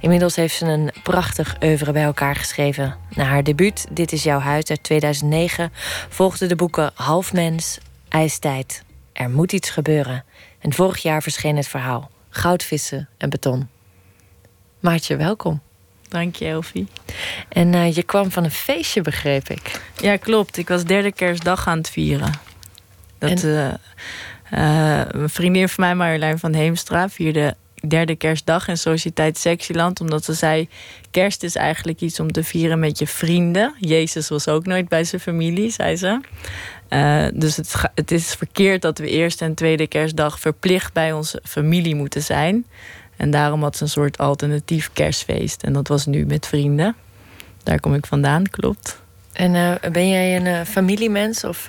Inmiddels 0.00 0.36
heeft 0.36 0.54
ze 0.54 0.64
een 0.64 0.90
prachtig 1.02 1.56
oeuvre 1.62 1.92
bij 1.92 2.02
elkaar 2.02 2.36
geschreven. 2.36 2.96
Na 3.14 3.24
haar 3.24 3.42
debuut 3.42 3.86
Dit 3.90 4.12
is 4.12 4.22
jouw 4.22 4.38
huis 4.38 4.70
uit 4.70 4.82
2009 4.82 5.72
volgden 6.08 6.48
de 6.48 6.56
boeken 6.56 6.90
Halfmens, 6.94 7.78
IJstijd, 8.08 8.82
Er 9.12 9.30
moet 9.30 9.52
iets 9.52 9.70
gebeuren. 9.70 10.24
En 10.58 10.72
vorig 10.72 11.02
jaar 11.02 11.22
verscheen 11.22 11.56
het 11.56 11.68
verhaal 11.68 12.10
Goudvissen 12.30 13.08
en 13.16 13.30
beton. 13.30 13.68
Maartje, 14.80 15.16
welkom. 15.16 15.60
Dank 16.08 16.36
je, 16.36 16.46
Elfie. 16.46 16.86
En 17.48 17.72
uh, 17.72 17.94
je 17.94 18.02
kwam 18.02 18.30
van 18.30 18.44
een 18.44 18.50
feestje, 18.50 19.00
begreep 19.00 19.48
ik. 19.48 19.80
Ja, 20.00 20.16
klopt. 20.16 20.56
Ik 20.56 20.68
was 20.68 20.84
derde 20.84 21.12
kerstdag 21.12 21.66
aan 21.66 21.78
het 21.78 21.90
vieren. 21.90 22.32
Dat, 23.18 23.42
en... 23.42 23.48
uh, 23.48 24.98
uh, 24.98 25.04
een 25.08 25.28
vriendin 25.28 25.68
van 25.68 25.84
mij, 25.84 25.94
Marjolein 25.94 26.38
van 26.38 26.52
Heemstra, 26.52 27.08
vierde 27.08 27.56
derde 27.86 28.16
kerstdag 28.16 28.68
in 28.68 28.78
Sociëteit 28.78 29.38
Sexyland. 29.38 30.00
Omdat 30.00 30.24
ze 30.24 30.32
zei, 30.32 30.68
kerst 31.10 31.42
is 31.42 31.54
eigenlijk 31.54 32.00
iets 32.00 32.20
om 32.20 32.32
te 32.32 32.44
vieren 32.44 32.78
met 32.78 32.98
je 32.98 33.06
vrienden. 33.06 33.74
Jezus 33.78 34.28
was 34.28 34.48
ook 34.48 34.66
nooit 34.66 34.88
bij 34.88 35.04
zijn 35.04 35.20
familie, 35.20 35.70
zei 35.70 35.96
ze. 35.96 36.20
Uh, 36.88 37.26
dus 37.34 37.56
het, 37.56 37.74
het 37.94 38.10
is 38.10 38.34
verkeerd 38.34 38.82
dat 38.82 38.98
we 38.98 39.08
eerste 39.08 39.44
en 39.44 39.54
tweede 39.54 39.86
kerstdag 39.86 40.40
verplicht 40.40 40.92
bij 40.92 41.12
onze 41.12 41.42
familie 41.44 41.94
moeten 41.94 42.22
zijn. 42.22 42.66
En 43.16 43.30
daarom 43.30 43.62
had 43.62 43.76
ze 43.76 43.82
een 43.82 43.88
soort 43.88 44.18
alternatief 44.18 44.90
kerstfeest. 44.92 45.62
En 45.62 45.72
dat 45.72 45.88
was 45.88 46.06
nu 46.06 46.26
met 46.26 46.46
vrienden. 46.46 46.96
Daar 47.62 47.80
kom 47.80 47.94
ik 47.94 48.06
vandaan, 48.06 48.50
klopt. 48.50 49.02
En 49.32 49.54
uh, 49.54 49.90
ben 49.92 50.08
jij 50.08 50.36
een 50.36 50.46
uh, 50.46 50.60
familiemens 50.62 51.44
of 51.44 51.68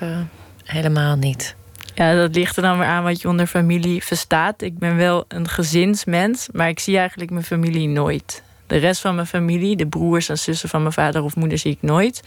helemaal 0.64 1.16
niet? 1.16 1.58
Ja, 2.00 2.16
dat 2.16 2.36
ligt 2.36 2.56
er 2.56 2.62
dan 2.62 2.78
weer 2.78 2.88
aan 2.88 3.04
wat 3.04 3.22
je 3.22 3.28
onder 3.28 3.48
familie 3.48 4.04
verstaat. 4.04 4.62
Ik 4.62 4.78
ben 4.78 4.96
wel 4.96 5.26
een 5.28 5.48
gezinsmens, 5.48 6.48
maar 6.52 6.70
ik 6.70 6.80
zie 6.80 6.98
eigenlijk 6.98 7.32
mijn 7.32 7.44
familie 7.44 7.88
nooit. 7.88 8.44
De 8.68 8.78
rest 8.78 9.02
van 9.02 9.16
mijn 9.16 9.28
familie, 9.28 9.76
de 9.76 9.88
broers 9.88 10.30
en 10.30 10.38
zussen 10.38 10.70
van 10.70 10.82
mijn 10.82 10.94
vader 10.94 11.24
of 11.24 11.36
moeder, 11.36 11.58
zie 11.58 11.72
ik 11.72 11.82
nooit. 11.82 12.24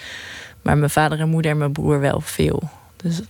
Maar 0.62 0.78
mijn 0.78 0.90
vader 0.90 1.20
en 1.20 1.28
moeder 1.28 1.50
en 1.50 1.58
mijn 1.58 1.72
broer 1.72 2.00
wel 2.00 2.20
veel. 2.20 2.62
Dus 2.96 3.20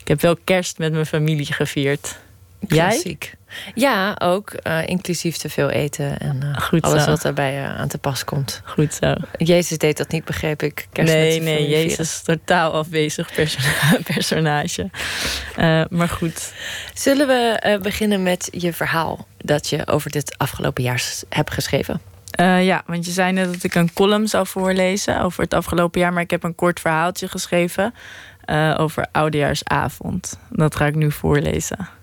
ik 0.00 0.08
heb 0.08 0.20
wel 0.20 0.36
kerst 0.44 0.78
met 0.78 0.92
mijn 0.92 1.06
familie 1.06 1.52
gevierd. 1.52 2.18
Klassiek. 2.66 3.36
Ja, 3.74 4.16
ook. 4.18 4.52
Uh, 4.66 4.86
inclusief 4.86 5.36
te 5.36 5.48
veel 5.48 5.70
eten 5.70 6.18
en 6.18 6.40
uh, 6.72 6.82
alles 6.82 7.06
wat 7.06 7.22
daarbij 7.22 7.62
uh, 7.62 7.78
aan 7.78 7.88
te 7.88 7.98
pas 7.98 8.24
komt. 8.24 8.62
Goed 8.64 8.94
zo. 8.94 9.14
Jezus 9.36 9.78
deed 9.78 9.96
dat 9.96 10.10
niet, 10.10 10.24
begreep 10.24 10.62
ik. 10.62 10.88
Kerst 10.92 11.12
nee, 11.12 11.40
nee, 11.40 11.68
Jezus 11.68 11.98
is 11.98 12.22
totaal 12.22 12.72
afwezig 12.72 13.32
personage. 14.14 14.90
maar 15.90 16.08
goed. 16.08 16.52
Zullen 16.94 17.26
we 17.26 17.78
beginnen 17.82 18.22
met 18.22 18.48
je 18.50 18.72
verhaal 18.72 19.26
dat 19.38 19.68
je 19.68 19.86
over 19.86 20.10
dit 20.10 20.38
afgelopen 20.38 20.82
jaar 20.82 21.02
hebt 21.28 21.50
geschreven? 21.50 22.00
ja, 22.60 22.82
want 22.86 23.06
je 23.06 23.10
zei 23.10 23.32
net 23.32 23.52
dat 23.52 23.62
ik 23.62 23.74
een 23.74 23.92
column 23.92 24.28
zou 24.28 24.46
voorlezen 24.46 25.20
over 25.22 25.42
het 25.42 25.54
afgelopen 25.54 26.00
jaar, 26.00 26.12
maar 26.12 26.22
ik 26.22 26.30
heb 26.30 26.42
een 26.42 26.54
kort 26.54 26.80
verhaaltje 26.80 27.28
geschreven 27.28 27.94
over 28.76 29.06
Oudejaarsavond. 29.12 30.38
Dat 30.50 30.76
ga 30.76 30.86
ik 30.86 30.94
nu 30.94 31.12
voorlezen. 31.12 31.97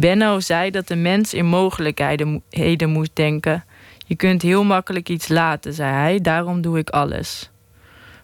Benno 0.00 0.40
zei 0.40 0.70
dat 0.70 0.88
de 0.88 0.96
mens 0.96 1.34
in 1.34 1.46
mogelijkheden 1.46 2.90
moet 2.90 3.10
denken. 3.12 3.64
Je 4.06 4.16
kunt 4.16 4.42
heel 4.42 4.64
makkelijk 4.64 5.08
iets 5.08 5.28
laten, 5.28 5.72
zei 5.72 5.92
hij, 5.92 6.20
daarom 6.20 6.60
doe 6.60 6.78
ik 6.78 6.90
alles. 6.90 7.50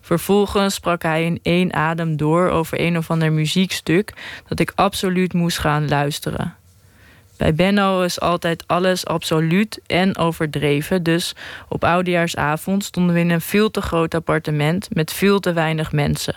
Vervolgens 0.00 0.74
sprak 0.74 1.02
hij 1.02 1.24
in 1.24 1.38
één 1.42 1.72
adem 1.72 2.16
door 2.16 2.48
over 2.48 2.80
een 2.80 2.96
of 2.96 3.10
ander 3.10 3.32
muziekstuk 3.32 4.12
dat 4.48 4.60
ik 4.60 4.72
absoluut 4.74 5.32
moest 5.32 5.58
gaan 5.58 5.88
luisteren. 5.88 6.54
Bij 7.36 7.54
Benno 7.54 8.02
is 8.02 8.20
altijd 8.20 8.64
alles 8.66 9.06
absoluut 9.06 9.80
en 9.86 10.16
overdreven, 10.16 11.02
dus 11.02 11.34
op 11.68 11.84
oudejaarsavond 11.84 12.84
stonden 12.84 13.14
we 13.14 13.20
in 13.20 13.30
een 13.30 13.40
veel 13.40 13.70
te 13.70 13.80
groot 13.80 14.14
appartement 14.14 14.94
met 14.94 15.12
veel 15.12 15.40
te 15.40 15.52
weinig 15.52 15.92
mensen. 15.92 16.34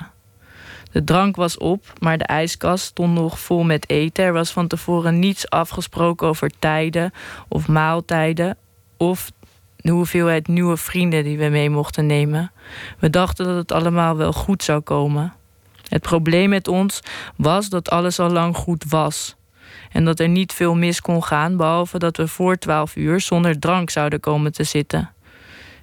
De 0.92 1.04
drank 1.04 1.36
was 1.36 1.58
op, 1.58 1.94
maar 2.00 2.18
de 2.18 2.24
ijskast 2.24 2.86
stond 2.86 3.14
nog 3.14 3.40
vol 3.40 3.64
met 3.64 3.90
eten. 3.90 4.24
Er 4.24 4.34
was 4.34 4.52
van 4.52 4.68
tevoren 4.68 5.20
niets 5.20 5.50
afgesproken 5.50 6.28
over 6.28 6.52
tijden 6.60 7.12
of 7.48 7.68
maaltijden 7.68 8.58
of 8.98 9.32
de 9.76 9.92
hoeveelheid 9.92 10.48
nieuwe 10.48 10.78
vrienden 10.78 11.24
die 11.24 11.38
we 11.38 11.48
mee 11.48 11.70
mochten 11.70 12.06
nemen. 12.06 12.52
We 13.00 13.10
dachten 13.10 13.46
dat 13.46 13.56
het 13.56 13.72
allemaal 13.72 14.18
wel 14.18 14.34
goed 14.34 14.64
zou 14.64 14.82
komen. 14.82 15.34
Het 15.88 16.02
probleem 16.02 16.50
met 16.50 16.68
ons 16.68 17.00
was 17.36 17.70
dat 17.70 17.90
alles 17.90 18.20
al 18.20 18.30
lang 18.30 18.56
goed 18.56 18.86
was. 18.90 19.36
En 19.92 20.06
dat 20.06 20.20
er 20.20 20.30
niet 20.30 20.54
veel 20.54 20.76
mis 20.76 21.02
kon 21.02 21.24
gaan, 21.24 21.58
behalve 21.58 22.00
dat 22.00 22.18
we 22.18 22.28
voor 22.28 22.58
twaalf 22.58 22.96
uur 22.96 23.22
zonder 23.22 23.60
drank 23.60 23.90
zouden 23.90 24.20
komen 24.20 24.52
te 24.52 24.64
zitten. 24.64 25.10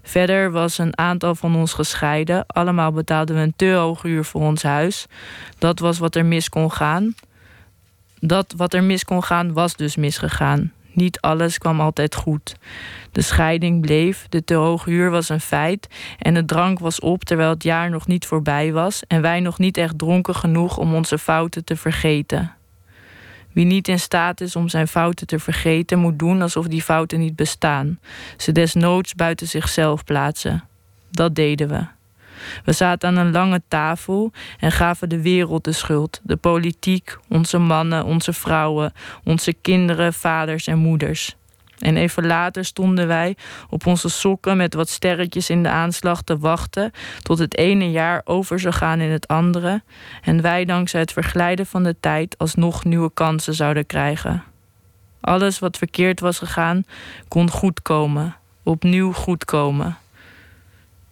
Verder 0.07 0.51
was 0.51 0.79
een 0.79 0.99
aantal 0.99 1.35
van 1.35 1.57
ons 1.57 1.73
gescheiden. 1.73 2.47
Allemaal 2.47 2.93
betaalden 2.93 3.37
we 3.37 3.43
een 3.43 3.57
te 3.57 3.73
hoog 3.73 4.05
uur 4.05 4.25
voor 4.25 4.41
ons 4.41 4.63
huis. 4.63 5.07
Dat 5.59 5.79
was 5.79 5.99
wat 5.99 6.15
er 6.15 6.25
mis 6.25 6.49
kon 6.49 6.73
gaan. 6.73 7.15
Dat 8.21 8.55
wat 8.57 8.75
er 8.75 8.85
mis 8.85 9.05
kon 9.05 9.23
gaan, 9.23 9.53
was 9.53 9.77
dus 9.77 9.97
misgegaan. 9.97 10.73
Niet 10.93 11.21
alles 11.21 11.59
kwam 11.59 11.81
altijd 11.81 12.15
goed. 12.15 12.57
De 13.13 13.23
scheiding 13.23 13.81
bleef, 13.81 14.27
de 14.29 14.45
te 14.45 14.55
hoge 14.55 14.91
huur 14.91 15.11
was 15.11 15.29
een 15.29 15.41
feit 15.41 15.89
en 16.19 16.35
de 16.35 16.45
drank 16.45 16.79
was 16.79 17.01
op 17.01 17.25
terwijl 17.25 17.51
het 17.51 17.63
jaar 17.63 17.91
nog 17.91 18.07
niet 18.07 18.27
voorbij 18.27 18.73
was 18.73 19.03
en 19.07 19.23
wij 19.23 19.41
nog 19.41 19.59
niet 19.59 19.77
echt 19.77 19.99
dronken 19.99 20.35
genoeg 20.35 20.79
om 20.79 20.95
onze 20.95 21.19
fouten 21.19 21.65
te 21.65 21.77
vergeten. 21.77 22.56
Wie 23.57 23.65
niet 23.65 23.89
in 23.89 23.99
staat 23.99 24.41
is 24.41 24.57
om 24.57 24.69
zijn 24.69 24.89
fouten 24.89 25.27
te 25.27 25.39
vergeten, 25.39 25.99
moet 25.99 26.19
doen 26.19 26.43
alsof 26.43 26.67
die 26.67 26.83
fouten 26.83 27.19
niet 27.19 27.37
bestaan. 27.37 27.99
Ze 28.37 28.53
desnoods 28.53 29.15
buiten 29.15 29.47
zichzelf 29.47 30.05
plaatsen. 30.05 30.65
Dat 31.11 31.35
deden 31.35 31.69
we. 31.69 31.87
We 32.65 32.73
zaten 32.73 33.09
aan 33.09 33.17
een 33.17 33.33
lange 33.33 33.63
tafel 33.69 34.33
en 34.59 34.73
gaven 34.73 35.09
de 35.09 35.23
wereld 35.23 35.65
de 35.65 35.73
schuld. 35.73 36.21
De 36.23 36.37
politiek, 36.37 37.17
onze 37.29 37.59
mannen, 37.59 38.05
onze 38.05 38.33
vrouwen, 38.33 38.93
onze 39.25 39.53
kinderen, 39.53 40.13
vaders 40.13 40.67
en 40.67 40.79
moeders. 40.79 41.37
En 41.79 41.97
even 41.97 42.27
later 42.27 42.65
stonden 42.65 43.07
wij 43.07 43.37
op 43.71 43.87
onze 43.87 44.09
sokken 44.09 44.57
met 44.57 44.75
wat 44.75 44.89
sterretjes 44.89 45.51
in 45.51 45.63
de 45.63 45.69
aanslag 45.69 46.23
te 46.23 46.39
wachten 46.39 46.93
tot 47.23 47.39
het 47.39 47.57
ene 47.57 47.91
jaar 47.91 48.23
over 48.25 48.61
zou 48.61 48.75
gaan 48.75 49.01
in 49.01 49.11
het 49.11 49.29
andere 49.29 49.83
en 50.23 50.43
wij 50.43 50.65
dankzij 50.65 51.01
het 51.01 51.13
verglijden 51.13 51.67
van 51.67 51.83
de 51.83 51.97
tijd 52.01 52.39
alsnog 52.39 52.85
nieuwe 52.85 53.11
kansen 53.15 53.55
zouden 53.55 53.87
krijgen. 53.87 54.43
Alles 55.21 55.59
wat 55.59 55.77
verkeerd 55.77 56.21
was 56.21 56.39
gegaan 56.39 56.85
kon 57.29 57.51
goed 57.51 57.83
komen, 57.83 58.37
opnieuw 58.63 59.13
goed 59.13 59.45
komen. 59.45 59.97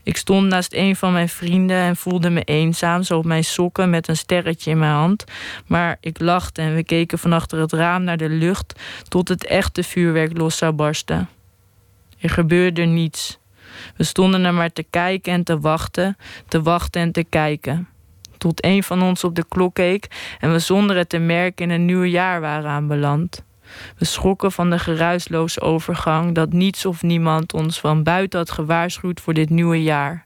Ik 0.05 0.17
stond 0.17 0.49
naast 0.49 0.73
een 0.73 0.97
van 0.97 1.13
mijn 1.13 1.29
vrienden 1.29 1.77
en 1.77 1.97
voelde 1.97 2.31
me 2.31 2.43
eenzaam, 2.43 3.03
zo 3.03 3.19
op 3.19 3.25
mijn 3.25 3.45
sokken 3.45 3.91
met 3.91 4.09
een 4.09 4.17
sterretje 4.17 4.71
in 4.71 4.79
mijn 4.79 4.93
hand. 4.93 5.25
Maar 5.67 5.97
ik 6.01 6.21
lachte 6.21 6.63
en 6.63 6.75
we 6.75 6.85
keken 6.85 7.19
van 7.19 7.33
achter 7.33 7.59
het 7.59 7.73
raam 7.73 8.05
naar 8.05 8.17
de 8.17 8.29
lucht 8.29 8.81
tot 9.09 9.29
het 9.29 9.47
echte 9.47 9.83
vuurwerk 9.83 10.37
los 10.37 10.57
zou 10.57 10.73
barsten. 10.73 11.29
Er 12.19 12.31
gebeurde 12.31 12.83
niets. 12.83 13.39
We 13.97 14.05
stonden 14.05 14.45
er 14.45 14.55
maar 14.55 14.73
te 14.73 14.87
kijken 14.91 15.33
en 15.33 15.45
te 15.45 15.61
wachten, 15.61 16.17
te 16.49 16.63
wachten 16.63 17.01
en 17.01 17.13
te 17.13 17.25
kijken. 17.25 17.89
Tot 18.39 18.65
een 18.65 18.83
van 18.83 19.03
ons 19.03 19.25
op 19.25 19.35
de 19.35 19.45
klok 19.49 19.75
keek 19.75 20.37
en 20.41 20.53
we 20.53 20.59
zonder 20.59 20.97
het 20.97 21.09
te 21.09 21.19
merken 21.19 21.65
in 21.65 21.71
een 21.71 21.85
nieuw 21.85 22.05
jaar 22.05 22.41
waren 22.41 22.71
aanbeland. 22.71 23.45
We 23.99 24.05
schrokken 24.05 24.53
van 24.53 24.71
de 24.71 24.79
geruisloze 24.79 25.61
overgang 25.61 26.35
dat 26.35 26.53
niets 26.53 26.87
of 26.87 27.03
niemand 27.03 27.53
ons 27.53 27.81
van 27.81 28.03
buiten 28.03 28.39
had 28.39 28.51
gewaarschuwd 28.51 29.21
voor 29.21 29.35
dit 29.35 29.51
nieuwe 29.51 29.83
jaar. 29.83 30.25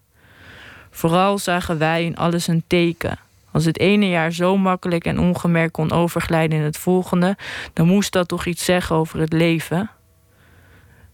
Vooral 0.91 1.39
zagen 1.39 1.79
wij 1.79 2.05
in 2.05 2.17
alles 2.17 2.47
een 2.47 2.65
teken. 2.67 3.19
Als 3.53 3.65
het 3.65 3.79
ene 3.79 4.09
jaar 4.09 4.33
zo 4.33 4.57
makkelijk 4.57 5.05
en 5.05 5.19
ongemerkt 5.19 5.73
kon 5.73 5.93
overglijden 5.93 6.59
in 6.59 6.65
het 6.65 6.79
volgende, 6.79 7.37
dan 7.73 7.87
moest 7.87 8.13
dat 8.13 8.29
toch 8.29 8.47
iets 8.47 8.65
zeggen 8.65 8.97
over 8.97 9.21
het 9.21 9.33
leven. 9.33 9.91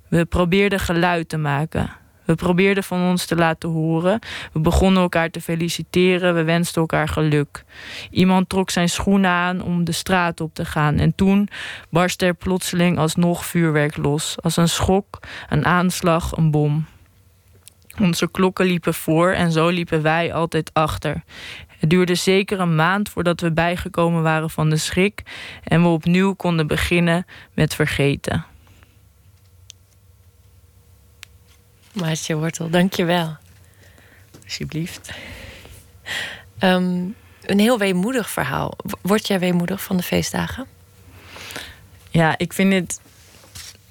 We 0.09 0.25
probeerden 0.25 0.81
geluid 0.81 1.29
te 1.29 1.37
maken. 1.37 1.91
We 2.25 2.35
probeerden 2.35 2.85
van 2.85 3.01
ons 3.01 3.27
te 3.27 3.37
laten 3.37 3.69
horen. 3.69 4.19
We 4.53 4.61
begonnen 4.61 5.03
elkaar 5.03 5.31
te 5.31 5.41
feliciteren. 5.41 6.35
We 6.35 6.45
wensten 6.45 6.81
elkaar 6.81 7.09
geluk. 7.09 7.65
Iemand 8.11 8.49
trok 8.49 8.71
zijn 8.71 8.89
schoenen 8.89 9.31
aan 9.31 9.63
om 9.63 9.85
de 9.85 9.93
straat 9.93 10.41
op 10.41 10.55
te 10.55 10.65
gaan. 10.65 10.99
En 10.99 11.15
toen 11.15 11.49
barstte 11.91 12.27
er 12.27 12.35
plotseling 12.35 12.99
alsnog 12.99 13.47
vuurwerk 13.47 13.97
los. 13.97 14.37
Als 14.43 14.57
een 14.57 14.69
schok, 14.69 15.19
een 15.49 15.65
aanslag, 15.65 16.37
een 16.37 16.51
bom. 16.51 16.87
Onze 18.01 18.31
klokken 18.31 18.67
liepen 18.67 18.95
voor 18.95 19.31
en 19.31 19.53
zo 19.53 19.69
liepen 19.69 20.03
wij 20.03 20.33
altijd 20.33 20.71
achter. 20.73 21.23
Het 21.79 21.91
duurde 21.91 22.15
zeker 22.15 22.61
een 22.61 22.75
maand 22.75 23.09
voordat 23.09 23.41
we 23.41 23.53
bijgekomen 23.53 24.23
waren 24.23 24.51
van 24.51 24.71
de 24.71 24.77
schrik 24.77 25.23
en 25.65 25.83
we 25.83 25.89
opnieuw 25.89 26.35
konden 26.35 26.67
beginnen 26.67 27.27
met 27.55 27.75
vergeten. 27.75 28.45
Maatje 31.95 32.35
Wortel, 32.35 32.71
dank 32.71 32.93
je 32.93 33.05
wel. 33.05 33.37
Alsjeblieft. 34.45 35.11
Um, 36.61 37.15
een 37.43 37.59
heel 37.59 37.79
weemoedig 37.79 38.31
verhaal. 38.31 38.77
Word 39.03 39.27
jij 39.27 39.39
weemoedig 39.39 39.83
van 39.83 39.97
de 39.97 40.03
feestdagen? 40.03 40.67
Ja, 42.11 42.39
ik 42.39 42.53
vind 42.53 42.73
het 42.73 43.01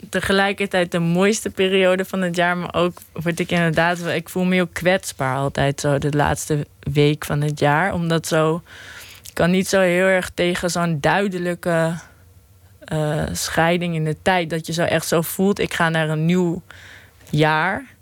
tegelijkertijd 0.09 0.91
de 0.91 0.99
mooiste 0.99 1.49
periode 1.49 2.05
van 2.05 2.21
het 2.21 2.35
jaar. 2.35 2.57
Maar 2.57 2.73
ook 2.73 2.97
word 3.13 3.39
ik 3.39 3.51
inderdaad... 3.51 4.05
Ik 4.05 4.29
voel 4.29 4.43
me 4.43 4.53
heel 4.53 4.67
kwetsbaar 4.67 5.35
altijd 5.35 5.79
zo 5.79 5.97
de 5.97 6.11
laatste 6.11 6.67
week 6.79 7.25
van 7.25 7.41
het 7.41 7.59
jaar. 7.59 7.93
Omdat 7.93 8.27
zo... 8.27 8.61
Ik 9.27 9.33
kan 9.33 9.51
niet 9.51 9.67
zo 9.67 9.79
heel 9.79 10.05
erg 10.05 10.31
tegen 10.33 10.69
zo'n 10.69 10.99
duidelijke 10.99 11.95
uh, 12.93 13.23
scheiding 13.31 13.95
in 13.95 14.03
de 14.03 14.17
tijd. 14.21 14.49
Dat 14.49 14.65
je 14.65 14.73
zo 14.73 14.83
echt 14.83 15.07
zo 15.07 15.21
voelt, 15.21 15.59
ik 15.59 15.73
ga 15.73 15.89
naar 15.89 16.09
een 16.09 16.25
nieuw 16.25 16.61
jaar. 17.29 17.92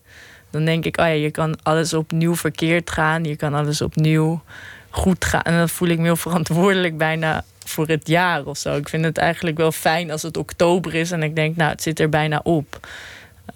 Dan 0.51 0.65
denk 0.65 0.85
ik, 0.85 0.99
oh 0.99 1.05
ja, 1.05 1.11
je 1.11 1.31
kan 1.31 1.57
alles 1.63 1.93
opnieuw 1.93 2.35
verkeerd 2.35 2.89
gaan. 2.89 3.23
Je 3.23 3.35
kan 3.35 3.53
alles 3.53 3.81
opnieuw 3.81 4.41
goed 4.89 5.25
gaan. 5.25 5.41
En 5.41 5.57
dan 5.57 5.69
voel 5.69 5.87
ik 5.87 5.97
me 5.97 6.03
heel 6.03 6.15
verantwoordelijk 6.15 6.97
bijna 6.97 7.43
voor 7.65 7.87
het 7.87 8.07
jaar 8.07 8.45
of 8.45 8.57
zo. 8.57 8.75
Ik 8.75 8.89
vind 8.89 9.03
het 9.03 9.17
eigenlijk 9.17 9.57
wel 9.57 9.71
fijn 9.71 10.11
als 10.11 10.21
het 10.21 10.37
oktober 10.37 10.95
is 10.95 11.11
en 11.11 11.23
ik 11.23 11.35
denk, 11.35 11.55
nou, 11.55 11.71
het 11.71 11.81
zit 11.81 11.99
er 11.99 12.09
bijna 12.09 12.39
op. 12.43 12.87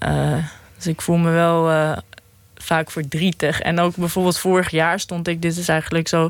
Uh, 0.08 0.38
dus 0.76 0.88
ik 0.88 1.02
voel 1.02 1.18
me 1.18 1.32
wel 1.32 1.72
uh, 1.72 1.98
vaak 2.56 2.92
verdrietig. 2.92 3.62
En 3.62 3.80
ook 3.80 3.96
bijvoorbeeld 3.96 4.40
vorig 4.40 4.70
jaar 4.70 5.00
stond 5.00 5.28
ik, 5.28 5.42
dit 5.42 5.58
is 5.58 5.68
eigenlijk 5.68 6.08
zo 6.08 6.30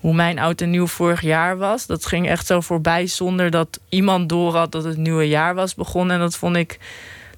hoe 0.00 0.14
mijn 0.14 0.38
oud 0.38 0.60
en 0.60 0.70
nieuw 0.70 0.86
vorig 0.86 1.20
jaar 1.20 1.56
was. 1.56 1.86
Dat 1.86 2.06
ging 2.06 2.28
echt 2.28 2.46
zo 2.46 2.60
voorbij 2.60 3.06
zonder 3.06 3.50
dat 3.50 3.80
iemand 3.88 4.28
door 4.28 4.56
had 4.56 4.72
dat 4.72 4.84
het 4.84 4.96
nieuwe 4.96 5.28
jaar 5.28 5.54
was 5.54 5.74
begonnen. 5.74 6.14
En 6.14 6.22
dat 6.22 6.36
vond 6.36 6.56
ik 6.56 6.78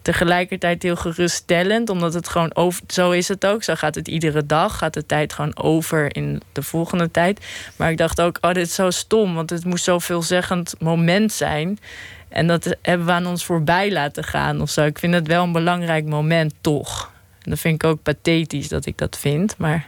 tegelijkertijd 0.02 0.82
heel 0.82 0.96
geruststellend, 0.96 1.88
omdat 1.88 2.14
het 2.14 2.28
gewoon 2.28 2.54
over. 2.54 2.82
Zo 2.88 3.10
is 3.10 3.28
het 3.28 3.46
ook. 3.46 3.62
Zo 3.62 3.74
gaat 3.74 3.94
het 3.94 4.08
iedere 4.08 4.46
dag. 4.46 4.78
Gaat 4.78 4.94
de 4.94 5.06
tijd 5.06 5.32
gewoon 5.32 5.58
over 5.58 6.16
in 6.16 6.40
de 6.52 6.62
volgende 6.62 7.10
tijd. 7.10 7.46
Maar 7.76 7.90
ik 7.90 7.96
dacht 7.96 8.20
ook, 8.20 8.38
oh, 8.40 8.52
dit 8.52 8.66
is 8.66 8.74
zo 8.74 8.90
stom, 8.90 9.34
want 9.34 9.50
het 9.50 9.64
moest 9.64 9.84
zo'n 9.84 10.00
veelzeggend 10.00 10.74
moment 10.78 11.32
zijn. 11.32 11.78
En 12.28 12.46
dat 12.46 12.76
hebben 12.82 13.06
we 13.06 13.12
aan 13.12 13.26
ons 13.26 13.44
voorbij 13.44 13.92
laten 13.92 14.24
gaan 14.24 14.60
of 14.60 14.70
zo. 14.70 14.84
Ik 14.84 14.98
vind 14.98 15.14
het 15.14 15.26
wel 15.26 15.42
een 15.42 15.52
belangrijk 15.52 16.04
moment, 16.04 16.54
toch. 16.60 17.10
En 17.42 17.50
dat 17.50 17.58
vind 17.58 17.74
ik 17.74 17.84
ook 17.84 18.02
pathetisch 18.02 18.68
dat 18.68 18.86
ik 18.86 18.98
dat 18.98 19.18
vind. 19.18 19.54
Maar 19.58 19.86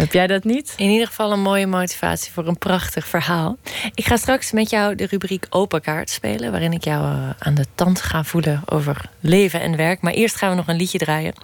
heb 0.00 0.12
jij 0.12 0.26
dat 0.26 0.44
niet? 0.44 0.74
In 0.76 0.90
ieder 0.90 1.06
geval 1.06 1.32
een 1.32 1.42
mooie 1.42 1.66
motivatie 1.66 2.32
voor 2.32 2.46
een 2.46 2.58
prachtig 2.58 3.06
verhaal. 3.06 3.56
Ik 3.94 4.06
ga 4.06 4.16
straks 4.16 4.52
met 4.52 4.70
jou 4.70 4.94
de 4.94 5.06
rubriek 5.06 5.46
Open 5.50 5.80
Kaart 5.80 6.10
spelen, 6.10 6.50
waarin 6.50 6.72
ik 6.72 6.84
jou 6.84 7.04
eh, 7.04 7.30
aan 7.38 7.54
de 7.54 7.66
tand 7.74 8.00
ga 8.00 8.24
voelen 8.24 8.62
over 8.66 9.10
leven 9.20 9.60
en 9.60 9.76
werk. 9.76 10.00
Maar 10.00 10.12
eerst 10.12 10.36
gaan 10.36 10.50
we 10.50 10.56
nog 10.56 10.68
een 10.68 10.76
liedje 10.76 10.98
draaien. 10.98 11.34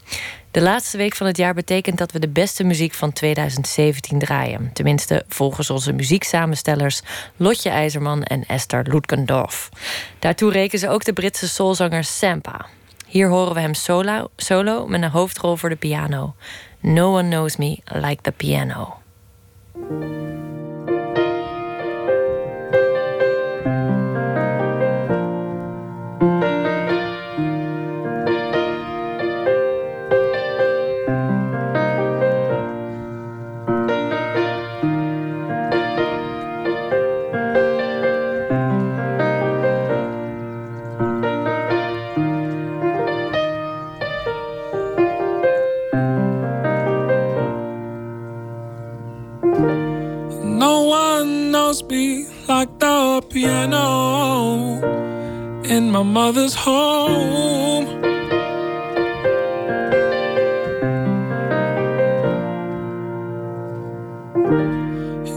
De 0.50 0.60
laatste 0.60 0.96
week 0.96 1.14
van 1.14 1.26
het 1.26 1.36
jaar 1.36 1.54
betekent 1.54 1.98
dat 1.98 2.12
we 2.12 2.18
de 2.18 2.28
beste 2.28 2.64
muziek 2.64 2.94
van 2.94 3.12
2017 3.12 4.18
draaien. 4.18 4.70
Tenminste, 4.72 5.24
volgens 5.28 5.70
onze 5.70 5.92
muzieksamenstellers 5.92 7.00
Lotje 7.36 7.70
IJzerman 7.70 8.22
en 8.22 8.46
Esther 8.46 8.86
Lutgendorf. 8.88 9.68
Daartoe 10.18 10.52
rekenen 10.52 10.80
ze 10.80 10.88
ook 10.88 11.04
de 11.04 11.12
Britse 11.12 11.48
soulzanger 11.48 12.04
Sampa. 12.04 12.66
Hier 13.06 13.28
horen 13.28 13.54
we 13.54 13.60
hem 13.60 13.74
solo 14.36 14.86
met 14.86 15.02
een 15.02 15.10
hoofdrol 15.10 15.56
voor 15.56 15.68
de 15.68 15.76
piano. 15.76 16.34
No 16.82 17.10
one 17.10 17.30
knows 17.30 17.58
me 17.58 17.82
like 17.94 18.22
the 18.22 18.32
piano. 18.32 18.98
Like 52.48 52.78
the 52.78 53.22
piano 53.28 54.80
in 55.64 55.90
my 55.90 56.02
mother's 56.02 56.54
home. 56.54 57.86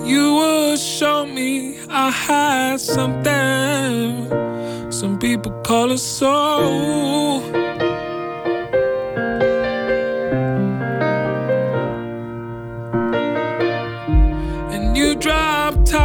You 0.06 0.34
would 0.36 0.80
show 0.80 1.26
me 1.26 1.80
I 1.90 2.10
had 2.10 2.80
something. 2.80 4.30
Some 4.91 5.20
people 5.20 5.52
call 5.64 5.91
it 5.91 5.98
soul. 5.98 7.41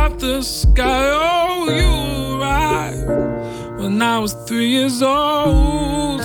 Top 0.04 0.18
the 0.18 0.42
sky. 0.42 1.08
Oh, 1.14 1.64
you 1.80 2.38
arrived 2.38 3.08
when 3.80 4.02
I 4.02 4.18
was 4.18 4.34
three 4.46 4.68
years 4.68 5.02
old. 5.02 6.20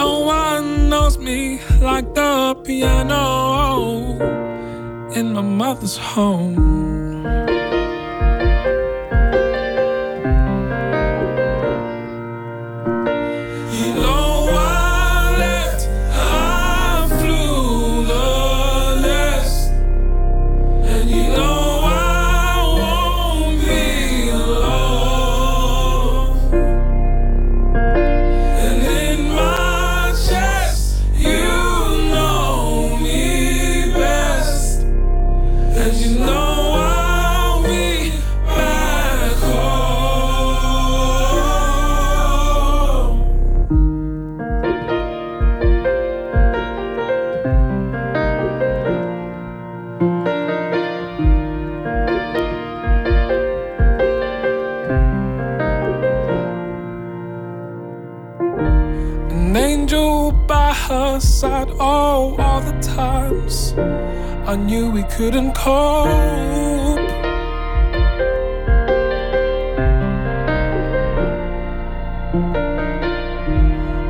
No 0.00 0.20
one 0.20 0.88
knows 0.90 1.18
me 1.18 1.60
like 1.80 2.14
the 2.14 2.54
piano 2.64 4.14
in 5.16 5.32
my 5.32 5.42
mother's 5.42 5.96
home. 5.96 7.01
An 59.30 59.56
angel 59.56 60.32
by 60.32 60.72
her 60.74 61.20
side, 61.20 61.68
oh, 61.78 62.34
all 62.36 62.60
the 62.60 62.76
times 62.80 63.74
I 64.44 64.56
knew 64.56 64.90
we 64.90 65.04
couldn't 65.04 65.52
cope. 65.54 66.98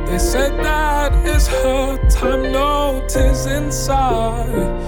They 0.07 0.19
said 0.19 0.53
that 0.63 1.13
is 1.25 1.47
her 1.47 1.97
time, 2.09 2.51
no 2.51 3.03
tears 3.07 3.45
inside. 3.45 4.82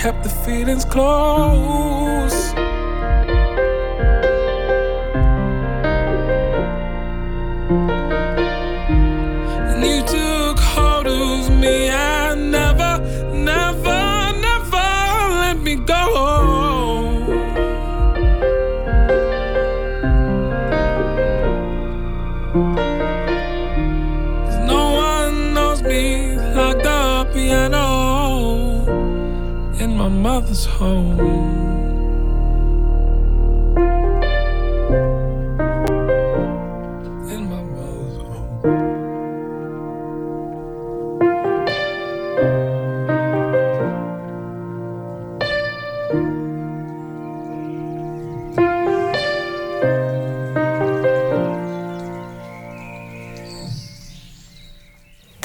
Kept 0.00 0.22
the 0.22 0.30
feelings 0.30 0.86
close. 0.86 2.49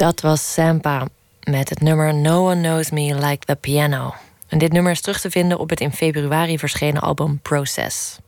Dat 0.06 0.22
was 0.22 0.54
Sampa 0.54 1.08
met 1.44 1.70
het 1.70 1.82
nummer 1.82 2.16
No 2.16 2.50
One 2.50 2.62
Knows 2.62 2.92
Me 2.92 3.16
Like 3.16 3.46
the 3.46 3.56
Piano. 3.56 4.14
En 4.48 4.58
dit 4.58 4.72
nummer 4.72 4.92
is 4.92 5.02
terug 5.02 5.22
te 5.22 5.30
vinden 5.30 5.60
op 5.60 5.70
het 5.70 5.80
in 5.80 5.92
februari 5.92 6.60
verschenen 6.60 7.02
album 7.02 7.40
Process. 7.42 8.20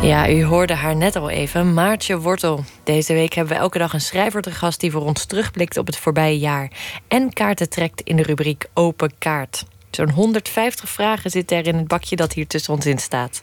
Ja, 0.00 0.30
u 0.30 0.44
hoorde 0.44 0.74
haar 0.74 0.96
net 0.96 1.16
al 1.16 1.30
even, 1.30 1.74
Maartje 1.74 2.18
Wortel. 2.18 2.64
Deze 2.84 3.12
week 3.12 3.32
hebben 3.32 3.56
we 3.56 3.60
elke 3.60 3.78
dag 3.78 3.92
een 3.92 4.00
schrijver 4.00 4.42
te 4.42 4.50
gast 4.50 4.80
die 4.80 4.90
voor 4.90 5.04
ons 5.04 5.24
terugblikt 5.24 5.76
op 5.76 5.86
het 5.86 5.96
voorbije 5.96 6.38
jaar 6.38 6.70
en 7.08 7.32
kaarten 7.32 7.68
trekt 7.68 8.00
in 8.00 8.16
de 8.16 8.22
rubriek 8.22 8.66
Open 8.74 9.12
Kaart. 9.18 9.64
Zo'n 9.90 10.10
150 10.10 10.88
vragen 10.88 11.30
zitten 11.30 11.56
er 11.56 11.66
in 11.66 11.76
het 11.76 11.88
bakje 11.88 12.16
dat 12.16 12.32
hier 12.32 12.46
tussen 12.46 12.74
ons 12.74 12.86
in 12.86 12.98
staat. 12.98 13.42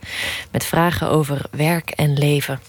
Met 0.51 0.65
vragen 0.65 1.09
over 1.09 1.41
werk 1.51 1.89
en 1.89 2.17
leven. 2.17 2.59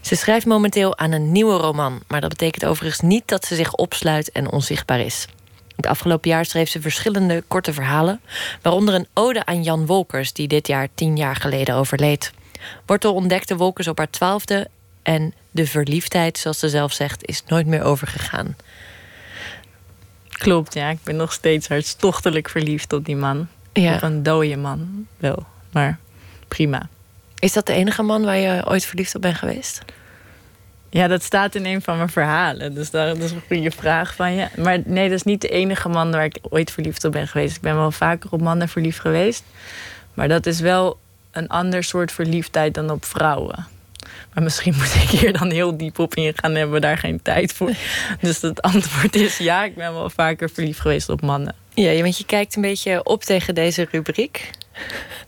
Ze 0.00 0.16
schrijft 0.16 0.46
momenteel 0.46 0.98
aan 0.98 1.12
een 1.12 1.32
nieuwe 1.32 1.56
roman, 1.56 2.02
maar 2.08 2.20
dat 2.20 2.30
betekent 2.30 2.64
overigens 2.64 3.00
niet 3.00 3.28
dat 3.28 3.44
ze 3.44 3.54
zich 3.54 3.74
opsluit 3.74 4.32
en 4.32 4.50
onzichtbaar 4.50 5.00
is. 5.00 5.26
Het 5.76 5.86
afgelopen 5.86 6.30
jaar 6.30 6.44
schreef 6.44 6.68
ze 6.68 6.80
verschillende 6.80 7.44
korte 7.48 7.72
verhalen, 7.72 8.20
waaronder 8.62 8.94
een 8.94 9.06
ode 9.14 9.46
aan 9.46 9.62
Jan 9.62 9.86
Wolkers, 9.86 10.32
die 10.32 10.48
dit 10.48 10.66
jaar 10.66 10.88
tien 10.94 11.16
jaar 11.16 11.36
geleden 11.36 11.74
overleed. 11.74 12.32
Wortel 12.86 13.14
ontdekte 13.14 13.56
Wolkers 13.56 13.88
op 13.88 13.98
haar 13.98 14.10
twaalfde 14.10 14.68
en 15.02 15.34
de 15.50 15.66
verliefdheid, 15.66 16.38
zoals 16.38 16.58
ze 16.58 16.68
zelf 16.68 16.92
zegt, 16.92 17.26
is 17.26 17.42
nooit 17.46 17.66
meer 17.66 17.82
overgegaan. 17.82 18.56
Klopt, 20.38 20.74
ja. 20.74 20.88
Ik 20.88 21.02
ben 21.02 21.16
nog 21.16 21.32
steeds 21.32 21.68
hartstochtelijk 21.68 22.48
verliefd 22.48 22.92
op 22.92 23.04
die 23.04 23.16
man. 23.16 23.48
Ja. 23.72 23.94
Op 23.94 24.02
een 24.02 24.22
dode 24.22 24.56
man, 24.56 25.06
wel. 25.16 25.46
Maar 25.72 25.98
prima. 26.48 26.88
Is 27.38 27.52
dat 27.52 27.66
de 27.66 27.72
enige 27.72 28.02
man 28.02 28.24
waar 28.24 28.36
je 28.36 28.66
ooit 28.66 28.84
verliefd 28.84 29.14
op 29.14 29.22
bent 29.22 29.36
geweest? 29.36 29.82
Ja, 30.90 31.08
dat 31.08 31.22
staat 31.22 31.54
in 31.54 31.66
een 31.66 31.82
van 31.82 31.96
mijn 31.96 32.08
verhalen. 32.08 32.74
Dus 32.74 32.90
dat 32.90 33.18
is 33.18 33.30
een 33.30 33.42
goede 33.46 33.70
vraag 33.70 34.14
van 34.14 34.32
je. 34.34 34.48
Maar 34.56 34.78
nee, 34.84 35.08
dat 35.08 35.18
is 35.18 35.22
niet 35.22 35.40
de 35.40 35.48
enige 35.48 35.88
man 35.88 36.10
waar 36.10 36.24
ik 36.24 36.38
ooit 36.48 36.70
verliefd 36.70 37.04
op 37.04 37.12
ben 37.12 37.28
geweest. 37.28 37.56
Ik 37.56 37.62
ben 37.62 37.76
wel 37.76 37.90
vaker 37.90 38.30
op 38.32 38.40
mannen 38.40 38.68
verliefd 38.68 39.00
geweest. 39.00 39.44
Maar 40.14 40.28
dat 40.28 40.46
is 40.46 40.60
wel 40.60 40.98
een 41.30 41.48
ander 41.48 41.84
soort 41.84 42.12
verliefdheid 42.12 42.74
dan 42.74 42.90
op 42.90 43.04
vrouwen. 43.04 43.66
Maar 44.34 44.42
misschien 44.44 44.74
moet 44.78 44.94
ik 44.94 45.08
hier 45.20 45.32
dan 45.38 45.50
heel 45.50 45.76
diep 45.76 45.98
op 45.98 46.14
ingaan 46.14 46.50
en 46.50 46.56
hebben 46.56 46.74
we 46.74 46.80
daar 46.80 46.98
geen 46.98 47.22
tijd 47.22 47.52
voor. 47.52 47.70
Dus 48.20 48.40
het 48.40 48.62
antwoord 48.62 49.16
is 49.16 49.38
ja, 49.38 49.64
ik 49.64 49.74
ben 49.74 49.92
wel 49.92 50.10
vaker 50.10 50.50
verliefd 50.50 50.80
geweest 50.80 51.08
op 51.08 51.20
mannen. 51.22 51.54
Ja, 51.74 52.02
want 52.02 52.18
je 52.18 52.24
kijkt 52.24 52.56
een 52.56 52.62
beetje 52.62 53.04
op 53.04 53.22
tegen 53.22 53.54
deze 53.54 53.86
rubriek. 53.90 54.50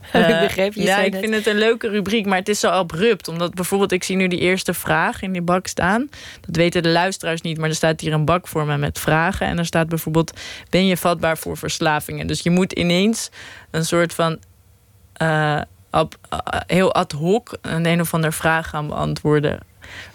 Heb 0.01 0.23
ik 0.29 0.35
Eh, 0.35 0.41
begrepen? 0.41 0.81
Je 0.81 0.87
ja, 0.87 0.99
ik 0.99 1.13
net- 1.13 1.21
vind 1.21 1.35
het 1.35 1.47
een 1.47 1.59
leuke 1.59 1.89
rubriek, 1.89 2.27
maar 2.27 2.39
het 2.39 2.49
is 2.49 2.61
zo 2.61 2.69
abrupt. 2.69 3.29
Omdat 3.29 3.55
bijvoorbeeld, 3.55 3.93
ik 3.93 4.05
zie 4.05 4.17
nu 4.17 4.29
die 4.29 4.39
eerste 4.39 4.75
vraag 4.75 5.23
in 5.23 5.33
die 5.33 5.43
bak 5.43 5.67
staan. 5.67 6.09
Dat 6.41 6.57
weten 6.57 6.83
de 6.83 6.89
luisteraars 6.89 7.41
niet, 7.41 7.59
maar 7.59 7.69
er 7.69 7.75
staat 7.75 8.01
hier 8.01 8.13
een 8.13 8.25
bak 8.25 8.49
voor 8.49 8.67
me 8.67 8.77
met 8.77 8.99
vragen. 8.99 9.47
En 9.47 9.59
er 9.59 9.67
staat 9.67 9.89
bijvoorbeeld, 9.89 10.41
ben 10.71 10.87
je 10.87 10.97
vatbaar 10.97 11.39
voor 11.39 11.57
verslavingen? 11.57 12.27
Dus 12.27 12.41
je 12.41 12.51
moet 12.51 12.73
ineens 12.73 13.31
een 13.71 13.85
soort 13.85 14.15
van 14.15 14.39
eh, 15.13 15.61
ab- 15.97 16.17
eh, 16.31 16.39
heel 16.67 16.95
ad 16.95 17.13
hoc 17.13 17.57
een 17.61 17.87
een 17.87 18.01
of 18.01 18.15
ander 18.15 18.33
vraag 18.33 18.69
gaan 18.69 18.87
beantwoorden. 18.87 19.59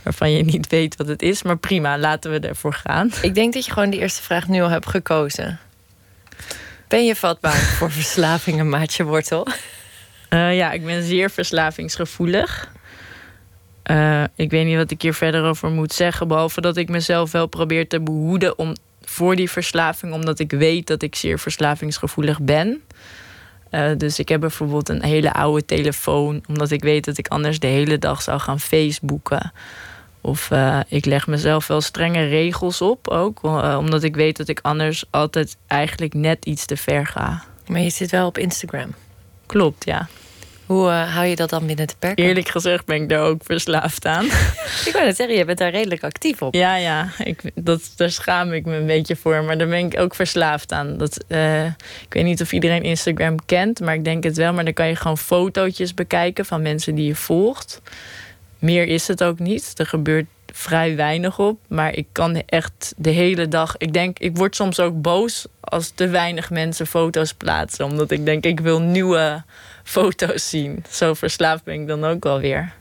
Waarvan 0.03 0.31
je 0.31 0.43
niet 0.43 0.67
weet 0.67 0.95
wat 0.95 1.07
het 1.07 1.21
is. 1.21 1.43
Maar 1.43 1.57
prima, 1.57 1.97
laten 1.97 2.31
we 2.31 2.39
ervoor 2.39 2.73
gaan. 2.73 3.11
Ik 3.21 3.35
denk 3.35 3.53
dat 3.53 3.65
je 3.65 3.71
gewoon 3.71 3.89
die 3.89 3.99
eerste 3.99 4.21
vraag 4.21 4.47
nu 4.47 4.61
al 4.61 4.69
hebt 4.69 4.89
gekozen. 4.89 5.59
Ben 6.87 7.05
je 7.05 7.15
vatbaar 7.15 7.55
voor 7.55 7.91
verslavingen, 8.01 8.69
maatje 8.69 9.03
wortel? 9.03 9.47
Eh, 10.29 10.55
ja, 10.57 10.71
ik 10.71 10.85
ben 10.85 11.03
zeer 11.03 11.29
verslavingsgevoelig. 11.29 12.71
Eh, 13.83 14.23
ik 14.35 14.51
weet 14.51 14.65
niet 14.65 14.75
wat 14.77 14.91
ik 14.91 15.01
hier 15.01 15.13
verder 15.13 15.43
over 15.43 15.69
moet 15.69 15.93
zeggen. 15.93 16.27
Behalve 16.27 16.61
dat 16.61 16.77
ik 16.77 16.89
mezelf 16.89 17.31
wel 17.31 17.47
probeer 17.47 17.87
te 17.87 18.01
behoeden 18.01 18.57
om, 18.57 18.75
voor 19.03 19.35
die 19.35 19.49
verslaving. 19.51 20.13
Omdat 20.13 20.39
ik 20.39 20.51
weet 20.51 20.87
dat 20.87 21.01
ik 21.01 21.15
zeer 21.15 21.39
verslavingsgevoelig 21.39 22.41
ben. 22.41 22.81
Eh, 23.71 23.89
dus 23.97 24.19
ik 24.19 24.29
heb 24.29 24.39
bijvoorbeeld 24.39 24.89
een 24.89 25.03
hele 25.03 25.33
oude 25.33 25.65
telefoon. 25.65 26.43
Omdat 26.47 26.71
ik 26.71 26.83
weet 26.83 27.05
dat 27.05 27.17
ik 27.17 27.27
anders 27.27 27.59
de 27.59 27.67
hele 27.67 27.97
dag 27.97 28.21
zou 28.21 28.39
gaan 28.39 28.59
facebooken. 28.59 29.51
Of 30.21 30.51
eh, 30.51 30.79
ik 30.87 31.05
leg 31.05 31.27
mezelf 31.27 31.67
wel 31.67 31.81
strenge 31.81 32.25
regels 32.27 32.81
op 32.81 33.07
ook. 33.07 33.39
eh, 33.43 33.75
omdat 33.79 34.03
ik 34.03 34.15
weet 34.15 34.37
dat 34.37 34.47
ik 34.47 34.59
anders 34.61 35.03
altijd 35.09 35.57
eigenlijk 35.67 36.13
net 36.13 36.45
iets 36.45 36.65
te 36.65 36.77
ver 36.77 37.07
ga. 37.07 37.43
Maar 37.67 37.81
je 37.81 37.89
zit 37.89 38.11
wel 38.11 38.27
op 38.27 38.37
Instagram. 38.37 38.93
Klopt, 39.45 39.85
ja. 39.85 40.07
Hoe 40.71 40.89
eh, 40.89 41.13
hou 41.13 41.25
je 41.25 41.35
dat 41.35 41.49
dan 41.49 41.65
binnen 41.65 41.87
te 41.87 41.95
perken? 41.99 42.25
Eerlijk 42.25 42.47
gezegd 42.47 42.85
ben 42.85 43.01
ik 43.01 43.09
daar 43.09 43.21
ook 43.21 43.41
verslaafd 43.43 44.05
aan. 44.05 44.25
ik 44.87 44.89
wou 44.91 45.05
net 45.05 45.15
zeggen, 45.15 45.37
je 45.37 45.45
bent 45.45 45.57
daar 45.57 45.71
redelijk 45.71 46.03
actief 46.03 46.41
op. 46.41 46.53
Ja, 46.53 46.75
ja. 46.75 47.07
Ik, 47.23 47.41
dat, 47.55 47.91
daar 47.95 48.11
schaam 48.11 48.53
ik 48.53 48.65
me 48.65 48.75
een 48.75 48.85
beetje 48.85 49.15
voor. 49.15 49.43
Maar 49.43 49.57
daar 49.57 49.67
ben 49.67 49.85
ik 49.85 49.99
ook 49.99 50.15
verslaafd 50.15 50.71
aan. 50.71 50.97
Dat, 50.97 51.25
uh, 51.27 51.65
ik 51.65 52.05
weet 52.09 52.23
niet 52.23 52.41
of 52.41 52.51
iedereen 52.51 52.83
Instagram 52.83 53.45
kent, 53.45 53.79
maar 53.79 53.93
ik 53.93 54.03
denk 54.03 54.23
het 54.23 54.37
wel. 54.37 54.53
Maar 54.53 54.63
dan 54.63 54.73
kan 54.73 54.87
je 54.87 54.95
gewoon 54.95 55.17
fotootjes 55.17 55.93
bekijken 55.93 56.45
van 56.45 56.61
mensen 56.61 56.95
die 56.95 57.07
je 57.07 57.15
volgt. 57.15 57.81
Meer 58.59 58.87
is 58.87 59.07
het 59.07 59.23
ook 59.23 59.39
niet. 59.39 59.73
Er 59.75 59.87
gebeurt 59.87 60.25
vrij 60.53 60.95
weinig 60.95 61.39
op. 61.39 61.59
Maar 61.67 61.95
ik 61.95 62.07
kan 62.11 62.43
echt 62.45 62.93
de 62.97 63.09
hele 63.09 63.47
dag. 63.47 63.75
Ik 63.77 63.93
denk, 63.93 64.19
ik 64.19 64.37
word 64.37 64.55
soms 64.55 64.79
ook 64.79 65.01
boos 65.01 65.45
als 65.59 65.89
te 65.95 66.07
weinig 66.07 66.49
mensen 66.49 66.87
foto's 66.87 67.33
plaatsen. 67.33 67.85
Omdat 67.85 68.11
ik 68.11 68.25
denk, 68.25 68.45
ik 68.45 68.59
wil 68.59 68.81
nieuwe 68.81 69.43
foto's 69.83 70.49
zien. 70.49 70.83
Zo 70.89 71.13
verslaafd 71.13 71.63
ben 71.63 71.81
ik 71.81 71.87
dan 71.87 72.05
ook 72.05 72.23
wel 72.23 72.39
weer. 72.39 72.73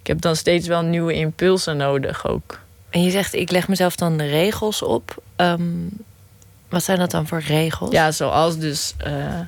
Ik 0.00 0.06
heb 0.06 0.20
dan 0.20 0.36
steeds 0.36 0.66
wel 0.66 0.82
nieuwe 0.82 1.14
impulsen 1.14 1.76
nodig 1.76 2.26
ook. 2.26 2.60
En 2.90 3.02
je 3.02 3.10
zegt, 3.10 3.34
ik 3.34 3.50
leg 3.50 3.68
mezelf 3.68 3.96
dan 3.96 4.16
de 4.16 4.26
regels 4.26 4.82
op. 4.82 5.22
Ehm, 5.36 5.62
wat 6.68 6.84
zijn 6.84 6.98
dat 6.98 7.10
dan 7.10 7.26
voor 7.26 7.40
regels? 7.40 7.90
Ja, 7.92 8.12
zoals 8.12 8.58
dus 8.58 8.94
uh, 9.06 9.40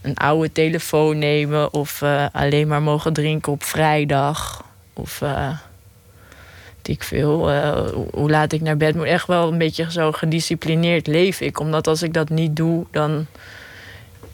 een 0.00 0.16
oude 0.16 0.52
telefoon 0.52 1.18
nemen... 1.18 1.72
of 1.72 2.00
uh, 2.00 2.26
alleen 2.32 2.68
maar 2.68 2.82
mogen 2.82 3.12
drinken 3.12 3.52
op 3.52 3.62
vrijdag. 3.62 4.64
Of 4.92 5.20
uh, 5.20 5.58
ik 6.90 7.02
veel, 7.02 7.50
hoe 8.12 8.30
laat 8.30 8.52
ik 8.52 8.60
naar 8.60 8.76
bed 8.76 8.94
moet. 8.94 9.06
Echt 9.06 9.26
wel 9.26 9.52
een 9.52 9.58
beetje 9.58 9.90
zo 9.90 10.12
gedisciplineerd 10.12 11.06
leef 11.06 11.40
ik. 11.40 11.60
Omdat 11.60 11.86
als 11.86 12.02
ik 12.02 12.12
dat 12.12 12.28
niet 12.28 12.56
doe, 12.56 12.86
dan 12.90 13.26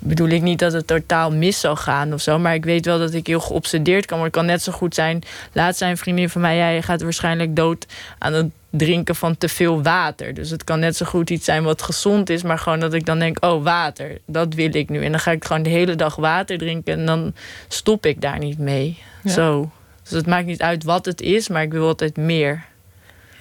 bedoel 0.08 0.28
ik 0.28 0.42
niet 0.42 0.58
dat 0.58 0.72
het 0.72 0.86
totaal 0.86 1.30
mis 1.30 1.60
zal 1.60 1.76
gaan 1.76 2.12
of 2.12 2.20
zo. 2.20 2.38
Maar 2.38 2.54
ik 2.54 2.64
weet 2.64 2.84
wel 2.84 2.98
dat 2.98 3.14
ik 3.14 3.26
heel 3.26 3.40
geobsedeerd 3.40 4.06
kan 4.06 4.18
worden. 4.18 4.34
Het 4.36 4.46
kan 4.46 4.54
net 4.54 4.62
zo 4.62 4.72
goed 4.72 4.94
zijn. 4.94 5.22
Laat 5.52 5.76
zijn 5.76 5.96
vriendin 5.96 6.28
van 6.28 6.40
mij, 6.40 6.56
jij 6.56 6.82
gaat 6.82 7.02
waarschijnlijk 7.02 7.56
dood 7.56 7.86
aan 8.18 8.32
het 8.32 8.46
drinken 8.70 9.16
van 9.16 9.38
te 9.38 9.48
veel 9.48 9.82
water. 9.82 10.34
Dus 10.34 10.50
het 10.50 10.64
kan 10.64 10.80
net 10.80 10.96
zo 10.96 11.06
goed 11.06 11.30
iets 11.30 11.44
zijn 11.44 11.62
wat 11.62 11.82
gezond 11.82 12.30
is. 12.30 12.42
Maar 12.42 12.58
gewoon 12.58 12.80
dat 12.80 12.94
ik 12.94 13.06
dan 13.06 13.18
denk, 13.18 13.44
oh 13.44 13.62
water, 13.62 14.18
dat 14.26 14.54
wil 14.54 14.74
ik 14.74 14.88
nu. 14.88 15.04
En 15.04 15.10
dan 15.10 15.20
ga 15.20 15.30
ik 15.30 15.44
gewoon 15.44 15.62
de 15.62 15.70
hele 15.70 15.94
dag 15.94 16.16
water 16.16 16.58
drinken. 16.58 16.98
En 16.98 17.06
dan 17.06 17.34
stop 17.68 18.06
ik 18.06 18.20
daar 18.20 18.38
niet 18.38 18.58
mee. 18.58 18.98
Zo. 19.24 19.70
Dus 20.02 20.12
het 20.12 20.26
maakt 20.26 20.46
niet 20.46 20.62
uit 20.62 20.84
wat 20.84 21.04
het 21.04 21.20
is, 21.20 21.48
maar 21.48 21.62
ik 21.62 21.72
wil 21.72 21.86
altijd 21.86 22.16
meer. 22.16 22.64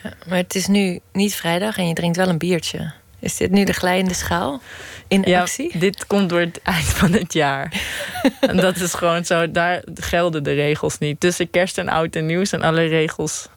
Ja, 0.04 0.14
maar 0.28 0.38
het 0.38 0.56
is 0.56 0.68
nu 0.68 1.00
niet 1.14 1.36
vrijdag 1.36 1.78
en 1.78 1.88
je 1.88 1.94
drinkt 1.94 2.18
wel 2.18 2.30
een 2.30 2.38
biertje. 2.38 2.94
Is 3.26 3.38
dit 3.38 3.52
nu 3.52 3.64
de 3.64 3.74
glijende 3.74 4.14
schaal 4.14 4.62
in 5.08 5.22
ja, 5.26 5.42
actie? 5.42 5.78
Dit 5.78 6.08
komt 6.08 6.30
door 6.30 6.40
het 6.40 6.62
eind 6.64 6.86
van 6.86 7.12
het 7.12 7.34
jaar. 7.34 7.82
en 8.40 8.58
dat 8.58 8.76
is 8.76 8.94
gewoon 8.94 9.26
zo, 9.26 9.52
daar 9.52 9.84
gelden 9.94 10.44
de 10.44 10.54
regels 10.54 10.98
niet. 10.98 11.20
Tussen 11.20 11.50
kerst 11.50 11.78
en 11.78 11.90
oud 11.90 12.16
en 12.16 12.26
nieuw 12.26 12.46
zijn 12.46 12.62
alle 12.62 12.86
regels. 12.86 13.48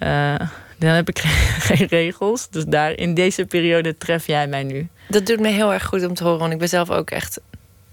Uh, 0.00 0.34
dan 0.78 0.90
heb 0.90 1.08
ik 1.08 1.18
geen 1.68 1.86
regels. 1.86 2.48
Dus 2.50 2.64
daar 2.64 2.90
in 2.90 3.14
deze 3.14 3.44
periode 3.44 3.96
tref 3.96 4.26
jij 4.26 4.46
mij 4.46 4.62
nu. 4.62 4.88
Dat 5.08 5.26
doet 5.26 5.40
me 5.40 5.48
heel 5.48 5.72
erg 5.72 5.84
goed 5.84 6.06
om 6.06 6.14
te 6.14 6.22
horen. 6.24 6.38
Want 6.38 6.52
ik 6.52 6.58
ben 6.58 6.68
zelf 6.68 6.90
ook 6.90 7.10
echt 7.10 7.40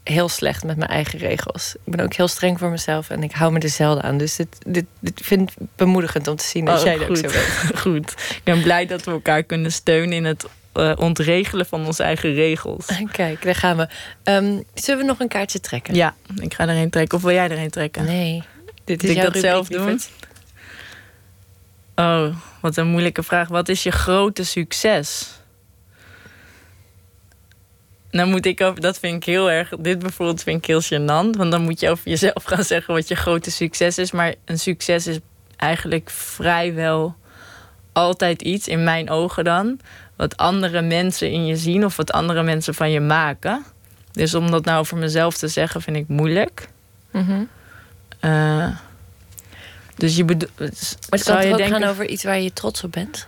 heel 0.03 0.29
slecht 0.29 0.63
met 0.63 0.77
mijn 0.77 0.89
eigen 0.89 1.19
regels. 1.19 1.75
Ik 1.83 1.95
ben 1.95 2.05
ook 2.05 2.13
heel 2.13 2.27
streng 2.27 2.59
voor 2.59 2.69
mezelf 2.69 3.09
en 3.09 3.23
ik 3.23 3.31
hou 3.31 3.51
me 3.51 3.59
er 3.59 3.69
zelden 3.69 4.03
aan. 4.03 4.17
Dus 4.17 4.35
dit, 4.35 4.57
dit, 4.67 4.85
dit 4.99 5.21
vind 5.23 5.51
ik 5.51 5.57
bemoedigend 5.75 6.27
om 6.27 6.35
te 6.35 6.45
zien 6.45 6.65
dat 6.65 6.79
oh, 6.79 6.85
jij 6.85 6.97
goed. 6.97 7.07
dat 7.07 7.25
ook 7.25 7.31
zo 7.31 7.39
bent. 7.39 7.79
goed. 7.85 8.11
Ik 8.11 8.41
ben 8.43 8.61
blij 8.61 8.85
dat 8.85 9.03
we 9.03 9.11
elkaar 9.11 9.43
kunnen 9.43 9.71
steunen 9.71 10.13
in 10.13 10.25
het 10.25 10.45
uh, 10.73 10.91
ontregelen 10.95 11.65
van 11.65 11.85
onze 11.85 12.03
eigen 12.03 12.33
regels. 12.33 12.85
Kijk, 13.11 13.43
daar 13.43 13.55
gaan 13.55 13.77
we. 13.77 13.87
Um, 14.23 14.63
zullen 14.73 14.99
we 14.99 15.07
nog 15.07 15.19
een 15.19 15.27
kaartje 15.27 15.59
trekken? 15.59 15.95
Ja, 15.95 16.15
ik 16.35 16.53
ga 16.53 16.67
er 16.67 16.75
een 16.75 16.89
trekken. 16.89 17.17
Of 17.17 17.23
wil 17.23 17.33
jij 17.33 17.49
er 17.49 17.57
een 17.57 17.69
trekken? 17.69 18.05
Nee. 18.05 18.43
Dit 18.83 19.03
is 19.03 19.09
ik 19.09 19.21
dat 19.21 19.37
zelf 19.37 19.67
doen? 19.67 19.99
Oh, 21.95 22.35
wat 22.61 22.77
een 22.77 22.87
moeilijke 22.87 23.23
vraag. 23.23 23.47
Wat 23.47 23.69
is 23.69 23.83
je 23.83 23.91
grote 23.91 24.45
succes? 24.45 25.29
Nou 28.11 28.29
moet 28.29 28.45
ik 28.45 28.61
over, 28.61 28.81
dat 28.81 28.99
vind 28.99 29.15
ik 29.15 29.23
heel 29.23 29.51
erg, 29.51 29.69
dit 29.79 29.99
bijvoorbeeld 29.99 30.43
vind 30.43 30.57
ik 30.57 30.65
heel 30.65 30.81
gênant. 30.81 31.37
Want 31.37 31.51
dan 31.51 31.61
moet 31.61 31.79
je 31.79 31.89
over 31.89 32.09
jezelf 32.09 32.43
gaan 32.43 32.63
zeggen 32.63 32.93
wat 32.93 33.07
je 33.07 33.15
grote 33.15 33.51
succes 33.51 33.97
is. 33.97 34.11
Maar 34.11 34.35
een 34.45 34.59
succes 34.59 35.07
is 35.07 35.19
eigenlijk 35.57 36.09
vrijwel 36.09 37.15
altijd 37.93 38.41
iets, 38.41 38.67
in 38.67 38.83
mijn 38.83 39.09
ogen 39.09 39.43
dan, 39.43 39.79
wat 40.21 40.37
andere 40.37 40.81
mensen 40.81 41.31
in 41.31 41.45
je 41.45 41.55
zien 41.55 41.85
of 41.85 41.95
wat 41.95 42.11
andere 42.11 42.43
mensen 42.43 42.73
van 42.73 42.91
je 42.91 42.99
maken. 42.99 43.63
Dus 44.11 44.33
om 44.33 44.51
dat 44.51 44.65
nou 44.65 44.85
voor 44.85 44.97
mezelf 44.97 45.37
te 45.37 45.47
zeggen, 45.47 45.81
vind 45.81 45.97
ik 45.97 46.07
moeilijk. 46.07 46.67
Mm 47.11 47.25
-hmm. 47.25 47.49
uh, 48.21 48.67
dus 49.95 50.15
je 50.15 50.25
bedoelt. 50.25 50.57
Maar 50.57 50.69
het 51.09 51.23
kan 51.23 51.45
je 51.45 51.51
ook 51.51 51.57
denken... 51.57 51.81
gaan 51.81 51.89
over 51.89 52.07
iets 52.07 52.23
waar 52.23 52.39
je 52.39 52.53
trots 52.53 52.83
op 52.83 52.91
bent? 52.91 53.27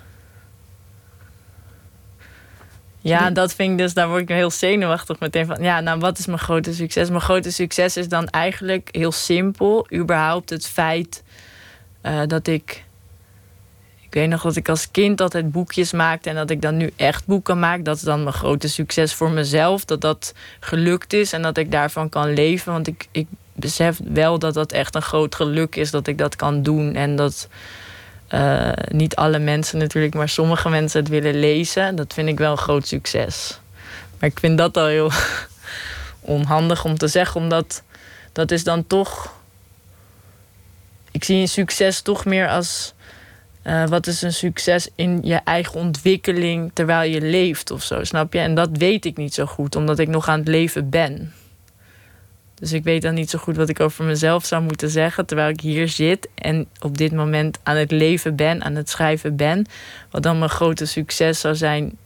Ja, 3.00 3.30
dat 3.30 3.54
vind 3.54 3.72
ik 3.72 3.78
dus, 3.78 3.94
daar 3.94 4.08
word 4.08 4.22
ik 4.22 4.30
heel 4.30 4.52
zenuwachtig 4.52 5.20
meteen 5.20 5.46
van. 5.46 5.64
Ja, 5.64 5.80
nou, 5.80 6.00
wat 6.00 6.18
is 6.18 6.26
mijn 6.26 6.40
grote 6.40 6.74
succes? 6.74 7.10
Mijn 7.10 7.22
grote 7.22 7.52
succes 7.52 7.98
is 7.98 8.08
dan 8.08 8.28
eigenlijk 8.28 8.90
heel 8.92 9.12
simpel. 9.12 9.88
Überhaupt 9.94 10.50
het 10.50 10.68
feit 10.68 11.24
uh, 12.04 12.22
dat 12.28 12.48
ik. 12.48 12.84
Ik 14.14 14.20
weet 14.20 14.30
nog 14.30 14.42
dat 14.42 14.56
ik 14.56 14.70
als 14.70 14.92
kind 14.92 15.22
altijd 15.22 15.52
boekjes 15.52 15.92
maakte 15.92 16.30
en 16.30 16.36
dat 16.36 16.50
ik 16.50 16.62
dan 16.62 16.78
nu 16.78 16.94
echt 16.96 17.26
boeken 17.26 17.60
maak. 17.60 17.86
Dat 17.86 17.96
is 17.96 18.02
dan 18.02 18.24
mijn 18.24 18.36
grote 18.36 18.68
succes 18.68 19.14
voor 19.14 19.32
mezelf. 19.32 19.86
Dat 19.86 20.02
dat 20.02 20.34
gelukt 20.60 21.14
is 21.14 21.34
en 21.34 21.42
dat 21.42 21.58
ik 21.58 21.72
daarvan 21.72 22.10
kan 22.10 22.34
leven. 22.34 22.72
Want 22.72 22.88
ik, 22.88 23.08
ik 23.12 23.28
besef 23.54 24.00
wel 24.04 24.40
dat 24.40 24.54
dat 24.54 24.72
echt 24.72 24.96
een 24.96 25.02
groot 25.02 25.36
geluk 25.36 25.76
is 25.76 25.92
dat 25.92 26.08
ik 26.08 26.18
dat 26.18 26.36
kan 26.36 26.64
doen. 26.64 26.96
En 26.96 27.16
dat 27.16 27.48
uh, 28.30 28.72
niet 28.88 29.16
alle 29.16 29.40
mensen 29.40 29.78
natuurlijk, 29.78 30.14
maar 30.14 30.30
sommige 30.30 30.70
mensen 30.70 31.00
het 31.00 31.10
willen 31.10 31.40
lezen. 31.40 31.96
Dat 31.96 32.14
vind 32.14 32.30
ik 32.30 32.38
wel 32.38 32.52
een 32.52 32.58
groot 32.58 32.88
succes. 32.88 33.60
Maar 34.20 34.30
ik 34.30 34.40
vind 34.40 34.58
dat 34.58 34.78
al 34.78 34.88
heel 34.88 35.12
onhandig 36.38 36.86
om 36.86 36.98
te 36.98 37.08
zeggen, 37.08 37.42
omdat 37.42 37.84
dat 38.32 38.52
is 38.52 38.64
dan 38.64 38.88
toch. 38.88 39.34
Ik 41.12 41.24
zie 41.24 41.42
een 41.42 41.48
succes 41.48 42.02
toch 42.02 42.26
meer 42.26 42.50
als. 42.50 42.94
Uh, 43.64 43.88
wat 43.88 44.08
is 44.08 44.22
een 44.22 44.34
succes 44.34 44.90
in 44.96 45.20
je 45.22 45.36
eigen 45.36 45.80
ontwikkeling 45.80 46.72
terwijl 46.74 47.12
je 47.12 47.22
leeft 47.22 47.72
of 47.72 47.84
zo, 47.84 48.04
snap 48.04 48.34
je? 48.34 48.40
En 48.40 48.56
dat 48.56 48.70
weet 48.72 49.06
ik 49.06 49.18
niet 49.18 49.34
zo 49.34 49.46
goed, 49.46 49.76
omdat 49.76 50.00
ik 50.00 50.08
nog 50.08 50.28
aan 50.28 50.40
het 50.40 50.48
leven 50.48 50.90
ben. 50.90 51.34
Dus 52.56 52.74
ik 52.74 52.84
weet 52.84 53.02
dan 53.02 53.14
niet 53.14 53.30
zo 53.30 53.40
goed 53.40 53.56
wat 53.56 53.70
ik 53.70 53.80
over 53.80 54.06
mezelf 54.06 54.46
zou 54.46 54.64
moeten 54.64 54.90
zeggen. 54.90 55.26
Terwijl 55.26 55.50
ik 55.50 55.62
hier 55.62 55.90
zit 55.90 56.30
en 56.36 56.68
op 56.80 56.98
dit 56.98 57.12
moment 57.12 57.60
aan 57.64 57.76
het 57.76 57.92
leven 57.92 58.36
ben, 58.36 58.64
aan 58.64 58.76
het 58.76 58.90
schrijven 58.90 59.36
ben. 59.36 59.66
Wat 60.12 60.24
dan 60.24 60.38
mijn 60.38 60.50
grote 60.50 60.86
succes 60.86 61.40
zou 61.40 61.56
zijn 61.56 61.98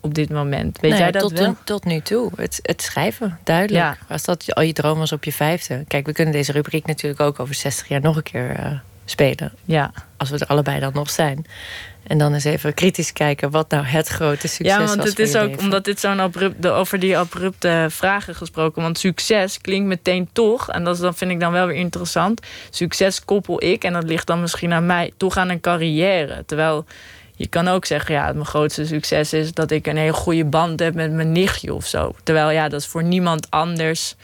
op 0.00 0.14
dit 0.14 0.30
moment. 0.30 0.80
Weet 0.80 0.90
nee, 0.90 1.00
jij 1.00 1.10
dat 1.10 1.22
tot, 1.22 1.38
wel? 1.38 1.56
Tot 1.64 1.84
nu 1.84 2.00
toe. 2.00 2.30
Het, 2.36 2.58
het 2.62 2.82
schrijven, 2.82 3.38
duidelijk. 3.44 3.84
Ja. 3.84 3.96
Als 4.08 4.24
dat 4.24 4.54
al 4.54 4.62
je 4.62 4.72
droom 4.72 4.98
was 4.98 5.12
op 5.12 5.24
je 5.24 5.32
vijfde. 5.32 5.84
Kijk, 5.88 6.06
we 6.06 6.12
kunnen 6.12 6.32
deze 6.32 6.52
rubriek 6.52 6.86
natuurlijk 6.86 7.20
ook 7.20 7.40
over 7.40 7.54
60 7.54 7.88
jaar 7.88 8.00
nog 8.00 8.16
een 8.16 8.22
keer 8.22 8.58
uh, 8.58 8.78
spelen. 9.06 9.52
Ja. 9.64 9.92
Als 10.16 10.30
we 10.30 10.38
er 10.38 10.46
allebei 10.46 10.80
dan 10.80 10.92
nog 10.94 11.10
zijn. 11.10 11.46
En 12.06 12.18
dan 12.18 12.34
eens 12.34 12.44
even 12.44 12.74
kritisch 12.74 13.12
kijken 13.12 13.50
wat 13.50 13.70
nou 13.70 13.84
het 13.84 14.08
grote 14.08 14.48
succes 14.48 14.76
ja, 14.76 14.84
want 14.84 15.04
het 15.04 15.18
is 15.18 15.36
ook 15.36 15.48
leven. 15.48 15.62
omdat 15.62 15.84
dit 15.84 16.00
zo'n 16.00 16.20
abrupt, 16.20 16.66
over 16.66 16.98
die 16.98 17.18
abrupte 17.18 17.86
vragen 17.90 18.34
gesproken. 18.34 18.82
Want 18.82 18.98
succes 18.98 19.60
klinkt 19.60 19.86
meteen 19.86 20.28
toch, 20.32 20.70
en 20.70 20.84
dat, 20.84 20.94
is, 20.94 21.00
dat 21.00 21.16
vind 21.16 21.30
ik 21.30 21.40
dan 21.40 21.52
wel 21.52 21.66
weer 21.66 21.76
interessant. 21.76 22.40
Succes 22.70 23.24
koppel 23.24 23.62
ik, 23.62 23.84
en 23.84 23.92
dat 23.92 24.04
ligt 24.04 24.26
dan 24.26 24.40
misschien 24.40 24.72
aan 24.72 24.86
mij, 24.86 25.12
toch 25.16 25.36
aan 25.36 25.48
een 25.48 25.60
carrière. 25.60 26.44
Terwijl 26.46 26.84
je 27.34 27.46
kan 27.46 27.68
ook 27.68 27.84
zeggen, 27.84 28.14
ja, 28.14 28.32
mijn 28.32 28.46
grootste 28.46 28.86
succes 28.86 29.32
is 29.32 29.52
dat 29.52 29.70
ik 29.70 29.86
een 29.86 29.96
hele 29.96 30.12
goede 30.12 30.44
band 30.44 30.80
heb 30.80 30.94
met 30.94 31.12
mijn 31.12 31.32
nichtje 31.32 31.74
of 31.74 31.86
zo. 31.86 32.14
Terwijl 32.22 32.50
ja, 32.50 32.68
dat 32.68 32.80
is 32.80 32.86
voor 32.86 33.02
niemand 33.02 33.50
anders 33.50 34.14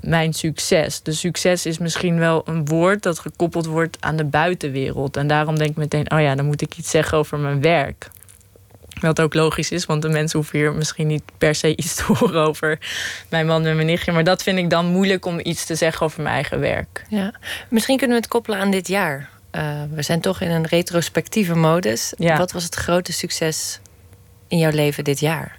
mijn 0.00 0.32
succes. 0.32 1.02
Dus 1.02 1.20
succes 1.20 1.66
is 1.66 1.78
misschien 1.78 2.18
wel 2.18 2.42
een 2.44 2.64
woord 2.64 3.02
dat 3.02 3.18
gekoppeld 3.18 3.66
wordt 3.66 3.96
aan 4.00 4.16
de 4.16 4.24
buitenwereld. 4.24 5.16
En 5.16 5.26
daarom 5.26 5.58
denk 5.58 5.70
ik 5.70 5.76
meteen, 5.76 6.10
oh 6.10 6.20
ja, 6.20 6.34
dan 6.34 6.46
moet 6.46 6.60
ik 6.60 6.76
iets 6.76 6.90
zeggen 6.90 7.18
over 7.18 7.38
mijn 7.38 7.60
werk. 7.60 8.10
Wat 9.00 9.20
ook 9.20 9.34
logisch 9.34 9.70
is, 9.70 9.86
want 9.86 10.02
de 10.02 10.08
mensen 10.08 10.38
hoeven 10.38 10.58
hier 10.58 10.72
misschien 10.72 11.06
niet 11.06 11.22
per 11.38 11.54
se 11.54 11.76
iets 11.76 11.94
te 11.94 12.02
horen 12.12 12.42
over 12.42 12.78
mijn 13.28 13.46
man 13.46 13.66
en 13.66 13.74
mijn 13.74 13.86
nichtje. 13.86 14.12
Maar 14.12 14.24
dat 14.24 14.42
vind 14.42 14.58
ik 14.58 14.70
dan 14.70 14.86
moeilijk 14.86 15.26
om 15.26 15.40
iets 15.42 15.64
te 15.64 15.74
zeggen 15.74 16.06
over 16.06 16.22
mijn 16.22 16.34
eigen 16.34 16.60
werk. 16.60 17.04
Ja. 17.08 17.34
Misschien 17.68 17.98
kunnen 17.98 18.16
we 18.16 18.22
het 18.22 18.32
koppelen 18.32 18.58
aan 18.58 18.70
dit 18.70 18.88
jaar. 18.88 19.32
Uh, 19.52 19.82
we 19.90 20.02
zijn 20.02 20.20
toch 20.20 20.40
in 20.40 20.50
een 20.50 20.66
retrospectieve 20.66 21.54
modus. 21.54 22.12
Ja. 22.16 22.36
Wat 22.36 22.52
was 22.52 22.64
het 22.64 22.74
grote 22.74 23.12
succes 23.12 23.80
in 24.48 24.58
jouw 24.58 24.70
leven 24.70 25.04
dit 25.04 25.20
jaar? 25.20 25.58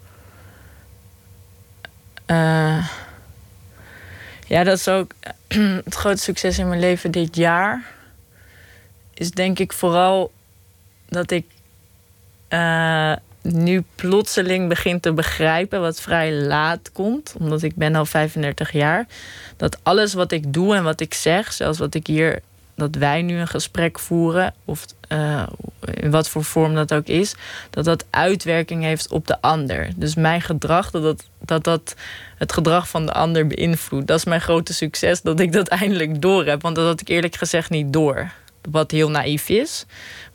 Uh, 2.28 2.88
ja, 4.46 4.64
dat 4.64 4.78
is 4.78 4.88
ook 4.88 5.12
het 5.86 5.96
grote 5.96 6.22
succes 6.22 6.60
in 6.60 6.68
mijn 6.68 6.80
leven 6.80 7.12
dit 7.12 7.36
jaar. 7.36 7.84
Is 9.14 9.32
denk 9.32 9.60
ik 9.60 9.74
vooral 9.74 10.32
dat 11.10 11.32
ik 11.32 11.46
uh, 12.50 13.16
nu 13.42 13.84
plotseling 13.96 14.70
begin 14.70 15.00
te 15.00 15.14
begrijpen, 15.14 15.82
wat 15.82 16.02
vrij 16.02 16.34
laat 16.34 16.92
komt, 16.92 17.34
omdat 17.40 17.62
ik 17.62 17.76
ben 17.76 17.96
al 17.96 18.06
35 18.06 18.72
jaar, 18.72 19.06
dat 19.58 19.80
alles 19.84 20.14
wat 20.14 20.32
ik 20.32 20.54
doe 20.54 20.76
en 20.76 20.84
wat 20.84 21.00
ik 21.00 21.14
zeg, 21.14 21.54
zelfs 21.54 21.80
wat 21.80 21.94
ik 21.94 22.08
hier, 22.08 22.42
dat 22.76 22.96
wij 22.96 23.22
nu 23.22 23.38
een 23.38 23.48
gesprek 23.48 24.00
voeren, 24.00 24.54
of 24.66 24.86
uh, 25.10 25.44
in 25.94 26.12
wat 26.12 26.30
voor 26.30 26.44
vorm 26.44 26.76
dat 26.76 26.94
ook 26.94 27.08
is, 27.08 27.36
dat 27.70 27.86
dat 27.86 28.06
uitwerking 28.10 28.84
heeft 28.84 29.12
op 29.12 29.28
de 29.28 29.42
ander. 29.42 29.90
Dus 29.96 30.16
mijn 30.16 30.42
gedrag, 30.42 30.92
dat 30.92 31.04
dat, 31.04 31.26
dat, 31.40 31.64
dat 31.64 31.96
het 32.38 32.54
gedrag 32.54 32.90
van 32.90 33.06
de 33.06 33.12
ander 33.12 33.48
beïnvloedt. 33.48 34.08
Dat 34.08 34.18
is 34.18 34.26
mijn 34.26 34.42
grote 34.42 34.74
succes, 34.74 35.22
dat 35.22 35.40
ik 35.40 35.52
dat 35.52 35.68
eindelijk 35.82 36.22
door 36.22 36.46
heb. 36.46 36.62
Want 36.62 36.76
dat 36.76 36.86
had 36.86 37.02
ik 37.02 37.08
eerlijk 37.08 37.36
gezegd 37.36 37.70
niet 37.70 37.94
door. 37.94 38.32
Wat 38.72 38.92
heel 38.92 39.10
naïef 39.10 39.50
is. 39.50 39.86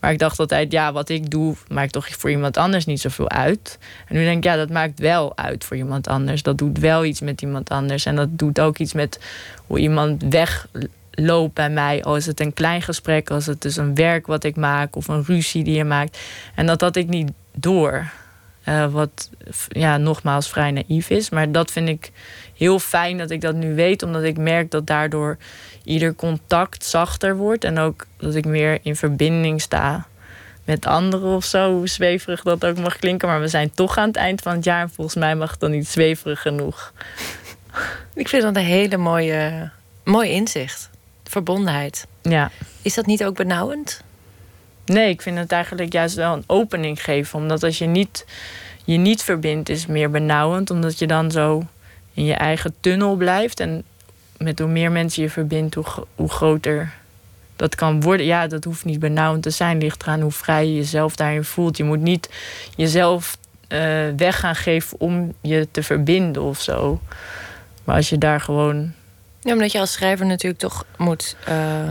Maar 0.01 0.13
ik 0.13 0.19
dacht 0.19 0.39
altijd, 0.39 0.73
ja, 0.73 0.93
wat 0.93 1.09
ik 1.09 1.31
doe, 1.31 1.55
maakt 1.69 1.93
toch 1.93 2.09
voor 2.09 2.31
iemand 2.31 2.57
anders 2.57 2.85
niet 2.85 3.01
zoveel 3.01 3.31
uit. 3.31 3.79
En 4.07 4.17
nu 4.17 4.25
denk 4.25 4.37
ik, 4.37 4.45
ja, 4.45 4.57
dat 4.57 4.71
maakt 4.71 4.99
wel 4.99 5.37
uit 5.37 5.65
voor 5.65 5.77
iemand 5.77 6.09
anders. 6.09 6.43
Dat 6.43 6.59
doet 6.59 6.79
wel 6.79 7.05
iets 7.05 7.21
met 7.21 7.43
iemand 7.43 7.71
anders. 7.71 8.07
En 8.07 8.17
dat 8.17 8.39
doet 8.39 8.61
ook 8.61 8.79
iets 8.79 8.93
met 8.93 9.21
hoe 9.67 9.79
iemand 9.79 10.23
wegloopt 11.21 11.55
bij 11.55 11.71
mij. 11.71 12.03
Al 12.03 12.17
is 12.17 12.27
het 12.27 12.41
een 12.41 12.53
klein 12.53 12.83
gesprek, 12.83 13.31
als 13.31 13.47
het 13.47 13.63
dus 13.63 13.77
een 13.77 13.95
werk 13.95 14.27
wat 14.27 14.45
ik 14.45 14.57
maak 14.57 14.97
of 14.97 15.09
een 15.09 15.25
ruzie 15.25 15.65
die 15.65 15.77
je 15.77 15.85
maakt. 15.85 16.19
En 16.55 16.67
dat 16.67 16.81
had 16.81 16.97
ik 16.97 17.09
niet 17.09 17.31
door. 17.55 18.11
Uh, 18.65 18.87
wat 18.87 19.31
ja, 19.69 19.97
nogmaals 19.97 20.49
vrij 20.49 20.71
naïef 20.71 21.11
is. 21.11 21.31
Maar 21.31 21.53
dat 21.53 21.71
vind 21.71 21.89
ik 21.89 22.11
heel 22.55 22.79
fijn 22.79 23.19
dat 23.19 23.31
ik 23.31 23.41
dat 23.41 23.55
nu 23.55 23.75
weet, 23.75 24.03
omdat 24.03 24.23
ik 24.23 24.39
merk 24.39 24.71
dat 24.71 24.87
daardoor 24.87 25.37
ieder 25.85 26.15
contact 26.15 26.85
zachter 26.85 27.37
wordt. 27.37 27.65
En 27.65 27.79
ook 27.79 28.07
dat 28.17 28.35
ik 28.35 28.45
meer 28.45 28.79
in 28.83 28.97
verbinding 28.97 29.61
sta 29.61 30.07
met 30.65 30.87
anderen 30.87 31.37
of 31.37 31.45
zo. 31.45 31.73
Hoe 31.73 31.89
zweverig 31.89 32.43
dat 32.43 32.65
ook 32.65 32.79
mag 32.79 32.97
klinken. 32.97 33.29
Maar 33.29 33.41
we 33.41 33.49
zijn 33.49 33.75
toch 33.75 33.97
aan 33.97 34.09
het 34.09 34.17
eind 34.17 34.41
van 34.41 34.53
het 34.53 34.65
jaar. 34.65 34.83
En 34.83 34.91
volgens 34.91 35.17
mij 35.17 35.35
mag 35.37 35.51
het 35.51 35.61
dan 35.61 35.71
niet 35.71 35.89
zweverig 35.89 36.41
genoeg. 36.41 36.93
Ik 38.15 38.29
vind 38.29 38.43
dat 38.43 38.57
een 38.57 38.63
hele 38.63 38.97
mooie, 38.97 39.71
mooi 40.05 40.31
inzicht. 40.31 40.90
Verbondenheid. 41.31 42.07
Ja. 42.23 42.51
Is 42.83 42.95
dat 42.95 43.07
niet 43.07 43.25
ook 43.25 43.37
benauwend? 43.37 44.03
Nee, 44.85 45.09
ik 45.09 45.23
vind 45.23 45.39
het 45.39 45.53
eigenlijk 45.53 45.93
juist 45.93 46.15
wel 46.15 46.33
een 46.33 46.45
opening 46.47 47.03
geven. 47.03 47.39
Omdat 47.39 47.63
als 47.63 47.79
je 47.79 47.87
niet, 47.87 48.27
je 48.85 48.97
niet 48.97 49.23
verbindt, 49.23 49.69
is 49.69 49.87
meer 49.87 50.11
benauwend. 50.11 50.71
Omdat 50.71 50.99
je 50.99 51.07
dan 51.07 51.31
zo 51.31 51.67
in 52.15 52.25
je 52.25 52.35
eigen 52.35 52.75
tunnel 52.81 53.17
blijft. 53.17 53.61
En 53.61 53.85
met 54.37 54.59
hoe 54.59 54.69
meer 54.69 54.93
mensen 54.93 55.23
je 55.23 55.31
verbindt, 55.31 55.75
hoe, 55.75 55.85
hoe 56.15 56.29
groter 56.29 56.93
dat 57.57 57.75
kan 57.75 58.01
worden. 58.01 58.27
Ja, 58.27 58.47
dat 58.47 58.65
hoeft 58.65 58.85
niet 58.85 59.01
benauwend 59.01 59.43
te 59.43 59.51
zijn. 59.51 59.79
Ligt 59.79 60.03
eraan 60.03 60.21
hoe 60.21 60.33
vrij 60.33 60.67
je 60.67 60.75
jezelf 60.75 61.17
daarin 61.17 61.45
voelt. 61.45 61.77
Je 61.77 61.85
moet 61.85 62.01
niet 62.01 62.31
jezelf 62.77 63.37
uh, 63.69 63.79
weg 64.17 64.41
gaan 64.41 64.57
geven 64.57 65.01
om 65.01 65.35
je 65.41 65.69
te 65.71 65.83
verbinden 65.83 66.43
of 66.43 66.61
zo. 66.61 67.01
Maar 67.85 67.97
als 67.97 68.09
je 68.09 68.19
daar 68.19 68.41
gewoon. 68.41 68.93
Ja, 69.41 69.53
omdat 69.53 69.73
je 69.73 69.79
als 69.79 69.93
schrijver 69.93 70.27
natuurlijk 70.27 70.61
toch 70.61 70.85
moet 70.97 71.37
uh, 71.49 71.91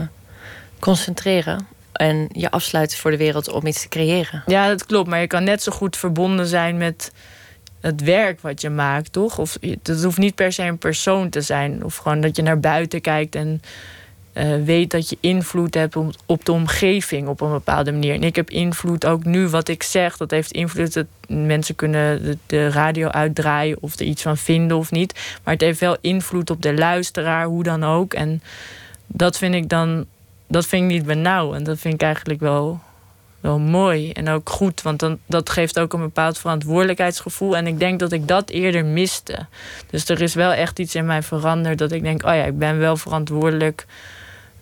concentreren. 0.78 1.66
En 1.92 2.28
je 2.32 2.50
afsluiten 2.50 2.98
voor 2.98 3.10
de 3.10 3.16
wereld 3.16 3.48
om 3.48 3.66
iets 3.66 3.82
te 3.82 3.88
creëren. 3.88 4.42
Ja, 4.46 4.68
dat 4.68 4.86
klopt. 4.86 5.08
Maar 5.08 5.20
je 5.20 5.26
kan 5.26 5.44
net 5.44 5.62
zo 5.62 5.72
goed 5.72 5.96
verbonden 5.96 6.46
zijn 6.46 6.76
met 6.76 7.12
het 7.80 8.02
werk 8.02 8.40
wat 8.40 8.60
je 8.60 8.70
maakt, 8.70 9.12
toch? 9.12 9.38
Of 9.38 9.56
het 9.60 10.02
hoeft 10.02 10.18
niet 10.18 10.34
per 10.34 10.52
se 10.52 10.62
een 10.62 10.78
persoon 10.78 11.28
te 11.28 11.40
zijn. 11.40 11.84
Of 11.84 11.96
gewoon 11.96 12.20
dat 12.20 12.36
je 12.36 12.42
naar 12.42 12.60
buiten 12.60 13.00
kijkt 13.00 13.34
en 13.34 13.62
uh, 14.40 14.64
weet 14.64 14.90
dat 14.90 15.08
je 15.08 15.16
invloed 15.20 15.74
hebt 15.74 15.96
op 16.26 16.44
de 16.44 16.52
omgeving 16.52 17.28
op 17.28 17.40
een 17.40 17.50
bepaalde 17.50 17.92
manier. 17.92 18.14
En 18.14 18.22
ik 18.22 18.36
heb 18.36 18.50
invloed 18.50 19.06
ook 19.06 19.24
nu 19.24 19.48
wat 19.48 19.68
ik 19.68 19.82
zeg. 19.82 20.16
Dat 20.16 20.30
heeft 20.30 20.52
invloed. 20.52 20.92
Dat 20.92 21.06
mensen 21.28 21.74
kunnen 21.74 22.38
de, 22.46 22.68
radio 22.68 23.08
uitdraaien 23.08 23.76
of 23.80 23.98
er 23.98 24.06
iets 24.06 24.22
van 24.22 24.36
vinden 24.36 24.76
of 24.76 24.90
niet. 24.90 25.38
Maar 25.44 25.54
het 25.54 25.62
heeft 25.62 25.80
wel 25.80 25.96
invloed 26.00 26.50
op 26.50 26.62
de 26.62 26.74
luisteraar, 26.74 27.46
hoe 27.46 27.62
dan 27.62 27.84
ook. 27.84 28.14
En 28.14 28.42
dat 29.06 29.38
vind 29.38 29.54
ik 29.54 29.68
dan. 29.68 30.06
Dat 30.46 30.66
vind 30.66 30.82
ik 30.82 30.90
niet 30.90 31.06
benauwend. 31.06 31.66
Dat 31.66 31.78
vind 31.78 31.94
ik 31.94 32.02
eigenlijk 32.02 32.40
wel 32.40 32.80
wel 33.40 33.58
mooi 33.58 34.12
en 34.12 34.28
ook 34.28 34.48
goed. 34.48 34.82
Want 34.82 34.98
dan, 34.98 35.18
dat 35.26 35.50
geeft 35.50 35.78
ook 35.78 35.92
een 35.92 36.00
bepaald 36.00 36.38
verantwoordelijkheidsgevoel. 36.38 37.56
En 37.56 37.66
ik 37.66 37.78
denk 37.78 37.98
dat 37.98 38.12
ik 38.12 38.28
dat 38.28 38.50
eerder 38.50 38.84
miste. 38.84 39.46
Dus 39.90 40.08
er 40.08 40.20
is 40.20 40.34
wel 40.34 40.52
echt 40.52 40.78
iets 40.78 40.94
in 40.94 41.06
mij 41.06 41.22
veranderd 41.22 41.78
dat 41.78 41.92
ik 41.92 42.02
denk: 42.02 42.24
oh 42.24 42.34
ja, 42.34 42.44
ik 42.44 42.58
ben 42.58 42.78
wel 42.78 42.96
verantwoordelijk. 42.96 43.86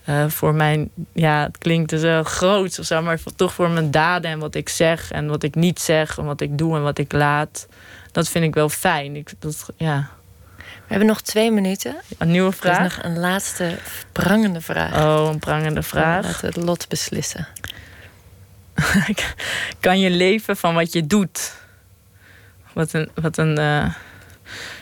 Uh, 0.09 0.28
voor 0.28 0.55
mijn, 0.55 0.90
ja, 1.12 1.43
het 1.43 1.59
klinkt 1.59 1.90
dus 1.90 2.02
heel 2.02 2.22
groot 2.22 2.78
of 2.78 2.86
zo, 2.86 3.02
maar 3.02 3.18
toch 3.36 3.52
voor 3.52 3.70
mijn 3.70 3.90
daden 3.90 4.30
en 4.30 4.39
wat 4.39 4.55
ik 4.55 4.68
zeg 4.68 5.10
en 5.10 5.28
wat 5.28 5.43
ik 5.43 5.55
niet 5.55 5.80
zeg 5.80 6.18
en 6.18 6.24
wat 6.24 6.40
ik 6.40 6.59
doe 6.59 6.76
en 6.76 6.82
wat 6.82 6.98
ik 6.98 7.12
laat. 7.12 7.66
Dat 8.12 8.28
vind 8.28 8.44
ik 8.44 8.55
wel 8.55 8.68
fijn. 8.68 9.16
Ik, 9.16 9.32
dat, 9.39 9.68
ja. 9.76 10.09
We 10.56 10.94
hebben 10.94 11.06
nog 11.06 11.20
twee 11.20 11.51
minuten. 11.51 11.97
Een 12.18 12.30
nieuwe 12.30 12.52
vraag. 12.52 12.97
nog 12.97 13.05
een 13.05 13.18
laatste 13.18 13.78
prangende 14.12 14.60
vraag. 14.60 15.05
Oh, 15.05 15.28
een 15.32 15.39
prangende 15.39 15.82
vraag. 15.82 16.40
We 16.40 16.47
het 16.47 16.56
lot 16.56 16.89
beslissen. 16.89 17.48
kan 19.80 20.01
je 20.01 20.10
leven 20.10 20.56
van 20.56 20.74
wat 20.74 20.93
je 20.93 21.06
doet? 21.06 21.55
Wat 22.72 22.93
een. 22.93 23.10
Wat 23.14 23.36
een 23.36 23.59
uh... 23.59 23.94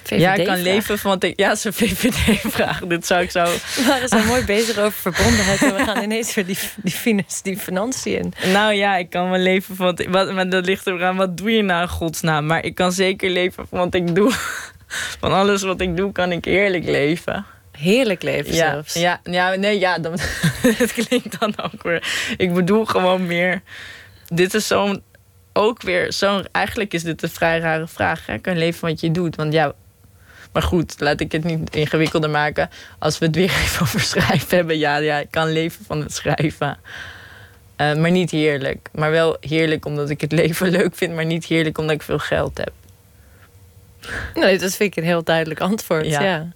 ja, 0.08 0.34
ik 0.34 0.46
kan 0.46 0.62
leven 0.62 0.98
van 0.98 1.10
wat 1.10 1.24
ik. 1.24 1.40
Ja, 1.40 1.54
zo'n 1.54 1.72
VVD-vraag. 1.72 2.80
Dit 2.86 3.06
zou 3.06 3.22
ik 3.22 3.30
zo. 3.30 3.44
We 3.44 3.84
waren 3.86 4.08
zo 4.08 4.22
mooi 4.22 4.44
bezig 4.44 4.78
over 4.78 5.12
verbondenheid. 5.12 5.62
En 5.62 5.74
we 5.74 5.84
gaan 5.84 6.02
ineens 6.02 6.34
weer 6.34 6.46
die, 6.46 6.58
die, 6.82 7.24
die 7.42 7.58
financiën. 7.58 8.32
Nou 8.52 8.72
ja, 8.72 8.96
ik 8.96 9.10
kan 9.10 9.30
wel 9.30 9.40
leven 9.40 9.76
van 9.76 9.96
wat. 10.10 10.32
Maar 10.32 10.48
dat 10.48 10.66
ligt 10.66 10.86
eraan, 10.86 11.16
wat 11.16 11.36
doe 11.36 11.50
je 11.50 11.62
nou 11.62 11.82
in 11.82 11.88
godsnaam? 11.88 12.46
Maar 12.46 12.64
ik 12.64 12.74
kan 12.74 12.92
zeker 12.92 13.30
leven 13.30 13.66
van 13.68 13.78
wat 13.78 13.94
ik 13.94 14.14
doe. 14.14 14.32
Van 15.20 15.32
alles 15.32 15.62
wat 15.62 15.80
ik 15.80 15.96
doe, 15.96 16.12
kan 16.12 16.32
ik 16.32 16.44
eerlijk 16.44 16.84
leven 16.84 17.46
heerlijk 17.76 18.22
leven 18.22 18.54
ja, 18.54 18.70
zelfs. 18.70 18.94
Ja, 18.94 19.20
ja, 19.24 19.54
nee, 19.54 19.78
ja, 19.78 19.98
dan, 19.98 20.12
het 20.82 20.92
klinkt 20.92 21.40
dan 21.40 21.54
ook 21.62 21.82
weer. 21.82 22.34
Ik 22.36 22.54
bedoel 22.54 22.84
gewoon 22.84 23.26
meer. 23.26 23.62
Dit 24.26 24.54
is 24.54 24.66
zo'n. 24.66 25.02
Ook 25.52 25.82
weer 25.82 26.12
zo'n. 26.12 26.46
Eigenlijk 26.52 26.94
is 26.94 27.02
dit 27.02 27.22
een 27.22 27.28
vrij 27.28 27.58
rare 27.58 27.86
vraag. 27.86 28.26
Hè? 28.26 28.38
Kan 28.38 28.52
je 28.52 28.58
leven 28.58 28.88
wat 28.88 29.00
je 29.00 29.10
doet? 29.10 29.36
Want 29.36 29.52
ja. 29.52 29.72
Maar 30.56 30.64
goed, 30.64 30.94
laat 30.98 31.20
ik 31.20 31.32
het 31.32 31.44
niet 31.44 31.76
ingewikkelder 31.76 32.30
maken. 32.30 32.70
Als 32.98 33.18
we 33.18 33.26
het 33.26 33.34
weer 33.34 33.50
even 33.64 33.82
over 33.82 34.00
schrijven 34.00 34.56
hebben. 34.56 34.78
Ja, 34.78 34.96
ja 34.96 35.18
ik 35.18 35.30
kan 35.30 35.52
leven 35.52 35.84
van 35.84 36.00
het 36.00 36.12
schrijven. 36.14 36.78
Uh, 37.76 37.94
maar 37.94 38.10
niet 38.10 38.30
heerlijk. 38.30 38.88
Maar 38.92 39.10
wel 39.10 39.36
heerlijk 39.40 39.84
omdat 39.84 40.10
ik 40.10 40.20
het 40.20 40.32
leven 40.42 40.68
leuk 40.68 40.94
vind. 40.94 41.14
Maar 41.14 41.24
niet 41.24 41.44
heerlijk 41.44 41.78
omdat 41.78 41.94
ik 41.94 42.02
veel 42.02 42.18
geld 42.18 42.58
heb. 42.58 42.72
Nee, 44.34 44.58
dat 44.58 44.74
vind 44.74 44.90
ik 44.90 44.96
een 44.96 45.08
heel 45.08 45.22
duidelijk 45.24 45.60
antwoord. 45.60 46.06
Ja. 46.06 46.20
ja. 46.22 46.48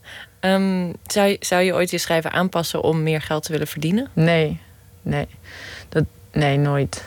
Um, 0.54 0.94
zou, 1.06 1.28
je, 1.28 1.36
zou 1.40 1.62
je 1.62 1.74
ooit 1.74 1.90
je 1.90 1.98
schrijven 1.98 2.32
aanpassen 2.32 2.82
om 2.82 3.02
meer 3.02 3.20
geld 3.20 3.42
te 3.42 3.52
willen 3.52 3.66
verdienen? 3.66 4.08
Nee, 4.12 4.60
nee. 5.02 5.26
Dat, 5.88 6.04
nee, 6.32 6.56
nooit. 6.56 7.04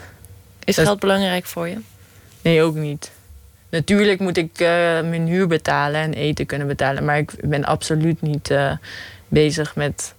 Is 0.63 0.75
geld 0.75 0.99
belangrijk 0.99 1.45
voor 1.45 1.67
je? 1.67 1.77
Nee, 2.41 2.61
ook 2.61 2.75
niet. 2.75 3.11
Natuurlijk 3.73 4.19
moet 4.19 4.37
ik 4.37 4.59
uh, 4.59 4.67
mijn 5.01 5.27
huur 5.27 5.47
betalen 5.47 6.01
en 6.01 6.13
eten 6.13 6.45
kunnen 6.45 6.67
betalen. 6.67 7.05
Maar 7.05 7.17
ik 7.17 7.31
ben 7.41 7.63
absoluut 7.63 8.21
niet 8.21 8.49
uh, 8.49 8.71
bezig 9.27 9.75
met, 9.75 10.13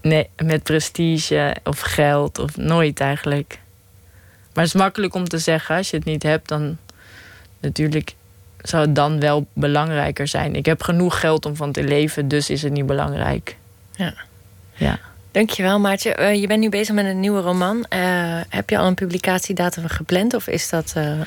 nee, 0.00 0.28
met 0.44 0.62
prestige 0.62 1.56
of 1.64 1.80
geld. 1.80 2.38
Of 2.38 2.56
nooit 2.56 3.00
eigenlijk. 3.00 3.58
Maar 4.54 4.64
het 4.64 4.74
is 4.74 4.80
makkelijk 4.80 5.14
om 5.14 5.28
te 5.28 5.38
zeggen. 5.38 5.76
Als 5.76 5.90
je 5.90 5.96
het 5.96 6.04
niet 6.04 6.22
hebt, 6.22 6.48
dan 6.48 6.78
natuurlijk 7.60 8.14
zou 8.60 8.86
het 8.86 8.94
dan 8.94 9.20
wel 9.20 9.46
belangrijker 9.52 10.28
zijn. 10.28 10.54
Ik 10.54 10.66
heb 10.66 10.82
genoeg 10.82 11.20
geld 11.20 11.46
om 11.46 11.56
van 11.56 11.72
te 11.72 11.84
leven, 11.84 12.28
dus 12.28 12.50
is 12.50 12.62
het 12.62 12.72
niet 12.72 12.86
belangrijk. 12.86 13.56
Ja. 13.96 14.14
ja. 14.74 14.98
Dankjewel, 15.30 15.80
Maartje. 15.80 16.16
Uh, 16.20 16.40
je 16.40 16.46
bent 16.46 16.60
nu 16.60 16.68
bezig 16.68 16.94
met 16.94 17.06
een 17.06 17.20
nieuwe 17.20 17.40
roman. 17.40 17.76
Uh, 17.76 18.40
heb 18.48 18.70
je 18.70 18.78
al 18.78 18.86
een 18.86 18.94
publicatiedatum 18.94 19.88
gepland 19.88 20.34
of 20.34 20.46
is 20.46 20.68
dat. 20.68 20.94
Uh, 20.96 21.20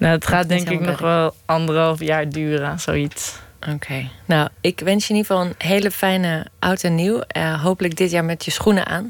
nou, 0.00 0.14
het 0.14 0.26
gaat 0.26 0.48
denk 0.48 0.68
ik 0.68 0.80
nog 0.80 0.98
wel 0.98 1.34
anderhalf 1.44 2.00
jaar 2.00 2.28
duren, 2.28 2.80
zoiets. 2.80 3.38
Oké. 3.72 4.08
Nou, 4.24 4.48
ik 4.60 4.80
wens 4.80 5.06
je 5.06 5.12
in 5.12 5.16
ieder 5.16 5.32
geval 5.32 5.48
een 5.48 5.54
hele 5.58 5.90
fijne 5.90 6.46
oud 6.58 6.82
en 6.82 6.94
nieuw. 6.94 7.22
hopelijk 7.62 7.96
dit 7.96 8.10
jaar 8.10 8.24
met 8.24 8.44
je 8.44 8.50
schoenen 8.50 8.86
aan. 8.86 9.08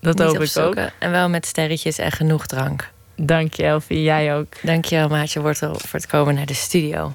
Dat 0.00 0.18
hoop 0.18 0.42
ik 0.42 0.56
ook. 0.56 0.76
En 0.98 1.10
wel 1.10 1.28
met 1.28 1.46
sterretjes 1.46 1.98
en 1.98 2.12
genoeg 2.12 2.46
drank. 2.46 2.90
Dank 3.16 3.54
je, 3.54 3.64
Elfie. 3.64 4.02
Jij 4.02 4.34
ook. 4.36 4.46
Dank 4.62 4.84
je 4.84 4.96
wel, 4.96 5.08
Maatje 5.08 5.40
Wortel, 5.40 5.74
voor 5.74 5.98
het 5.98 6.06
komen 6.06 6.34
naar 6.34 6.46
de 6.46 6.54
studio. 6.54 7.14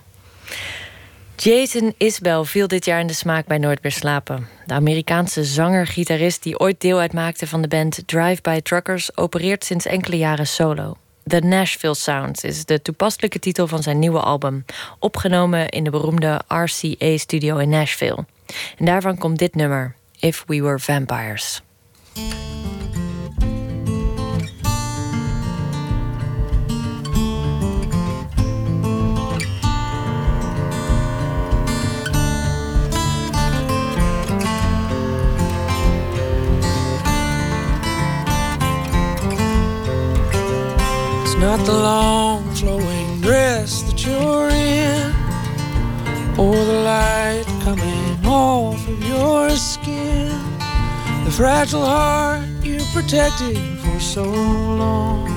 Jason 1.35 1.93
Isbell 1.97 2.43
viel 2.43 2.67
dit 2.67 2.85
jaar 2.85 2.99
in 2.99 3.07
de 3.07 3.13
smaak 3.13 3.45
bij 3.45 3.57
Nooit 3.57 3.83
meer 3.83 3.91
slapen. 3.91 4.47
De 4.65 4.73
Amerikaanse 4.73 5.43
zanger-gitarist 5.43 6.43
die 6.43 6.59
ooit 6.59 6.81
deel 6.81 6.99
uitmaakte 6.99 7.47
van 7.47 7.61
de 7.61 7.67
band 7.67 8.01
Drive-By 8.05 8.59
Truckers... 8.59 9.17
opereert 9.17 9.63
sinds 9.63 9.85
enkele 9.85 10.17
jaren 10.17 10.47
solo. 10.47 10.97
The 11.29 11.39
Nashville 11.39 11.95
Sound 11.95 12.43
is 12.43 12.65
de 12.65 12.81
toepasselijke 12.81 13.39
titel 13.39 13.67
van 13.67 13.83
zijn 13.83 13.99
nieuwe 13.99 14.19
album... 14.19 14.65
opgenomen 14.99 15.69
in 15.69 15.83
de 15.83 15.89
beroemde 15.89 16.41
RCA-studio 16.47 17.57
in 17.57 17.69
Nashville. 17.69 18.25
En 18.77 18.85
daarvan 18.85 19.17
komt 19.17 19.39
dit 19.39 19.55
nummer, 19.55 19.95
If 20.19 20.43
We 20.47 20.61
Were 20.61 20.79
Vampires. 20.79 21.61
Not 41.39 41.65
the 41.65 41.71
long 41.71 42.43
flowing 42.53 43.21
dress 43.21 43.81
that 43.83 44.05
you're 44.05 44.49
in, 44.49 45.13
or 46.37 46.53
the 46.53 46.81
light 46.83 47.45
coming 47.63 48.25
off 48.25 48.85
of 48.85 49.07
your 49.07 49.49
skin, 49.51 50.27
the 51.23 51.31
fragile 51.31 51.85
heart 51.85 52.45
you 52.61 52.79
protected 52.93 53.57
for 53.79 53.99
so 54.01 54.23
long, 54.23 55.29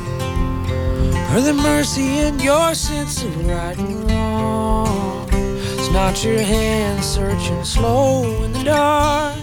or 1.32 1.40
the 1.40 1.54
mercy 1.54 2.18
in 2.18 2.36
your 2.40 2.74
sense 2.74 3.22
of 3.22 3.46
right 3.46 3.78
and 3.78 4.10
wrong. 4.10 5.28
It's 5.32 5.90
not 5.92 6.24
your 6.24 6.40
hand 6.40 7.04
searching 7.04 7.62
slow 7.62 8.42
in 8.42 8.52
the 8.52 8.64
dark, 8.64 9.38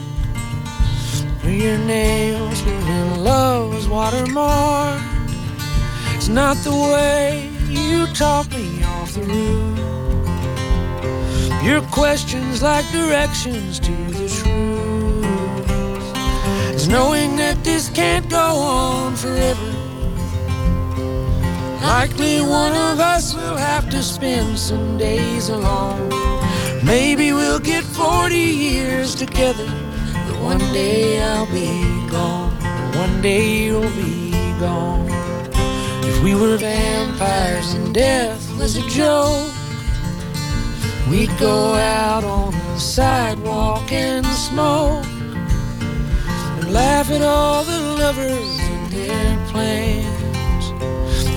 or 1.46 1.50
your 1.50 1.78
nails 1.78 2.62
leaving 2.64 3.24
love's 3.24 3.88
watermark. 3.88 5.19
It's 6.20 6.28
not 6.28 6.58
the 6.66 6.72
way 6.72 7.50
you 7.70 8.06
talk 8.08 8.52
me 8.52 8.84
off 8.84 9.14
the 9.14 9.22
roof. 9.22 9.80
Your 11.64 11.82
questions 11.94 12.62
like 12.62 12.86
directions 12.92 13.80
to 13.80 13.92
the 13.92 14.28
truth. 14.28 15.24
It's 16.74 16.88
knowing 16.88 17.38
that 17.38 17.64
this 17.64 17.90
can't 17.90 18.30
go 18.30 18.38
on 18.38 19.16
forever. 19.16 19.72
Likely 21.84 22.42
one 22.42 22.74
of 22.74 23.00
us 23.00 23.34
will 23.34 23.56
have 23.56 23.90
to 23.90 24.04
spend 24.04 24.60
some 24.60 24.98
days 24.98 25.48
alone. 25.48 26.10
Maybe 26.84 27.32
we'll 27.32 27.62
get 27.62 27.86
40 27.86 28.36
years 28.36 29.16
together. 29.16 29.72
But 30.28 30.38
one 30.42 30.66
day 30.74 31.24
I'll 31.24 31.46
be 31.46 32.10
gone. 32.12 32.52
One 32.98 33.22
day 33.22 33.64
you'll 33.64 33.96
be 33.96 34.32
gone. 34.60 35.19
We 36.24 36.36
were 36.36 36.58
vampires 36.58 37.74
and 37.74 37.94
death 37.94 38.58
was 38.60 38.76
a 38.76 38.86
joke, 38.90 39.54
we'd 41.10 41.32
go 41.40 41.76
out 41.76 42.26
on 42.26 42.52
the 42.52 42.78
sidewalk 42.78 43.90
and 43.94 44.26
smoke 44.26 45.06
and 45.06 46.74
laugh 46.74 47.10
at 47.10 47.22
all 47.22 47.64
the 47.64 47.80
lovers 47.80 48.60
and 48.60 48.92
their 48.92 49.48
plans. 49.48 50.66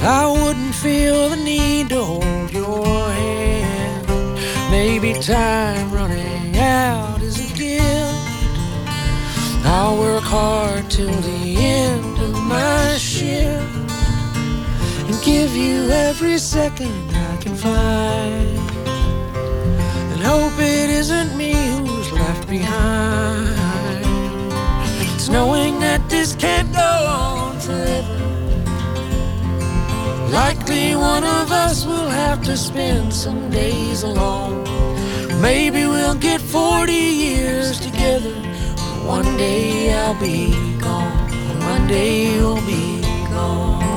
I 0.02 0.26
wouldn't 0.26 0.74
feel 0.74 1.28
the 1.28 1.36
need 1.36 1.90
to 1.90 2.02
hold 2.02 2.50
your 2.50 2.84
hand. 2.84 4.09
Maybe 4.72 5.14
time 5.14 5.92
running 5.92 6.59
out 6.59 7.22
is 7.22 7.38
a 7.38 7.56
gift. 7.56 7.86
I'll 9.64 9.96
work 9.96 10.24
hard 10.24 10.90
till 10.90 11.20
the 11.20 11.56
end 11.56 12.18
of 12.18 12.42
my 12.42 12.96
shift 12.98 13.81
give 15.23 15.55
you 15.55 15.89
every 15.90 16.36
second 16.36 16.93
I 17.15 17.36
can 17.36 17.55
find. 17.55 18.59
And 20.12 20.20
hope 20.20 20.59
it 20.59 20.90
isn't 20.90 21.36
me 21.36 21.53
who's 21.53 22.11
left 22.12 22.49
behind. 22.49 23.49
It's 25.15 25.28
knowing 25.28 25.78
that 25.81 26.09
this 26.09 26.35
can't 26.35 26.73
go 26.73 26.93
on 27.07 27.61
forever. 27.61 28.19
Likely 30.32 30.97
one 30.97 31.24
of 31.24 31.53
us 31.53 31.86
will 31.86 32.11
have 32.11 32.43
to 32.44 32.57
spend 32.57 33.15
some 33.15 33.49
days 33.51 34.03
alone. 34.03 34.65
Maybe 35.40 35.86
we'll 35.86 36.16
get 36.16 36.40
40 36.40 36.93
years 36.93 37.78
together. 37.78 38.35
But 38.77 39.07
one 39.07 39.36
day 39.36 39.93
I'll 39.94 40.19
be 40.20 40.51
gone. 40.81 41.31
One 41.61 41.86
day 41.86 42.35
you'll 42.35 42.66
be 42.66 43.03
gone. 43.31 43.91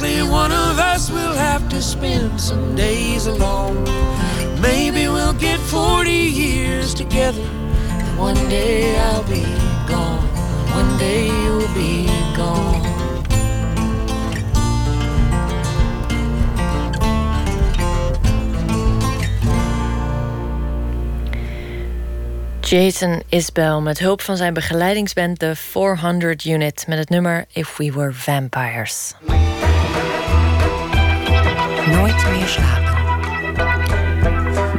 Likely 0.00 0.22
one 0.22 0.52
of 0.52 0.78
us 0.78 1.10
will 1.10 1.32
have 1.32 1.68
to 1.70 1.82
spend 1.82 2.40
some 2.40 2.76
days 2.76 3.26
alone. 3.26 3.82
Maybe 4.60 5.08
we'll 5.08 5.32
get 5.32 5.58
40 5.58 6.08
years 6.08 6.94
together. 6.94 7.42
One 8.16 8.36
day 8.48 8.96
I'll 8.96 9.24
be 9.24 9.42
gone. 9.88 10.22
One 10.70 10.98
day 10.98 11.26
you'll 11.26 11.74
be 11.74 12.06
gone. 12.36 12.86
Jason 22.60 23.22
Isbell 23.28 23.80
met 23.80 23.98
hulp 23.98 24.20
van 24.20 24.36
zijn 24.36 24.54
begeleidingsband 24.54 25.38
The 25.38 25.56
400 25.56 26.44
Unit 26.44 26.84
met 26.88 26.98
het 26.98 27.08
nummer 27.08 27.44
If 27.52 27.76
We 27.76 27.92
Were 27.92 28.12
Vampires. 28.12 29.14
Nooit 31.98 32.30
meer 32.30 32.46
slapen. 32.46 32.96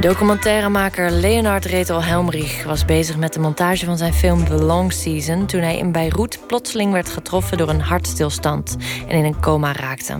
Documentairemaker 0.00 1.10
Leonard 1.10 1.64
Retel 1.64 2.02
Helmrich 2.02 2.64
was 2.64 2.84
bezig 2.84 3.16
met 3.16 3.32
de 3.32 3.40
montage 3.40 3.84
van 3.84 3.96
zijn 3.98 4.12
film 4.12 4.44
The 4.44 4.54
Long 4.54 4.92
Season 4.92 5.46
toen 5.46 5.60
hij 5.60 5.78
in 5.78 5.92
Beirut 5.92 6.38
plotseling 6.46 6.92
werd 6.92 7.08
getroffen 7.08 7.58
door 7.58 7.68
een 7.68 7.80
hartstilstand 7.80 8.76
en 9.08 9.16
in 9.16 9.24
een 9.24 9.40
coma 9.40 9.72
raakte. 9.72 10.18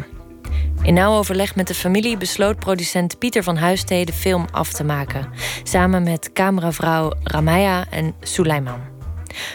In 0.83 0.95
nauw 0.95 1.19
overleg 1.19 1.55
met 1.57 1.67
de 1.67 1.75
familie 1.75 2.17
besloot 2.17 2.59
producent 2.59 3.19
Pieter 3.19 3.43
van 3.43 3.57
Huistee 3.57 4.05
de 4.05 4.13
film 4.13 4.47
af 4.51 4.73
te 4.73 4.85
maken, 4.85 5.29
samen 5.63 6.03
met 6.03 6.33
cameravrouw 6.33 7.13
Ramaya 7.23 7.85
en 7.91 8.15
Suleiman. 8.21 8.81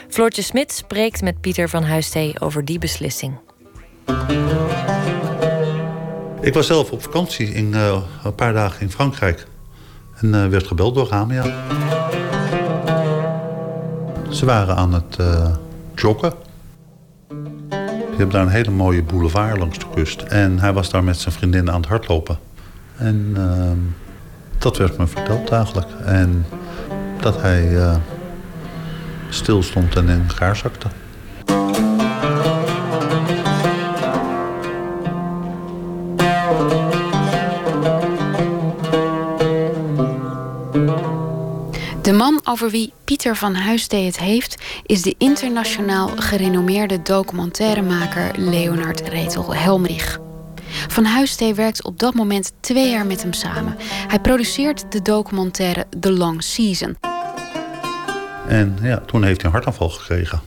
Floortje 0.09 0.41
Smit 0.41 0.71
spreekt 0.71 1.21
met 1.21 1.41
Pieter 1.41 1.69
van 1.69 1.83
Huistee 1.83 2.39
over 2.39 2.65
die 2.65 2.79
beslissing. 2.79 3.37
Ik 6.45 6.53
was 6.53 6.67
zelf 6.67 6.91
op 6.91 7.01
vakantie 7.01 7.47
in, 7.47 7.73
eh, 7.73 8.01
een 8.23 8.35
paar 8.35 8.53
dagen 8.53 8.81
in 8.81 8.91
Frankrijk. 8.91 9.47
En 10.15 10.35
eh, 10.35 10.47
werd 10.47 10.67
gebeld 10.67 10.95
door 10.95 11.07
Ramia. 11.07 11.43
Ze 14.29 14.45
waren 14.45 14.75
aan 14.75 14.93
het 14.93 15.15
eh, 15.19 15.55
joggen. 15.95 16.33
Die 17.79 18.17
hebben 18.17 18.29
daar 18.29 18.41
een 18.41 18.49
hele 18.49 18.71
mooie 18.71 19.03
boulevard 19.03 19.57
langs 19.57 19.79
de 19.79 19.85
kust. 19.93 20.21
En 20.21 20.59
hij 20.59 20.73
was 20.73 20.89
daar 20.89 21.03
met 21.03 21.17
zijn 21.17 21.35
vriendin 21.35 21.71
aan 21.71 21.81
het 21.81 21.89
hardlopen. 21.89 22.37
En 22.95 23.31
ehm, 23.35 23.77
dat 24.57 24.77
werd 24.77 24.97
me 24.97 25.07
verteld 25.07 25.49
eigenlijk. 25.49 25.87
En 26.03 26.45
dat 27.19 27.41
hij 27.41 27.77
stil 29.29 29.63
stond 29.63 29.95
en 29.95 30.09
in 30.09 30.25
elkaar 30.27 30.55
zakte. 30.55 30.87
Over 42.47 42.69
wie 42.69 42.93
Pieter 43.03 43.35
van 43.35 43.55
Huistee 43.55 44.05
het 44.05 44.19
heeft, 44.19 44.61
is 44.85 45.01
de 45.01 45.15
internationaal 45.17 46.07
gerenommeerde 46.15 47.01
documentairemaker 47.01 48.31
Leonard 48.35 48.99
Retel 48.99 49.55
Helmrich. 49.55 50.19
Van 50.87 51.05
Huistee 51.05 51.53
werkt 51.53 51.83
op 51.83 51.99
dat 51.99 52.13
moment 52.13 52.51
twee 52.59 52.89
jaar 52.89 53.05
met 53.05 53.21
hem 53.21 53.33
samen. 53.33 53.75
Hij 54.07 54.19
produceert 54.19 54.91
de 54.91 55.01
documentaire 55.01 55.85
The 55.99 56.11
Long 56.11 56.43
Season. 56.43 56.97
En 58.47 58.77
ja, 58.81 58.97
toen 58.97 59.23
heeft 59.23 59.41
hij 59.41 59.45
een 59.45 59.55
hartaanval 59.55 59.89
gekregen. 59.89 60.41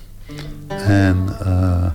En 0.87 1.37
eh, 1.41 1.87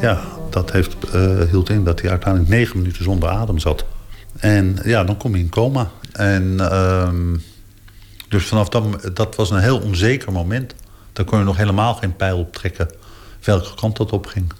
ja, 0.00 0.20
dat 0.50 0.72
heeft, 0.72 0.96
eh, 1.12 1.40
hield 1.50 1.70
in 1.70 1.84
dat 1.84 2.00
hij 2.00 2.10
uiteindelijk 2.10 2.52
negen 2.52 2.78
minuten 2.78 3.04
zonder 3.04 3.28
adem 3.28 3.58
zat. 3.58 3.84
En 4.38 4.78
ja, 4.84 5.04
dan 5.04 5.16
kom 5.16 5.34
je 5.34 5.42
in 5.42 5.48
coma. 5.48 5.90
En 6.12 6.70
ehm, 6.70 7.36
dus 8.36 8.46
vanaf 8.46 8.68
dat, 8.68 9.16
dat 9.16 9.36
was 9.36 9.50
een 9.50 9.60
heel 9.60 9.78
onzeker 9.78 10.32
moment. 10.32 10.74
Dan 11.12 11.24
kon 11.24 11.38
je 11.38 11.44
nog 11.44 11.56
helemaal 11.56 11.94
geen 11.94 12.16
pijl 12.16 12.38
optrekken, 12.38 12.90
welke 13.44 13.74
kant 13.74 13.96
dat 13.96 14.12
op 14.12 14.26
ging. 14.26 14.52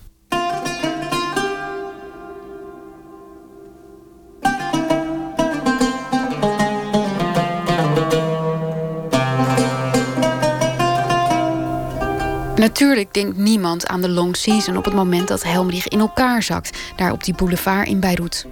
Natuurlijk 12.56 13.14
denkt 13.14 13.36
niemand 13.36 13.86
aan 13.86 14.02
de 14.02 14.08
long 14.08 14.36
season 14.36 14.76
op 14.76 14.84
het 14.84 14.94
moment 14.94 15.28
dat 15.28 15.42
Helmrich 15.42 15.88
in 15.88 16.00
elkaar 16.00 16.42
zakt, 16.42 16.78
daar 16.96 17.12
op 17.12 17.24
die 17.24 17.34
boulevard 17.34 17.88
in 17.88 18.00
Beirut. 18.00 18.46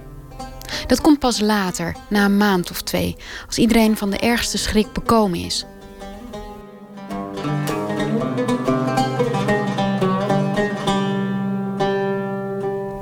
Dat 0.87 1.01
komt 1.01 1.19
pas 1.19 1.39
later, 1.39 1.95
na 2.07 2.25
een 2.25 2.37
maand 2.37 2.71
of 2.71 2.81
twee, 2.81 3.15
als 3.47 3.57
iedereen 3.57 3.97
van 3.97 4.09
de 4.09 4.17
ergste 4.17 4.57
schrik 4.57 4.93
bekomen 4.93 5.39
is. 5.39 5.65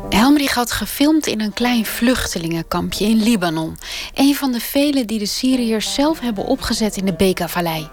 Helmrich 0.10 0.54
had 0.54 0.72
gefilmd 0.72 1.28
in 1.28 1.42
een 1.42 1.54
klein 1.54 1.86
vluchtelingenkampje 1.86 3.06
in 3.06 3.24
Libanon. 3.24 3.78
Een 4.14 4.36
van 4.36 4.52
de 4.52 4.60
vele 4.60 5.06
die 5.06 5.20
de 5.20 5.26
Syriërs 5.26 5.94
zelf 5.94 6.20
hebben 6.20 6.46
opgezet 6.46 6.98
in 6.98 7.06
de 7.06 7.14
Beka-vallei. 7.14 7.90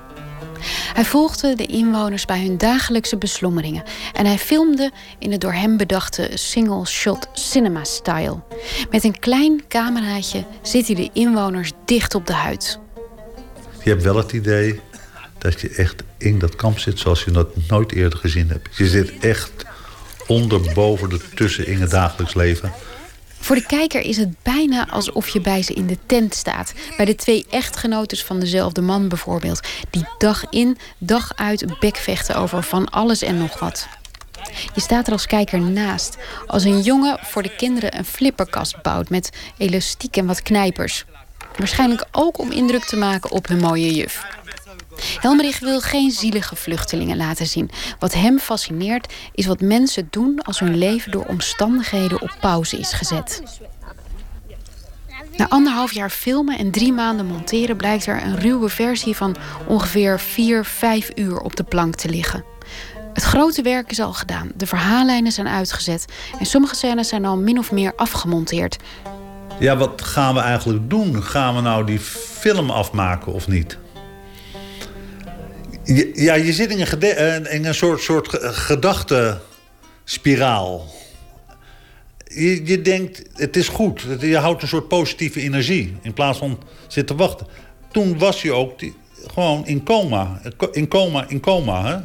Hij 0.93 1.05
volgde 1.05 1.55
de 1.55 1.67
inwoners 1.67 2.25
bij 2.25 2.41
hun 2.41 2.59
dagelijkse 2.59 3.17
beslommeringen 3.17 3.83
en 4.13 4.27
hij 4.27 4.39
filmde 4.39 4.91
in 5.19 5.31
de 5.31 5.39
door 5.39 5.53
hem 5.53 5.77
bedachte 5.77 6.31
single-shot 6.35 7.29
cinema-style. 7.33 8.39
Met 8.91 9.05
een 9.05 9.19
klein 9.19 9.63
cameraatje 9.69 10.45
zit 10.63 10.87
hij 10.87 10.97
de 10.97 11.11
inwoners 11.13 11.73
dicht 11.85 12.15
op 12.15 12.27
de 12.27 12.33
huid. 12.33 12.79
Je 13.85 13.91
hebt 13.91 14.03
wel 14.03 14.17
het 14.17 14.33
idee 14.33 14.81
dat 15.39 15.61
je 15.61 15.69
echt 15.69 16.03
in 16.19 16.39
dat 16.39 16.57
kamp 16.57 16.79
zit 16.79 16.99
zoals 16.99 17.25
je 17.25 17.31
dat 17.31 17.49
nooit 17.69 17.93
eerder 17.93 18.19
gezien 18.19 18.49
hebt. 18.49 18.77
Je 18.77 18.89
zit 18.89 19.13
echt 19.21 19.51
onder, 20.27 20.73
boven, 20.75 21.11
ertussen 21.11 21.67
in 21.67 21.81
het 21.81 21.91
dagelijks 21.91 22.35
leven. 22.35 22.73
Voor 23.41 23.57
de 23.57 23.67
kijker 23.67 24.01
is 24.01 24.17
het 24.17 24.43
bijna 24.43 24.89
alsof 24.89 25.29
je 25.29 25.41
bij 25.41 25.63
ze 25.63 25.73
in 25.73 25.87
de 25.87 25.99
tent 26.07 26.35
staat. 26.35 26.73
Bij 26.97 27.05
de 27.05 27.15
twee 27.15 27.47
echtgenoten 27.51 28.19
van 28.19 28.41
dezelfde 28.41 28.81
man 28.81 29.09
bijvoorbeeld. 29.09 29.61
Die 29.91 30.09
dag 30.19 30.45
in, 30.51 30.79
dag 30.99 31.33
uit 31.37 31.79
bekvechten 31.81 32.37
over 32.37 32.63
van 32.63 32.89
alles 32.89 33.23
en 33.23 33.39
nog 33.39 33.59
wat. 33.59 33.89
Je 34.75 34.81
staat 34.81 35.07
er 35.07 35.13
als 35.13 35.27
kijker 35.27 35.61
naast. 35.61 36.17
Als 36.47 36.65
een 36.65 36.81
jongen 36.81 37.19
voor 37.23 37.43
de 37.43 37.57
kinderen 37.57 37.99
een 37.99 38.05
flipperkast 38.05 38.83
bouwt 38.83 39.11
met 39.11 39.31
elastiek 39.57 40.17
en 40.17 40.27
wat 40.27 40.43
knijpers. 40.43 41.05
Waarschijnlijk 41.57 42.05
ook 42.13 42.39
om 42.39 42.51
indruk 42.51 42.85
te 42.85 42.97
maken 42.97 43.31
op 43.31 43.49
hun 43.49 43.61
mooie 43.61 43.95
juf. 43.95 44.25
Helmerich 45.21 45.59
wil 45.59 45.81
geen 45.81 46.11
zielige 46.11 46.57
vluchtelingen 46.57 47.17
laten 47.17 47.47
zien. 47.47 47.71
Wat 47.99 48.15
hem 48.15 48.39
fascineert 48.39 49.13
is 49.35 49.47
wat 49.47 49.61
mensen 49.61 50.09
doen 50.11 50.41
als 50.43 50.59
hun 50.59 50.79
leven 50.79 51.11
door 51.11 51.25
omstandigheden 51.25 52.23
op 52.23 52.37
pauze 52.41 52.79
is 52.79 52.93
gezet. 52.93 53.43
Na 55.37 55.49
anderhalf 55.49 55.93
jaar 55.93 56.11
filmen 56.11 56.59
en 56.59 56.71
drie 56.71 56.93
maanden 56.93 57.27
monteren 57.27 57.77
blijkt 57.77 58.07
er 58.07 58.23
een 58.23 58.39
ruwe 58.39 58.69
versie 58.69 59.17
van 59.17 59.37
ongeveer 59.67 60.21
4, 60.21 60.65
5 60.65 61.11
uur 61.15 61.39
op 61.39 61.57
de 61.57 61.65
plank 61.65 61.95
te 61.95 62.09
liggen. 62.09 62.45
Het 63.13 63.23
grote 63.23 63.63
werk 63.63 63.91
is 63.91 64.01
al 64.01 64.13
gedaan, 64.13 64.51
de 64.57 64.67
verhaallijnen 64.67 65.33
zijn 65.33 65.49
uitgezet 65.49 66.05
en 66.39 66.47
sommige 66.47 66.75
scènes 66.75 67.09
zijn 67.09 67.25
al 67.25 67.37
min 67.37 67.59
of 67.59 67.73
meer 67.73 67.93
afgemonteerd. 67.97 68.77
Ja, 69.59 69.77
wat 69.77 70.03
gaan 70.03 70.35
we 70.35 70.41
eigenlijk 70.41 70.91
doen? 70.91 71.23
Gaan 71.23 71.55
we 71.55 71.61
nou 71.61 71.85
die 71.85 71.99
film 72.01 72.71
afmaken 72.71 73.33
of 73.33 73.49
niet? 73.49 73.79
Ja, 76.15 76.35
je 76.35 76.53
zit 76.53 76.71
in 76.71 76.81
een, 76.81 77.01
eh, 77.01 77.55
in 77.55 77.65
een 77.65 77.75
soort, 77.75 78.01
soort 78.01 78.29
gedachtenspiraal. 78.41 80.95
Je, 82.25 82.67
je 82.67 82.83
denkt, 82.83 83.23
het 83.35 83.57
is 83.57 83.69
goed. 83.69 84.07
Je 84.21 84.37
houdt 84.37 84.63
een 84.63 84.69
soort 84.69 84.89
positieve 84.89 85.41
energie. 85.41 85.97
In 86.03 86.13
plaats 86.13 86.39
van 86.39 86.63
zitten 86.89 87.17
wachten. 87.17 87.47
Toen 87.93 88.19
was 88.19 88.43
je 88.43 88.53
ook 88.53 88.81
gewoon 89.27 89.67
in 89.67 89.83
coma. 89.83 90.41
In 90.73 90.89
coma, 90.89 91.29
in 91.29 91.41
coma. 91.41 91.87
Hè? 91.87 91.99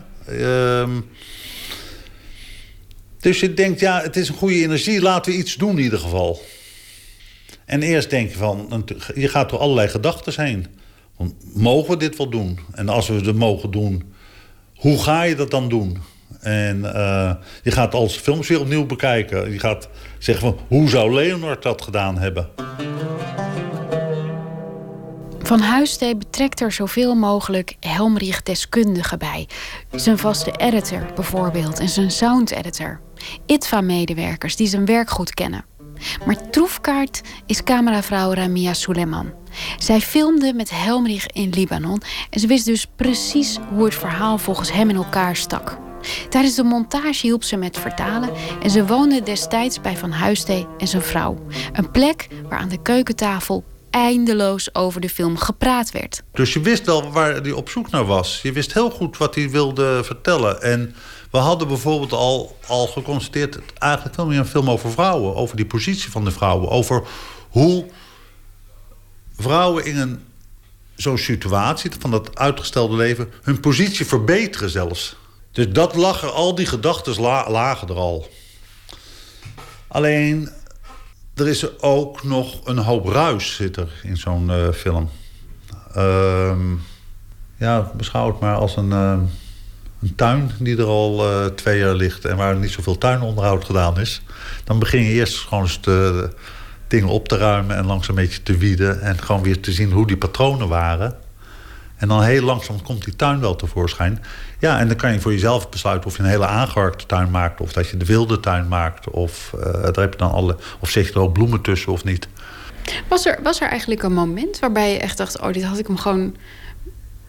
Ehm, 0.81 1.01
dus 3.19 3.39
je 3.39 3.53
denkt, 3.53 3.79
ja, 3.79 4.01
het 4.01 4.15
is 4.15 4.29
een 4.29 4.35
goede 4.35 4.61
energie. 4.61 5.01
Laten 5.01 5.31
we 5.31 5.37
iets 5.37 5.55
doen 5.55 5.77
in 5.77 5.83
ieder 5.83 5.99
geval. 5.99 6.41
En 7.65 7.81
eerst 7.81 8.09
denk 8.09 8.29
je 8.29 8.37
van, 8.37 8.85
je 9.15 9.27
gaat 9.27 9.49
door 9.49 9.59
allerlei 9.59 9.87
gedachten 9.87 10.45
heen 10.45 10.67
mogen 11.53 11.89
we 11.89 11.97
dit 11.97 12.17
wel 12.17 12.29
doen? 12.29 12.59
En 12.71 12.89
als 12.89 13.07
we 13.07 13.13
het 13.13 13.35
mogen 13.35 13.71
doen, 13.71 14.13
hoe 14.75 15.03
ga 15.03 15.23
je 15.23 15.35
dat 15.35 15.51
dan 15.51 15.69
doen? 15.69 15.97
En 16.39 16.77
uh, 16.77 17.31
je 17.63 17.71
gaat 17.71 17.93
als 17.93 18.15
films 18.15 18.47
weer 18.47 18.59
opnieuw 18.59 18.85
bekijken. 18.85 19.51
Je 19.51 19.59
gaat 19.59 19.89
zeggen 20.19 20.47
van, 20.47 20.57
hoe 20.67 20.89
zou 20.89 21.13
Leonard 21.13 21.63
dat 21.63 21.81
gedaan 21.81 22.17
hebben? 22.17 22.49
Van 25.45 25.59
Huistee 25.59 26.15
betrekt 26.15 26.61
er 26.61 26.71
zoveel 26.71 27.15
mogelijk 27.15 27.75
Helmrich 27.79 28.43
deskundigen 28.43 29.19
bij. 29.19 29.47
Zijn 29.91 30.17
vaste 30.17 30.51
editor 30.51 31.05
bijvoorbeeld 31.15 31.79
en 31.79 31.89
zijn 31.89 32.11
sound 32.11 32.51
editor. 32.51 32.99
ITVA-medewerkers 33.45 34.55
die 34.55 34.67
zijn 34.67 34.85
werk 34.85 35.09
goed 35.09 35.33
kennen. 35.33 35.65
Maar 36.25 36.49
troefkaart 36.49 37.21
is 37.45 37.63
cameravrouw 37.63 38.33
Ramia 38.33 38.73
Suleiman. 38.73 39.33
Zij 39.77 40.01
filmde 40.01 40.53
met 40.53 40.69
Helmrich 40.69 41.27
in 41.27 41.49
Libanon 41.49 42.01
en 42.29 42.39
ze 42.39 42.47
wist 42.47 42.65
dus 42.65 42.87
precies 42.95 43.57
hoe 43.73 43.85
het 43.85 43.95
verhaal 43.95 44.37
volgens 44.37 44.71
hem 44.71 44.89
in 44.89 44.95
elkaar 44.95 45.35
stak. 45.35 45.77
Tijdens 46.29 46.55
de 46.55 46.63
montage 46.63 47.27
hielp 47.27 47.43
ze 47.43 47.55
met 47.55 47.79
vertalen 47.79 48.29
en 48.61 48.69
ze 48.69 48.85
woonde 48.85 49.23
destijds 49.23 49.81
bij 49.81 49.97
Van 49.97 50.11
Huistee 50.11 50.67
en 50.77 50.87
zijn 50.87 51.01
vrouw. 51.01 51.45
Een 51.73 51.91
plek 51.91 52.27
waar 52.49 52.59
aan 52.59 52.69
de 52.69 52.81
keukentafel 52.81 53.63
eindeloos 53.95 54.75
over 54.75 55.01
de 55.01 55.09
film 55.09 55.37
gepraat 55.37 55.91
werd. 55.91 56.23
Dus 56.31 56.53
je 56.53 56.59
wist 56.59 56.85
wel 56.85 57.11
waar 57.11 57.35
hij 57.35 57.51
op 57.51 57.69
zoek 57.69 57.89
naar 57.89 58.05
was. 58.05 58.39
Je 58.41 58.51
wist 58.51 58.73
heel 58.73 58.89
goed 58.89 59.17
wat 59.17 59.35
hij 59.35 59.49
wilde 59.49 60.01
vertellen. 60.03 60.61
En 60.61 60.95
we 61.31 61.37
hadden 61.37 61.67
bijvoorbeeld 61.67 62.11
al, 62.11 62.57
al 62.67 62.87
geconstateerd... 62.87 63.59
Eigenlijk 63.77 64.15
veel 64.15 64.25
meer 64.25 64.39
een 64.39 64.45
film 64.45 64.69
over 64.69 64.91
vrouwen. 64.91 65.35
Over 65.35 65.55
die 65.55 65.65
positie 65.65 66.11
van 66.11 66.23
de 66.23 66.31
vrouwen. 66.31 66.69
Over 66.69 67.03
hoe 67.49 67.85
vrouwen 69.37 69.85
in 69.85 69.97
een 69.97 70.23
zo'n 70.95 71.17
situatie... 71.17 71.91
van 71.99 72.11
dat 72.11 72.37
uitgestelde 72.37 72.95
leven... 72.95 73.31
hun 73.41 73.59
positie 73.59 74.05
verbeteren 74.05 74.69
zelfs. 74.69 75.15
Dus 75.51 75.69
dat 75.69 75.95
lag 75.95 76.21
er, 76.23 76.29
al 76.29 76.55
die 76.55 76.65
gedachten 76.65 77.21
lagen 77.21 77.87
er 77.87 77.95
al. 77.95 78.29
Alleen, 79.87 80.49
er 81.35 81.47
is 81.47 81.79
ook 81.81 82.23
nog 82.23 82.65
een 82.65 82.77
hoop 82.77 83.07
ruis 83.07 83.55
zit 83.55 83.77
er 83.77 83.89
in 84.03 84.17
zo'n 84.17 84.49
uh, 84.49 84.69
film. 84.71 85.09
Uh, 85.97 86.51
ja, 87.57 87.91
beschouw 87.95 88.27
het 88.27 88.39
maar 88.39 88.55
als 88.55 88.75
een... 88.75 88.89
Uh, 88.89 89.17
een 90.01 90.15
tuin 90.15 90.51
die 90.59 90.77
er 90.77 90.85
al 90.85 91.31
uh, 91.31 91.45
twee 91.45 91.79
jaar 91.79 91.95
ligt... 91.95 92.25
en 92.25 92.37
waar 92.37 92.55
niet 92.55 92.71
zoveel 92.71 92.97
tuinonderhoud 92.97 93.65
gedaan 93.65 93.99
is... 93.99 94.21
dan 94.63 94.79
begin 94.79 95.01
je 95.01 95.09
eerst 95.09 95.37
gewoon 95.37 95.63
eens 95.63 95.77
te, 95.77 96.29
dingen 96.87 97.09
op 97.09 97.27
te 97.27 97.37
ruimen... 97.37 97.75
en 97.75 97.85
langzaam 97.85 98.17
een 98.17 98.23
beetje 98.23 98.43
te 98.43 98.57
wieden... 98.57 99.01
en 99.01 99.19
gewoon 99.19 99.41
weer 99.41 99.59
te 99.59 99.71
zien 99.71 99.91
hoe 99.91 100.07
die 100.07 100.17
patronen 100.17 100.67
waren. 100.67 101.15
En 102.05 102.11
dan 102.11 102.23
heel 102.23 102.43
langzaam 102.43 102.81
komt 102.81 103.03
die 103.03 103.15
tuin 103.15 103.39
wel 103.39 103.55
tevoorschijn. 103.55 104.23
Ja, 104.59 104.79
en 104.79 104.87
dan 104.87 104.97
kan 104.97 105.13
je 105.13 105.19
voor 105.19 105.31
jezelf 105.31 105.69
besluiten 105.69 106.09
of 106.09 106.17
je 106.17 106.23
een 106.23 106.29
hele 106.29 106.45
aangeharkte 106.45 107.05
tuin 107.05 107.31
maakt... 107.31 107.61
of 107.61 107.73
dat 107.73 107.89
je 107.89 107.97
de 107.97 108.05
wilde 108.05 108.39
tuin 108.39 108.67
maakt. 108.67 109.09
Of, 109.09 109.51
uh, 109.55 109.61
daar 109.63 109.99
heb 109.99 110.11
je 110.11 110.17
dan 110.17 110.31
alle, 110.31 110.57
of 110.79 110.89
zet 110.89 111.07
je 111.07 111.13
er 111.13 111.19
ook 111.19 111.33
bloemen 111.33 111.61
tussen 111.61 111.91
of 111.91 112.03
niet. 112.03 112.27
Was 113.07 113.25
er, 113.25 113.39
was 113.43 113.61
er 113.61 113.69
eigenlijk 113.69 114.03
een 114.03 114.13
moment 114.13 114.59
waarbij 114.59 114.91
je 114.91 114.99
echt 114.99 115.17
dacht... 115.17 115.39
oh, 115.39 115.51
dit 115.51 115.63
had 115.63 115.79
ik 115.79 115.87
hem 115.87 115.97
gewoon 115.97 116.35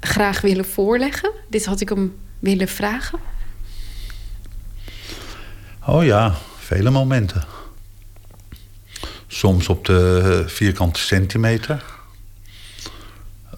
graag 0.01 0.41
willen 0.41 0.65
voorleggen? 0.65 1.31
Dit 1.49 1.65
had 1.65 1.81
ik 1.81 1.89
hem 1.89 2.17
willen 2.39 2.69
vragen? 2.69 3.19
Oh 5.87 6.05
ja, 6.05 6.35
vele 6.59 6.91
momenten. 6.91 7.45
Soms 9.27 9.69
op 9.69 9.85
de 9.85 10.45
vierkante 10.47 11.01
centimeter. 11.01 11.85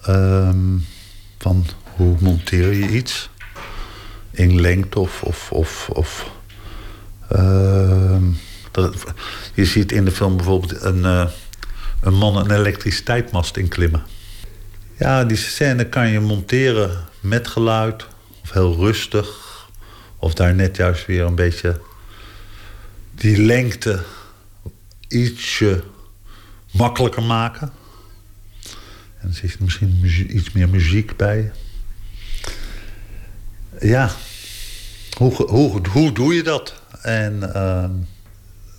Um, 0.07 0.85
van 1.39 1.65
hoe 1.83 2.15
monteer 2.19 2.73
je 2.73 2.87
iets? 2.87 3.29
In 4.31 4.61
lengte 4.61 4.99
of... 4.99 5.23
of, 5.51 5.89
of, 5.89 5.89
dat, 8.71 9.03
je 9.53 9.65
ziet 9.65 9.91
in 9.91 10.05
de 10.05 10.11
film 10.11 10.35
bijvoorbeeld 10.35 10.81
een, 10.81 10.97
uh, 10.97 11.27
een 12.01 12.13
man 12.13 12.37
een 12.37 12.51
elektriciteitsmast 12.51 13.57
inklimmen. 13.57 14.03
Ja, 14.97 15.23
die 15.23 15.37
scène 15.37 15.85
kan 15.85 16.09
je 16.09 16.19
monteren 16.19 17.07
met 17.19 17.47
geluid 17.47 18.07
of 18.41 18.51
heel 18.51 18.75
rustig. 18.75 19.47
Of 20.17 20.33
daar 20.33 20.55
net 20.55 20.75
juist 20.75 21.05
weer 21.05 21.25
een 21.25 21.35
beetje 21.35 21.81
die 23.15 23.37
lengte 23.37 24.03
ietsje 25.07 25.83
makkelijker 26.71 27.23
maken. 27.23 27.71
En 29.21 29.27
er 29.27 29.33
zit 29.33 29.59
misschien 29.59 30.35
iets 30.35 30.51
meer 30.51 30.69
muziek 30.69 31.17
bij. 31.17 31.51
Ja, 33.79 34.11
hoe, 35.17 35.33
hoe, 35.33 35.81
hoe 35.91 36.11
doe 36.11 36.33
je 36.33 36.43
dat? 36.43 36.81
En 37.01 37.39
uh, 37.43 37.83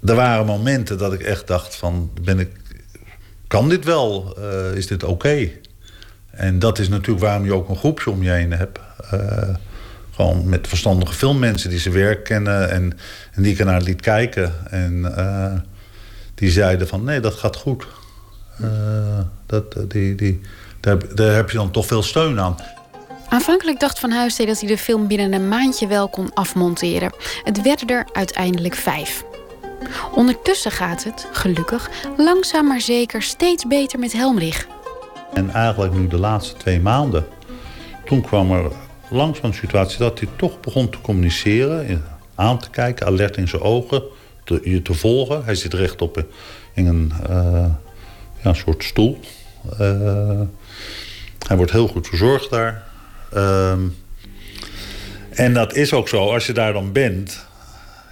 er 0.04 0.14
waren 0.14 0.46
momenten 0.46 0.98
dat 0.98 1.12
ik 1.12 1.20
echt 1.20 1.46
dacht 1.46 1.76
van... 1.76 2.10
Ben 2.22 2.38
ik, 2.38 2.50
kan 3.46 3.68
dit 3.68 3.84
wel? 3.84 4.36
Uh, 4.38 4.76
is 4.76 4.86
dit 4.86 5.04
oké? 5.04 5.50
En 6.30 6.58
dat 6.58 6.78
is 6.78 6.88
natuurlijk 6.88 7.24
waarom 7.24 7.44
je 7.44 7.54
ook 7.54 7.68
een 7.68 7.76
groepje 7.76 8.10
om 8.10 8.22
je 8.22 8.30
heen 8.30 8.52
hebt. 8.52 8.78
Uh, 9.14 9.54
gewoon 10.14 10.48
met 10.48 10.68
verstandige 10.68 11.12
filmmensen 11.14 11.70
die 11.70 11.78
zijn 11.78 11.94
werk 11.94 12.24
kennen 12.24 12.70
en, 12.70 12.92
die 13.36 13.52
ik 13.52 13.58
ernaar 13.58 13.82
liet 13.82 14.00
kijken. 14.00 14.70
En 14.70 14.98
uh, 15.18 15.52
die 16.34 16.50
zeiden 16.50 16.88
van 16.88 17.04
nee, 17.04 17.20
dat 17.20 17.34
gaat 17.34 17.56
goed. 17.56 17.86
Uh, 18.62 19.18
dat, 19.46 19.90
die, 19.90 20.14
die, 20.14 20.40
daar, 20.80 21.14
daar 21.14 21.34
heb 21.34 21.50
je 21.50 21.56
dan 21.56 21.70
toch 21.70 21.86
veel 21.86 22.02
steun 22.02 22.40
aan. 22.40 22.56
Aanvankelijk 23.28 23.80
dacht 23.80 23.98
Van 23.98 24.10
Huistee 24.10 24.46
dat 24.46 24.60
hij 24.60 24.68
de 24.68 24.78
film 24.78 25.06
binnen 25.06 25.32
een 25.32 25.48
maandje 25.48 25.86
wel 25.86 26.08
kon 26.08 26.34
afmonteren. 26.34 27.12
Het 27.44 27.62
werden 27.62 27.88
er 27.88 28.06
uiteindelijk 28.12 28.74
vijf. 28.74 29.24
Ondertussen 30.14 30.70
gaat 30.70 31.04
het, 31.04 31.26
gelukkig, 31.32 31.90
langzaam 32.16 32.66
maar 32.66 32.80
zeker 32.80 33.22
steeds 33.22 33.66
beter 33.66 33.98
met 33.98 34.12
Helmrich. 34.12 34.66
En 35.34 35.50
eigenlijk 35.50 35.94
nu 35.94 36.06
de 36.06 36.18
laatste 36.18 36.56
twee 36.56 36.80
maanden, 36.80 37.26
toen 38.04 38.20
kwam 38.20 38.52
er 38.52 38.70
langzaam 39.10 39.44
een 39.44 39.54
situatie 39.54 39.98
dat 39.98 40.18
hij 40.18 40.28
toch 40.36 40.60
begon 40.60 40.90
te 40.90 41.00
communiceren, 41.00 42.04
aan 42.34 42.58
te 42.58 42.70
kijken, 42.70 43.06
alert 43.06 43.36
in 43.36 43.48
zijn 43.48 43.62
ogen, 43.62 44.02
te, 44.44 44.60
je 44.64 44.82
te 44.82 44.94
volgen. 44.94 45.44
Hij 45.44 45.54
zit 45.54 45.74
rechtop 45.74 46.24
in 46.74 46.86
een, 46.86 47.12
uh, 47.30 47.64
ja, 48.42 48.48
een 48.48 48.56
soort 48.56 48.84
stoel. 48.84 49.20
Uh, 49.80 50.40
hij 51.46 51.56
wordt 51.56 51.72
heel 51.72 51.88
goed 51.88 52.08
verzorgd 52.08 52.50
daar. 52.50 52.82
Uh, 53.34 53.72
en 55.30 55.54
dat 55.54 55.74
is 55.74 55.92
ook 55.92 56.08
zo, 56.08 56.32
als 56.32 56.46
je 56.46 56.52
daar 56.52 56.72
dan 56.72 56.92
bent, 56.92 57.46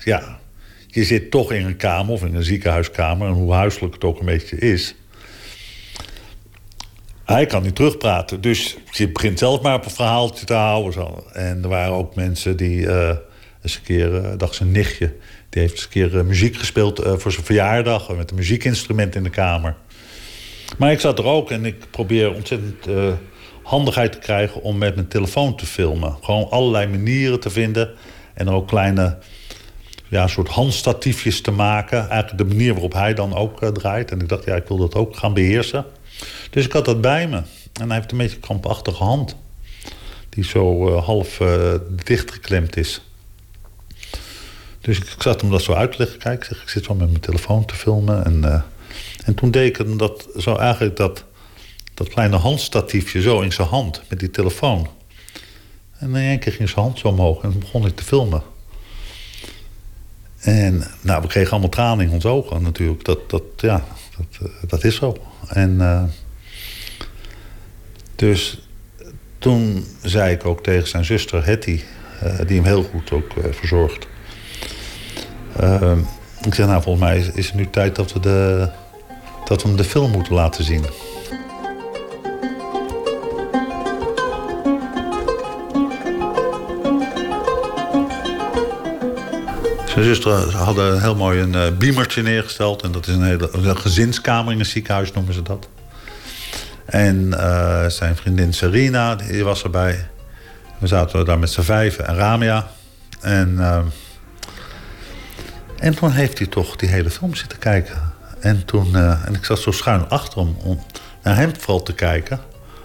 ja, 0.05 0.39
je 0.87 1.05
zit 1.05 1.31
toch 1.31 1.53
in 1.53 1.67
een 1.67 1.77
kamer 1.77 2.13
of 2.13 2.25
in 2.25 2.35
een 2.35 2.45
ziekenhuiskamer, 2.45 3.27
en 3.29 3.33
hoe 3.33 3.53
huiselijk 3.53 3.95
het 3.95 4.05
ook 4.05 4.19
een 4.19 4.27
beetje 4.27 4.57
is. 4.57 4.95
Hij 7.25 7.47
kan 7.47 7.63
niet 7.63 7.75
terugpraten, 7.75 8.41
dus 8.41 8.77
je 8.91 9.09
begint 9.09 9.39
zelf 9.39 9.63
maar 9.63 9.75
op 9.75 9.85
een 9.85 9.91
verhaaltje 9.91 10.47
te 10.47 10.55
houden. 10.55 10.93
Zo. 10.93 11.27
En 11.33 11.63
er 11.63 11.69
waren 11.69 11.93
ook 11.93 12.15
mensen 12.15 12.57
die 12.57 12.81
uh, 12.81 13.09
eens 13.63 13.77
een 13.77 13.83
keer, 13.83 14.13
uh, 14.13 14.29
dacht 14.37 14.55
zijn 14.55 14.71
nichtje, 14.71 15.15
die 15.49 15.63
heeft 15.63 15.75
eens 15.75 15.83
een 15.83 16.11
keer 16.11 16.25
muziek 16.25 16.57
gespeeld 16.57 17.03
voor 17.05 17.33
zijn 17.33 17.45
verjaardag 17.45 18.17
met 18.17 18.31
een 18.31 18.37
muziekinstrument 18.37 19.15
in 19.15 19.23
de 19.23 19.31
kamer. 19.31 19.77
Maar 20.77 20.93
ik 20.93 21.01
zat 21.01 21.19
er 21.19 21.25
ook 21.25 21.51
en 21.51 21.65
ik 21.65 21.91
probeer 21.91 22.35
ontzettend 22.35 22.87
handigheid 23.63 24.13
te 24.13 24.19
krijgen 24.19 24.63
om 24.63 24.79
met 24.79 24.95
mijn 24.95 25.09
telefoon 25.09 25.57
te 25.57 25.67
filmen. 25.67 26.17
Gewoon 26.23 26.51
allerlei 26.51 26.87
manieren 26.87 27.41
te 27.41 27.51
vinden 27.51 27.91
en 28.35 28.49
ook 28.49 28.69
kleine 28.69 29.19
ja, 30.09 30.27
soort 30.27 30.49
handstatiefjes 30.49 31.41
te 31.41 31.51
maken. 31.51 32.09
Eigenlijk 32.09 32.39
de 32.39 32.55
manier 32.55 32.73
waarop 32.73 32.93
hij 32.93 33.15
dan 33.15 33.35
ook 33.35 33.65
draait. 33.65 34.11
En 34.11 34.21
ik 34.21 34.29
dacht, 34.29 34.45
ja, 34.45 34.55
ik 34.55 34.69
wil 34.69 34.77
dat 34.77 34.95
ook 34.95 35.17
gaan 35.17 35.35
beheersen. 35.35 35.85
Dus 36.51 36.65
ik 36.65 36.73
had 36.73 36.85
dat 36.85 37.01
bij 37.01 37.29
me. 37.29 37.43
En 37.73 37.87
hij 37.87 37.97
heeft 37.97 38.13
een 38.13 38.19
beetje 38.19 38.37
een 38.37 38.43
krampachtige 38.43 39.03
hand. 39.03 39.37
Die 40.29 40.45
zo 40.45 40.89
uh, 40.89 41.05
half 41.05 41.41
dichtgeklemd 42.05 42.77
is. 42.77 43.03
Dus 44.81 44.99
ik, 44.99 45.15
zat 45.19 45.41
hem 45.41 45.51
dat 45.51 45.63
zo 45.63 45.73
uit 45.73 45.93
te 45.93 45.99
leggen. 45.99 46.19
Kijk, 46.19 46.45
zeg, 46.45 46.63
ik 46.63 46.69
zit 46.69 46.87
wel 46.87 46.97
met 46.97 47.09
mijn 47.09 47.21
telefoon 47.21 47.65
te 47.65 47.75
filmen. 47.75 48.25
En, 48.25 48.65
en 49.25 49.35
toen 49.35 49.51
deed 49.51 49.79
ik 49.79 49.99
dat, 49.99 50.29
zo 50.37 50.57
eigenlijk 50.57 50.97
dat, 50.97 51.25
dat 51.95 52.09
kleine 52.09 52.37
handstatiefje 52.37 53.21
zo 53.21 53.41
in 53.41 53.53
zijn 53.53 53.69
hand. 53.69 54.03
Met 54.09 54.21
die 54.21 54.31
telefoon. 54.31 54.89
En 55.99 56.09
in 56.09 56.17
één 56.17 56.39
keer 56.39 56.53
ging 56.53 56.69
zijn 56.69 56.85
hand 56.85 56.99
zo 56.99 57.09
omhoog. 57.09 57.43
En 57.43 57.59
begon 57.59 57.87
ik 57.87 57.97
te 57.97 58.05
filmen. 58.05 58.43
En 60.39 60.85
nou, 61.01 61.23
we 61.23 61.29
kregen 61.29 61.51
allemaal 61.51 61.69
tranen 61.69 62.07
in 62.07 62.13
ons 62.13 62.27
ogen 62.27 62.63
natuurlijk. 62.63 63.05
Dat, 63.05 63.31
dat, 63.31 63.43
ja, 63.57 63.85
dat, 64.17 64.51
dat 64.69 64.85
is 64.85 64.95
zo. 64.95 65.17
En 65.49 65.75
uh, 65.75 66.03
dus 68.17 68.69
toen 69.39 69.85
zei 70.03 70.33
ik 70.33 70.45
ook 70.45 70.63
tegen 70.63 70.89
zijn 70.89 71.05
zuster 71.05 71.45
Hetty, 71.45 71.81
uh, 72.25 72.39
die 72.47 72.57
hem 72.57 72.65
heel 72.65 72.83
goed 72.83 73.13
ook 73.13 73.35
uh, 73.37 73.45
verzorgt. 73.53 74.07
Ik 76.43 76.55
zeg, 76.55 76.67
nou, 76.67 76.83
volgens 76.83 77.05
mij 77.05 77.19
is 77.35 77.47
het 77.47 77.55
nu 77.55 77.71
tijd 77.71 77.97
dat 77.97 78.13
we, 78.13 78.21
de, 78.21 78.69
dat 79.45 79.63
we 79.63 79.69
hem 79.69 79.77
de 79.77 79.85
film 79.85 80.11
moeten 80.11 80.35
laten 80.35 80.65
zien. 80.65 80.85
Zijn 89.87 90.05
zuster 90.05 90.57
hadden 90.57 91.01
heel 91.01 91.15
mooi 91.15 91.41
een 91.41 91.55
uh, 91.55 91.79
beamertje 91.79 92.23
neergesteld. 92.23 92.83
En 92.83 92.93
dat 92.93 93.07
is 93.07 93.15
een 93.15 93.25
hele 93.25 93.77
gezinskamer 93.77 94.53
in 94.53 94.59
een 94.59 94.67
ziekenhuis, 94.67 95.13
noemen 95.13 95.35
ze 95.35 95.43
dat. 95.43 95.69
En 96.85 97.27
uh, 97.27 97.87
zijn 97.87 98.17
vriendin 98.17 98.53
Serena, 98.53 99.15
die 99.15 99.45
was 99.45 99.63
erbij. 99.63 100.09
We 100.79 100.87
zaten 100.87 101.25
daar 101.25 101.39
met 101.39 101.51
z'n 101.51 101.61
vijven 101.61 102.07
en 102.07 102.15
Ramia. 102.15 102.67
En, 103.21 103.55
uh, 103.59 103.79
en 105.79 105.95
toen 105.95 106.11
heeft 106.11 106.39
hij 106.39 106.47
toch 106.47 106.77
die 106.77 106.89
hele 106.89 107.11
film 107.11 107.35
zitten 107.35 107.59
kijken. 107.59 108.13
En, 108.41 108.65
toen, 108.65 108.97
en 108.97 109.35
ik 109.35 109.45
zat 109.45 109.59
zo 109.59 109.71
schuin 109.71 110.09
achter 110.09 110.39
hem 110.41 110.57
om 110.63 110.81
naar 111.23 111.37
hem 111.37 111.53
vooral 111.59 111.83
te 111.83 111.95
kijken. 111.95 112.41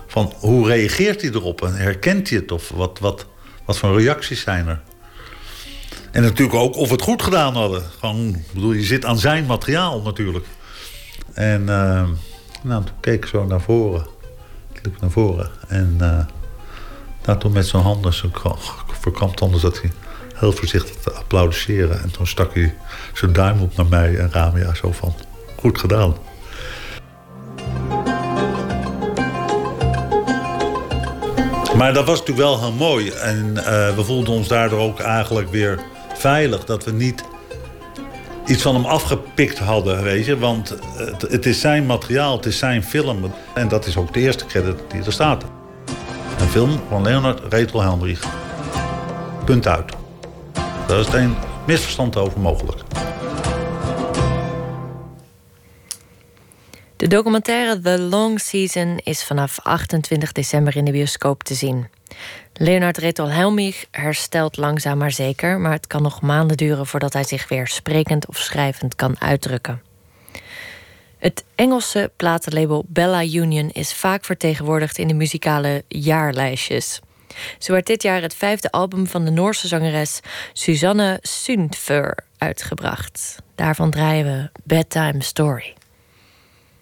Van 0.07 0.33
hoe 0.37 0.67
reageert 0.67 1.21
hij 1.21 1.31
erop 1.31 1.61
en 1.61 1.75
herkent 1.75 2.29
hij 2.29 2.37
het? 2.37 2.51
Of 2.51 2.69
wat, 2.69 2.99
wat, 2.99 3.25
wat 3.65 3.77
voor 3.77 4.01
reacties 4.01 4.41
zijn 4.41 4.67
er? 4.67 4.81
En 6.11 6.21
natuurlijk 6.21 6.57
ook 6.57 6.75
of 6.75 6.87
we 6.87 6.93
het 6.93 7.03
goed 7.03 7.21
gedaan 7.21 7.55
hadden. 7.55 7.83
Gewoon, 7.99 8.43
bedoel, 8.53 8.71
je 8.71 8.83
zit 8.83 9.05
aan 9.05 9.17
zijn 9.17 9.45
materiaal 9.45 10.01
natuurlijk. 10.01 10.45
En 11.33 11.61
uh, 11.61 12.03
nou, 12.61 12.83
toen 12.83 12.95
keek 12.99 13.23
ik 13.23 13.25
zo 13.25 13.45
naar 13.45 13.61
voren. 13.61 14.05
Ik 14.73 14.79
liep 14.83 15.01
naar 15.01 15.11
voren. 15.11 15.51
En 15.67 15.97
uh, 17.25 17.37
toen 17.37 17.51
met 17.51 17.67
zijn 17.67 17.83
handen, 17.83 18.13
zo 18.13 18.29
verkrampt 18.99 19.39
handen, 19.39 19.59
zat 19.59 19.81
hij 19.81 19.91
heel 20.43 20.51
voorzichtig 20.51 20.95
te 20.95 21.11
applaudisseren. 21.11 22.01
En 22.01 22.11
toen 22.11 22.27
stak 22.27 22.53
hij 22.53 22.75
zijn 23.13 23.33
duim 23.33 23.61
op 23.61 23.75
naar 23.75 23.85
mij 23.85 24.17
en 24.17 24.31
Ramia 24.31 24.73
zo 24.73 24.91
van, 24.91 25.13
goed 25.59 25.79
gedaan. 25.79 26.15
Maar 31.77 31.93
dat 31.93 32.05
was 32.05 32.19
natuurlijk 32.19 32.47
wel 32.47 32.59
heel 32.59 32.71
mooi. 32.71 33.09
En 33.09 33.53
uh, 33.55 33.63
we 33.95 34.03
voelden 34.03 34.33
ons 34.33 34.47
daardoor 34.47 34.79
ook 34.79 34.99
eigenlijk 34.99 35.51
weer 35.51 35.79
veilig. 36.13 36.65
Dat 36.65 36.83
we 36.83 36.91
niet 36.91 37.23
iets 38.45 38.61
van 38.61 38.75
hem 38.75 38.85
afgepikt 38.85 39.59
hadden, 39.59 40.03
weet 40.03 40.25
je. 40.25 40.37
Want 40.37 40.75
het, 40.97 41.21
het, 41.21 41.45
is 41.45 41.59
zijn 41.59 41.85
materiaal, 41.85 42.35
het 42.35 42.45
is 42.45 42.57
zijn 42.57 42.83
film. 42.83 43.33
En 43.53 43.67
dat 43.67 43.85
is 43.85 43.97
ook 43.97 44.13
de 44.13 44.19
eerste 44.19 44.45
credit 44.45 44.79
die 44.87 45.03
er 45.03 45.13
staat. 45.13 45.43
Een 46.39 46.49
film 46.49 46.81
van 46.89 47.03
Leonard 47.03 47.53
Retel 47.53 47.81
Helmrich. 47.81 48.23
Punt 49.45 49.67
uit. 49.67 50.02
Daar 50.87 50.99
is 50.99 51.07
geen 51.07 51.35
misverstand 51.67 52.17
over 52.17 52.39
mogelijk. 52.39 52.81
De 56.95 57.07
documentaire 57.07 57.79
The 57.79 57.99
Long 57.99 58.39
Season 58.39 58.99
is 59.03 59.23
vanaf 59.23 59.59
28 59.59 60.31
december 60.31 60.75
in 60.75 60.85
de 60.85 60.91
bioscoop 60.91 61.43
te 61.43 61.53
zien. 61.53 61.87
Leonard 62.53 62.97
Retol 62.97 63.29
Helmich 63.29 63.85
herstelt 63.91 64.57
langzaam 64.57 64.97
maar 64.97 65.11
zeker, 65.11 65.59
maar 65.59 65.71
het 65.71 65.87
kan 65.87 66.01
nog 66.01 66.21
maanden 66.21 66.57
duren 66.57 66.85
voordat 66.85 67.13
hij 67.13 67.23
zich 67.23 67.47
weer 67.47 67.67
sprekend 67.67 68.27
of 68.27 68.37
schrijvend 68.37 68.95
kan 68.95 69.15
uitdrukken. 69.19 69.81
Het 71.17 71.43
Engelse 71.55 72.11
platenlabel 72.15 72.85
Bella 72.87 73.23
Union 73.23 73.69
is 73.69 73.93
vaak 73.93 74.25
vertegenwoordigd 74.25 74.97
in 74.97 75.07
de 75.07 75.13
muzikale 75.13 75.83
jaarlijstjes. 75.87 76.99
Zo 77.57 77.71
werd 77.71 77.85
dit 77.85 78.03
jaar 78.03 78.21
het 78.21 78.35
vijfde 78.35 78.71
album 78.71 79.07
van 79.07 79.25
de 79.25 79.31
Noorse 79.31 79.67
zangeres 79.67 80.19
Susanne 80.53 81.19
Sundfør 81.21 82.17
uitgebracht. 82.37 83.35
Daarvan 83.55 83.91
draaien 83.91 84.25
we 84.25 84.59
Bedtime 84.63 85.23
Story. 85.23 85.73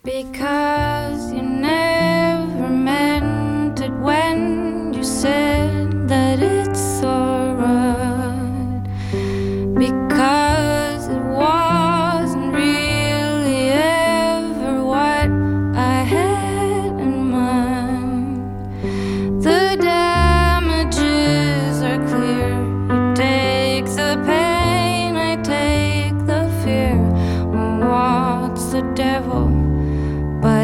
Because 0.03 1.34
you 1.34 1.41
never 1.41 2.69
meant 2.69 3.80
it 3.80 3.91
when 4.02 4.94
you 4.94 5.03
said 5.03 5.80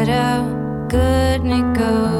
how 0.08 0.42
could 0.88 1.44
it 1.44 1.74
go? 1.76 2.17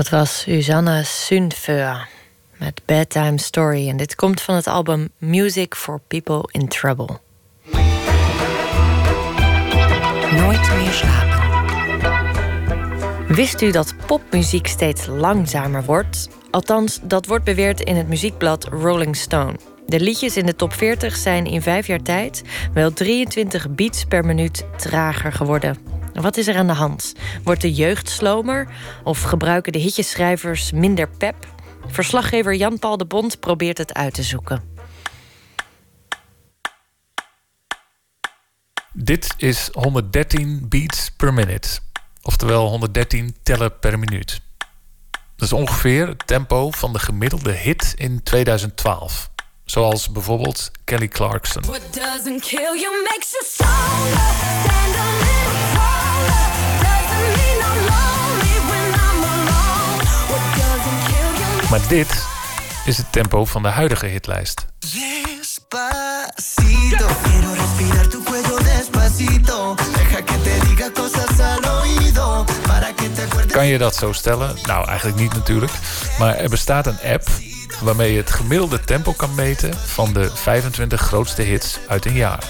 Dat 0.00 0.08
was 0.08 0.40
Susanne 0.40 1.04
Sundfeur 1.04 2.08
met 2.56 2.82
Bedtime 2.84 3.38
Story. 3.38 3.88
En 3.88 3.96
dit 3.96 4.14
komt 4.14 4.40
van 4.40 4.54
het 4.54 4.66
album 4.66 5.08
Music 5.18 5.74
for 5.74 6.00
People 6.08 6.48
in 6.50 6.68
Trouble. 6.68 7.18
Nooit 10.32 10.70
meer 10.76 10.92
slapen. 10.92 11.38
Wist 13.34 13.60
u 13.60 13.70
dat 13.70 13.94
popmuziek 14.06 14.66
steeds 14.66 15.06
langzamer 15.06 15.84
wordt? 15.84 16.28
Althans, 16.50 17.00
dat 17.02 17.26
wordt 17.26 17.44
beweerd 17.44 17.80
in 17.80 17.96
het 17.96 18.08
muziekblad 18.08 18.64
Rolling 18.64 19.16
Stone. 19.16 19.56
De 19.86 20.00
liedjes 20.00 20.36
in 20.36 20.46
de 20.46 20.56
top 20.56 20.72
40 20.72 21.16
zijn 21.16 21.46
in 21.46 21.62
vijf 21.62 21.86
jaar 21.86 22.02
tijd 22.02 22.42
wel 22.74 22.92
23 22.92 23.70
beats 23.70 24.04
per 24.04 24.24
minuut 24.24 24.64
trager 24.76 25.32
geworden. 25.32 25.99
Wat 26.12 26.36
is 26.36 26.46
er 26.46 26.56
aan 26.56 26.66
de 26.66 26.72
hand? 26.72 27.14
Wordt 27.44 27.60
de 27.60 27.72
jeugd 27.72 28.08
slomer? 28.08 28.68
Of 29.04 29.22
gebruiken 29.22 29.72
de 29.72 29.78
hitjeschrijvers 29.78 30.72
minder 30.72 31.08
pep? 31.08 31.46
Verslaggever 31.86 32.54
Jan-Paul 32.54 32.96
de 32.96 33.04
Bond 33.04 33.40
probeert 33.40 33.78
het 33.78 33.94
uit 33.94 34.14
te 34.14 34.22
zoeken. 34.22 34.62
Dit 38.92 39.34
is 39.36 39.68
113 39.72 40.66
beats 40.68 41.10
per 41.16 41.34
minute. 41.34 41.68
Oftewel 42.22 42.68
113 42.68 43.36
tellen 43.42 43.78
per 43.78 43.98
minuut. 43.98 44.40
Dat 45.36 45.48
is 45.48 45.52
ongeveer 45.52 46.06
het 46.06 46.26
tempo 46.26 46.70
van 46.70 46.92
de 46.92 46.98
gemiddelde 46.98 47.52
hit 47.52 47.94
in 47.96 48.22
2012. 48.22 49.30
Zoals 49.64 50.10
bijvoorbeeld 50.10 50.70
Kelly 50.84 51.08
Clarkson. 51.08 51.62
What 51.62 51.80
Maar 61.70 61.88
dit 61.88 62.24
is 62.84 62.96
het 62.96 63.12
tempo 63.12 63.44
van 63.44 63.62
de 63.62 63.68
huidige 63.68 64.06
hitlijst. 64.06 64.66
Despacito, 64.78 65.86
quiero 67.22 67.52
respirar 67.52 68.08
tu 68.08 68.22
cuello 68.22 68.58
despacito. 68.58 69.74
Deja 69.74 70.22
que 70.24 70.40
te 70.42 70.58
diga 70.66 70.90
cosas 70.92 71.40
al 71.40 71.80
oído. 71.80 72.44
Para 72.66 72.92
que 72.94 73.12
te 73.12 73.22
acuerdes. 73.22 73.52
Kan 73.52 73.66
je 73.66 73.78
dat 73.78 73.96
zo 73.96 74.12
stellen? 74.12 74.56
Nou, 74.62 74.88
eigenlijk 74.88 75.18
niet 75.18 75.32
natuurlijk. 75.32 75.72
Maar 76.18 76.34
er 76.36 76.48
bestaat 76.48 76.86
een 76.86 77.00
app 77.12 77.28
waarmee 77.80 78.12
je 78.12 78.18
het 78.18 78.30
gemiddelde 78.30 78.80
tempo 78.80 79.12
kan 79.12 79.34
meten 79.34 79.74
van 79.74 80.12
de 80.12 80.30
25 80.34 81.00
grootste 81.00 81.42
hits 81.42 81.78
uit 81.88 82.06
een 82.06 82.14
jaar. 82.14 82.44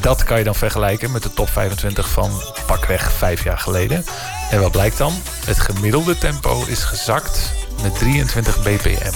Dat 0.00 0.24
kan 0.24 0.38
je 0.38 0.44
dan 0.44 0.54
vergelijken 0.54 1.10
met 1.10 1.22
de 1.22 1.32
top 1.32 1.48
25 1.48 2.08
van 2.08 2.30
pakweg 2.66 3.12
vijf 3.12 3.44
jaar 3.44 3.58
geleden. 3.58 4.04
En 4.50 4.60
wat 4.60 4.72
blijkt 4.72 4.98
dan? 4.98 5.12
Het 5.44 5.60
gemiddelde 5.60 6.18
tempo 6.18 6.64
is 6.66 6.84
gezakt 6.84 7.58
met 7.82 7.98
23 7.98 8.62
bpm. 8.62 9.12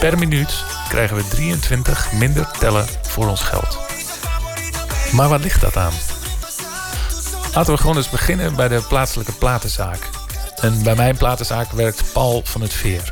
Per 0.00 0.18
minuut 0.18 0.64
krijgen 0.88 1.16
we 1.16 1.28
23 1.28 2.12
minder 2.12 2.50
tellen 2.58 2.86
voor 3.02 3.28
ons 3.28 3.42
geld. 3.42 3.78
Maar 5.12 5.28
waar 5.28 5.40
ligt 5.40 5.60
dat 5.60 5.76
aan? 5.76 5.92
Laten 7.54 7.72
we 7.72 7.80
gewoon 7.80 7.96
eens 7.96 8.10
beginnen 8.10 8.56
bij 8.56 8.68
de 8.68 8.82
plaatselijke 8.88 9.32
platenzaak. 9.32 10.08
En 10.60 10.82
bij 10.82 10.94
mijn 10.94 11.16
platenzaak 11.16 11.70
werkt 11.70 12.12
Paul 12.12 12.42
van 12.44 12.60
het 12.60 12.72
Veer. 12.72 13.10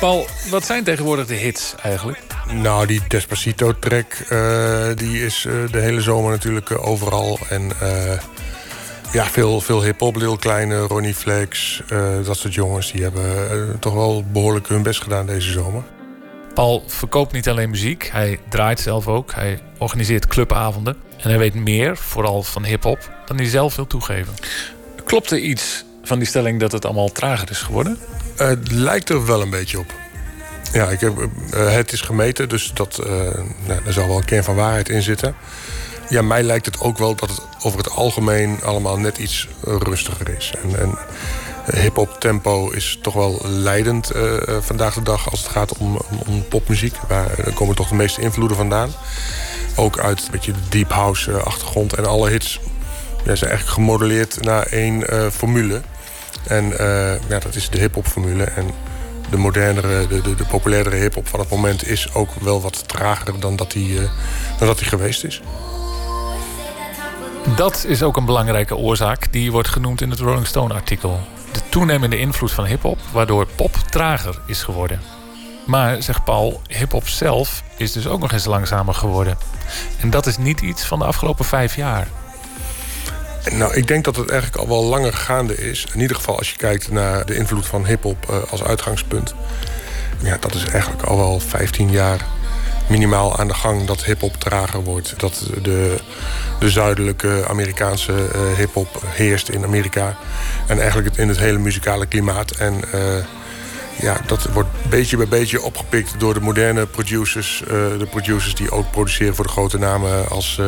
Paul, 0.00 0.26
wat 0.50 0.64
zijn 0.64 0.84
tegenwoordig 0.84 1.26
de 1.26 1.34
hits 1.34 1.74
eigenlijk? 1.82 2.20
Nou, 2.52 2.86
die 2.86 3.00
Despacito-track 3.08 4.12
eh, 4.28 4.86
die 4.94 5.24
is 5.24 5.44
eh, 5.44 5.54
de 5.70 5.80
hele 5.80 6.00
zomer 6.00 6.30
natuurlijk 6.30 6.70
eh, 6.70 6.86
overal. 6.86 7.38
En 7.48 7.72
ja, 9.12 9.24
veel, 9.24 9.60
veel 9.60 9.82
hip-hop, 9.82 10.16
Lil 10.16 10.36
Kleine, 10.36 10.78
Ronnie 10.78 11.14
Flex, 11.14 11.82
eh, 11.88 12.24
dat 12.24 12.36
soort 12.36 12.54
jongens... 12.54 12.92
die 12.92 13.02
hebben 13.02 13.50
eh, 13.50 13.78
toch 13.80 13.94
wel 13.94 14.24
behoorlijk 14.32 14.68
hun 14.68 14.82
best 14.82 15.02
gedaan 15.02 15.26
deze 15.26 15.50
zomer. 15.50 15.82
Paul 16.54 16.82
verkoopt 16.86 17.32
niet 17.32 17.48
alleen 17.48 17.70
muziek, 17.70 18.08
hij 18.12 18.40
draait 18.48 18.80
zelf 18.80 19.08
ook. 19.08 19.32
Hij 19.32 19.60
organiseert 19.78 20.26
clubavonden. 20.26 20.96
En 21.16 21.28
hij 21.28 21.38
weet 21.38 21.54
meer, 21.54 21.96
vooral 21.96 22.42
van 22.42 22.64
hip-hop, 22.64 23.10
dan 23.26 23.36
hij 23.36 23.46
zelf 23.46 23.76
wil 23.76 23.86
toegeven. 23.86 24.34
Klopt 25.04 25.30
er 25.30 25.38
iets 25.38 25.84
van 26.02 26.18
die 26.18 26.28
stelling 26.28 26.60
dat 26.60 26.72
het 26.72 26.84
allemaal 26.84 27.12
trager 27.12 27.50
is 27.50 27.62
geworden? 27.62 27.98
het 28.36 28.70
lijkt 28.70 29.08
er 29.08 29.26
wel 29.26 29.42
een 29.42 29.50
beetje 29.50 29.78
op. 29.78 29.92
Ja, 30.72 30.88
ik 30.88 31.00
heb, 31.00 31.28
eh, 31.50 31.72
het 31.72 31.92
is 31.92 32.00
gemeten, 32.00 32.48
dus 32.48 32.70
dat, 32.74 32.98
eh, 32.98 33.10
nou, 33.66 33.80
er 33.86 33.92
zal 33.92 34.06
wel 34.06 34.16
een 34.16 34.24
kern 34.24 34.44
van 34.44 34.54
waarheid 34.54 34.88
in 34.88 35.02
zitten. 35.02 35.34
Ja, 36.08 36.22
mij 36.22 36.42
lijkt 36.42 36.66
het 36.66 36.80
ook 36.80 36.98
wel 36.98 37.14
dat 37.14 37.28
het 37.28 37.40
over 37.62 37.78
het 37.78 37.90
algemeen 37.90 38.62
allemaal 38.62 38.98
net 38.98 39.18
iets 39.18 39.48
eh, 39.66 39.76
rustiger 39.78 40.36
is. 40.36 40.54
En, 40.62 40.80
en 40.80 40.98
hip-hop 41.80 42.20
tempo 42.20 42.70
is 42.70 42.98
toch 43.02 43.14
wel 43.14 43.40
leidend 43.44 44.10
eh, 44.10 44.36
eh, 44.36 44.56
vandaag 44.60 44.94
de 44.94 45.02
dag 45.02 45.30
als 45.30 45.40
het 45.40 45.48
gaat 45.48 45.78
om, 45.78 45.98
om, 46.26 46.48
popmuziek. 46.48 46.94
Waar 47.08 47.52
komen 47.54 47.74
toch 47.74 47.88
de 47.88 47.94
meeste 47.94 48.20
invloeden 48.20 48.56
vandaan. 48.56 48.90
Ook 49.76 49.98
uit 49.98 50.18
een 50.18 50.30
beetje 50.30 50.52
de 50.52 50.68
deep 50.68 50.90
house 50.90 51.32
achtergrond. 51.32 51.94
En 51.94 52.06
alle 52.06 52.30
hits 52.30 52.60
zijn 53.24 53.50
eigenlijk 53.50 53.68
gemodelleerd 53.68 54.42
naar 54.42 54.66
één 54.66 55.04
formule. 55.32 55.80
En 56.46 56.74
ja, 57.28 57.38
dat 57.38 57.54
is 57.54 57.70
de 57.70 57.78
hip-hop 57.78 58.06
formule. 58.06 58.44
En 58.44 58.70
de 59.30 59.36
modernere, 59.36 60.06
de, 60.06 60.20
de, 60.20 60.34
de 60.34 60.44
populairdere 60.44 60.96
hip-hop 60.96 61.28
van 61.28 61.40
het 61.40 61.48
moment 61.48 61.86
is 61.86 62.14
ook 62.14 62.30
wel 62.40 62.60
wat 62.60 62.88
trager 62.88 63.40
dan 63.40 63.56
dat 63.56 63.70
die 63.70 63.98
geweest 64.86 65.24
is. 65.24 65.42
Dat 67.56 67.84
is 67.88 68.02
ook 68.02 68.16
een 68.16 68.24
belangrijke 68.24 68.76
oorzaak 68.76 69.32
die 69.32 69.52
wordt 69.52 69.68
genoemd 69.68 70.00
in 70.00 70.10
het 70.10 70.18
Rolling 70.18 70.46
Stone 70.46 70.74
artikel. 70.74 71.20
De 71.52 71.60
toenemende 71.68 72.18
invloed 72.18 72.52
van 72.52 72.64
hip-hop, 72.64 72.98
waardoor 73.12 73.46
pop 73.46 73.74
trager 73.90 74.40
is 74.46 74.62
geworden. 74.62 75.00
Maar, 75.66 76.02
zegt 76.02 76.24
Paul, 76.24 76.62
hip-hop 76.68 77.08
zelf 77.08 77.62
is 77.76 77.92
dus 77.92 78.06
ook 78.06 78.20
nog 78.20 78.32
eens 78.32 78.44
langzamer 78.44 78.94
geworden. 78.94 79.38
En 80.00 80.10
dat 80.10 80.26
is 80.26 80.36
niet 80.36 80.60
iets 80.60 80.84
van 80.84 80.98
de 80.98 81.04
afgelopen 81.04 81.44
vijf 81.44 81.76
jaar. 81.76 82.08
Nou, 83.52 83.74
ik 83.74 83.86
denk 83.86 84.04
dat 84.04 84.16
het 84.16 84.30
eigenlijk 84.30 84.60
al 84.62 84.68
wel 84.68 84.84
langer 84.84 85.12
gaande 85.12 85.56
is. 85.70 85.86
In 85.92 86.00
ieder 86.00 86.16
geval 86.16 86.38
als 86.38 86.50
je 86.50 86.56
kijkt 86.56 86.90
naar 86.90 87.26
de 87.26 87.34
invloed 87.36 87.66
van 87.66 87.86
hip-hop 87.86 88.30
eh, 88.30 88.36
als 88.50 88.62
uitgangspunt. 88.62 89.34
Ja, 90.18 90.36
dat 90.40 90.54
is 90.54 90.64
eigenlijk 90.64 91.02
al 91.02 91.16
wel 91.16 91.40
15 91.40 91.90
jaar 91.90 92.26
minimaal 92.88 93.38
aan 93.38 93.48
de 93.48 93.54
gang 93.54 93.86
dat 93.86 94.04
hip-hop 94.04 94.36
trager 94.36 94.82
wordt. 94.82 95.14
Dat 95.20 95.50
de, 95.62 95.96
de 96.58 96.70
zuidelijke 96.70 97.44
Amerikaanse 97.48 98.12
eh, 98.12 98.56
hip-hop 98.56 99.02
heerst 99.06 99.48
in 99.48 99.64
Amerika. 99.64 100.16
En 100.66 100.78
eigenlijk 100.78 101.08
het, 101.08 101.18
in 101.18 101.28
het 101.28 101.38
hele 101.38 101.58
muzikale 101.58 102.06
klimaat. 102.06 102.50
En 102.50 102.92
eh, 102.92 103.00
ja, 104.00 104.20
dat 104.26 104.44
wordt 104.52 104.68
beetje 104.88 105.16
bij 105.16 105.28
beetje 105.28 105.62
opgepikt 105.62 106.20
door 106.20 106.34
de 106.34 106.40
moderne 106.40 106.86
producers. 106.86 107.62
eh, 107.62 107.68
de 107.98 108.06
producers 108.10 108.54
die 108.54 108.70
ook 108.70 108.90
produceren 108.90 109.34
voor 109.34 109.44
de 109.44 109.50
grote 109.50 109.78
namen 109.78 110.28
als 110.28 110.60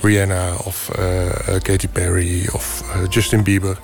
Rihanna 0.00 0.52
of 0.64 0.90
Katy 1.62 1.88
Perry 1.88 2.48
of 2.52 2.82
Justin 3.08 3.42
Bieber. 3.42 3.78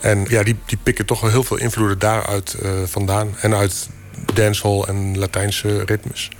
En 0.00 0.24
ja, 0.28 0.42
die, 0.42 0.56
die 0.66 0.78
pikken 0.82 1.06
toch 1.06 1.20
wel 1.20 1.30
heel 1.30 1.44
veel 1.44 1.56
invloeden 1.56 1.98
daaruit 1.98 2.56
vandaan. 2.84 3.36
En 3.40 3.54
uit 3.54 3.88
dancehall 4.34 4.82
en 4.82 5.18
Latijnse 5.18 5.84
ritmes. 5.84 6.30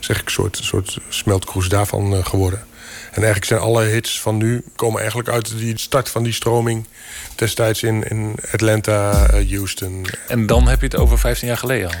Zeg 0.00 0.20
ik 0.20 0.24
een 0.24 0.32
soort, 0.32 0.58
soort 0.62 0.98
smeltkroes 1.08 1.68
daarvan 1.68 2.14
eh, 2.14 2.24
geworden. 2.24 2.66
En 3.08 3.24
eigenlijk 3.24 3.44
zijn 3.44 3.60
alle 3.60 3.84
hits 3.84 4.20
van 4.20 4.36
nu 4.36 4.64
komen 4.76 5.00
eigenlijk 5.00 5.28
uit 5.28 5.58
die 5.58 5.78
start 5.78 6.08
van 6.08 6.22
die 6.22 6.32
stroming 6.32 6.86
destijds 7.34 7.82
in, 7.82 8.02
in 8.02 8.34
Atlanta, 8.52 9.26
eh, 9.26 9.50
Houston. 9.50 10.06
En 10.28 10.46
dan 10.46 10.68
heb 10.68 10.80
je 10.80 10.86
het 10.86 10.96
over 10.96 11.18
15 11.18 11.48
jaar 11.48 11.56
geleden 11.56 11.88
al. 11.88 11.94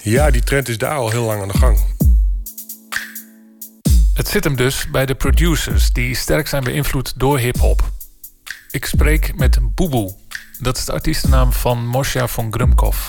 Ja, 0.00 0.30
die 0.30 0.44
trend 0.44 0.68
is 0.68 0.78
daar 0.78 0.96
al 0.96 1.10
heel 1.10 1.24
lang 1.24 1.42
aan 1.42 1.48
de 1.48 1.58
gang. 1.58 1.78
Het 4.14 4.28
zit 4.28 4.44
hem 4.44 4.56
dus 4.56 4.90
bij 4.90 5.06
de 5.06 5.14
producers 5.14 5.92
die 5.92 6.14
sterk 6.14 6.48
zijn 6.48 6.64
beïnvloed 6.64 7.12
door 7.16 7.38
hip-hop. 7.38 7.90
Ik 8.70 8.86
spreek 8.86 9.36
met 9.36 9.74
Boeboe. 9.74 10.14
Dat 10.58 10.76
is 10.76 10.84
de 10.84 10.92
artiestennaam 10.92 11.52
van 11.52 11.86
Mosja 11.86 12.28
von 12.28 12.52
Grumkov. 12.52 13.08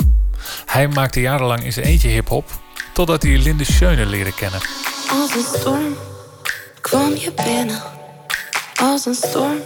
Hij 0.65 0.87
maakte 0.87 1.19
jarenlang 1.19 1.63
in 1.63 1.73
zijn 1.73 1.85
eentje 1.85 2.07
hip-hop, 2.07 2.62
totdat 2.93 3.23
hij 3.23 3.37
Linde 3.37 3.63
Schöne 3.63 4.05
leerde 4.05 4.33
kennen. 4.33 4.59
Als 5.09 5.35
een 5.35 5.59
storm 5.59 5.97
kwam 6.81 7.15
je 7.15 7.33
binnen. 7.45 7.81
Als 8.81 9.05
een 9.05 9.13
storm 9.13 9.57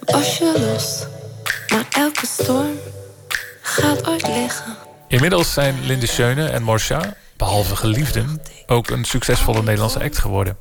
was 0.00 0.38
je 0.38 0.72
los. 0.72 1.06
Maar 1.68 1.86
elke 1.90 2.26
storm 2.26 2.78
gaat 3.60 4.08
ooit 4.08 4.26
liggen. 4.26 4.76
Inmiddels 5.08 5.52
zijn 5.52 5.84
Linde 5.84 6.06
Schöne 6.06 6.46
en 6.48 6.62
Mosja, 6.62 7.14
behalve 7.36 7.76
geliefden, 7.76 8.42
ook 8.66 8.90
een 8.90 9.04
succesvolle 9.04 9.62
Nederlandse 9.62 10.02
act 10.02 10.18
geworden. 10.18 10.56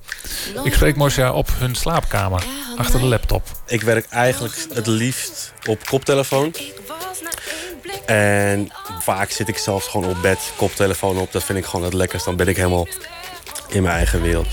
Ik 0.64 0.74
spreek 0.74 0.96
Mosja 0.96 1.32
op 1.32 1.50
hun 1.58 1.76
slaapkamer, 1.76 2.44
achter 2.80 3.00
de 3.00 3.06
laptop. 3.06 3.44
Ik 3.66 3.82
werk 3.82 4.06
eigenlijk 4.10 4.56
het 4.74 4.88
liefst 4.88 5.54
op 5.66 5.86
koptelefoon. 5.86 6.56
En 8.06 8.72
vaak 9.00 9.32
zit 9.32 9.48
ik 9.48 9.58
zelfs 9.58 9.88
gewoon 9.88 10.10
op 10.10 10.22
bed, 10.22 10.40
koptelefoon 10.56 11.18
op. 11.18 11.32
Dat 11.32 11.44
vind 11.44 11.58
ik 11.58 11.66
gewoon 11.66 11.86
het 11.86 11.94
lekkerst. 11.94 12.26
Dan 12.26 12.36
ben 12.36 12.48
ik 12.48 12.56
helemaal 12.56 12.88
in 13.68 13.84
mijn 13.84 13.96
eigen 13.96 14.22
wereld. 14.22 14.48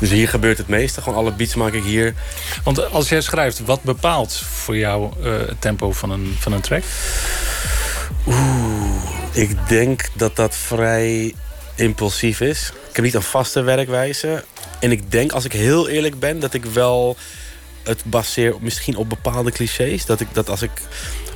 Dus 0.00 0.10
hier 0.10 0.28
gebeurt 0.28 0.58
het 0.58 0.68
meeste. 0.68 1.02
Gewoon 1.02 1.18
alle 1.18 1.32
beats 1.32 1.54
maak 1.54 1.72
ik 1.72 1.82
hier. 1.82 2.14
Want 2.64 2.90
als 2.90 3.08
jij 3.08 3.20
schrijft, 3.20 3.64
wat 3.64 3.82
bepaalt 3.82 4.34
voor 4.34 4.76
jou 4.76 5.12
eh, 5.22 5.38
het 5.38 5.60
tempo 5.60 5.92
van 5.92 6.10
een, 6.10 6.36
van 6.38 6.52
een 6.52 6.60
track? 6.60 6.82
Oeh, 8.26 9.04
ik 9.32 9.68
denk 9.68 10.08
dat 10.14 10.36
dat 10.36 10.56
vrij 10.56 11.34
impulsief 11.74 12.40
is. 12.40 12.72
Ik 12.88 12.96
heb 12.96 13.04
niet 13.04 13.14
een 13.14 13.22
vaste 13.22 13.62
werkwijze. 13.62 14.44
En 14.80 14.90
ik 14.90 15.10
denk, 15.10 15.32
als 15.32 15.44
ik 15.44 15.52
heel 15.52 15.88
eerlijk 15.88 16.18
ben, 16.18 16.40
dat 16.40 16.54
ik 16.54 16.64
wel 16.64 17.16
het 17.84 18.04
baseer 18.04 18.54
misschien 18.60 18.96
op 18.96 19.08
bepaalde 19.08 19.50
clichés. 19.50 20.06
Dat 20.06 20.20
ik 20.20 20.28
dat 20.32 20.50
als 20.50 20.62
ik, 20.62 20.70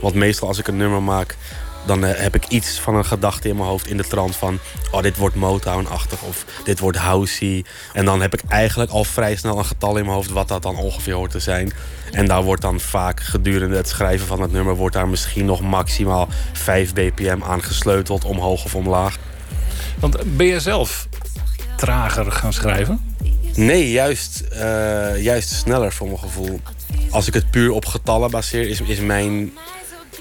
want 0.00 0.14
meestal 0.14 0.48
als 0.48 0.58
ik 0.58 0.68
een 0.68 0.76
nummer 0.76 1.02
maak, 1.02 1.36
dan 1.86 2.04
eh, 2.04 2.20
heb 2.20 2.34
ik 2.34 2.46
iets 2.48 2.78
van 2.78 2.94
een 2.94 3.04
gedachte 3.04 3.48
in 3.48 3.56
mijn 3.56 3.68
hoofd 3.68 3.86
in 3.86 3.96
de 3.96 4.06
trant 4.06 4.36
van, 4.36 4.58
oh 4.90 5.02
dit 5.02 5.16
wordt 5.16 5.34
Motown-achtig 5.34 6.22
of 6.22 6.44
dit 6.64 6.78
wordt 6.78 6.98
housey. 6.98 7.64
En 7.92 8.04
dan 8.04 8.20
heb 8.20 8.34
ik 8.34 8.42
eigenlijk 8.48 8.90
al 8.90 9.04
vrij 9.04 9.36
snel 9.36 9.58
een 9.58 9.64
getal 9.64 9.96
in 9.96 10.04
mijn 10.04 10.16
hoofd 10.16 10.30
wat 10.30 10.48
dat 10.48 10.62
dan 10.62 10.76
ongeveer 10.76 11.14
hoort 11.14 11.30
te 11.30 11.40
zijn. 11.40 11.72
En 12.10 12.26
daar 12.26 12.42
wordt 12.42 12.62
dan 12.62 12.80
vaak 12.80 13.20
gedurende 13.20 13.76
het 13.76 13.88
schrijven 13.88 14.26
van 14.26 14.40
het 14.40 14.52
nummer, 14.52 14.74
wordt 14.74 14.94
daar 14.94 15.08
misschien 15.08 15.44
nog 15.44 15.60
maximaal 15.60 16.28
5 16.52 16.92
bpm 16.92 17.38
aan 17.42 17.62
gesleuteld, 17.62 18.24
omhoog 18.24 18.64
of 18.64 18.74
omlaag. 18.74 19.16
Want 19.98 20.36
ben 20.36 20.46
je 20.46 20.60
zelf 20.60 21.08
trager 21.76 22.32
gaan 22.32 22.52
schrijven? 22.52 23.16
Nee, 23.58 23.90
juist, 23.90 24.40
eh, 24.40 25.22
juist 25.22 25.50
sneller 25.50 25.92
voor 25.92 26.06
mijn 26.06 26.18
gevoel. 26.18 26.60
Als 27.10 27.26
ik 27.26 27.34
het 27.34 27.50
puur 27.50 27.70
op 27.70 27.86
getallen 27.86 28.30
baseer, 28.30 28.68
is, 28.68 28.80
is 28.80 29.00
mijn 29.00 29.52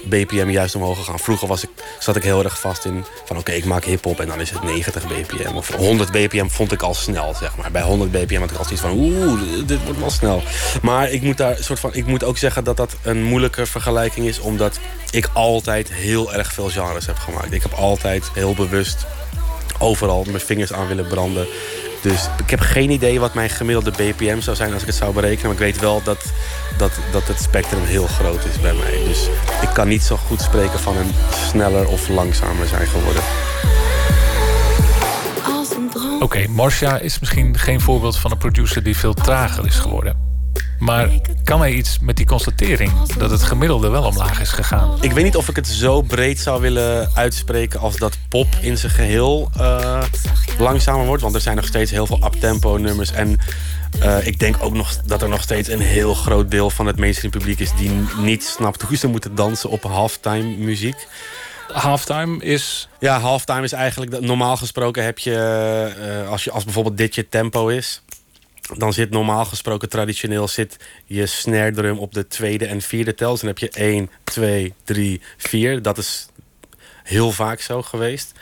BPM 0.04 0.48
juist 0.48 0.74
omhoog 0.74 0.98
gegaan. 0.98 1.18
Vroeger 1.18 1.48
was 1.48 1.62
ik, 1.62 1.70
zat 1.98 2.16
ik 2.16 2.22
heel 2.22 2.44
erg 2.44 2.60
vast 2.60 2.84
in 2.84 3.04
van 3.24 3.38
oké, 3.38 3.52
ik 3.52 3.64
maak 3.64 3.84
hip-hop 3.84 4.20
en 4.20 4.28
dan 4.28 4.40
is 4.40 4.50
het 4.50 4.62
90 4.62 5.06
BPM. 5.06 5.56
Of 5.56 5.74
100 5.74 6.10
BPM 6.10 6.46
vond 6.46 6.72
ik 6.72 6.82
al 6.82 6.94
snel, 6.94 7.34
zeg 7.34 7.56
maar. 7.56 7.70
Bij 7.70 7.82
100 7.82 8.10
BPM 8.10 8.40
had 8.40 8.50
ik 8.50 8.56
al 8.56 8.64
zoiets 8.64 8.82
van 8.82 8.92
oeh, 8.92 9.40
dit 9.66 9.84
wordt 9.84 10.00
wel 10.00 10.10
snel. 10.10 10.42
Maar 10.82 11.10
ik 11.10 11.22
moet, 11.22 11.36
daar 11.36 11.56
soort 11.60 11.80
van, 11.80 11.94
ik 11.94 12.06
moet 12.06 12.24
ook 12.24 12.38
zeggen 12.38 12.64
dat 12.64 12.76
dat 12.76 12.96
een 13.02 13.22
moeilijke 13.22 13.66
vergelijking 13.66 14.26
is, 14.26 14.38
omdat 14.38 14.78
ik 15.10 15.30
altijd 15.32 15.92
heel 15.92 16.34
erg 16.34 16.52
veel 16.52 16.68
genres 16.68 17.06
heb 17.06 17.16
gemaakt. 17.16 17.52
Ik 17.52 17.62
heb 17.62 17.72
altijd 17.72 18.30
heel 18.34 18.54
bewust 18.54 19.06
overal 19.78 20.24
mijn 20.24 20.40
vingers 20.40 20.72
aan 20.72 20.88
willen 20.88 21.06
branden. 21.06 21.46
Dus 22.02 22.28
ik 22.38 22.50
heb 22.50 22.60
geen 22.60 22.90
idee 22.90 23.20
wat 23.20 23.34
mijn 23.34 23.50
gemiddelde 23.50 23.90
BPM 23.90 24.40
zou 24.40 24.56
zijn 24.56 24.72
als 24.72 24.80
ik 24.80 24.86
het 24.86 24.96
zou 24.96 25.14
berekenen. 25.14 25.42
Maar 25.42 25.52
ik 25.52 25.72
weet 25.72 25.80
wel 25.80 26.02
dat, 26.02 26.32
dat, 26.76 26.92
dat 27.12 27.26
het 27.28 27.40
spectrum 27.40 27.84
heel 27.84 28.06
groot 28.06 28.44
is 28.44 28.60
bij 28.60 28.74
mij. 28.74 29.04
Dus 29.04 29.28
ik 29.62 29.68
kan 29.72 29.88
niet 29.88 30.02
zo 30.02 30.16
goed 30.16 30.40
spreken 30.40 30.78
van 30.78 30.96
een 30.96 31.14
sneller 31.48 31.88
of 31.88 32.08
langzamer 32.08 32.66
zijn 32.66 32.86
geworden. 32.86 33.22
Oké, 36.20 36.48
Marcia 36.48 36.98
is 36.98 37.18
misschien 37.18 37.58
geen 37.58 37.80
voorbeeld 37.80 38.16
van 38.16 38.30
een 38.30 38.38
producer 38.38 38.82
die 38.82 38.96
veel 38.96 39.14
trager 39.14 39.66
is 39.66 39.78
geworden. 39.78 40.27
Maar 40.78 41.08
kan 41.44 41.60
hij 41.60 41.72
iets 41.72 41.98
met 42.00 42.16
die 42.16 42.26
constatering 42.26 42.92
dat 43.18 43.30
het 43.30 43.42
gemiddelde 43.42 43.88
wel 43.88 44.02
omlaag 44.04 44.40
is 44.40 44.50
gegaan? 44.50 44.98
Ik 45.00 45.12
weet 45.12 45.24
niet 45.24 45.36
of 45.36 45.48
ik 45.48 45.56
het 45.56 45.66
zo 45.68 46.02
breed 46.02 46.38
zou 46.40 46.60
willen 46.60 47.10
uitspreken 47.14 47.80
als 47.80 47.96
dat 47.96 48.18
pop 48.28 48.46
in 48.60 48.78
zijn 48.78 48.92
geheel 48.92 49.50
eh, 49.56 50.02
langzamer 50.58 51.06
wordt. 51.06 51.22
Want 51.22 51.34
er 51.34 51.40
zijn 51.40 51.56
nog 51.56 51.66
steeds 51.66 51.90
heel 51.90 52.06
veel 52.06 52.20
uptempo 52.24 52.76
nummers. 52.76 53.12
En 53.12 53.38
eh, 54.00 54.26
ik 54.26 54.38
denk 54.38 54.56
ook 54.60 54.74
nog 54.74 54.96
dat 55.06 55.22
er 55.22 55.28
nog 55.28 55.42
steeds 55.42 55.68
een 55.68 55.80
heel 55.80 56.14
groot 56.14 56.50
deel 56.50 56.70
van 56.70 56.86
het 56.86 56.98
mainstream 56.98 57.32
publiek 57.32 57.58
is 57.60 57.72
die 57.76 57.90
niet 58.20 58.44
snapt 58.44 58.82
hoe 58.82 58.96
ze 58.96 59.06
moeten 59.06 59.34
dansen 59.34 59.70
op 59.70 59.82
halftime 59.82 60.56
muziek. 60.56 61.06
Halftime 61.72 62.44
is. 62.44 62.88
Ja, 62.98 63.20
halftime 63.20 63.62
is 63.62 63.72
eigenlijk. 63.72 64.10
dat- 64.10 64.20
Normaal 64.20 64.56
gesproken 64.56 65.04
heb 65.04 65.18
je. 65.18 65.34
eh, 66.24 66.30
als, 66.30 66.44
je 66.44 66.50
als 66.50 66.64
bijvoorbeeld 66.64 66.96
dit 66.98 67.14
je 67.14 67.28
tempo 67.28 67.68
is. 67.68 68.02
Dan 68.76 68.92
zit 68.92 69.10
normaal 69.10 69.44
gesproken 69.44 69.88
traditioneel 69.88 70.48
zit 70.48 70.76
je 71.04 71.26
snare 71.26 71.72
drum 71.72 71.98
op 71.98 72.14
de 72.14 72.26
tweede 72.26 72.66
en 72.66 72.80
vierde 72.80 73.14
tel. 73.14 73.36
Dan 73.36 73.46
heb 73.46 73.58
je 73.58 73.70
1, 73.70 74.10
2, 74.24 74.74
3, 74.84 75.20
4. 75.36 75.82
Dat 75.82 75.98
is 75.98 76.28
heel 77.02 77.30
vaak 77.30 77.60
zo 77.60 77.82
geweest. 77.82 78.32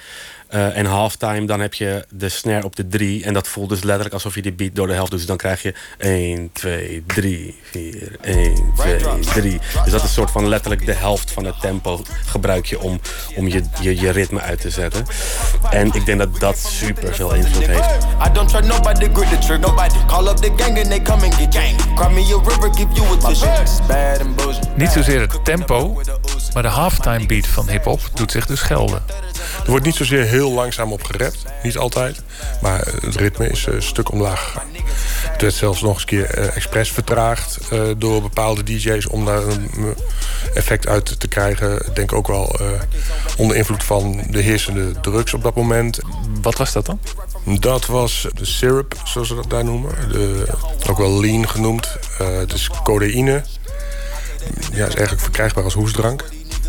Eh, 0.49 0.77
en 0.77 0.87
halftime, 0.87 1.47
dan 1.47 1.61
heb 1.61 1.75
je 1.75 2.05
de 2.11 2.29
snare 2.29 2.65
op 2.65 2.77
de 2.77 2.87
3. 2.87 3.25
En 3.25 3.33
dat 3.33 3.49
voelt 3.49 3.69
dus 3.69 3.83
letterlijk 3.83 4.15
alsof 4.15 4.35
je 4.35 4.43
die 4.43 4.53
beat 4.53 4.75
door 4.75 4.87
de 4.87 4.93
helft 4.93 5.11
doet. 5.11 5.19
Dus 5.19 5.29
dan 5.29 5.37
krijg 5.37 5.63
je 5.63 5.75
1, 5.99 6.51
2, 6.53 7.05
3, 7.07 7.61
4, 7.71 8.17
1, 8.21 8.73
2, 8.77 8.99
3. 9.21 9.59
Dus 9.85 9.93
dat 9.93 9.95
is 9.95 10.03
een 10.03 10.09
soort 10.09 10.31
van 10.31 10.49
letterlijk 10.49 10.87
de 10.87 10.93
helft 10.93 11.31
van 11.31 11.45
het 11.45 11.61
tempo 11.61 12.03
gebruik 12.27 12.67
je 12.67 12.81
om, 12.81 13.01
om 13.35 13.49
je, 13.49 13.63
je, 13.81 14.01
je 14.01 14.11
ritme 14.11 14.41
uit 14.41 14.61
te 14.61 14.71
zetten. 14.71 15.05
En 15.71 15.93
ik 15.93 16.07
denk 16.07 16.19
dat 16.19 16.41
dat 16.41 16.59
super 16.59 17.15
veel 17.15 17.35
invloed 17.35 17.67
heeft. 17.67 18.05
I 18.27 18.33
don't 18.33 18.49
try 18.49 18.61
nobody, 18.61 19.09
grip 19.13 19.29
the 19.29 19.39
trick. 19.39 19.61
Nobody 19.61 19.95
call 20.07 20.27
up 20.29 20.37
the 20.37 20.53
gang 20.57 20.79
and 20.79 20.89
they 20.89 21.03
come 21.03 21.25
and 21.25 21.35
get 21.35 21.55
gang. 21.55 21.95
Cry 21.95 22.13
me 22.13 22.35
a 22.35 22.49
river, 22.49 22.75
give 22.75 22.93
you 22.93 23.07
a 23.07 23.29
tissue. 23.29 23.61
It's 23.61 23.87
bad 23.87 24.21
and 24.21 24.37
bullshit. 24.37 24.77
Niet 24.77 24.91
zozeer 24.91 25.21
het 25.21 25.45
tempo, 25.45 26.03
maar 26.55 26.63
de 26.63 26.69
halftime 26.69 27.27
beat 27.27 27.47
van 27.47 27.69
hip-hop 27.69 28.01
doet 28.15 28.31
zich 28.31 28.47
dus 28.47 28.61
gelden. 28.61 29.03
Er 29.65 29.71
wordt 29.71 29.85
niet 29.85 29.95
zozeer 29.95 30.25
heel 30.37 30.53
langzaam 30.53 30.93
op 30.93 31.03
gerept. 31.03 31.45
Niet 31.63 31.79
altijd. 31.79 32.23
Maar 32.63 32.87
het 33.01 33.17
ritme 33.17 33.49
is 33.49 33.67
eh, 33.67 33.75
een 33.75 33.83
stuk 33.83 34.13
omlaag 34.13 34.45
gegaan. 34.45 34.67
Het 35.33 35.43
werd 35.43 35.55
zelfs 35.55 35.83
nog 35.83 35.93
eens 35.93 36.01
een 36.01 36.07
keer 36.07 36.25
eh, 36.25 36.57
expres 36.57 36.91
vertraagd 36.91 37.59
eh, 37.71 37.81
door 37.97 38.23
bepaalde 38.23 38.63
DJ's 38.63 39.09
om 39.09 39.25
daar 39.25 39.43
een 39.43 39.71
eh, 39.77 39.85
effect 40.57 40.87
uit 40.87 41.21
te 41.21 41.29
krijgen. 41.29 41.87
Ik 41.87 41.95
denk 41.95 42.13
ook 42.13 42.27
wel 42.27 42.59
eh, 42.61 42.67
onder 43.37 43.57
invloed 43.57 43.85
van 43.85 44.25
de 44.31 44.41
heersende 44.41 45.01
drugs 45.01 45.35
op 45.35 45.43
dat 45.43 45.55
moment. 45.55 45.99
Wat 46.41 46.57
was 46.57 46.73
dat 46.73 46.87
dan? 46.87 47.01
Dat 47.61 47.87
was 47.87 48.27
de 48.35 48.45
syrup, 48.45 48.95
zoals 49.05 49.29
ze 49.29 49.35
dat 49.35 49.51
daar 49.51 49.65
noemen. 49.65 49.91
De, 50.13 50.47
ook 50.89 50.99
wel 50.99 51.21
lean 51.21 51.49
genoemd. 51.49 51.97
Eh, 52.19 52.37
het 52.37 52.53
is 52.53 52.71
codeïne. 52.83 53.43
Ja, 54.73 54.87
is 54.87 54.95
eigenlijk 54.95 55.21
verkrijgbaar 55.21 55.65
als 55.65 55.75
hoesdrank. 55.75 56.25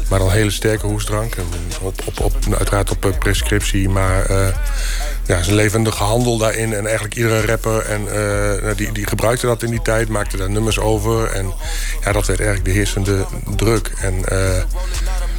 Maar 0.10 0.20
dan 0.20 0.32
hele 0.32 0.52
sterke 0.52 0.86
hoesdrank. 0.86 1.36
En 1.36 1.46
op, 1.82 2.02
op, 2.06 2.20
op, 2.20 2.34
uiteraard 2.58 2.92
op 2.92 3.06
eh, 3.06 3.18
prescriptie. 3.18 3.90
Maar 3.90 4.26
eh 4.26 4.48
ja, 5.26 5.38
is 5.38 5.48
levendige 5.48 6.04
handel 6.04 6.38
daarin. 6.38 6.74
En 6.74 6.86
eigenlijk 6.86 7.16
iedere 7.16 7.46
rapper 7.46 7.86
en, 7.86 8.08
eh, 8.08 8.62
nou, 8.64 8.76
die, 8.76 8.92
die 8.92 9.08
gebruikte 9.08 9.46
dat 9.46 9.64
in 9.64 9.70
die 9.70 9.82
tijd. 9.82 10.10
Maakte 10.10 10.38
daar 10.38 10.50
nummers 10.50 10.80
over. 10.80 11.32
En 11.32 11.54
ja, 12.04 12.12
dat 12.12 12.26
werd 12.26 12.40
eigenlijk 12.40 12.70
de 12.70 12.76
heersende 12.76 13.26
druk. 13.56 13.92
En 14.02 14.24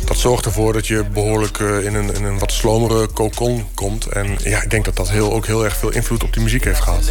dat 0.09 0.17
zorgt 0.17 0.45
ervoor 0.45 0.73
dat 0.73 0.87
je 0.87 1.05
behoorlijk 1.05 1.59
eh, 1.59 1.85
in, 1.85 1.95
een, 1.95 2.15
in 2.15 2.25
een 2.25 2.39
wat 2.39 2.53
slomere 2.53 3.13
cocon 3.13 3.67
komt. 3.75 4.07
En 4.07 4.37
ja, 4.43 4.63
ik 4.63 4.71
denk 4.71 4.85
dat 4.85 4.97
dat 4.97 5.11
heel, 5.11 5.33
ook 5.33 5.47
heel 5.47 5.65
erg 5.65 5.77
veel 5.77 5.91
invloed 5.91 6.23
op 6.23 6.33
die 6.33 6.43
muziek 6.43 6.65
heeft 6.65 6.81
gehad. 6.81 7.09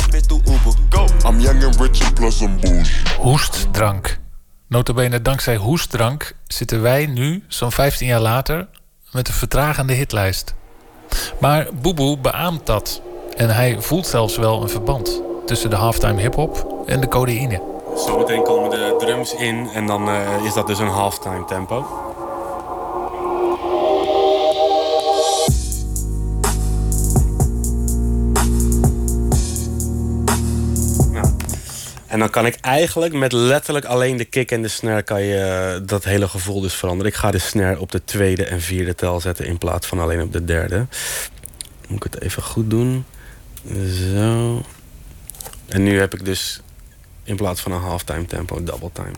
Hoestdrank. 3.17 4.17
Notabene 4.67 5.21
dankzij 5.21 5.55
hoestdrank 5.55 6.35
zitten 6.47 6.81
wij 6.81 7.05
nu, 7.05 7.43
zo'n 7.47 7.71
15 7.71 8.07
jaar 8.07 8.21
later... 8.21 8.67
met 9.11 9.25
de 9.25 9.33
vertragende 9.33 9.93
hitlijst. 9.93 10.53
Maar 11.39 11.67
Boeboe 11.81 12.17
beaamt 12.17 12.65
dat. 12.65 13.01
En 13.35 13.49
hij 13.49 13.81
voelt 13.81 14.07
zelfs 14.07 14.37
wel 14.37 14.61
een 14.61 14.69
verband 14.69 15.21
tussen 15.45 15.69
de 15.69 15.75
halftime 15.75 16.21
hip-hop 16.21 16.83
en 16.85 17.01
de 17.01 17.07
codeïne. 17.07 17.61
Zometeen 17.95 18.43
komen 18.43 18.69
de 18.69 18.95
drums 18.97 19.35
in 19.35 19.69
en 19.73 19.87
dan 19.87 20.09
eh, 20.09 20.45
is 20.45 20.53
dat 20.53 20.67
dus 20.67 20.79
een 20.79 20.87
halftime 20.87 21.45
tempo. 21.45 21.85
En 32.17 32.23
dan 32.23 32.31
kan 32.31 32.45
ik 32.45 32.55
eigenlijk 32.61 33.13
met 33.13 33.31
letterlijk 33.31 33.85
alleen 33.85 34.17
de 34.17 34.25
kick 34.25 34.51
en 34.51 34.61
de 34.61 34.67
snare... 34.67 35.03
kan 35.03 35.21
je 35.21 35.37
eh, 35.37 35.87
dat 35.87 36.03
hele 36.03 36.27
gevoel 36.27 36.61
dus 36.61 36.73
veranderen. 36.73 37.11
Ik 37.11 37.17
ga 37.17 37.31
de 37.31 37.37
snare 37.37 37.79
op 37.79 37.91
de 37.91 38.03
tweede 38.03 38.45
en 38.45 38.61
vierde 38.61 38.95
tel 38.95 39.19
zetten... 39.19 39.45
in 39.45 39.57
plaats 39.57 39.87
van 39.87 39.99
alleen 39.99 40.21
op 40.21 40.33
de 40.33 40.45
derde. 40.45 40.87
Moet 41.87 42.05
ik 42.05 42.11
het 42.13 42.21
even 42.21 42.43
goed 42.43 42.69
doen. 42.69 43.05
Zo. 44.13 44.61
En 45.67 45.83
nu 45.83 45.99
heb 45.99 46.13
ik 46.13 46.25
dus 46.25 46.61
in 47.23 47.35
plaats 47.35 47.61
van 47.61 47.71
een 47.71 47.81
halftime 47.81 48.25
tempo, 48.25 48.63
double 48.63 48.91
time. 48.93 49.15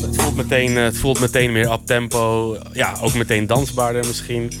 Het 0.00 0.16
voelt, 0.16 0.36
meteen, 0.36 0.76
eh, 0.76 0.82
het 0.82 0.96
voelt 0.96 1.20
meteen 1.20 1.52
meer 1.52 1.72
up 1.72 1.86
tempo. 1.86 2.56
Ja, 2.72 2.96
ook 3.00 3.14
meteen 3.14 3.46
dansbaarder 3.46 4.06
misschien. 4.06 4.52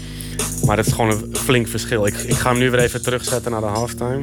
Maar 0.66 0.76
het 0.76 0.86
is 0.86 0.92
gewoon 0.92 1.10
een 1.10 1.36
flink 1.36 1.68
verschil. 1.68 2.06
Ik, 2.06 2.14
ik 2.14 2.34
ga 2.34 2.50
hem 2.50 2.58
nu 2.58 2.70
weer 2.70 2.80
even 2.80 3.02
terugzetten 3.02 3.50
naar 3.50 3.60
de 3.60 3.66
halftime. 3.66 4.20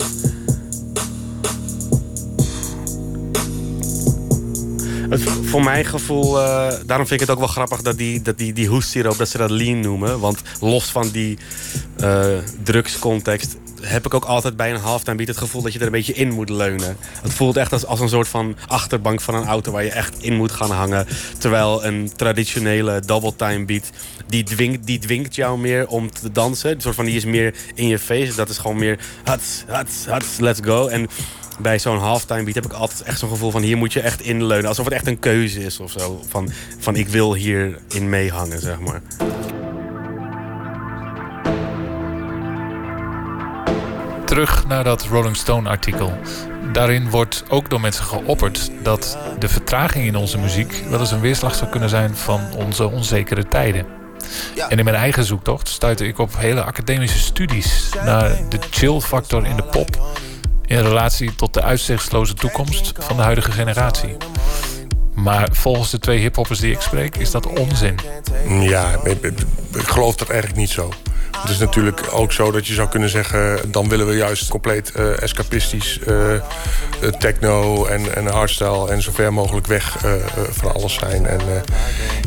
Het, 5.09 5.21
voor 5.21 5.63
mijn 5.63 5.85
gevoel, 5.85 6.39
eh, 6.39 6.73
daarom 6.85 7.07
vind 7.07 7.21
ik 7.21 7.27
het 7.27 7.29
ook 7.29 7.43
wel 7.43 7.53
grappig 7.53 7.81
dat 7.81 7.97
die, 7.97 8.21
dat 8.21 8.37
die, 8.37 8.53
die 8.53 8.67
hoestsiroop, 8.67 9.17
dat 9.17 9.29
ze 9.29 9.37
dat 9.37 9.49
lean 9.49 9.79
noemen. 9.79 10.19
Want 10.19 10.41
los 10.59 10.85
van 10.85 11.09
die 11.09 11.37
eh, 11.97 12.25
drugscontext 12.63 13.57
heb 13.81 14.05
ik 14.05 14.13
ook 14.13 14.25
altijd 14.25 14.55
bij 14.55 14.71
een 14.71 14.79
halftime 14.79 15.15
beat 15.15 15.27
het 15.27 15.37
gevoel 15.37 15.61
dat 15.61 15.73
je 15.73 15.79
er 15.79 15.85
een 15.85 15.91
beetje 15.91 16.13
in 16.13 16.31
moet 16.31 16.49
leunen. 16.49 16.97
Het 17.21 17.33
voelt 17.33 17.57
echt 17.57 17.73
als, 17.73 17.85
als 17.85 17.99
een 17.99 18.09
soort 18.09 18.27
van 18.27 18.55
achterbank 18.67 19.21
van 19.21 19.35
een 19.35 19.45
auto 19.45 19.71
waar 19.71 19.83
je 19.83 19.91
echt 19.91 20.23
in 20.23 20.35
moet 20.35 20.51
gaan 20.51 20.71
hangen. 20.71 21.07
Terwijl 21.37 21.85
een 21.85 22.11
traditionele 22.15 22.99
double 22.99 23.35
time 23.35 23.65
beat, 23.65 23.89
die 24.27 24.43
dwingt, 24.43 24.85
die 24.85 24.99
dwingt 24.99 25.35
jou 25.35 25.59
meer 25.59 25.87
om 25.87 26.11
te 26.11 26.31
dansen. 26.31 26.71
Een 26.71 26.81
soort 26.81 26.95
van 26.95 27.05
die 27.05 27.15
is 27.15 27.25
meer 27.25 27.55
in 27.73 27.87
je 27.87 27.99
face. 27.99 28.35
Dat 28.35 28.49
is 28.49 28.57
gewoon 28.57 28.77
meer 28.77 28.99
hats, 29.23 29.63
hats, 29.67 30.05
hats, 30.05 30.39
let's 30.39 30.59
go. 30.63 30.87
En 30.87 31.09
bij 31.59 31.79
zo'n 31.79 31.97
halftime 31.97 32.43
beat 32.43 32.55
heb 32.55 32.65
ik 32.65 32.73
altijd 32.73 33.01
echt 33.01 33.19
zo'n 33.19 33.29
gevoel 33.29 33.51
van 33.51 33.61
hier 33.61 33.77
moet 33.77 33.93
je 33.93 34.01
echt 34.01 34.21
inleunen. 34.21 34.69
Alsof 34.69 34.85
het 34.85 34.93
echt 34.93 35.07
een 35.07 35.19
keuze 35.19 35.63
is 35.63 35.79
of 35.79 35.91
zo. 35.91 36.23
Van, 36.29 36.49
van 36.79 36.95
ik 36.95 37.07
wil 37.07 37.33
hierin 37.33 38.09
meehangen, 38.09 38.59
zeg 38.59 38.79
maar. 38.79 39.01
Terug 44.31 44.67
naar 44.67 44.83
dat 44.83 45.03
Rolling 45.03 45.35
Stone 45.37 45.69
artikel. 45.69 46.13
Daarin 46.73 47.09
wordt 47.09 47.43
ook 47.49 47.69
door 47.69 47.81
mensen 47.81 48.03
geopperd 48.05 48.71
dat 48.83 49.17
de 49.39 49.49
vertraging 49.49 50.05
in 50.05 50.15
onze 50.15 50.37
muziek 50.37 50.83
wel 50.89 50.99
eens 50.99 51.11
een 51.11 51.19
weerslag 51.19 51.55
zou 51.55 51.69
kunnen 51.69 51.89
zijn 51.89 52.15
van 52.15 52.41
onze 52.55 52.87
onzekere 52.89 53.47
tijden. 53.47 53.85
En 54.69 54.77
in 54.77 54.83
mijn 54.85 54.95
eigen 54.97 55.23
zoektocht 55.23 55.67
stuitte 55.67 56.07
ik 56.07 56.17
op 56.19 56.37
hele 56.37 56.63
academische 56.63 57.17
studies 57.19 57.89
naar 58.05 58.37
de 58.49 58.59
chill 58.69 58.99
factor 58.99 59.45
in 59.45 59.55
de 59.55 59.63
pop 59.63 60.01
in 60.65 60.79
relatie 60.79 61.35
tot 61.35 61.53
de 61.53 61.61
uitzichtsloze 61.61 62.33
toekomst 62.33 62.91
van 62.99 63.15
de 63.15 63.21
huidige 63.23 63.51
generatie. 63.51 64.17
Maar 65.13 65.47
volgens 65.51 65.89
de 65.91 65.99
twee 65.99 66.19
hiphoppers 66.19 66.59
die 66.59 66.71
ik 66.71 66.81
spreek 66.81 67.15
is 67.15 67.31
dat 67.31 67.45
onzin. 67.59 67.95
Ja, 68.49 68.91
ik, 69.03 69.21
ik- 69.23 69.39
ik 69.73 69.87
geloof 69.87 70.15
dat 70.15 70.29
eigenlijk 70.29 70.59
niet 70.59 70.69
zo. 70.69 70.89
Het 71.37 71.49
is 71.49 71.57
natuurlijk 71.57 72.01
ook 72.11 72.31
zo 72.31 72.51
dat 72.51 72.67
je 72.67 72.73
zou 72.73 72.89
kunnen 72.89 73.09
zeggen... 73.09 73.71
dan 73.71 73.89
willen 73.89 74.07
we 74.07 74.15
juist 74.15 74.49
compleet 74.49 74.91
eh, 74.91 75.21
escapistisch 75.21 75.99
eh, 75.99 76.35
eh, 76.35 76.41
techno 77.19 77.85
en, 77.85 78.15
en 78.15 78.27
hardstyle... 78.27 78.89
en 78.89 79.01
zo 79.01 79.11
ver 79.11 79.33
mogelijk 79.33 79.67
weg 79.67 79.97
van 80.51 80.73
alles 80.73 80.93
zijn. 80.93 81.25
En, 81.25 81.39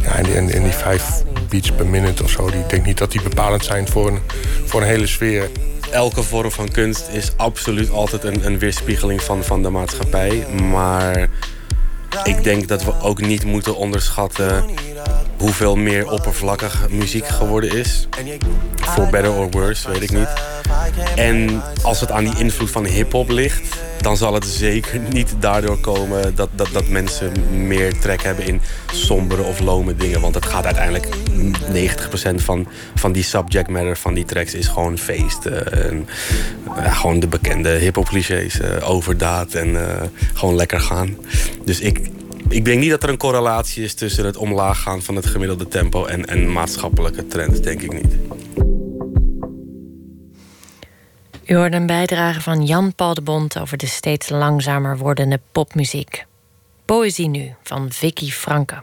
ja, 0.02 0.16
en 0.16 0.47
die 0.47 0.72
vijf 0.72 1.22
beats 1.48 1.70
per 1.70 1.86
minute 1.86 2.22
of 2.22 2.31
zo... 2.31 2.51
Die, 2.51 2.60
ik 2.60 2.68
denk 2.68 2.86
niet 2.86 2.98
dat 2.98 3.12
die 3.12 3.22
bepalend 3.22 3.64
zijn 3.64 3.89
voor 3.89 4.09
een, 4.09 4.20
voor 4.64 4.81
een 4.81 4.86
hele 4.86 5.06
sfeer. 5.06 5.51
elke 5.90 6.22
vorm 6.22 6.51
van 6.51 6.70
kunst 6.70 7.09
is 7.12 7.32
absoluut 7.36 7.90
altijd 7.90 8.24
een, 8.24 8.47
een 8.47 8.59
weerspiegeling 8.59 9.22
van, 9.22 9.44
van 9.44 9.62
de 9.62 9.70
maatschappij. 9.70 10.47
Maar 10.70 11.28
ik 12.24 12.44
denk 12.44 12.68
dat 12.68 12.84
we 12.84 13.00
ook 13.00 13.20
niet 13.20 13.44
moeten 13.44 13.76
onderschatten 13.76 14.64
hoeveel 15.38 15.76
meer 15.76 16.10
oppervlakkig 16.10 16.88
muziek 16.90 17.26
geworden 17.26 17.70
is. 17.78 18.08
For 18.80 19.08
better 19.10 19.32
or 19.32 19.50
worse, 19.50 19.90
weet 19.90 20.02
ik 20.02 20.12
niet. 20.12 20.28
En 21.16 21.62
als 21.82 22.00
het 22.00 22.10
aan 22.10 22.24
die 22.24 22.38
invloed 22.38 22.70
van 22.70 22.84
hip-hop 22.84 23.28
ligt, 23.28 23.76
dan 24.00 24.16
zal 24.16 24.34
het 24.34 24.44
zeker 24.44 25.00
niet 25.12 25.34
daardoor 25.38 25.78
komen 25.78 26.34
dat, 26.34 26.48
dat, 26.52 26.68
dat 26.72 26.88
mensen 26.88 27.32
meer 27.66 27.98
trek 28.00 28.22
hebben 28.22 28.46
in 28.46 28.60
sombere 28.92 29.42
of 29.42 29.60
lome 29.60 29.96
dingen. 29.96 30.20
Want 30.20 30.34
het 30.34 30.46
gaat 30.46 30.64
uiteindelijk 30.64 31.06
90% 31.72 32.34
van, 32.34 32.68
van 32.94 33.12
die 33.12 33.22
subject 33.22 33.68
matter 33.68 33.96
van 33.96 34.14
die 34.14 34.24
tracks 34.24 34.54
is 34.54 34.66
gewoon 34.66 34.98
feest. 34.98 35.46
eh, 35.46 35.84
en, 35.84 36.08
ja, 36.76 36.90
gewoon 36.92 37.20
de 37.20 37.26
bekende 37.28 37.68
hip-hop 37.68 38.08
clichés. 38.08 38.60
eh, 38.60 38.90
overdaad 38.90 39.52
en 39.54 39.76
eh, 39.88 40.02
gewoon 40.34 40.54
lekker 40.56 40.80
gaan. 40.80 41.16
Dus 41.64 41.80
ik, 41.80 42.03
ik 42.55 42.64
denk 42.64 42.81
niet 42.81 42.90
dat 42.90 43.02
er 43.02 43.09
een 43.09 43.16
correlatie 43.16 43.85
is 43.85 43.94
tussen 43.94 44.24
het 44.24 44.36
omlaag 44.36 44.82
gaan 44.82 45.02
van 45.02 45.16
het 45.16 45.26
gemiddelde 45.26 45.68
tempo 45.68 46.05
en, 46.05 46.26
en 46.26 46.52
maatschappelijke 46.52 47.26
trends, 47.26 47.60
denk 47.60 47.82
ik 47.82 47.93
niet. 47.93 48.16
U 51.44 51.56
hoorde 51.56 51.76
een 51.76 51.86
bijdrage 51.86 52.40
van 52.40 52.64
Jan 52.64 52.94
Paul 52.94 53.14
de 53.14 53.22
Bond 53.22 53.59
over 53.59 53.76
de 53.76 53.86
steeds 53.86 54.28
langzamer 54.28 54.98
wordende 54.98 55.40
popmuziek. 55.52 56.26
Poëzie 56.85 57.28
nu 57.28 57.55
van 57.62 57.93
Vicky 57.93 58.31
Franke. 58.31 58.82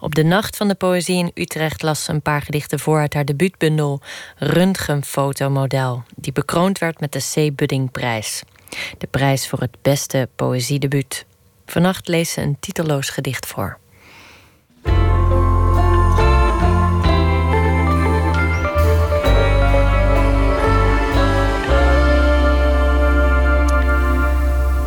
Op 0.00 0.14
de 0.14 0.24
Nacht 0.24 0.56
van 0.56 0.68
de 0.68 0.74
Poëzie 0.74 1.16
in 1.16 1.30
Utrecht 1.34 1.82
las 1.82 2.04
ze 2.04 2.12
een 2.12 2.22
paar 2.22 2.42
gedichten 2.42 2.78
voor 2.78 2.98
uit 2.98 3.14
haar 3.14 3.24
debuutbundel 3.24 4.00
Röntgenfotomodel, 4.36 6.02
die 6.16 6.32
bekroond 6.32 6.78
werd 6.78 7.00
met 7.00 7.12
de 7.12 7.50
C. 7.50 7.56
Buddingprijs. 7.56 8.42
De 8.98 9.06
prijs 9.06 9.48
voor 9.48 9.60
het 9.60 9.76
beste 9.82 10.28
poëziedebuut. 10.36 11.26
Vannacht 11.70 12.08
leest 12.08 12.32
ze 12.32 12.40
een 12.40 12.56
titelloos 12.60 13.08
gedicht 13.08 13.46
voor. 13.46 13.78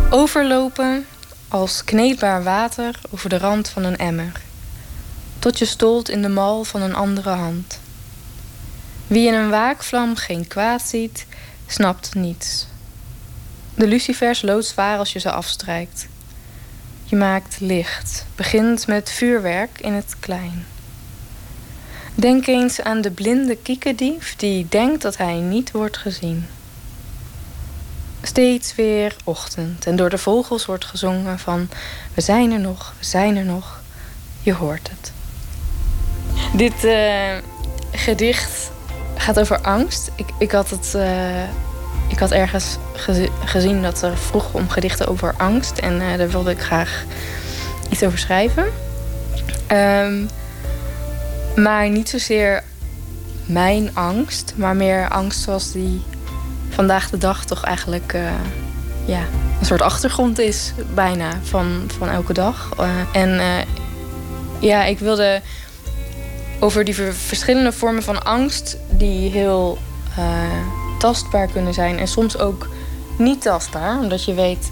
Overlopen 0.10 1.06
als 1.48 1.84
kneedbaar 1.84 2.44
water 2.44 3.00
over 3.12 3.30
de 3.30 3.38
rand 3.38 3.70
van 3.70 3.84
een 3.84 3.98
emmer. 3.98 4.32
Tot 5.40 5.60
je 5.60 5.66
stolt 5.66 6.10
in 6.10 6.22
de 6.22 6.30
mal 6.30 6.64
van 6.64 6.82
een 6.82 6.96
andere 6.96 7.30
hand. 7.30 7.80
Wie 9.08 9.28
in 9.28 9.34
een 9.34 9.50
waakvlam 9.50 10.16
geen 10.16 10.48
kwaad 10.48 10.82
ziet, 10.82 11.26
snapt 11.68 12.16
niets. 12.16 12.68
De 13.76 13.88
lucifers 13.88 14.42
loodzwaar 14.42 14.98
als 14.98 15.14
je 15.14 15.20
ze 15.20 15.32
afstrijkt. 15.32 16.08
Je 17.12 17.18
maakt 17.18 17.60
licht, 17.60 18.26
begint 18.36 18.88
met 18.88 19.10
vuurwerk 19.10 19.80
in 19.80 19.94
het 19.94 20.16
klein. 20.20 20.66
Denk 22.16 22.48
eens 22.48 22.82
aan 22.82 23.02
de 23.02 23.12
blinde 23.12 23.56
kiekendief 23.56 24.36
die 24.36 24.66
denkt 24.70 25.02
dat 25.02 25.18
hij 25.18 25.34
niet 25.34 25.72
wordt 25.72 25.98
gezien. 25.98 26.46
Steeds 28.22 28.76
weer 28.76 29.16
ochtend 29.24 29.86
en 29.86 29.96
door 29.96 30.10
de 30.10 30.18
vogels 30.18 30.66
wordt 30.66 30.86
gezongen 30.86 31.40
van 31.40 31.70
we 32.14 32.22
zijn 32.22 32.52
er 32.52 32.60
nog, 32.60 32.94
we 33.00 33.06
zijn 33.06 33.38
er 33.38 33.46
nog. 33.46 33.82
Je 34.42 34.54
hoort 34.54 34.90
het. 34.90 35.12
Dit 36.56 36.84
eh, 36.84 37.38
gedicht 37.92 38.72
gaat 39.16 39.40
over 39.40 39.62
angst. 39.62 40.12
Ik, 40.16 40.30
ik 40.38 40.52
had 40.52 40.70
het. 40.70 40.96
eh, 40.96 41.44
ik 42.12 42.20
had 42.20 42.32
ergens 42.32 42.78
gezi- 42.96 43.32
gezien 43.46 43.82
dat 43.82 44.02
er 44.02 44.18
vroeg 44.18 44.54
om 44.54 44.70
gedichten 44.70 45.08
over 45.08 45.34
angst. 45.38 45.78
En 45.78 46.02
eh, 46.02 46.18
daar 46.18 46.30
wilde 46.30 46.52
ik 46.52 46.60
graag 46.62 47.04
iets 47.90 48.04
over 48.04 48.18
schrijven. 48.20 48.66
Ehm, 49.68 50.26
maar 51.56 51.90
niet 51.90 52.10
zozeer 52.10 52.64
mijn 53.46 53.90
angst, 53.94 54.54
maar 54.56 54.76
meer 54.76 55.10
angst 55.10 55.42
zoals 55.42 55.72
die 55.72 56.02
vandaag 56.70 57.10
de 57.10 57.18
dag 57.18 57.46
toch 57.46 57.64
eigenlijk 57.64 58.14
eh, 58.14 58.22
ja, 59.06 59.22
een 59.60 59.66
soort 59.66 59.82
achtergrond 59.82 60.40
is, 60.40 60.74
bijna, 60.94 61.30
van, 61.44 61.90
van 61.98 62.10
elke 62.10 62.34
dag. 62.34 62.72
Eh, 62.78 62.90
en 63.22 63.42
ja, 64.60 64.84
ik 64.84 65.00
wilde 65.00 65.42
over 66.60 66.84
die 66.86 66.96
ver- 66.96 67.14
verschillende 67.14 67.72
vormen 67.72 68.04
van 68.04 68.24
angst, 68.24 68.78
die 68.90 69.32
heel 69.32 69.78
tastbaar 71.02 71.48
kunnen 71.48 71.74
zijn 71.74 72.00
en 72.00 72.08
soms 72.08 72.38
ook 72.38 72.68
niet 73.18 73.42
tastbaar, 73.42 74.00
omdat 74.00 74.24
je 74.24 74.34
weet, 74.34 74.72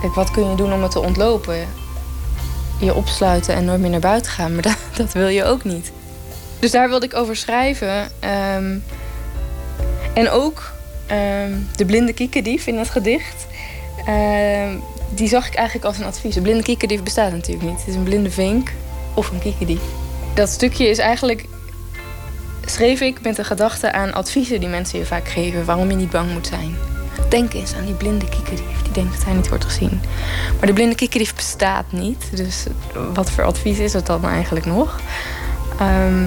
kijk, 0.00 0.14
wat 0.14 0.30
kun 0.30 0.50
je 0.50 0.56
doen 0.56 0.72
om 0.72 0.82
het 0.82 0.90
te 0.90 1.00
ontlopen? 1.00 1.68
je 2.78 2.94
opsluiten 2.94 3.54
en 3.54 3.64
nooit 3.64 3.80
meer 3.80 3.90
naar 3.90 4.00
buiten 4.00 4.30
gaan. 4.30 4.54
Maar 4.54 4.62
dat, 4.70 4.78
dat 4.96 5.12
wil 5.12 5.28
je 5.28 5.44
ook 5.44 5.64
niet. 5.64 5.92
Dus 6.58 6.70
daar 6.70 6.88
wilde 6.88 7.06
ik 7.06 7.14
over 7.14 7.36
schrijven. 7.36 8.10
Ehm, 8.20 8.78
en 10.14 10.30
ook 10.30 10.72
ehm, 11.06 11.52
de 11.76 11.84
blinde 11.84 12.12
kiekendief 12.12 12.66
in 12.66 12.78
het 12.78 12.90
gedicht. 12.90 13.46
ehm, 14.06 14.76
die 15.14 15.28
zag 15.28 15.46
ik 15.46 15.54
eigenlijk 15.54 15.86
als 15.86 15.98
een 15.98 16.04
advies. 16.04 16.36
Een 16.36 16.42
blinde 16.42 16.62
kiekendief 16.62 17.02
bestaat 17.02 17.32
natuurlijk 17.32 17.68
niet. 17.68 17.78
Het 17.78 17.88
is 17.88 17.94
een 17.94 18.02
blinde 18.02 18.30
vink 18.30 18.72
of 19.14 19.30
een 19.30 19.40
kiekendief. 19.40 19.80
Dat 20.34 20.48
stukje 20.48 20.88
is 20.88 20.98
eigenlijk... 20.98 21.44
schreef 22.70 23.00
ik 23.00 23.22
met 23.22 23.36
de 23.36 23.44
gedachte 23.44 23.92
aan 23.92 24.12
adviezen 24.12 24.60
die 24.60 24.68
mensen 24.68 24.98
je 24.98 25.06
vaak 25.06 25.28
geven... 25.28 25.64
waarom 25.64 25.90
je 25.90 25.96
niet 25.96 26.10
bang 26.10 26.32
moet 26.32 26.46
zijn. 26.46 26.76
Denk 27.28 27.52
eens 27.52 27.74
aan 27.74 27.84
die 27.84 27.94
blinde 27.94 28.28
kiekendief 28.28 28.82
die 28.82 28.92
denkt 28.92 29.14
dat 29.14 29.24
hij 29.24 29.34
niet 29.34 29.48
wordt 29.48 29.64
gezien. 29.64 30.00
Maar 30.58 30.66
de 30.66 30.72
blinde 30.72 30.94
kiekendief 30.94 31.34
bestaat 31.34 31.92
niet. 31.92 32.36
Dus 32.36 32.64
wat 33.14 33.30
voor 33.30 33.44
advies 33.44 33.78
is 33.78 33.92
het 33.92 34.06
dan 34.06 34.24
eigenlijk 34.24 34.66
nog? 34.66 35.00
Ehm, 35.78 36.24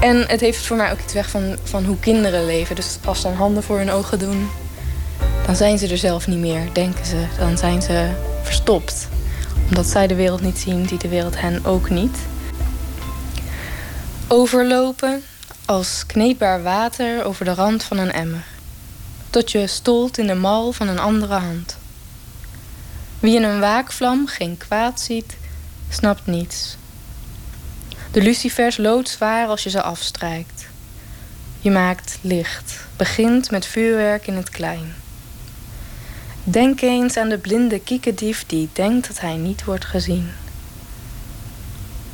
en 0.00 0.24
het 0.26 0.40
heeft 0.40 0.66
voor 0.66 0.76
mij 0.76 0.92
ook 0.92 1.00
iets 1.00 1.12
weg 1.12 1.30
van, 1.30 1.56
van 1.62 1.84
hoe 1.84 1.98
kinderen 2.00 2.46
leven. 2.46 2.76
Dus 2.76 2.98
als 3.04 3.20
ze 3.20 3.28
hun 3.28 3.36
handen 3.36 3.62
voor 3.62 3.78
hun 3.78 3.90
ogen 3.90 4.18
doen, 4.18 4.48
dan 5.46 5.56
zijn 5.56 5.78
ze 5.78 5.88
er 5.88 5.98
zelf 5.98 6.26
niet 6.26 6.38
meer, 6.38 6.68
denken 6.72 7.06
ze. 7.06 7.24
Dan 7.38 7.58
zijn 7.58 7.82
ze 7.82 8.08
verstopt. 8.42 9.08
Omdat 9.68 9.86
zij 9.86 10.06
de 10.06 10.14
wereld 10.14 10.40
niet 10.40 10.58
zien, 10.58 10.88
ziet 10.88 11.00
de 11.00 11.08
wereld 11.08 11.40
hen 11.40 11.64
ook 11.64 11.90
niet. 11.90 12.16
Overlopen 14.28 15.22
als 15.70 16.06
kneedbaar 16.06 16.62
water 16.62 17.24
over 17.24 17.44
de 17.44 17.54
rand 17.54 17.82
van 17.82 17.98
een 17.98 18.12
emmer. 18.12 18.44
Tot 19.30 19.50
je 19.50 19.66
stolt 19.66 20.18
in 20.18 20.26
de 20.26 20.34
mal 20.34 20.72
van 20.72 20.88
een 20.88 20.98
andere 20.98 21.34
hand. 21.34 21.76
Wie 23.18 23.36
in 23.36 23.42
een 23.42 23.60
waakvlam 23.60 24.26
geen 24.26 24.56
kwaad 24.56 25.00
ziet, 25.00 25.36
snapt 25.88 26.26
niets. 26.26 26.76
De 28.10 28.22
lucifers 28.22 28.76
loodzwaar 28.76 29.46
als 29.46 29.62
je 29.62 29.70
ze 29.70 29.82
afstrijkt. 29.82 30.66
Je 31.60 31.70
maakt 31.70 32.18
licht, 32.20 32.86
begint 32.96 33.50
met 33.50 33.66
vuurwerk 33.66 34.26
in 34.26 34.34
het 34.34 34.50
klein. 34.50 34.94
Denk 36.44 36.80
eens 36.80 37.16
aan 37.16 37.28
de 37.28 37.38
blinde 37.38 37.80
kiekendief 37.80 38.46
die 38.46 38.68
denkt 38.72 39.06
dat 39.06 39.20
hij 39.20 39.36
niet 39.36 39.64
wordt 39.64 39.84
gezien. 39.84 40.30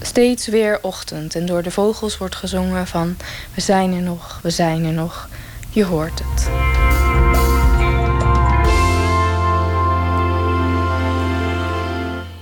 Steeds 0.01 0.47
weer 0.47 0.79
ochtend 0.83 1.35
en 1.35 1.47
door 1.47 1.63
de 1.63 1.71
vogels 1.71 2.19
wordt 2.19 2.37
gezongen 2.37 2.87
van 2.87 3.17
we 3.55 3.61
zijn 3.61 3.93
er 3.93 4.03
nog, 4.03 4.39
we 4.43 4.51
zijn 4.51 4.85
er 4.85 4.93
nog, 4.93 5.29
je 5.71 5.85
hoort 5.85 6.23
het. 6.25 6.49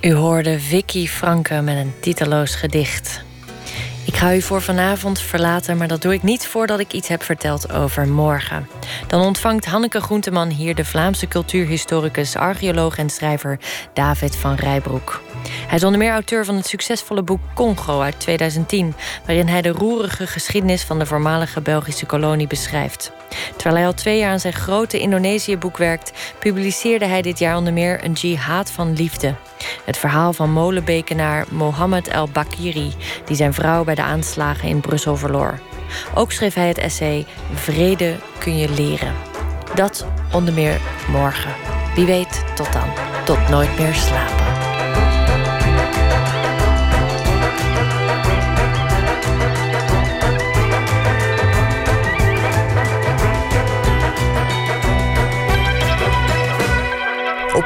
U 0.00 0.14
hoorde 0.14 0.60
Vicky 0.60 1.06
Franke 1.06 1.60
met 1.60 1.76
een 1.76 1.94
titeloos 2.00 2.54
gedicht. 2.54 3.22
Ik 4.06 4.16
ga 4.16 4.34
u 4.34 4.42
voor 4.42 4.62
vanavond 4.62 5.20
verlaten, 5.20 5.76
maar 5.76 5.88
dat 5.88 6.02
doe 6.02 6.12
ik 6.12 6.22
niet 6.22 6.46
voordat 6.46 6.80
ik 6.80 6.92
iets 6.92 7.08
heb 7.08 7.22
verteld 7.22 7.72
over 7.72 8.08
morgen. 8.08 8.68
Dan 9.06 9.20
ontvangt 9.20 9.64
Hanneke 9.64 10.00
Groenteman 10.00 10.48
hier 10.48 10.74
de 10.74 10.84
Vlaamse 10.84 11.28
cultuurhistoricus, 11.28 12.36
archeoloog 12.36 12.98
en 12.98 13.10
schrijver 13.10 13.58
David 13.92 14.36
van 14.36 14.54
Rijbroek. 14.54 15.22
Hij 15.66 15.76
is 15.76 15.84
onder 15.84 15.98
meer 15.98 16.12
auteur 16.12 16.44
van 16.44 16.56
het 16.56 16.66
succesvolle 16.66 17.22
boek 17.22 17.40
Congo 17.54 18.00
uit 18.00 18.20
2010, 18.20 18.94
waarin 19.26 19.48
hij 19.48 19.62
de 19.62 19.68
roerige 19.68 20.26
geschiedenis 20.26 20.82
van 20.82 20.98
de 20.98 21.06
voormalige 21.06 21.60
Belgische 21.60 22.06
kolonie 22.06 22.46
beschrijft. 22.46 23.12
Terwijl 23.56 23.76
hij 23.76 23.86
al 23.86 23.94
twee 23.94 24.18
jaar 24.18 24.30
aan 24.30 24.40
zijn 24.40 24.52
grote 24.52 24.98
Indonesië-boek 24.98 25.76
werkt, 25.76 26.12
publiceerde 26.38 27.04
hij 27.04 27.22
dit 27.22 27.38
jaar 27.38 27.56
onder 27.56 27.72
meer 27.72 28.04
een 28.04 28.12
jihad 28.12 28.70
van 28.70 28.92
liefde. 28.92 29.34
Het 29.84 29.96
verhaal 29.96 30.32
van 30.32 30.50
molenbekenaar 30.50 31.46
Mohammed 31.50 32.08
El 32.08 32.28
Bakiri, 32.28 32.94
die 33.24 33.36
zijn 33.36 33.54
vrouw 33.54 33.84
bij 33.84 33.94
de 33.94 34.02
aanslagen 34.02 34.68
in 34.68 34.80
Brussel 34.80 35.16
verloor. 35.16 35.60
Ook 36.14 36.32
schreef 36.32 36.54
hij 36.54 36.68
het 36.68 36.78
essay 36.78 37.26
Vrede 37.54 38.16
kun 38.38 38.58
je 38.58 38.68
leren. 38.70 39.14
Dat 39.74 40.06
onder 40.32 40.54
meer 40.54 40.80
morgen. 41.08 41.54
Wie 41.94 42.06
weet, 42.06 42.44
tot 42.54 42.72
dan. 42.72 42.88
Tot 43.24 43.48
nooit 43.48 43.78
meer 43.78 43.94
slapen. 43.94 44.43